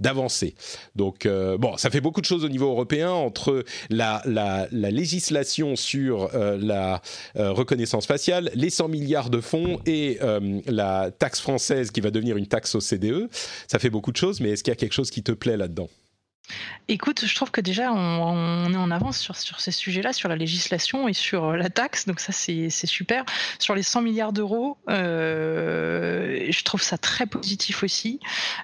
d'avancer. 0.00 0.54
De, 0.96 1.02
Donc 1.02 1.28
bon, 1.58 1.76
ça 1.76 1.90
fait 1.90 2.00
beaucoup 2.00 2.20
de 2.20 2.26
choses 2.26 2.44
au 2.44 2.48
niveau 2.48 2.68
européen 2.68 3.10
entre 3.10 3.64
la, 3.90 4.22
la, 4.24 4.66
la 4.72 4.90
législation 4.90 5.76
sur 5.76 6.30
la 6.34 7.00
reconnaissance 7.36 8.06
faciale, 8.06 8.50
les 8.54 8.70
100 8.70 8.88
milliards 8.88 9.30
de 9.30 9.40
fonds 9.40 9.78
et 9.86 10.18
la 10.66 11.10
taxe 11.10 11.40
française 11.40 11.90
qui 11.90 12.00
va 12.00 12.10
devenir 12.10 12.36
une 12.36 12.46
taxe 12.46 12.74
au 12.74 12.80
CDE. 12.80 13.28
Ça 13.66 13.78
fait 13.78 13.90
beaucoup 13.90 14.12
de 14.12 14.16
choses, 14.16 14.40
mais 14.40 14.50
est-ce 14.50 14.64
qu'il 14.64 14.70
y 14.70 14.76
a 14.76 14.76
quelque 14.76 14.92
chose 14.92 15.10
qui 15.10 15.22
te 15.22 15.32
plaît 15.32 15.56
là-dedans? 15.56 15.88
Écoute, 16.90 17.26
je 17.26 17.34
trouve 17.34 17.50
que 17.50 17.60
déjà 17.60 17.92
on, 17.92 18.72
est 18.72 18.76
en 18.76 18.90
avance 18.90 19.18
sur, 19.18 19.36
sur 19.36 19.60
ces 19.60 19.72
sujets-là, 19.72 20.14
sur 20.14 20.30
la 20.30 20.36
législation 20.36 21.06
et 21.06 21.12
sur 21.12 21.44
euh, 21.44 21.56
la 21.56 21.68
taxe, 21.68 22.06
donc 22.06 22.18
ça 22.18 22.32
c'est 22.32 22.70
super. 22.70 23.24
Sur 23.58 23.74
les 23.74 23.82
100 23.82 24.00
milliards 24.00 24.32
d'euros, 24.32 24.78
euh, 24.88 26.46
je 26.48 26.64
trouve 26.64 26.80
ça 26.80 26.96
très 26.96 27.26
positif 27.26 27.82
aussi. 27.82 28.20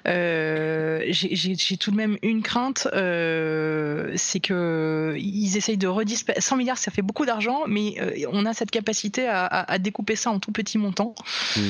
Euh, 0.07 1.03
J'ai 1.09 1.77
tout 1.77 1.91
de 1.91 1.95
même 1.95 2.17
une 2.23 2.41
crainte, 2.41 2.87
euh, 2.93 4.11
c'est 4.15 4.39
que 4.39 5.13
ils 5.19 5.55
essayent 5.55 5.77
de 5.77 5.87
redispatcher. 5.87 6.41
100 6.41 6.57
milliards, 6.57 6.79
ça 6.79 6.89
fait 6.89 7.03
beaucoup 7.03 7.27
d'argent, 7.27 7.61
mais 7.67 7.95
on 8.31 8.47
a 8.47 8.53
cette 8.53 8.71
capacité 8.71 9.27
à, 9.27 9.45
à, 9.45 9.71
à, 9.73 9.77
découper 9.77 10.15
ça 10.15 10.31
en 10.31 10.39
tout 10.39 10.51
petits 10.51 10.79
montants 10.79 11.13
mmh. 11.57 11.61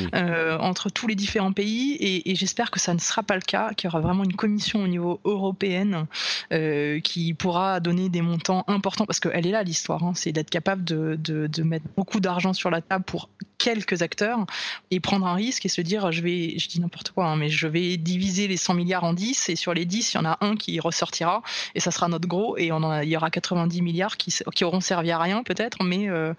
entre 0.61 0.89
tous 0.89 1.07
les 1.07 1.15
différents 1.15 1.53
pays, 1.53 1.95
et, 1.95 2.31
et 2.31 2.35
j'espère 2.35 2.71
que 2.71 2.79
ça 2.79 2.93
ne 2.93 2.99
sera 2.99 3.23
pas 3.23 3.35
le 3.35 3.41
cas, 3.41 3.73
qu'il 3.73 3.89
y 3.89 3.91
aura 3.91 3.99
vraiment 3.99 4.23
une 4.23 4.35
commission 4.35 4.81
au 4.81 4.87
niveau 4.87 5.19
européen 5.25 6.04
euh, 6.51 6.99
qui 6.99 7.33
pourra 7.33 7.79
donner 7.79 8.09
des 8.09 8.21
montants 8.21 8.63
importants, 8.67 9.05
parce 9.05 9.19
qu'elle 9.19 9.45
est 9.45 9.51
là 9.51 9.63
l'histoire, 9.63 10.03
hein, 10.03 10.13
c'est 10.15 10.31
d'être 10.31 10.49
capable 10.49 10.83
de, 10.83 11.17
de, 11.19 11.47
de, 11.47 11.63
mettre 11.63 11.85
beaucoup 11.95 12.19
d'argent 12.19 12.53
sur 12.53 12.69
la 12.69 12.81
table 12.81 13.03
pour 13.03 13.29
quelques 13.57 14.01
acteurs 14.01 14.45
et 14.91 14.99
prendre 14.99 15.25
un 15.25 15.33
risque 15.33 15.65
et 15.65 15.69
se 15.69 15.81
dire, 15.81 16.11
je 16.11 16.21
vais, 16.21 16.57
je 16.59 16.67
dis 16.67 16.79
n'importe 16.79 17.11
quoi, 17.11 17.25
hein, 17.25 17.35
mais 17.35 17.49
je 17.49 17.67
vais 17.67 17.97
diviser 17.97 18.47
les 18.47 18.57
100 18.57 18.73
milliards 18.75 19.03
en 19.03 19.13
10 19.13 19.49
et 19.49 19.55
sur 19.55 19.73
les 19.73 19.85
10, 19.85 20.13
il 20.13 20.17
y 20.17 20.19
en 20.19 20.25
a 20.25 20.37
un 20.41 20.55
qui 20.55 20.79
ressortira 20.79 21.41
et 21.73 21.79
ça 21.79 21.91
sera 21.91 22.07
notre 22.07 22.27
gros 22.27 22.57
et 22.57 22.71
on 22.71 22.77
en 22.77 22.91
a, 22.91 23.03
il 23.03 23.09
y 23.09 23.17
aura 23.17 23.31
90 23.31 23.81
milliards 23.81 24.17
qui, 24.17 24.33
qui 24.53 24.63
auront 24.63 24.81
servi 24.81 25.11
à 25.11 25.19
rien 25.19 25.43
peut-être, 25.43 25.83
mais, 25.83 26.09
euh, 26.09 26.33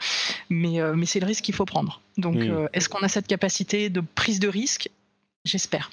mais, 0.50 0.80
euh, 0.80 0.94
mais 0.94 1.06
c'est 1.06 1.20
le 1.20 1.26
risque 1.26 1.44
qu'il 1.44 1.54
faut 1.54 1.64
prendre. 1.64 2.00
Donc, 2.16 2.36
mmh. 2.36 2.68
est-ce 2.72 2.88
qu'on 2.88 3.00
a 3.00 3.08
cette 3.08 3.26
capacité 3.26 3.90
de 3.90 4.00
prise 4.00 4.40
de 4.40 4.48
risque? 4.48 4.88
J'espère. 5.44 5.90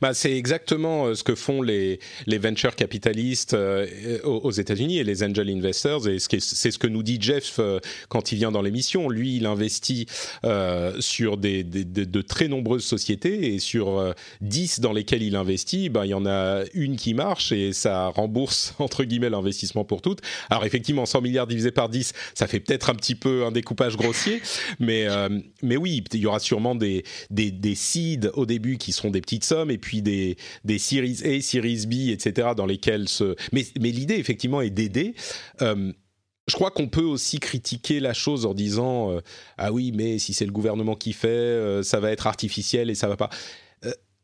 Bah, 0.00 0.14
c'est 0.14 0.36
exactement 0.36 1.06
euh, 1.06 1.14
ce 1.14 1.22
que 1.22 1.34
font 1.34 1.62
les, 1.62 1.98
venture 2.26 2.74
capitalistes 2.74 3.54
euh, 3.54 3.86
aux 4.24 4.50
États-Unis 4.50 4.98
et 4.98 5.04
les 5.04 5.22
angel 5.22 5.50
investors. 5.50 6.08
Et 6.08 6.18
c'est 6.18 6.70
ce 6.70 6.78
que 6.78 6.86
nous 6.86 7.02
dit 7.02 7.18
Jeff 7.20 7.56
euh, 7.58 7.80
quand 8.08 8.32
il 8.32 8.36
vient 8.36 8.50
dans 8.50 8.62
l'émission. 8.62 9.08
Lui, 9.08 9.36
il 9.36 9.46
investit 9.46 10.06
sur 10.98 11.36
de, 11.36 12.20
très 12.22 12.48
nombreuses 12.48 12.84
sociétés 12.84 13.54
et 13.54 13.58
sur 13.58 14.14
10 14.40 14.80
dans 14.80 14.92
lesquelles 14.92 15.22
il 15.22 15.36
investit, 15.36 15.88
bah, 15.88 16.06
il 16.06 16.10
y 16.10 16.14
en 16.14 16.26
a 16.26 16.64
une 16.74 16.96
qui 16.96 17.14
marche 17.14 17.52
et 17.52 17.72
ça 17.72 18.08
rembourse 18.08 18.74
entre 18.78 19.04
guillemets 19.04 19.30
l'investissement 19.30 19.84
pour 19.84 20.02
toutes. 20.02 20.20
Alors 20.48 20.64
effectivement, 20.64 21.06
100 21.06 21.20
milliards 21.20 21.46
divisé 21.46 21.70
par 21.70 21.88
10, 21.88 22.12
ça 22.34 22.46
fait 22.46 22.60
peut-être 22.60 22.90
un 22.90 22.94
petit 22.94 23.14
peu 23.14 23.44
un 23.44 23.52
découpage 23.52 23.96
grossier, 23.96 24.40
mais, 24.78 25.06
mais 25.62 25.76
oui, 25.76 26.02
il 26.12 26.20
y 26.20 26.26
aura 26.26 26.38
sûrement 26.38 26.74
des, 26.74 27.04
des, 27.30 27.50
des 27.50 27.74
seeds 27.74 28.28
au 28.34 28.46
début 28.46 28.78
qui 28.78 28.92
seront 28.92 29.10
des 29.10 29.20
petites 29.20 29.44
sommes 29.44 29.59
et 29.68 29.78
puis 29.78 30.00
des, 30.00 30.36
des 30.64 30.78
Series 30.78 31.18
A, 31.24 31.40
Series 31.42 31.86
B, 31.86 32.10
etc. 32.10 32.50
dans 32.56 32.66
lesquels 32.66 33.08
se... 33.08 33.34
Mais, 33.52 33.66
mais 33.80 33.90
l'idée, 33.90 34.16
effectivement, 34.16 34.60
est 34.60 34.70
d'aider. 34.70 35.14
Euh, 35.60 35.92
je 36.48 36.54
crois 36.54 36.70
qu'on 36.70 36.88
peut 36.88 37.04
aussi 37.04 37.38
critiquer 37.38 38.00
la 38.00 38.12
chose 38.12 38.44
en 38.44 38.54
disant 38.54 39.12
euh, 39.12 39.20
ah 39.56 39.72
oui 39.72 39.92
mais 39.94 40.18
si 40.18 40.32
c'est 40.32 40.46
le 40.46 40.52
gouvernement 40.52 40.96
qui 40.96 41.12
fait 41.12 41.28
euh, 41.28 41.82
ça 41.82 42.00
va 42.00 42.10
être 42.10 42.26
artificiel 42.26 42.90
et 42.90 42.94
ça 42.96 43.06
va 43.06 43.16
pas 43.16 43.30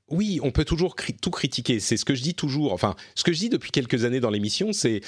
oui 0.08 0.40
on 0.42 0.50
peut 0.50 0.64
toujours 0.64 0.96
tout 1.20 1.30
critiquer 1.30 1.78
c'est 1.78 1.96
ce 1.96 2.04
que 2.04 2.14
je 2.14 2.22
dis 2.22 2.34
toujours 2.34 2.72
enfin 2.72 2.96
ce 3.14 3.22
que 3.22 3.32
je 3.32 3.38
dis 3.38 3.48
depuis 3.48 3.70
quelques 3.70 4.04
années 4.04 4.18
dans 4.18 4.30
l'émission 4.30 4.72
c'est 4.72 5.02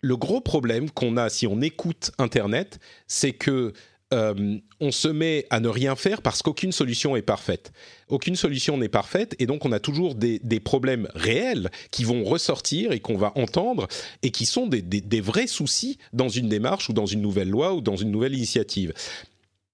le 0.00 0.16
gros 0.16 0.40
problème 0.40 0.90
qu'on 0.90 1.16
a 1.16 1.28
si 1.28 1.46
on 1.46 1.60
écoute 1.60 2.12
internet 2.18 2.78
c'est 3.06 3.32
que 3.32 3.72
euh, 4.14 4.58
on 4.80 4.92
se 4.92 5.08
met 5.08 5.46
à 5.50 5.60
ne 5.60 5.68
rien 5.68 5.96
faire 5.96 6.22
parce 6.22 6.42
qu'aucune 6.42 6.72
solution 6.72 7.16
est 7.16 7.22
parfaite. 7.22 7.72
Aucune 8.08 8.36
solution 8.36 8.78
n'est 8.78 8.88
parfaite 8.88 9.34
et 9.38 9.46
donc 9.46 9.64
on 9.64 9.72
a 9.72 9.80
toujours 9.80 10.14
des, 10.14 10.38
problèmes 10.60 11.08
réels 11.14 11.70
qui 11.90 12.04
vont 12.04 12.22
ressortir 12.22 12.92
et 12.92 13.00
qu'on 13.00 13.16
va 13.16 13.32
entendre 13.34 13.88
et 14.22 14.30
qui 14.30 14.46
sont 14.46 14.66
des, 14.66 15.20
vrais 15.20 15.48
soucis 15.48 15.98
dans 16.12 16.28
une 16.28 16.48
démarche 16.48 16.88
ou 16.88 16.92
dans 16.92 17.06
une 17.06 17.20
nouvelle 17.20 17.50
loi 17.50 17.74
ou 17.74 17.80
dans 17.80 17.96
une 17.96 18.10
nouvelle 18.10 18.34
initiative. 18.34 18.92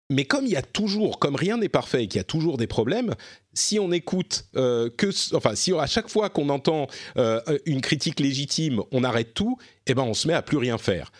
Mais 0.08 0.24
comme 0.24 0.46
il 0.46 0.52
y 0.52 0.56
a 0.56 0.62
toujours, 0.62 1.18
comme 1.18 1.36
rien 1.36 1.58
n'est 1.58 1.68
parfait 1.68 2.04
et 2.04 2.08
qu'il 2.08 2.18
y 2.18 2.20
a 2.20 2.24
toujours 2.24 2.56
des 2.56 2.66
problèmes, 2.66 3.14
si 3.52 3.78
on 3.78 3.92
écoute 3.92 4.46
euh, 4.56 4.90
enfin, 5.34 5.54
si 5.54 5.72
à 5.72 5.86
chaque 5.86 6.08
fois 6.08 6.30
qu'on 6.30 6.48
entend 6.48 6.88
euh, 7.16 7.40
une 7.66 7.80
critique 7.80 8.20
légitime, 8.20 8.82
on 8.90 9.04
arrête 9.04 9.34
tout, 9.34 9.58
eh 9.86 9.94
ben 9.94 10.02
on 10.02 10.14
se 10.14 10.26
met 10.26 10.34
à 10.34 10.42
plus 10.42 10.56
rien 10.56 10.78
faire. 10.78 11.12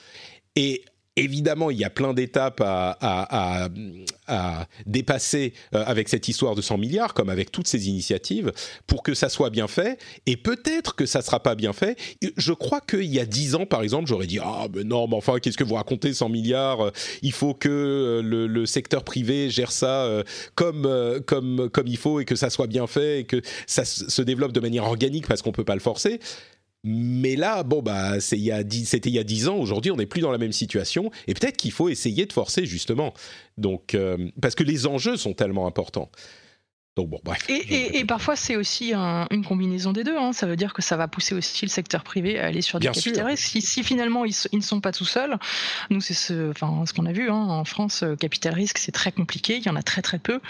Et 0.56 0.84
Évidemment, 1.20 1.70
il 1.70 1.76
y 1.76 1.84
a 1.84 1.90
plein 1.90 2.14
d'étapes 2.14 2.62
à, 2.62 3.68
dépasser 4.86 5.52
euh, 5.74 5.84
avec 5.86 6.08
cette 6.08 6.28
histoire 6.28 6.54
de 6.54 6.62
100 6.62 6.78
milliards, 6.78 7.12
comme 7.12 7.28
avec 7.28 7.52
toutes 7.52 7.66
ces 7.66 7.88
initiatives, 7.88 8.52
pour 8.86 9.02
que 9.02 9.12
ça 9.12 9.28
soit 9.28 9.50
bien 9.50 9.68
fait. 9.68 10.00
Et 10.24 10.38
peut-être 10.38 10.94
que 10.94 11.04
ça 11.04 11.20
sera 11.20 11.42
pas 11.42 11.54
bien 11.56 11.74
fait. 11.74 11.98
Je 12.38 12.52
crois 12.54 12.80
qu'il 12.80 13.04
y 13.04 13.20
a 13.20 13.26
10 13.26 13.54
ans, 13.56 13.66
par 13.66 13.82
exemple, 13.82 14.08
j'aurais 14.08 14.26
dit 14.26 14.38
Ah, 14.42 14.66
non, 14.86 15.08
mais 15.08 15.16
enfin, 15.16 15.40
qu'est-ce 15.40 15.58
que 15.58 15.64
vous 15.64 15.74
racontez, 15.74 16.14
100 16.14 16.30
milliards 16.30 16.86
euh, 16.86 16.90
Il 17.20 17.32
faut 17.32 17.52
que 17.52 17.68
euh, 17.68 18.22
le, 18.22 18.64
secteur 18.64 19.04
privé 19.04 19.50
gère 19.50 19.72
ça 19.72 20.08
comme, 20.54 20.88
comme, 21.26 21.68
comme 21.70 21.86
il 21.86 21.96
faut 21.96 22.20
et 22.20 22.24
que 22.24 22.36
ça 22.36 22.48
soit 22.48 22.66
bien 22.66 22.86
fait 22.86 23.20
et 23.20 23.24
que 23.24 23.42
ça 23.66 23.84
se 23.84 24.22
développe 24.22 24.52
de 24.52 24.60
manière 24.60 24.84
organique 24.84 25.26
parce 25.26 25.42
qu'on 25.42 25.52
peut 25.52 25.64
pas 25.64 25.74
le 25.74 25.80
forcer. 25.80 26.20
Mais 26.83 27.37
là, 27.37 27.62
bon, 27.62 27.83
bah, 27.83 28.20
c'était 28.20 28.41
il 28.41 29.14
y 29.14 29.18
a 29.18 29.24
dix 29.24 29.49
ans. 29.49 29.57
Aujourd'hui, 29.57 29.91
on 29.91 29.97
n'est 29.97 30.07
plus 30.07 30.22
dans 30.22 30.33
la 30.33 30.39
même 30.39 30.53
situation. 30.53 31.11
Et 31.26 31.35
peut-être 31.35 31.57
qu'il 31.57 31.72
faut 31.72 31.89
essayer 31.89 32.24
de 32.24 32.33
forcer, 32.33 32.64
justement. 32.64 33.12
Donc, 33.59 33.95
euh, 33.95 34.31
parce 34.41 34.55
que 34.55 34.64
les 34.64 34.87
enjeux 34.87 35.16
sont 35.16 35.35
tellement 35.35 35.66
importants 35.66 36.11
et, 37.48 38.05
parfois, 38.05 38.36
c'est 38.36 38.57
aussi 38.57 38.92
une 38.94 39.44
combinaison 39.44 39.92
des 39.92 40.05
deux. 40.05 40.16
Hein. 40.16 40.32
Ça 40.32 40.46
veut 40.46 40.57
dire 40.57 40.72
que 40.72 40.82
ça 40.82 40.96
va 40.96 41.09
pousser 41.09 41.34
aussi 41.34 41.64
le 41.64 41.70
secteur 41.70 42.03
privé 42.03 42.38
à 42.38 42.46
aller 42.46 42.62
sur 42.62 42.78
des 42.80 42.88
capital 42.88 43.26
risques. 43.26 43.57
Si, 43.61 43.82
finalement 43.82 44.24
ils, 44.24 44.34
ne 44.53 44.61
sont 44.61 44.80
pas 44.80 44.92
tout 44.92 45.05
seuls, 45.05 45.38
nous 45.90 46.01
c'est 46.01 46.14
ce, 46.14 46.51
enfin, 46.51 46.84
ce 46.86 46.92
qu'on 46.92 47.07
a 47.07 47.12
vu 47.12 47.30
hein. 47.30 47.34
en 47.34 47.64
France, 47.64 48.03
euh, 48.03 48.16
capital 48.16 48.55
risque 48.55 48.78
c'est 48.78 48.92
très 48.92 49.12
compliqué. 49.12 49.57
Il 49.57 49.64
y 49.64 49.68
en 49.68 49.76
a 49.76 49.82
très 49.82 50.03
très 50.03 50.18
peu. 50.18 50.40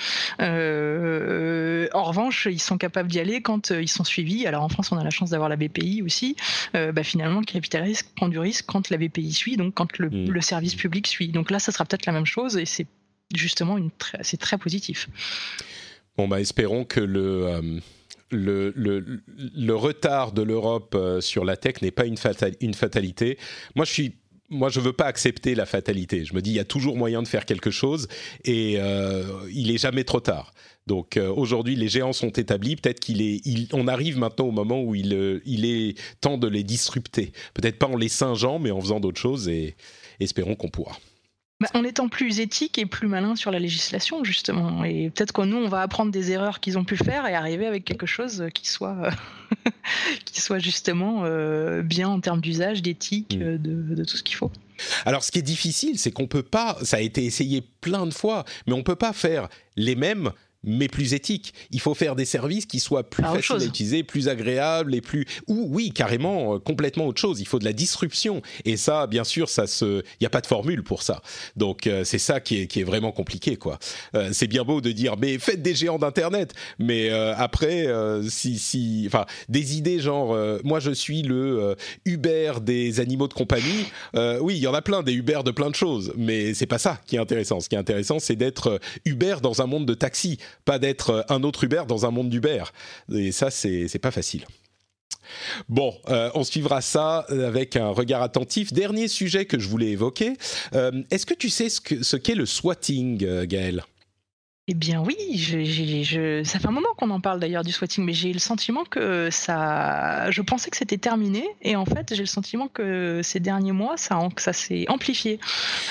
Euh, 0.40 1.88
en 1.92 2.04
revanche, 2.04 2.48
ils 2.50 2.60
sont 2.60 2.78
capables 2.78 3.08
d'y 3.08 3.20
aller 3.20 3.42
quand 3.42 3.70
euh, 3.70 3.82
ils 3.82 3.88
sont 3.88 4.04
suivis. 4.04 4.46
Alors 4.46 4.62
en 4.62 4.68
France, 4.68 4.92
on 4.92 4.98
a 4.98 5.04
la 5.04 5.10
chance 5.10 5.30
d'avoir 5.30 5.48
la 5.48 5.56
BPI 5.56 6.02
aussi. 6.02 6.36
bah, 6.74 7.02
finalement, 7.02 7.40
le 7.40 7.46
capital 7.46 7.82
risque 7.82 8.06
prend 8.16 8.28
du 8.28 8.38
risque 8.38 8.64
quand 8.66 8.90
la 8.90 8.96
BPI 8.96 9.32
suit, 9.32 9.56
donc 9.56 9.74
quand 9.74 9.98
le, 9.98 10.10
mmh. 10.10 10.30
le 10.30 10.40
service 10.40 10.74
public 10.74 11.06
suit. 11.06 11.28
Donc 11.28 11.50
là, 11.50 11.58
ça 11.58 11.72
sera 11.72 11.84
peut-être 11.84 12.06
la 12.06 12.12
même 12.12 12.26
chose 12.26 12.56
et 12.56 12.66
c'est 12.66 12.86
justement 13.34 13.78
une 13.78 13.90
c'est 14.22 14.38
très 14.38 14.58
positif. 14.58 15.08
Bon, 16.20 16.28
bah, 16.28 16.38
espérons 16.38 16.84
que 16.84 17.00
le, 17.00 17.46
euh, 17.46 17.62
le, 18.30 18.74
le, 18.76 19.22
le, 19.56 19.74
retard 19.74 20.32
de 20.32 20.42
l'Europe 20.42 20.94
euh, 20.94 21.22
sur 21.22 21.46
la 21.46 21.56
tech 21.56 21.80
n'est 21.80 21.90
pas 21.90 22.04
une, 22.04 22.18
une 22.60 22.74
fatalité. 22.74 23.38
Moi, 23.74 23.86
je 23.86 23.90
suis 23.90 24.14
moi, 24.50 24.68
je 24.68 24.80
veux 24.80 24.92
pas 24.92 25.06
accepter 25.06 25.54
la 25.54 25.64
fatalité. 25.64 26.26
Je 26.26 26.34
me 26.34 26.42
dis, 26.42 26.50
il 26.50 26.56
y 26.56 26.60
a 26.60 26.66
toujours 26.66 26.98
moyen 26.98 27.22
de 27.22 27.28
faire 27.28 27.46
quelque 27.46 27.70
chose 27.70 28.06
et 28.44 28.74
euh, 28.76 29.48
il 29.50 29.70
est 29.70 29.78
jamais 29.78 30.04
trop 30.04 30.20
tard. 30.20 30.52
Donc 30.86 31.18
aujourd'hui, 31.36 31.74
les 31.74 31.88
géants 31.88 32.12
sont 32.12 32.28
établis. 32.28 32.76
Peut-être 32.76 33.00
qu'il 33.00 33.22
est, 33.22 33.40
arrive 33.88 34.18
maintenant 34.18 34.48
au 34.48 34.50
moment 34.50 34.82
où 34.82 34.94
il, 34.94 35.40
il 35.46 35.64
est 35.64 35.98
temps 36.20 36.36
de 36.36 36.48
les 36.48 36.64
disrupter. 36.64 37.32
Peut-être 37.54 37.78
pas 37.78 37.86
en 37.86 37.96
les 37.96 38.10
singeant, 38.10 38.58
mais 38.58 38.72
en 38.72 38.80
faisant 38.82 39.00
d'autres 39.00 39.20
choses. 39.20 39.48
Et 39.48 39.74
espérons 40.18 40.54
qu'on 40.54 40.68
pourra. 40.68 40.98
Bah, 41.60 41.68
en 41.74 41.84
étant 41.84 42.08
plus 42.08 42.40
éthique 42.40 42.78
et 42.78 42.86
plus 42.86 43.06
malin 43.06 43.36
sur 43.36 43.50
la 43.50 43.58
législation, 43.58 44.24
justement. 44.24 44.82
Et 44.82 45.10
peut-être 45.10 45.32
que 45.32 45.42
nous, 45.42 45.58
on 45.58 45.68
va 45.68 45.82
apprendre 45.82 46.10
des 46.10 46.30
erreurs 46.30 46.60
qu'ils 46.60 46.78
ont 46.78 46.84
pu 46.84 46.96
faire 46.96 47.26
et 47.26 47.34
arriver 47.34 47.66
avec 47.66 47.84
quelque 47.84 48.06
chose 48.06 48.46
qui 48.54 48.66
soit, 48.66 49.10
qui 50.24 50.40
soit 50.40 50.58
justement 50.58 51.24
euh, 51.24 51.82
bien 51.82 52.08
en 52.08 52.18
termes 52.20 52.40
d'usage, 52.40 52.80
d'éthique, 52.80 53.36
mm. 53.36 53.58
de, 53.58 53.94
de, 53.94 54.04
tout 54.04 54.16
ce 54.16 54.22
qu'il 54.22 54.36
faut. 54.36 54.50
Alors, 55.04 55.22
ce 55.22 55.30
qui 55.30 55.38
est 55.38 55.42
difficile, 55.42 55.98
c'est 55.98 56.10
qu'on 56.10 56.26
peut 56.26 56.42
pas, 56.42 56.78
ça 56.82 56.96
a 56.96 57.00
été 57.00 57.26
essayé 57.26 57.62
plein 57.82 58.06
de 58.06 58.14
fois, 58.14 58.46
mais 58.66 58.72
on 58.72 58.82
peut 58.82 58.96
pas 58.96 59.12
faire 59.12 59.48
les 59.76 59.96
mêmes 59.96 60.32
mais 60.64 60.88
plus 60.88 61.14
éthique. 61.14 61.54
Il 61.70 61.80
faut 61.80 61.94
faire 61.94 62.16
des 62.16 62.24
services 62.24 62.66
qui 62.66 62.80
soient 62.80 63.08
plus 63.08 63.24
Ah, 63.26 63.34
faciles 63.34 63.62
à 63.62 63.64
utiliser, 63.64 64.02
plus 64.02 64.28
agréables 64.28 64.94
et 64.94 65.00
plus 65.00 65.26
ou 65.46 65.68
oui 65.70 65.92
carrément 65.92 66.54
euh, 66.54 66.58
complètement 66.58 67.06
autre 67.06 67.20
chose. 67.20 67.40
Il 67.40 67.46
faut 67.46 67.58
de 67.58 67.64
la 67.64 67.72
disruption 67.72 68.42
et 68.64 68.76
ça, 68.76 69.06
bien 69.06 69.24
sûr, 69.24 69.48
ça 69.48 69.66
se, 69.66 70.02
il 70.20 70.22
y 70.22 70.26
a 70.26 70.30
pas 70.30 70.40
de 70.40 70.46
formule 70.46 70.82
pour 70.82 71.02
ça. 71.02 71.22
Donc 71.56 71.86
euh, 71.86 72.04
c'est 72.04 72.18
ça 72.18 72.40
qui 72.40 72.62
est 72.62 72.66
qui 72.66 72.80
est 72.80 72.84
vraiment 72.84 73.12
compliqué 73.12 73.56
quoi. 73.56 73.78
Euh, 74.14 74.30
c'est 74.32 74.46
bien 74.46 74.64
beau 74.64 74.80
de 74.80 74.92
dire 74.92 75.16
mais 75.18 75.38
faites 75.38 75.62
des 75.62 75.74
géants 75.74 75.98
d'internet, 75.98 76.52
mais 76.78 77.10
euh, 77.10 77.34
après 77.36 77.86
euh, 77.86 78.22
si 78.28 78.58
si 78.58 79.04
enfin 79.06 79.26
des 79.48 79.76
idées 79.76 80.00
genre 80.00 80.32
euh, 80.34 80.58
moi 80.64 80.80
je 80.80 80.90
suis 80.90 81.22
le 81.22 81.60
euh, 81.60 81.74
Uber 82.04 82.52
des 82.62 83.00
animaux 83.00 83.28
de 83.28 83.34
compagnie. 83.34 83.86
Euh, 84.14 84.38
oui, 84.40 84.56
il 84.56 84.60
y 84.62 84.66
en 84.66 84.74
a 84.74 84.82
plein 84.82 85.02
des 85.02 85.12
Uber 85.12 85.40
de 85.44 85.50
plein 85.50 85.70
de 85.70 85.74
choses, 85.74 86.12
mais 86.16 86.54
c'est 86.54 86.66
pas 86.66 86.78
ça 86.78 87.00
qui 87.06 87.16
est 87.16 87.18
intéressant. 87.18 87.60
Ce 87.60 87.68
qui 87.68 87.74
est 87.74 87.78
intéressant, 87.78 88.18
c'est 88.18 88.36
d'être 88.36 88.80
Uber 89.04 89.36
dans 89.42 89.62
un 89.62 89.66
monde 89.66 89.86
de 89.86 89.94
taxi, 89.94 90.38
pas 90.64 90.78
d'être 90.78 91.10
euh, 91.10 91.22
un 91.28 91.42
autre 91.42 91.64
Uber 91.64 91.82
dans 91.88 92.06
un 92.06 92.10
monde 92.10 92.28
d'Uber. 92.30 92.64
Et 93.12 93.32
ça, 93.32 93.50
c'est 93.50 93.98
pas 94.00 94.10
facile. 94.10 94.44
Bon, 95.68 95.94
euh, 96.08 96.30
on 96.34 96.42
suivra 96.44 96.80
ça 96.80 97.20
avec 97.28 97.76
un 97.76 97.88
regard 97.90 98.22
attentif. 98.22 98.72
Dernier 98.72 99.06
sujet 99.08 99.44
que 99.44 99.58
je 99.58 99.68
voulais 99.68 99.90
évoquer. 99.90 100.32
Euh, 100.74 101.02
Est-ce 101.10 101.26
que 101.26 101.34
tu 101.34 101.48
sais 101.50 101.68
ce 101.68 101.80
que- 101.80 102.02
ce 102.02 102.16
qu'est 102.16 102.34
le 102.34 102.46
swatting, 102.46 103.24
euh, 103.24 103.46
Gaël 103.46 103.84
Eh 104.66 104.74
bien 104.74 105.00
oui, 105.02 105.16
je, 105.36 105.62
j'ai- 105.62 106.02
je- 106.04 106.42
ça 106.44 106.58
fait 106.58 106.66
un 106.68 106.72
moment 106.72 106.88
qu'on 106.96 107.10
en 107.10 107.20
parle 107.20 107.38
d'ailleurs 107.38 107.62
du 107.64 107.70
swatting, 107.72 108.04
mais 108.04 108.12
j'ai 108.12 108.32
le 108.32 108.38
sentiment 108.40 108.84
que 108.84 109.28
ça... 109.30 110.30
Je 110.30 110.42
pensais 110.42 110.70
que 110.70 110.76
c'était 110.76 110.98
terminé, 110.98 111.44
et 111.62 111.76
en 111.76 111.84
fait 111.86 112.08
j'ai 112.14 112.22
le 112.22 112.26
sentiment 112.26 112.66
que 112.68 113.20
ces 113.22 113.40
derniers 113.40 113.72
mois, 113.72 113.96
ça, 113.96 114.18
ça 114.36 114.52
s'est 114.52 114.86
amplifié, 114.88 115.38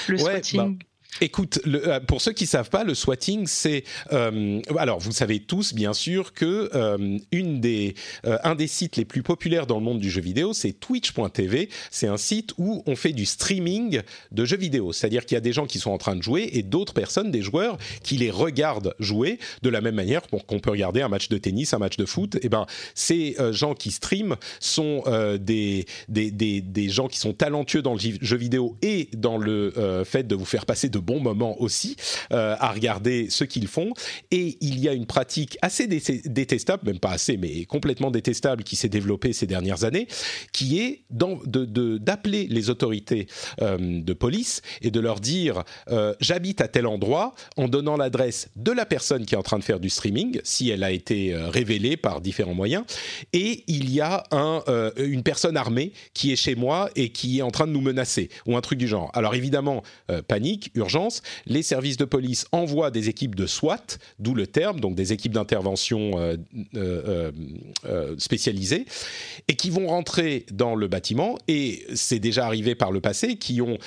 le 0.07 0.15
Ouais, 0.21 0.41
swatting. 0.41 0.79
Écoute, 1.21 1.59
euh, 1.67 1.99
pour 1.99 2.21
ceux 2.21 2.31
qui 2.31 2.45
savent 2.45 2.69
pas, 2.69 2.85
le 2.85 2.93
swatting, 2.93 3.45
c'est 3.45 3.83
euh, 4.13 4.61
alors 4.77 4.99
vous 4.99 5.11
savez 5.11 5.41
tous 5.41 5.73
bien 5.73 5.93
sûr 5.93 6.33
que 6.33 6.69
euh, 6.73 7.17
une 7.31 7.59
des 7.59 7.95
un 8.23 8.55
des 8.55 8.67
sites 8.67 8.95
les 8.95 9.03
plus 9.03 9.21
populaires 9.21 9.67
dans 9.67 9.79
le 9.79 9.83
monde 9.83 9.99
du 9.99 10.09
jeu 10.09 10.21
vidéo, 10.21 10.53
c'est 10.53 10.71
Twitch.tv. 10.71 11.69
C'est 11.91 12.07
un 12.07 12.17
site 12.17 12.53
où 12.57 12.83
on 12.85 12.95
fait 12.95 13.11
du 13.11 13.25
streaming 13.25 14.01
de 14.31 14.45
jeux 14.45 14.57
vidéo, 14.57 14.93
c'est-à-dire 14.93 15.25
qu'il 15.25 15.35
y 15.35 15.37
a 15.37 15.41
des 15.41 15.51
gens 15.51 15.65
qui 15.65 15.79
sont 15.79 15.91
en 15.91 15.97
train 15.97 16.15
de 16.15 16.23
jouer 16.23 16.49
et 16.53 16.63
d'autres 16.63 16.93
personnes, 16.93 17.31
des 17.31 17.41
joueurs, 17.41 17.77
qui 18.01 18.15
les 18.15 18.31
regardent 18.31 18.95
jouer 18.99 19.39
de 19.61 19.69
la 19.69 19.81
même 19.81 19.95
manière 19.95 20.21
pour 20.21 20.45
qu'on 20.45 20.59
peut 20.59 20.71
regarder 20.71 21.01
un 21.01 21.09
match 21.09 21.27
de 21.27 21.37
tennis, 21.37 21.73
un 21.73 21.79
match 21.79 21.97
de 21.97 22.05
foot. 22.05 22.37
Et 22.43 22.49
ben, 22.49 22.65
ces 22.93 23.35
gens 23.51 23.73
qui 23.73 23.91
streament 23.91 24.37
sont 24.59 25.03
des, 25.39 25.85
des, 26.07 26.31
des, 26.31 26.61
des 26.61 26.89
gens 26.89 27.07
qui 27.07 27.19
sont 27.19 27.33
talentueux 27.33 27.81
dans 27.81 27.93
le 27.93 27.99
jeu 27.99 28.37
vidéo 28.37 28.77
et 28.81 29.09
dans 29.13 29.37
le 29.37 30.03
fait 30.05 30.25
de 30.25 30.35
vous 30.35 30.45
faire 30.45 30.65
passer 30.65 30.87
de 30.87 30.98
bons 30.99 31.19
moments 31.19 31.59
aussi 31.61 31.95
euh, 32.31 32.55
à 32.59 32.71
regarder 32.71 33.29
ce 33.29 33.43
qu'ils 33.43 33.67
font. 33.67 33.93
Et 34.31 34.57
il 34.61 34.79
y 34.79 34.87
a 34.89 34.93
une 34.93 35.05
pratique 35.05 35.57
assez 35.61 35.87
dé- 35.87 36.01
détestable, 36.25 36.85
même 36.85 36.99
pas 36.99 37.11
assez, 37.11 37.37
mais 37.37 37.65
complètement 37.65 38.11
détestable, 38.11 38.63
qui 38.63 38.75
s'est 38.75 38.89
développée 38.89 39.33
ces 39.33 39.47
dernières 39.47 39.83
années, 39.83 40.07
qui 40.53 40.79
est 40.79 41.03
de- 41.09 41.65
de- 41.65 41.97
d'appeler 41.97 42.47
les 42.49 42.69
autorités 42.69 43.27
euh, 43.61 43.77
de 43.79 44.13
police 44.13 44.61
et 44.81 44.91
de 44.91 44.99
leur 44.99 45.19
dire 45.19 45.63
euh, 45.89 46.13
j'habite 46.19 46.61
à 46.61 46.67
tel 46.67 46.85
endroit 46.87 47.33
en 47.57 47.67
donnant 47.67 47.97
l'adresse 47.97 48.49
de 48.55 48.71
la 48.71 48.85
personne 48.85 49.25
qui 49.25 49.35
est 49.35 49.37
en 49.37 49.43
train 49.43 49.59
de 49.59 49.63
faire 49.63 49.79
du 49.79 49.89
streaming, 49.89 50.39
si 50.43 50.69
elle 50.69 50.83
a 50.83 50.91
été 50.91 51.33
révélée 51.35 51.97
par 51.97 52.21
différents 52.21 52.53
moyens, 52.53 52.83
et 53.33 53.63
il 53.67 53.91
y 53.91 54.01
a 54.01 54.23
un, 54.31 54.63
une 54.97 55.23
personne 55.23 55.57
armée 55.57 55.93
qui 56.13 56.31
est 56.31 56.35
chez 56.35 56.55
moi 56.55 56.89
et 56.95 57.09
qui 57.09 57.39
est 57.39 57.41
en 57.41 57.51
train 57.51 57.67
de 57.67 57.71
nous 57.71 57.81
menacer, 57.81 58.29
ou 58.45 58.57
un 58.57 58.61
truc 58.61 58.79
du 58.79 58.87
genre. 58.87 59.11
Alors 59.13 59.35
évidemment, 59.35 59.83
panique, 60.27 60.71
urgence, 60.75 60.88
les 61.45 61.63
services 61.63 61.97
de 61.97 62.05
police 62.05 62.45
envoient 62.51 62.91
des 62.91 63.09
équipes 63.09 63.35
de 63.35 63.47
SWAT, 63.47 63.97
d'où 64.19 64.33
le 64.33 64.47
terme, 64.47 64.79
donc 64.79 64.95
des 64.95 65.13
équipes 65.13 65.33
d'intervention 65.33 66.11
euh, 66.19 66.37
euh, 66.75 67.31
euh, 67.85 68.15
spécialisées, 68.17 68.85
et 69.47 69.55
qui 69.55 69.69
vont 69.69 69.87
rentrer 69.87 70.45
dans 70.51 70.75
le 70.75 70.87
bâtiment, 70.87 71.37
et 71.47 71.85
c'est 71.93 72.19
déjà 72.19 72.45
arrivé 72.45 72.75
par 72.75 72.91
le 72.91 73.01
passé, 73.01 73.37
qui 73.37 73.61
ont 73.61 73.77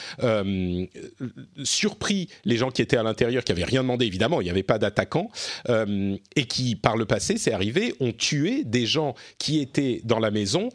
surpris 1.63 2.29
les 2.45 2.57
gens 2.57 2.71
qui 2.71 2.83
étaient 2.83 2.97
à 2.97 3.03
l'intérieur, 3.03 3.45
qui 3.45 3.53
avaient 3.53 3.65
rien 3.65 3.83
demandé, 3.83 4.07
évidemment, 4.07 4.41
il 4.41 4.45
n'y 4.45 4.51
avait 4.51 4.63
pas 4.63 4.79
d'attaquants, 4.79 5.31
et 5.69 6.45
qui, 6.45 6.77
par 6.77 6.97
le 6.97 7.05
passé, 7.05 7.37
c'est 7.37 7.53
arrivé, 7.53 7.95
ont 8.01 8.13
tué 8.13 8.65
des 8.65 8.87
gens 8.87 9.15
qui 9.39 9.61
étaient 9.61 10.01
dans 10.05 10.19
la 10.19 10.31
maison 10.31 10.69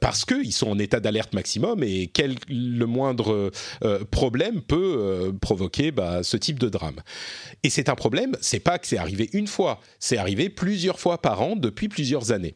parce 0.00 0.24
qu'ils 0.24 0.52
sont 0.52 0.70
en 0.70 0.78
état 0.78 1.00
d'alerte 1.00 1.32
maximum 1.32 1.82
et 1.82 2.08
quel 2.12 2.36
le 2.48 2.84
moindre 2.86 3.50
problème 4.10 4.60
peut 4.62 5.32
provoquer 5.48 5.92
bah, 5.92 6.22
ce 6.22 6.36
type 6.36 6.58
de 6.58 6.68
drame. 6.68 7.00
Et 7.62 7.70
c'est 7.70 7.88
un 7.88 7.94
problème, 7.94 8.36
c'est 8.42 8.60
pas 8.60 8.78
que 8.78 8.86
c'est 8.86 8.98
arrivé 8.98 9.30
une 9.32 9.46
fois, 9.46 9.80
c'est 9.98 10.18
arrivé 10.18 10.50
plusieurs 10.50 11.00
fois 11.00 11.22
par 11.22 11.40
an 11.40 11.56
depuis 11.56 11.88
plusieurs 11.88 12.32
années. 12.32 12.54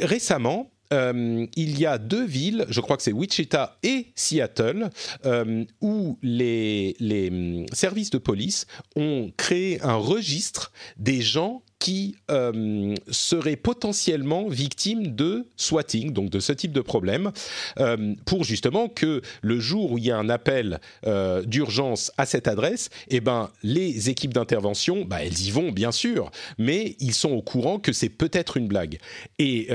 Récemment, 0.00 0.72
euh, 0.92 1.46
il 1.54 1.78
y 1.78 1.86
a 1.86 1.98
deux 1.98 2.26
villes, 2.26 2.66
je 2.68 2.80
crois 2.80 2.96
que 2.96 3.04
c'est 3.04 3.12
Wichita 3.12 3.78
et 3.84 4.08
Seattle, 4.16 4.90
euh, 5.24 5.64
où 5.80 6.18
les, 6.20 6.96
les 6.98 7.28
hum, 7.30 7.66
services 7.72 8.10
de 8.10 8.18
police 8.18 8.66
ont 8.96 9.30
créé 9.36 9.80
un 9.82 9.94
registre 9.94 10.72
des 10.96 11.20
gens 11.20 11.62
qui 11.82 12.14
euh, 12.30 12.94
seraient 13.10 13.56
potentiellement 13.56 14.46
victimes 14.46 15.16
de 15.16 15.46
swatting, 15.56 16.12
donc 16.12 16.30
de 16.30 16.38
ce 16.38 16.52
type 16.52 16.70
de 16.70 16.80
problème, 16.80 17.32
euh, 17.80 18.14
pour 18.24 18.44
justement 18.44 18.86
que 18.88 19.20
le 19.42 19.58
jour 19.58 19.90
où 19.90 19.98
il 19.98 20.04
y 20.04 20.12
a 20.12 20.16
un 20.16 20.28
appel 20.28 20.78
euh, 21.08 21.42
d'urgence 21.42 22.12
à 22.18 22.24
cette 22.24 22.46
adresse, 22.46 22.88
eh 23.08 23.18
ben, 23.18 23.50
les 23.64 24.10
équipes 24.10 24.32
d'intervention, 24.32 25.04
bah, 25.04 25.24
elles 25.24 25.40
y 25.40 25.50
vont 25.50 25.72
bien 25.72 25.90
sûr, 25.90 26.30
mais 26.56 26.94
ils 27.00 27.14
sont 27.14 27.32
au 27.32 27.42
courant 27.42 27.80
que 27.80 27.92
c'est 27.92 28.10
peut-être 28.10 28.58
une 28.58 28.68
blague. 28.68 28.98
Et, 29.40 29.68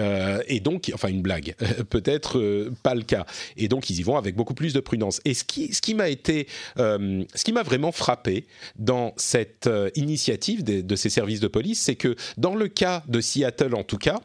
et 0.48 0.62
donc, 0.62 0.90
enfin 0.94 1.10
une 1.10 1.22
blague, 1.22 1.56
peut-être 1.90 2.72
pas 2.84 2.96
le 2.96 3.04
cas. 3.04 3.26
Et 3.58 3.68
donc, 3.68 3.90
ils 3.90 4.00
y 4.00 4.04
vont 4.04 4.16
avec 4.16 4.36
beaucoup 4.36 4.54
plus 4.54 4.72
de 4.72 4.80
prudence. 4.80 5.20
Et 5.26 5.34
ce 5.34 5.44
qui, 5.44 5.74
ce 5.74 5.82
qui 5.82 5.94
m'a 5.94 6.08
été, 6.08 6.48
ce 6.78 7.44
qui 7.44 7.52
m'a 7.52 7.64
vraiment 7.64 7.92
frappé 7.92 8.46
dans 8.78 9.14
cette 9.18 9.70
initiative 9.96 10.64
de, 10.64 10.80
de 10.80 10.96
ces 10.96 11.10
services 11.10 11.42
de 11.42 11.48
police, 11.48 11.82
c'est 11.82 11.97
que 11.98 12.16
dans 12.38 12.56
le 12.56 12.68
cas 12.68 13.04
de 13.08 13.22
Seattle 13.22 13.76
en 13.76 13.84
tout 13.84 13.98
cas, 13.98 14.20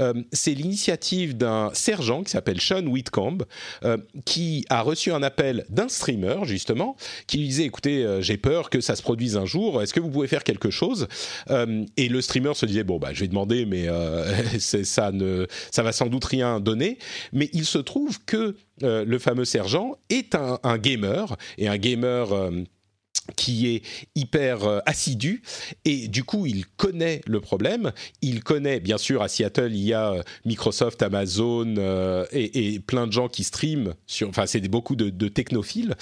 euh, 0.00 0.14
c'est 0.32 0.54
l'initiative 0.54 1.36
d'un 1.36 1.70
sergent 1.74 2.22
qui 2.22 2.30
s'appelle 2.30 2.60
Sean 2.60 2.86
Whitcomb, 2.86 3.38
euh, 3.84 3.98
qui 4.24 4.64
a 4.68 4.82
reçu 4.82 5.12
un 5.12 5.22
appel 5.22 5.64
d'un 5.68 5.88
streamer 5.88 6.44
justement, 6.44 6.96
qui 7.26 7.38
lui 7.38 7.48
disait 7.48 7.64
écoutez, 7.64 8.04
euh, 8.04 8.20
j'ai 8.20 8.36
peur 8.36 8.70
que 8.70 8.80
ça 8.80 8.96
se 8.96 9.02
produise 9.02 9.36
un 9.36 9.46
jour, 9.46 9.82
est-ce 9.82 9.94
que 9.94 10.00
vous 10.00 10.10
pouvez 10.10 10.28
faire 10.28 10.44
quelque 10.44 10.70
chose? 10.70 11.08
Et 11.96 12.08
le 12.08 12.20
streamer 12.20 12.54
se 12.54 12.66
disait 12.66 12.84
bon 12.84 12.98
bah 12.98 13.10
je 13.12 13.20
vais 13.20 13.28
demander, 13.28 13.66
mais 13.66 13.86
ça 14.58 15.12
ne, 15.12 15.46
ça 15.70 15.82
va 15.82 15.92
sans 15.92 16.06
doute 16.06 16.24
rien 16.24 16.60
donner. 16.60 16.98
Mais 17.32 17.50
il 17.52 17.64
se 17.64 17.78
trouve 17.78 18.18
que 18.24 18.56
le 18.80 19.18
fameux 19.18 19.44
sergent 19.44 19.96
est 20.10 20.34
un 20.34 20.78
gamer 20.78 21.36
et 21.58 21.68
un 21.68 21.76
gamer. 21.76 22.28
Euh, 23.28 23.32
qui 23.36 23.68
est 23.68 23.82
hyper 24.14 24.64
euh, 24.64 24.80
assidu 24.86 25.42
et 25.84 26.08
du 26.08 26.24
coup 26.24 26.46
il 26.46 26.66
connaît 26.66 27.20
le 27.26 27.40
problème. 27.40 27.92
Il 28.22 28.42
connaît 28.42 28.80
bien 28.80 28.98
sûr 28.98 29.22
à 29.22 29.28
Seattle 29.28 29.70
il 29.72 29.84
y 29.84 29.94
a 29.94 30.12
euh, 30.12 30.22
Microsoft, 30.44 31.02
Amazon 31.02 31.74
euh, 31.78 32.26
et, 32.32 32.80
plein 32.80 33.06
de 33.06 33.12
gens 33.12 33.28
qui 33.28 33.44
streament. 33.44 33.94
Enfin 34.26 34.46
c'est 34.46 34.60
beaucoup 34.68 34.96
de, 34.96 35.10
de 35.10 35.28
technophiles. 35.28 35.94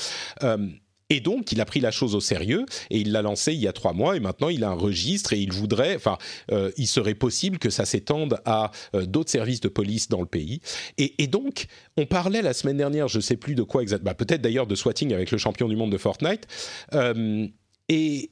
Et 1.08 1.20
donc, 1.20 1.52
il 1.52 1.60
a 1.60 1.64
pris 1.64 1.80
la 1.80 1.90
chose 1.90 2.14
au 2.14 2.20
sérieux 2.20 2.66
et 2.90 2.98
il 2.98 3.12
l'a 3.12 3.22
lancé 3.22 3.52
il 3.52 3.60
y 3.60 3.68
a 3.68 3.72
trois 3.72 3.92
mois 3.92 4.16
et 4.16 4.20
maintenant 4.20 4.48
il 4.48 4.64
a 4.64 4.70
un 4.70 4.74
registre 4.74 5.32
et 5.32 5.38
il 5.38 5.52
voudrait, 5.52 5.94
enfin, 5.94 6.18
euh, 6.50 6.70
il 6.76 6.86
serait 6.86 7.14
possible 7.14 7.58
que 7.58 7.70
ça 7.70 7.84
s'étende 7.84 8.40
à 8.44 8.72
euh, 8.94 9.06
d'autres 9.06 9.30
services 9.30 9.60
de 9.60 9.68
police 9.68 10.08
dans 10.08 10.20
le 10.20 10.26
pays. 10.26 10.60
Et, 10.98 11.26
donc, 11.26 11.66
on 11.96 12.06
parlait 12.06 12.42
la 12.42 12.52
semaine 12.52 12.76
dernière, 12.76 13.08
je 13.08 13.20
sais 13.20 13.36
plus 13.36 13.54
de 13.54 13.62
quoi 13.62 13.82
exactement, 13.82 14.14
peut-être 14.14 14.42
d'ailleurs 14.42 14.66
de 14.66 14.74
swatting 14.74 15.12
avec 15.12 15.30
le 15.30 15.38
champion 15.38 15.68
du 15.68 15.76
monde 15.76 15.90
de 15.90 15.98
Fortnite. 15.98 16.46
Euh, 16.94 17.46
et 17.88 18.30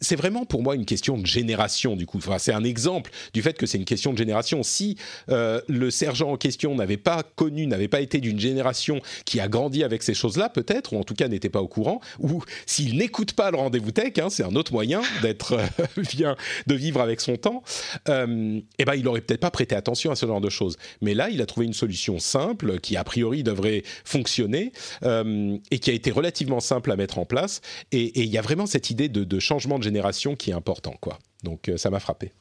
c'est 0.00 0.16
vraiment 0.16 0.44
pour 0.44 0.62
moi 0.62 0.74
une 0.74 0.84
question 0.84 1.18
de 1.18 1.26
génération 1.26 1.96
du 1.96 2.06
coup. 2.06 2.18
Enfin, 2.18 2.38
c'est 2.38 2.52
un 2.52 2.64
exemple 2.64 3.10
du 3.32 3.42
fait 3.42 3.56
que 3.56 3.66
c'est 3.66 3.78
une 3.78 3.84
question 3.84 4.12
de 4.12 4.18
génération. 4.18 4.62
Si 4.62 4.96
euh, 5.30 5.60
le 5.68 5.90
sergent 5.90 6.30
en 6.30 6.36
question 6.36 6.74
n'avait 6.74 6.96
pas 6.96 7.22
connu, 7.22 7.66
n'avait 7.66 7.88
pas 7.88 8.00
été 8.00 8.20
d'une 8.20 8.40
génération 8.40 9.00
qui 9.24 9.40
a 9.40 9.48
grandi 9.48 9.84
avec 9.84 10.02
ces 10.02 10.14
choses-là, 10.14 10.48
peut-être, 10.48 10.92
ou 10.92 10.98
en 10.98 11.04
tout 11.04 11.14
cas 11.14 11.28
n'était 11.28 11.48
pas 11.48 11.60
au 11.60 11.68
courant, 11.68 12.00
ou 12.20 12.42
s'il 12.66 12.96
n'écoute 12.96 13.32
pas 13.32 13.50
le 13.50 13.56
rendez-vous 13.56 13.90
tech, 13.90 14.12
hein, 14.18 14.28
c'est 14.30 14.44
un 14.44 14.54
autre 14.54 14.72
moyen 14.72 15.02
d'être 15.22 15.54
euh, 15.54 16.02
bien, 16.12 16.36
de 16.66 16.74
vivre 16.74 17.00
avec 17.00 17.20
son 17.20 17.36
temps. 17.36 17.62
Euh, 18.08 18.60
eh 18.78 18.84
ben, 18.84 18.94
il 18.94 19.06
aurait 19.08 19.20
peut-être 19.20 19.40
pas 19.40 19.50
prêté 19.50 19.74
attention 19.74 20.10
à 20.10 20.16
ce 20.16 20.26
genre 20.26 20.40
de 20.40 20.50
choses. 20.50 20.76
Mais 21.00 21.14
là, 21.14 21.28
il 21.30 21.40
a 21.42 21.46
trouvé 21.46 21.66
une 21.66 21.72
solution 21.72 22.18
simple 22.18 22.80
qui 22.80 22.96
a 22.96 23.04
priori 23.04 23.42
devrait 23.42 23.82
fonctionner 24.04 24.72
et 25.02 25.78
qui 25.78 25.90
a 25.90 25.92
été 25.92 26.10
relativement 26.10 26.60
simple 26.60 26.90
à 26.90 26.96
mettre 26.96 27.18
en 27.18 27.24
place. 27.24 27.60
Et 27.90 28.20
il 28.20 28.28
y 28.28 28.38
a 28.38 28.42
vraiment 28.42 28.66
cette 28.66 28.90
idée 28.90 29.08
de, 29.08 29.24
de 29.24 29.38
changement 29.38 29.78
de 29.78 29.81
génération 29.82 30.36
qui 30.36 30.50
est 30.50 30.54
important, 30.54 30.94
quoi. 31.00 31.18
Donc 31.42 31.68
euh, 31.68 31.76
ça 31.76 31.90
m'a 31.90 32.00
frappé. 32.00 32.32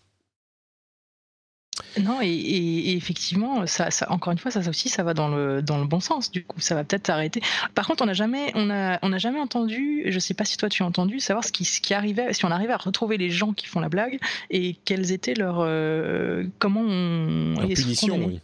Non, 1.99 2.19
et, 2.21 2.95
effectivement, 2.95 3.65
ça, 3.65 3.89
encore 4.09 4.31
une 4.31 4.37
fois, 4.37 4.51
ça, 4.51 4.59
aussi, 4.69 4.87
ça 4.87 5.03
va 5.03 5.13
dans 5.13 5.29
le, 5.29 5.61
dans 5.61 5.77
le 5.77 5.85
bon 5.85 5.99
sens. 5.99 6.31
Du 6.31 6.43
coup, 6.43 6.59
ça 6.59 6.75
va 6.75 6.83
peut-être 6.83 7.09
arrêter. 7.09 7.41
Par 7.75 7.87
contre, 7.87 8.03
on 8.03 8.05
n'a 8.05 8.13
jamais, 8.13 8.51
on 8.55 8.69
a, 8.69 8.99
on 9.01 9.11
a 9.11 9.17
jamais 9.17 9.39
entendu, 9.39 10.03
je 10.05 10.13
ne 10.13 10.19
sais 10.19 10.33
pas 10.33 10.45
si 10.45 10.57
toi 10.57 10.69
tu 10.69 10.83
as 10.83 10.85
entendu, 10.85 11.19
savoir 11.19 11.43
ce 11.43 11.51
qui, 11.51 11.65
ce 11.65 11.81
qui 11.81 11.93
arrivait, 11.93 12.33
si 12.33 12.45
on 12.45 12.51
arrivait 12.51 12.73
à 12.73 12.77
retrouver 12.77 13.17
les 13.17 13.29
gens 13.29 13.53
qui 13.53 13.67
font 13.67 13.79
la 13.79 13.89
blague 13.89 14.19
et 14.49 14.75
quelles 14.85 15.11
étaient 15.11 15.33
leurs, 15.33 15.59
euh, 15.59 16.45
comment 16.59 16.81
on 16.81 17.55
leur 17.59 17.67
punition, 17.67 18.25
oui. 18.25 18.41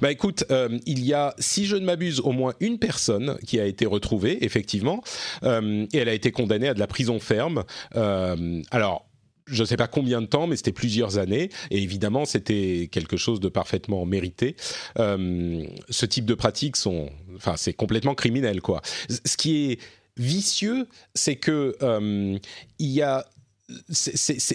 Bah 0.00 0.10
écoute, 0.10 0.44
euh, 0.50 0.78
il 0.86 1.04
y 1.04 1.14
a, 1.14 1.34
si 1.38 1.66
je 1.66 1.76
ne 1.76 1.84
m'abuse, 1.84 2.20
au 2.20 2.32
moins 2.32 2.54
une 2.60 2.78
personne 2.78 3.38
qui 3.46 3.60
a 3.60 3.66
été 3.66 3.86
retrouvée, 3.86 4.44
effectivement, 4.44 5.02
euh, 5.42 5.86
et 5.92 5.98
elle 5.98 6.08
a 6.08 6.14
été 6.14 6.32
condamnée 6.32 6.68
à 6.68 6.74
de 6.74 6.80
la 6.80 6.86
prison 6.86 7.18
ferme. 7.20 7.64
alors, 8.70 9.06
je 9.46 9.62
ne 9.62 9.66
sais 9.66 9.76
pas 9.76 9.86
combien 9.86 10.20
de 10.20 10.26
temps, 10.26 10.46
mais 10.46 10.56
c'était 10.56 10.72
plusieurs 10.72 11.18
années. 11.18 11.50
Et 11.70 11.82
évidemment, 11.82 12.24
c'était 12.24 12.88
quelque 12.90 13.16
chose 13.16 13.40
de 13.40 13.48
parfaitement 13.48 14.04
mérité. 14.04 14.56
Euh, 14.98 15.64
ce 15.88 16.06
type 16.06 16.24
de 16.24 16.34
pratiques 16.34 16.76
sont, 16.76 17.10
enfin, 17.36 17.54
c'est 17.56 17.72
complètement 17.72 18.14
criminel, 18.14 18.60
quoi. 18.60 18.82
Ce 19.08 19.36
qui 19.36 19.70
est 19.70 19.80
vicieux, 20.16 20.86
c'est 21.14 21.36
que 21.36 21.76
euh, 21.82 22.38
il 22.78 22.88
y 22.88 23.02
a 23.02 23.26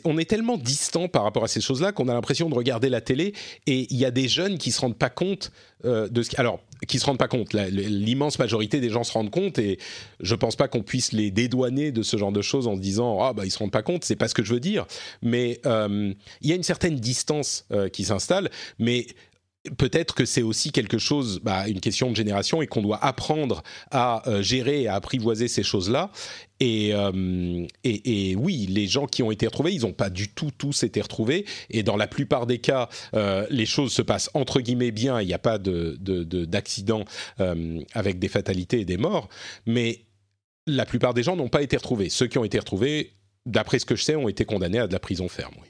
on 0.06 0.18
est 0.18 0.30
tellement 0.30 0.58
distant 0.58 1.10
par 1.10 1.24
rapport 1.24 1.44
à 1.44 1.48
ces 1.48 1.60
choses-là 1.60 1.92
qu'on 1.92 2.08
a 2.08 2.14
l'impression 2.14 2.50
de 2.50 2.56
regarder 2.56 2.90
la 2.90 3.02
télé 3.02 3.34
et 3.68 3.88
il 3.90 3.98
y 3.98 4.06
a 4.06 4.12
des 4.12 4.30
jeunes 4.30 4.58
qui 4.58 4.72
se 4.72 4.80
rendent 4.80 4.98
pas 4.98 5.10
compte 5.10 5.52
euh, 5.84 6.08
de 6.08 6.24
ce 6.24 6.30
qui... 6.30 6.38
Alors, 6.38 6.62
qui 6.88 6.98
se 6.98 7.06
rendent 7.06 7.18
pas 7.18 7.28
compte. 7.28 7.54
L'immense 7.54 8.40
majorité 8.40 8.80
des 8.80 8.90
gens 8.90 9.04
se 9.04 9.12
rendent 9.12 9.30
compte 9.30 9.60
et 9.60 9.78
je 10.20 10.34
pense 10.34 10.56
pas 10.56 10.68
qu'on 10.68 10.82
puisse 10.82 11.12
les 11.12 11.30
dédouaner 11.30 11.92
de 11.92 12.02
ce 12.02 12.18
genre 12.18 12.32
de 12.32 12.42
choses 12.42 12.68
en 12.68 12.76
se 12.76 12.82
disant 12.82 13.22
ah 13.22 13.34
bah 13.34 13.46
ils 13.46 13.52
se 13.52 13.60
rendent 13.60 13.72
pas 13.72 13.84
compte. 13.84 14.04
C'est 14.04 14.16
pas 14.16 14.28
ce 14.28 14.34
que 14.34 14.44
je 14.44 14.54
veux 14.54 14.60
dire. 14.60 14.88
Mais 15.22 15.60
euh, 15.66 16.14
il 16.42 16.50
y 16.50 16.54
a 16.54 16.56
une 16.56 16.64
certaine 16.64 16.96
distance 16.96 17.66
euh, 17.72 17.88
qui 17.90 18.06
s'installe. 18.06 18.50
Mais 18.80 19.06
peut-être 19.78 20.16
que 20.16 20.26
c'est 20.26 20.42
aussi 20.42 20.72
quelque 20.72 20.98
chose, 20.98 21.40
bah, 21.44 21.68
une 21.68 21.80
question 21.80 22.10
de 22.10 22.16
génération 22.16 22.62
et 22.62 22.68
qu'on 22.68 22.82
doit 22.82 23.04
apprendre 23.04 23.62
à 23.92 24.28
euh, 24.28 24.42
gérer 24.42 24.84
et 24.84 24.88
à 24.88 24.96
apprivoiser 24.96 25.48
ces 25.48 25.64
choses-là. 25.64 26.12
Euh, 26.64 27.66
et, 27.84 28.36
oui, 28.36 28.68
les 28.68 28.88
gens 28.88 29.08
qui 29.08 29.24
ont 29.24 29.32
été 29.32 29.48
retrouvés, 29.48 29.74
ils 29.74 29.82
n'ont 29.82 29.94
pas 29.94 30.10
du 30.10 30.30
tout 30.30 30.52
tous 30.56 30.84
été 30.84 31.02
retrouvés. 31.02 31.46
Et 31.70 31.84
dans 31.84 31.98
la 31.98 32.08
plupart 32.08 32.48
des 32.48 32.60
cas, 32.60 32.90
euh, 33.14 33.46
les 33.50 33.66
choses 33.66 33.92
se 33.92 34.02
passent 34.02 34.30
entre 34.34 34.62
guillemets 34.62 34.92
bien. 34.92 35.22
Il 35.22 35.28
n'y 35.28 35.34
a 35.34 35.40
pas 35.40 35.58
d'accident 35.58 37.06
de, 37.40 37.86
avec 37.94 38.20
des 38.20 38.30
fatalités 38.30 38.82
et 38.82 38.86
des 38.86 38.98
morts. 38.98 39.30
Mais 39.66 40.06
la 40.68 40.86
plupart 40.86 41.14
des 41.14 41.24
gens 41.24 41.36
n'ont 41.36 41.50
pas 41.50 41.64
été 41.64 41.78
retrouvés. 41.78 42.10
Ceux 42.10 42.28
qui 42.28 42.38
ont 42.38 42.44
été 42.44 42.60
retrouvés, 42.60 43.14
d'après 43.48 43.80
ce 43.80 43.86
que 43.86 43.96
je 43.96 44.04
sais, 44.04 44.16
ont 44.16 44.30
été 44.30 44.46
condamnés 44.46 44.80
à 44.80 44.88
de 44.88 44.94
la 44.94 45.00
prison 45.00 45.28
ferme. 45.28 45.56
Oui. 45.62 45.68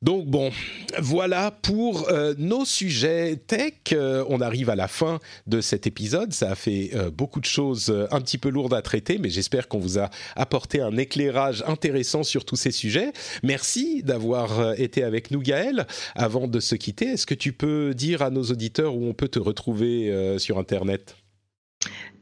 Donc 0.00 0.26
bon, 0.26 0.52
voilà 1.00 1.50
pour 1.50 2.08
euh, 2.08 2.32
nos 2.38 2.64
sujets 2.64 3.34
tech. 3.34 3.72
Euh, 3.92 4.24
on 4.28 4.40
arrive 4.40 4.70
à 4.70 4.76
la 4.76 4.86
fin 4.86 5.18
de 5.48 5.60
cet 5.60 5.88
épisode. 5.88 6.32
Ça 6.32 6.52
a 6.52 6.54
fait 6.54 6.90
euh, 6.94 7.10
beaucoup 7.10 7.40
de 7.40 7.46
choses 7.46 7.92
un 8.12 8.20
petit 8.20 8.38
peu 8.38 8.48
lourdes 8.48 8.74
à 8.74 8.82
traiter, 8.82 9.18
mais 9.18 9.28
j'espère 9.28 9.66
qu'on 9.66 9.80
vous 9.80 9.98
a 9.98 10.08
apporté 10.36 10.80
un 10.80 10.96
éclairage 10.96 11.64
intéressant 11.66 12.22
sur 12.22 12.44
tous 12.44 12.54
ces 12.54 12.70
sujets. 12.70 13.12
Merci 13.42 14.04
d'avoir 14.04 14.78
été 14.78 15.02
avec 15.02 15.32
nous, 15.32 15.40
Gaël. 15.40 15.86
Avant 16.14 16.46
de 16.46 16.60
se 16.60 16.76
quitter, 16.76 17.06
est-ce 17.06 17.26
que 17.26 17.34
tu 17.34 17.52
peux 17.52 17.92
dire 17.92 18.22
à 18.22 18.30
nos 18.30 18.44
auditeurs 18.44 18.94
où 18.94 19.04
on 19.04 19.14
peut 19.14 19.28
te 19.28 19.40
retrouver 19.40 20.36
sur 20.38 20.58
Internet? 20.58 21.16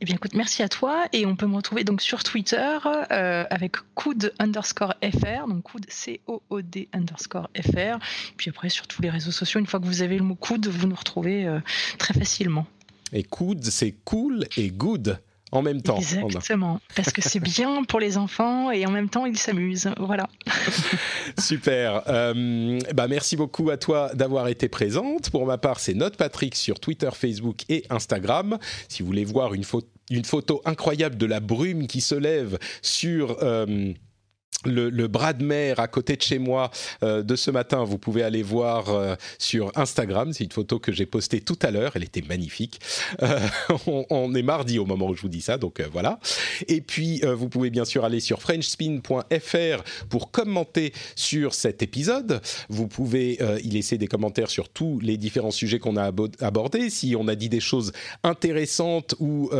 Eh 0.00 0.04
bien, 0.04 0.14
écoute, 0.16 0.34
merci 0.34 0.62
à 0.62 0.68
toi. 0.68 1.06
Et 1.12 1.24
on 1.26 1.36
peut 1.36 1.46
me 1.46 1.56
retrouver 1.56 1.84
donc 1.84 2.02
sur 2.02 2.22
Twitter 2.22 2.78
euh, 3.10 3.44
avec 3.50 3.76
coud 3.94 4.32
underscore 4.38 4.94
fr, 5.02 5.48
donc 5.48 5.62
coud 5.62 5.86
C-O-O-D 5.88 6.88
underscore 6.92 7.48
fr. 7.56 7.98
Puis 8.36 8.50
après, 8.50 8.68
sur 8.68 8.86
tous 8.86 9.00
les 9.02 9.10
réseaux 9.10 9.30
sociaux, 9.30 9.60
une 9.60 9.66
fois 9.66 9.80
que 9.80 9.86
vous 9.86 10.02
avez 10.02 10.18
le 10.18 10.24
mot 10.24 10.34
coud, 10.34 10.66
vous 10.66 10.86
nous 10.86 10.96
retrouvez 10.96 11.46
euh, 11.46 11.60
très 11.98 12.14
facilement. 12.14 12.66
Et 13.12 13.22
coud, 13.22 13.62
c'est 13.64 13.94
cool 14.04 14.46
et 14.56 14.70
good 14.70 15.18
en 15.56 15.62
même 15.62 15.82
temps. 15.82 15.98
Exactement, 15.98 16.80
parce 16.94 17.10
que 17.10 17.22
c'est 17.22 17.40
bien 17.40 17.84
pour 17.84 18.00
les 18.00 18.16
enfants 18.16 18.70
et 18.70 18.86
en 18.86 18.90
même 18.90 19.08
temps 19.08 19.26
ils 19.26 19.38
s'amusent. 19.38 19.90
Voilà. 19.98 20.28
Super. 21.38 22.02
Euh, 22.08 22.78
bah 22.94 23.08
merci 23.08 23.36
beaucoup 23.36 23.70
à 23.70 23.76
toi 23.76 24.10
d'avoir 24.14 24.48
été 24.48 24.68
présente. 24.68 25.30
Pour 25.30 25.46
ma 25.46 25.58
part, 25.58 25.80
c'est 25.80 25.94
Note 25.94 26.16
Patrick 26.16 26.54
sur 26.54 26.80
Twitter, 26.80 27.10
Facebook 27.12 27.62
et 27.68 27.84
Instagram. 27.90 28.58
Si 28.88 29.02
vous 29.02 29.06
voulez 29.06 29.24
voir 29.24 29.54
une, 29.54 29.64
une 30.10 30.24
photo 30.24 30.60
incroyable 30.64 31.16
de 31.16 31.26
la 31.26 31.40
brume 31.40 31.86
qui 31.86 32.00
se 32.00 32.14
lève 32.14 32.58
sur 32.82 33.38
euh, 33.42 33.92
le, 34.64 35.06
bras 35.06 35.32
de 35.32 35.44
mer 35.44 35.80
à 35.80 35.88
côté 35.88 36.16
de 36.16 36.22
chez 36.22 36.38
moi 36.38 36.70
euh, 37.02 37.22
de 37.22 37.36
ce 37.36 37.50
matin, 37.50 37.84
vous 37.84 37.98
pouvez 37.98 38.22
aller 38.22 38.42
voir 38.42 38.88
euh, 38.90 39.14
sur 39.38 39.70
Instagram. 39.76 40.32
C'est 40.32 40.44
une 40.44 40.52
photo 40.52 40.78
que 40.78 40.92
j'ai 40.92 41.06
postée 41.06 41.40
tout 41.40 41.58
à 41.62 41.70
l'heure. 41.70 41.92
Elle 41.94 42.04
était 42.04 42.22
magnifique. 42.22 42.80
Euh, 43.22 43.38
on, 44.10 44.34
est 44.34 44.42
mardi 44.42 44.78
au 44.78 44.86
moment 44.86 45.08
où 45.08 45.14
je 45.14 45.22
vous 45.22 45.28
dis 45.28 45.40
ça, 45.40 45.56
donc 45.58 45.80
voilà. 45.92 46.18
Et 46.68 46.80
puis, 46.80 47.22
vous 47.22 47.48
pouvez 47.48 47.70
bien 47.70 47.84
sûr 47.84 48.04
aller 48.04 48.20
sur 48.20 48.40
frenchspin.fr 48.40 50.06
pour 50.08 50.30
commenter 50.30 50.92
sur 51.14 51.54
cet 51.54 51.82
épisode. 51.82 52.40
Vous 52.68 52.88
pouvez 52.88 53.38
y 53.62 53.70
laisser 53.70 53.98
des 53.98 54.08
commentaires 54.08 54.50
sur 54.50 54.68
tous 54.68 54.98
les 55.00 55.16
différents 55.16 55.50
sujets 55.50 55.78
qu'on 55.78 55.96
a 55.96 56.12
abordés. 56.40 56.90
Si 56.90 57.14
on 57.16 57.28
a 57.28 57.34
dit 57.34 57.48
des 57.48 57.60
choses 57.60 57.92
intéressantes 58.24 59.14
ou 59.20 59.50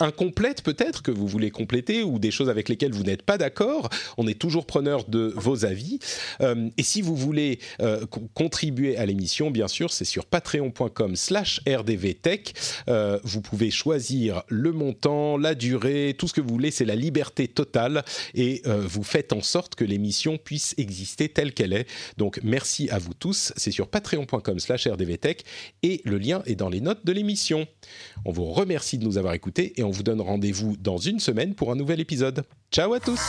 incomplètes 0.00 0.62
peut-être 0.62 1.02
que 1.02 1.10
vous 1.10 1.26
voulez 1.26 1.50
compléter 1.50 2.02
ou 2.02 2.18
des 2.18 2.30
choses 2.30 2.50
avec 2.50 2.68
lesquelles 2.68 2.92
vous 2.92 3.04
n'êtes 3.04 3.22
pas 3.22 3.38
d'accord, 3.38 3.88
on 4.22 4.28
est 4.28 4.38
toujours 4.38 4.66
preneur 4.66 5.04
de 5.08 5.32
vos 5.36 5.64
avis. 5.64 5.98
Euh, 6.40 6.68
et 6.78 6.82
si 6.82 7.02
vous 7.02 7.16
voulez 7.16 7.58
euh, 7.80 8.06
contribuer 8.34 8.96
à 8.96 9.04
l'émission, 9.04 9.50
bien 9.50 9.68
sûr, 9.68 9.92
c'est 9.92 10.04
sur 10.04 10.26
patreon.com 10.26 11.16
slash 11.16 11.60
rdvtech. 11.66 12.54
Euh, 12.88 13.18
vous 13.24 13.40
pouvez 13.40 13.70
choisir 13.70 14.44
le 14.48 14.70
montant, 14.72 15.36
la 15.36 15.54
durée, 15.54 16.14
tout 16.16 16.28
ce 16.28 16.34
que 16.34 16.40
vous 16.40 16.50
voulez. 16.50 16.70
C'est 16.70 16.84
la 16.84 16.94
liberté 16.94 17.48
totale 17.48 18.04
et 18.34 18.62
vous 18.64 19.02
faites 19.02 19.32
en 19.32 19.42
sorte 19.42 19.74
que 19.74 19.84
l'émission 19.84 20.38
puisse 20.38 20.74
exister 20.78 21.28
telle 21.28 21.52
qu'elle 21.52 21.72
est. 21.72 21.86
Donc, 22.16 22.40
merci 22.42 22.88
à 22.90 22.98
vous 22.98 23.14
tous. 23.14 23.52
C'est 23.56 23.72
sur 23.72 23.88
patreon.com 23.88 24.58
slash 24.58 24.86
rdvtech 24.86 25.44
et 25.82 26.00
le 26.04 26.18
lien 26.18 26.42
est 26.46 26.54
dans 26.54 26.68
les 26.68 26.80
notes 26.80 27.04
de 27.04 27.12
l'émission. 27.12 27.66
On 28.24 28.32
vous 28.32 28.46
remercie 28.46 28.98
de 28.98 29.04
nous 29.04 29.18
avoir 29.18 29.34
écoutés 29.34 29.72
et 29.76 29.82
on 29.82 29.90
vous 29.90 30.02
donne 30.02 30.20
rendez-vous 30.20 30.76
dans 30.76 30.98
une 30.98 31.18
semaine 31.18 31.54
pour 31.54 31.72
un 31.72 31.76
nouvel 31.76 32.00
épisode. 32.00 32.44
Ciao 32.70 32.94
à 32.94 33.00
tous 33.00 33.20